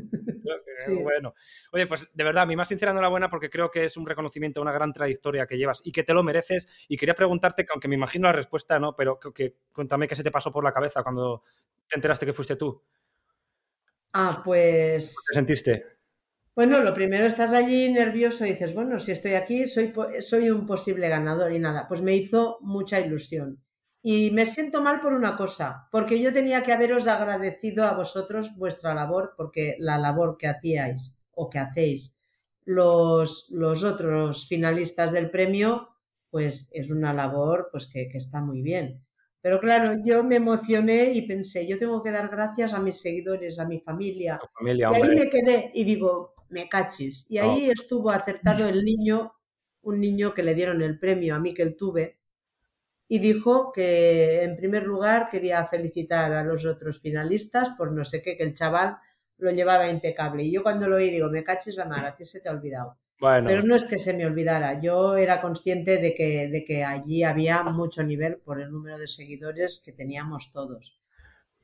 Bueno, 1.02 1.34
oye, 1.72 1.86
pues 1.86 2.08
de 2.12 2.24
verdad, 2.24 2.46
mi 2.46 2.56
más 2.56 2.68
sincera 2.68 2.92
enhorabuena 2.92 3.28
porque 3.28 3.50
creo 3.50 3.70
que 3.70 3.84
es 3.84 3.96
un 3.96 4.06
reconocimiento 4.06 4.60
a 4.60 4.62
una 4.62 4.72
gran 4.72 4.92
trayectoria 4.92 5.46
que 5.46 5.56
llevas 5.56 5.82
y 5.84 5.92
que 5.92 6.02
te 6.02 6.14
lo 6.14 6.22
mereces. 6.22 6.68
Y 6.88 6.96
quería 6.96 7.14
preguntarte, 7.14 7.66
aunque 7.72 7.88
me 7.88 7.94
imagino 7.94 8.28
la 8.28 8.32
respuesta, 8.32 8.78
¿no? 8.78 8.94
Pero 8.96 9.18
que, 9.18 9.56
cuéntame 9.72 10.08
qué 10.08 10.16
se 10.16 10.22
te 10.22 10.30
pasó 10.30 10.52
por 10.52 10.64
la 10.64 10.72
cabeza 10.72 11.02
cuando 11.02 11.42
te 11.88 11.96
enteraste 11.96 12.26
que 12.26 12.32
fuiste 12.32 12.56
tú. 12.56 12.82
Ah, 14.12 14.42
pues. 14.44 15.16
¿Qué 15.28 15.34
sentiste? 15.34 15.84
Bueno, 16.54 16.82
lo 16.82 16.92
primero 16.92 17.24
estás 17.24 17.52
allí 17.52 17.90
nervioso 17.90 18.44
y 18.44 18.50
dices, 18.50 18.74
bueno, 18.74 18.98
si 18.98 19.12
estoy 19.12 19.34
aquí, 19.34 19.66
soy, 19.66 19.94
soy 20.20 20.50
un 20.50 20.66
posible 20.66 21.08
ganador 21.08 21.52
y 21.52 21.58
nada. 21.58 21.88
Pues 21.88 22.02
me 22.02 22.14
hizo 22.14 22.58
mucha 22.60 23.00
ilusión. 23.00 23.62
Y 24.02 24.32
me 24.32 24.46
siento 24.46 24.82
mal 24.82 25.00
por 25.00 25.12
una 25.12 25.36
cosa, 25.36 25.88
porque 25.92 26.20
yo 26.20 26.32
tenía 26.32 26.64
que 26.64 26.72
haberos 26.72 27.06
agradecido 27.06 27.84
a 27.84 27.94
vosotros 27.94 28.56
vuestra 28.56 28.94
labor, 28.94 29.34
porque 29.36 29.76
la 29.78 29.96
labor 29.96 30.36
que 30.36 30.48
hacíais 30.48 31.16
o 31.30 31.48
que 31.48 31.60
hacéis 31.60 32.18
los, 32.64 33.48
los 33.50 33.84
otros 33.84 34.48
finalistas 34.48 35.12
del 35.12 35.30
premio, 35.30 35.88
pues 36.30 36.68
es 36.72 36.90
una 36.90 37.12
labor 37.12 37.68
pues 37.70 37.86
que, 37.86 38.08
está 38.12 38.40
muy 38.40 38.62
bien. 38.62 39.04
Pero 39.40 39.60
claro, 39.60 39.96
yo 40.04 40.22
me 40.24 40.36
emocioné 40.36 41.12
y 41.12 41.22
pensé, 41.26 41.66
yo 41.66 41.78
tengo 41.78 42.02
que 42.02 42.10
dar 42.10 42.28
gracias 42.28 42.72
a 42.72 42.80
mis 42.80 43.00
seguidores, 43.00 43.58
a 43.58 43.66
mi 43.66 43.80
familia. 43.80 44.40
y 44.60 44.82
ahí 44.82 45.14
me 45.14 45.28
quedé 45.28 45.70
y 45.74 45.84
digo, 45.84 46.34
me 46.48 46.68
cachis. 46.68 47.28
Y 47.28 47.38
ahí 47.38 47.68
estuvo 47.68 48.10
acertado 48.10 48.68
el 48.68 48.84
niño, 48.84 49.32
un 49.82 50.00
niño 50.00 50.32
que 50.32 50.44
le 50.44 50.54
dieron 50.54 50.80
el 50.80 50.98
premio 50.98 51.34
a 51.34 51.40
mí 51.40 51.54
que 51.54 51.62
él 51.62 51.76
tuve, 51.76 52.21
y 53.12 53.18
dijo 53.18 53.72
que 53.72 54.42
en 54.42 54.56
primer 54.56 54.84
lugar 54.84 55.28
quería 55.30 55.66
felicitar 55.66 56.32
a 56.32 56.42
los 56.42 56.64
otros 56.64 56.98
finalistas 56.98 57.68
por 57.76 57.92
no 57.92 58.06
sé 58.06 58.22
qué, 58.22 58.38
que 58.38 58.42
el 58.42 58.54
chaval 58.54 58.96
lo 59.36 59.50
llevaba 59.50 59.90
impecable. 59.90 60.44
Y 60.44 60.50
yo 60.50 60.62
cuando 60.62 60.88
lo 60.88 60.96
oí 60.96 61.10
digo, 61.10 61.28
me 61.28 61.44
caches 61.44 61.76
la 61.76 61.84
mar, 61.84 62.06
a 62.06 62.16
ti 62.16 62.24
se 62.24 62.40
te 62.40 62.48
ha 62.48 62.52
olvidado. 62.52 62.96
Pero 63.20 63.64
no 63.64 63.76
es 63.76 63.84
que 63.84 63.98
se 63.98 64.14
me 64.14 64.24
olvidara, 64.24 64.80
yo 64.80 65.18
era 65.18 65.42
consciente 65.42 65.98
de 65.98 66.14
que, 66.14 66.48
de 66.48 66.64
que 66.64 66.84
allí 66.84 67.22
había 67.22 67.62
mucho 67.64 68.02
nivel 68.02 68.38
por 68.38 68.62
el 68.62 68.72
número 68.72 68.96
de 68.96 69.06
seguidores 69.06 69.82
que 69.84 69.92
teníamos 69.92 70.50
todos. 70.50 70.98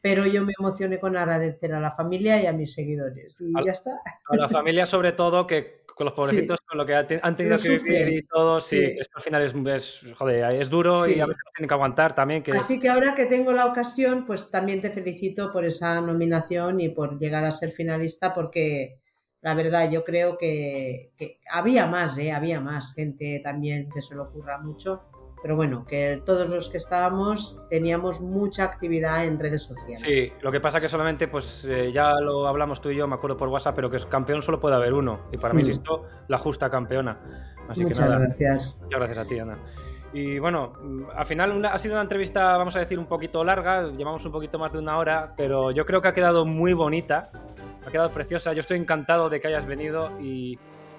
Pero 0.02 0.26
yo 0.26 0.44
me 0.44 0.52
emocioné 0.58 1.00
con 1.00 1.16
agradecer 1.16 1.72
a 1.72 1.80
la 1.80 1.92
familia 1.92 2.42
y 2.42 2.44
a 2.46 2.52
mis 2.52 2.74
seguidores. 2.74 3.40
Y 3.40 3.54
ya 3.64 3.72
está. 3.72 4.02
A 4.28 4.36
la 4.36 4.50
familia 4.50 4.84
sobre 4.84 5.12
todo, 5.12 5.46
que 5.46 5.86
con 5.98 6.04
los 6.04 6.14
pobrecitos, 6.14 6.60
con 6.60 6.78
lo 6.78 6.86
que 6.86 6.94
han 6.94 7.36
tenido 7.36 7.58
que 7.58 7.70
vivir 7.70 8.08
y 8.08 8.22
todo, 8.22 8.60
sí, 8.60 8.78
esto 8.78 9.16
al 9.16 9.22
final 9.22 9.42
es, 9.42 10.06
joder, 10.16 10.54
es 10.54 10.70
duro 10.70 11.08
y 11.08 11.18
a 11.18 11.26
veces 11.26 11.42
tienen 11.56 11.68
que 11.68 11.74
aguantar 11.74 12.14
también. 12.14 12.40
Que... 12.40 12.52
Así 12.52 12.78
que 12.78 12.88
ahora 12.88 13.16
que 13.16 13.26
tengo 13.26 13.50
la 13.50 13.66
ocasión, 13.66 14.24
pues 14.24 14.48
también 14.48 14.80
te 14.80 14.90
felicito 14.90 15.52
por 15.52 15.64
esa 15.64 16.00
nominación 16.00 16.78
y 16.78 16.88
por 16.90 17.18
llegar 17.18 17.44
a 17.44 17.50
ser 17.50 17.72
finalista, 17.72 18.32
porque 18.32 19.00
la 19.40 19.54
verdad 19.54 19.90
yo 19.90 20.04
creo 20.04 20.38
que, 20.38 21.10
que 21.16 21.40
había 21.50 21.86
más, 21.86 22.16
¿eh? 22.16 22.30
había 22.30 22.60
más 22.60 22.94
gente 22.94 23.40
también 23.42 23.88
que 23.92 24.00
se 24.00 24.14
lo 24.14 24.22
ocurra 24.22 24.58
mucho 24.58 25.02
pero 25.42 25.56
bueno, 25.56 25.84
que 25.86 26.22
todos 26.24 26.48
los 26.48 26.68
que 26.68 26.78
estábamos 26.78 27.64
teníamos 27.68 28.20
mucha 28.20 28.64
actividad 28.64 29.24
en 29.24 29.38
redes 29.38 29.62
sociales. 29.62 30.00
Sí, 30.00 30.32
lo 30.40 30.50
que 30.50 30.60
pasa 30.60 30.80
que 30.80 30.88
solamente, 30.88 31.28
pues 31.28 31.64
eh, 31.64 31.92
ya 31.92 32.14
lo 32.20 32.46
hablamos 32.46 32.80
tú 32.80 32.90
y 32.90 32.96
yo, 32.96 33.06
me 33.06 33.14
acuerdo 33.14 33.36
por 33.36 33.48
WhatsApp, 33.48 33.74
pero 33.76 33.90
que 33.90 33.98
campeón 34.08 34.42
solo 34.42 34.60
puede 34.60 34.76
haber 34.76 34.94
uno. 34.94 35.20
Y 35.32 35.38
para 35.38 35.54
mí, 35.54 35.62
mm. 35.62 35.66
insisto, 35.66 36.04
la 36.28 36.38
justa 36.38 36.68
campeona. 36.68 37.18
Así 37.68 37.82
Muchas 37.82 37.98
que 37.98 38.04
nada, 38.04 38.18
gracias. 38.18 38.80
Muchas 38.82 38.98
gracias 38.98 39.18
a 39.18 39.24
ti, 39.26 39.38
Ana. 39.38 39.58
Y 40.12 40.38
bueno, 40.38 40.72
al 41.14 41.26
final 41.26 41.64
ha 41.66 41.78
sido 41.78 41.94
una 41.94 42.02
entrevista, 42.02 42.56
vamos 42.56 42.74
a 42.76 42.80
decir, 42.80 42.98
un 42.98 43.06
poquito 43.06 43.44
larga, 43.44 43.90
llevamos 43.90 44.24
un 44.24 44.32
poquito 44.32 44.58
más 44.58 44.72
de 44.72 44.78
una 44.78 44.96
hora, 44.96 45.34
pero 45.36 45.70
yo 45.70 45.84
creo 45.84 46.00
que 46.00 46.08
ha 46.08 46.14
quedado 46.14 46.46
muy 46.46 46.72
bonita, 46.72 47.30
ha 47.86 47.90
quedado 47.90 48.10
preciosa. 48.10 48.54
Yo 48.54 48.60
estoy 48.60 48.78
encantado 48.78 49.28
de 49.28 49.38
que 49.38 49.48
hayas 49.48 49.66
venido 49.66 50.10
y 50.18 50.58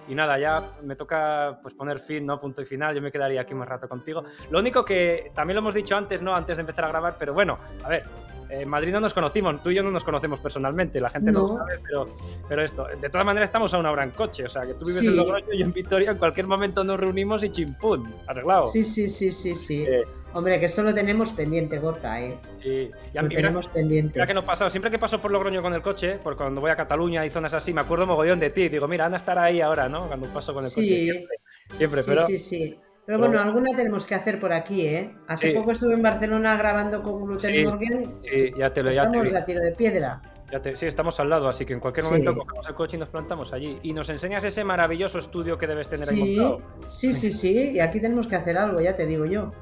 y 0.10 0.16
nada, 0.16 0.38
ya 0.39 0.72
me 0.84 0.95
toca 0.95 1.60
pues 1.62 1.74
poner 1.76 1.99
fin, 1.99 2.26
¿no? 2.26 2.41
Punto 2.41 2.62
y 2.62 2.66
final. 2.66 2.95
Yo 2.95 3.01
me 3.01 3.12
quedaría 3.12 3.41
aquí 3.41 3.53
un 3.53 3.66
rato 3.66 3.88
contigo. 3.88 4.24
Lo 4.49 4.60
único 4.60 4.84
que 4.84 5.32
también 5.36 5.55
lo 5.55 5.60
hemos 5.62 5.76
dicho 5.76 5.95
antes, 5.95 6.22
¿no? 6.22 6.36
Antes 6.36 6.57
de 6.57 6.62
empezar 6.62 6.86
a 6.86 6.88
grabar, 6.89 7.16
pero 7.20 7.34
bueno, 7.34 7.60
a 7.84 7.89
ver, 7.89 8.03
en 8.49 8.68
Madrid 8.68 8.91
no 8.91 8.99
nos 8.99 9.14
conocimos, 9.14 9.62
tú 9.62 9.70
y 9.70 9.76
yo 9.76 9.84
no 9.84 9.91
nos 9.91 10.03
conocemos 10.03 10.39
personalmente, 10.39 10.99
la 10.99 11.10
gente 11.10 11.32
no, 11.32 11.41
lo 11.41 11.47
sabe, 11.49 11.80
pero, 11.84 12.10
pero 12.47 12.64
esto, 12.64 12.88
de 12.99 13.10
todas 13.10 13.26
maneras 13.26 13.47
estamos 13.47 13.74
a 13.74 13.78
una 13.78 13.91
hora 13.91 14.03
en 14.03 14.12
coche, 14.12 14.45
o 14.45 14.49
sea, 14.49 14.64
que 14.64 14.74
tú 14.74 14.86
vives 14.86 15.05
en 15.05 15.16
Logroño 15.16 15.53
y 15.53 15.62
en 15.62 15.72
Vitoria, 15.72 16.12
en 16.12 16.18
cualquier 16.18 16.47
momento 16.47 16.84
nos 16.84 16.99
reunimos 16.99 17.43
y 17.43 17.51
chimpún, 17.51 18.12
arreglado. 18.28 18.66
Sí, 18.66 18.84
sí, 18.84 19.07
sí, 19.07 19.32
sí, 19.32 19.54
sí. 19.54 19.84
Eh, 19.84 20.04
Hombre, 20.34 20.60
que 20.60 20.68
esto 20.68 20.84
lo 20.84 20.93
tenemos 20.93 21.32
pendiente, 21.32 21.80
Gorka, 21.80 22.22
¿eh? 22.22 22.38
Sí, 22.62 22.92
ya 23.14 23.22
lo 23.22 23.30
tenemos 23.30 23.68
pendiente. 23.68 24.20
Ya 24.20 24.28
que 24.28 24.34
nos 24.34 24.43
pasado, 24.43 24.70
siempre 24.70 24.92
que 24.92 25.00
paso 25.00 25.20
por 25.20 25.32
Logroño 25.32 25.62
con 25.62 25.74
el 25.74 25.82
coche, 25.82 26.20
porque 26.24 26.38
cuando 26.38 26.62
voy 26.62 26.70
a 26.70 26.76
Cataluña 26.76 27.26
y 27.26 27.30
zonas 27.30 27.54
así, 27.54 27.74
me 27.74 27.82
acuerdo 27.82 28.06
mogollón 28.06 28.39
de 28.39 28.51
ti. 28.51 28.70
Digo, 28.70 28.88
mira, 28.88 29.06
anda 29.06 29.16
a 29.16 29.20
estar 29.20 29.39
ahí 29.39 29.60
ahora, 29.62 29.89
¿no? 29.89 30.08
Cuando 30.08 30.28
paso 30.28 30.54
con 30.54 30.66
el 30.66 30.72
coche. 30.72 30.88
Siempre, 30.88 31.38
siempre 31.78 32.04
sí, 32.04 32.14
Sí, 32.28 32.39
sí. 32.39 32.80
Pero 33.10 33.18
bueno, 33.18 33.39
alguna 33.39 33.76
tenemos 33.76 34.06
que 34.06 34.14
hacer 34.14 34.39
por 34.39 34.54
aquí, 34.54 34.86
¿eh? 34.86 35.12
Hace 35.28 35.51
poco 35.51 35.72
estuve 35.72 35.96
en 35.96 36.04
Barcelona 36.04 36.56
grabando 36.56 37.01
con 37.01 37.26
Gluten 37.26 37.64
Morgan. 37.64 38.14
Sí, 38.22 38.51
ya 38.56 38.72
te 38.72 38.84
lo 38.84 38.92
ya 38.92 39.04
Estamos 39.06 39.34
a 39.34 39.46
tiro 39.46 39.62
de 39.62 39.72
piedra. 39.72 40.22
Ya 40.51 40.62
te, 40.62 40.78
sí, 40.78 40.86
estamos 40.86 41.20
al 41.20 41.30
lado, 41.30 41.47
así 41.47 41.66
que 41.66 41.74
en 41.74 41.80
cualquier 41.80 42.06
momento 42.06 42.36
cogemos 42.36 42.68
el 42.68 42.76
coche 42.76 42.97
y 42.97 43.00
nos 43.00 43.10
plantamos 43.10 43.51
allí. 43.51 43.80
Y 43.82 43.93
nos 43.93 44.10
enseñas 44.10 44.43
ese 44.43 44.64
maravilloso 44.64 45.18
estudio 45.18 45.58
que 45.58 45.66
debes 45.66 45.89
tener 45.89 46.08
ahí 46.08 46.20
montado. 46.20 46.62
Sí, 46.88 47.14
sí, 47.14 47.32
sí. 47.32 47.72
Y 47.72 47.80
aquí 47.80 48.00
tenemos 48.00 48.28
que 48.28 48.36
hacer 48.36 48.60
algo, 48.60 48.80
ya 48.80 48.96
te 48.96 49.08
digo 49.08 49.26
yo. 49.26 49.54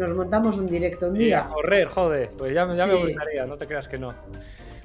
Nos 0.00 0.16
montamos 0.16 0.56
un 0.56 0.66
directo 0.66 1.08
un 1.08 1.14
día. 1.14 1.40
a 1.40 1.48
correr, 1.48 1.86
joder. 1.88 2.30
Pues 2.38 2.54
ya, 2.54 2.64
me 2.64 2.72
gustaría, 2.72 3.44
no 3.44 3.58
te 3.58 3.66
creas 3.66 3.86
que 3.86 3.98
no. 3.98 4.14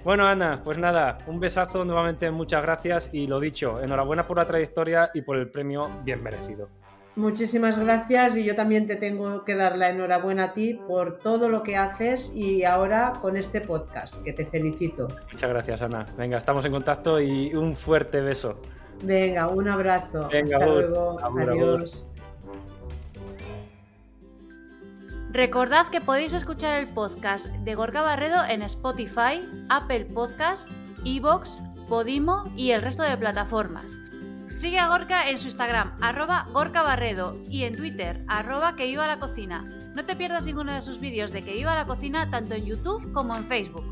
Bueno, 0.03 0.27
Ana, 0.27 0.61
pues 0.61 0.77
nada, 0.77 1.19
un 1.25 1.39
besazo 1.39 1.85
nuevamente, 1.85 2.29
muchas 2.29 2.61
gracias 2.61 3.09
y 3.13 3.25
lo 3.25 3.39
dicho, 3.39 3.81
enhorabuena 3.81 4.27
por 4.27 4.37
la 4.37 4.45
trayectoria 4.45 5.09
y 5.13 5.21
por 5.21 5.37
el 5.37 5.49
premio 5.49 5.89
bien 6.03 6.21
merecido. 6.21 6.67
Muchísimas 7.15 7.79
gracias 7.79 8.35
y 8.35 8.43
yo 8.43 8.57
también 8.57 8.87
te 8.87 8.97
tengo 8.97 9.45
que 9.45 9.55
dar 9.55 9.77
la 9.77 9.89
enhorabuena 9.89 10.43
a 10.43 10.53
ti 10.53 10.73
por 10.85 11.19
todo 11.19 11.47
lo 11.47 11.63
que 11.63 11.77
haces 11.77 12.29
y 12.35 12.65
ahora 12.65 13.13
con 13.21 13.37
este 13.37 13.61
podcast, 13.61 14.21
que 14.21 14.33
te 14.33 14.45
felicito. 14.45 15.07
Muchas 15.31 15.49
gracias, 15.49 15.81
Ana. 15.81 16.05
Venga, 16.17 16.37
estamos 16.37 16.65
en 16.65 16.73
contacto 16.73 17.21
y 17.21 17.55
un 17.55 17.73
fuerte 17.73 18.19
beso. 18.19 18.59
Venga, 19.01 19.47
un 19.47 19.69
abrazo. 19.69 20.25
Hasta 20.25 20.65
luego. 20.65 21.17
Adiós. 21.21 22.05
Recordad 25.35 25.87
que 25.87 25.99
podéis 25.99 26.31
escuchar 26.31 26.75
el 26.75 26.87
podcast 26.87 27.47
de 27.47 27.75
Gorka 27.75 28.01
Barredo 28.01 28.45
en 28.47 28.61
Spotify, 28.61 29.45
Apple 29.67 30.05
Podcasts, 30.05 30.73
Evox, 31.03 31.61
Podimo 31.89 32.49
y 32.55 32.71
el 32.71 32.81
resto 32.81 33.03
de 33.03 33.17
plataformas. 33.17 33.83
Sigue 34.47 34.79
a 34.79 34.87
Gorka 34.87 35.29
en 35.29 35.37
su 35.37 35.47
Instagram, 35.47 35.93
arroba 35.99 36.45
Gorka 36.53 36.83
Barredo, 36.83 37.35
y 37.49 37.63
en 37.63 37.75
Twitter, 37.75 38.23
arroba 38.29 38.77
que 38.77 38.87
iba 38.87 39.03
a 39.03 39.07
la 39.07 39.19
cocina. 39.19 39.65
No 39.93 40.05
te 40.05 40.15
pierdas 40.15 40.45
ninguno 40.45 40.71
de 40.71 40.79
sus 40.79 41.01
vídeos 41.01 41.33
de 41.33 41.41
que 41.41 41.57
iba 41.57 41.73
a 41.73 41.75
la 41.75 41.85
cocina 41.85 42.29
tanto 42.29 42.55
en 42.55 42.65
YouTube 42.65 43.11
como 43.11 43.35
en 43.35 43.43
Facebook. 43.43 43.83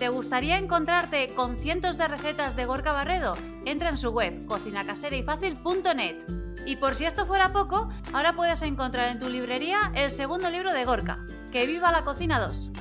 ¿Te 0.00 0.08
gustaría 0.08 0.58
encontrarte 0.58 1.28
con 1.36 1.60
cientos 1.60 1.96
de 1.96 2.08
recetas 2.08 2.56
de 2.56 2.66
Gorka 2.66 2.90
Barredo? 2.90 3.34
Entra 3.66 3.90
en 3.90 3.96
su 3.96 4.10
web, 4.10 4.44
cocinacaserayfacil.net. 4.46 6.45
Y 6.66 6.76
por 6.76 6.96
si 6.96 7.04
esto 7.04 7.26
fuera 7.26 7.52
poco, 7.52 7.88
ahora 8.12 8.32
puedes 8.32 8.60
encontrar 8.62 9.08
en 9.08 9.20
tu 9.20 9.30
librería 9.30 9.92
el 9.94 10.10
segundo 10.10 10.50
libro 10.50 10.72
de 10.72 10.84
Gorka, 10.84 11.18
Que 11.52 11.64
viva 11.64 11.92
la 11.92 12.02
cocina 12.02 12.40
2. 12.40 12.72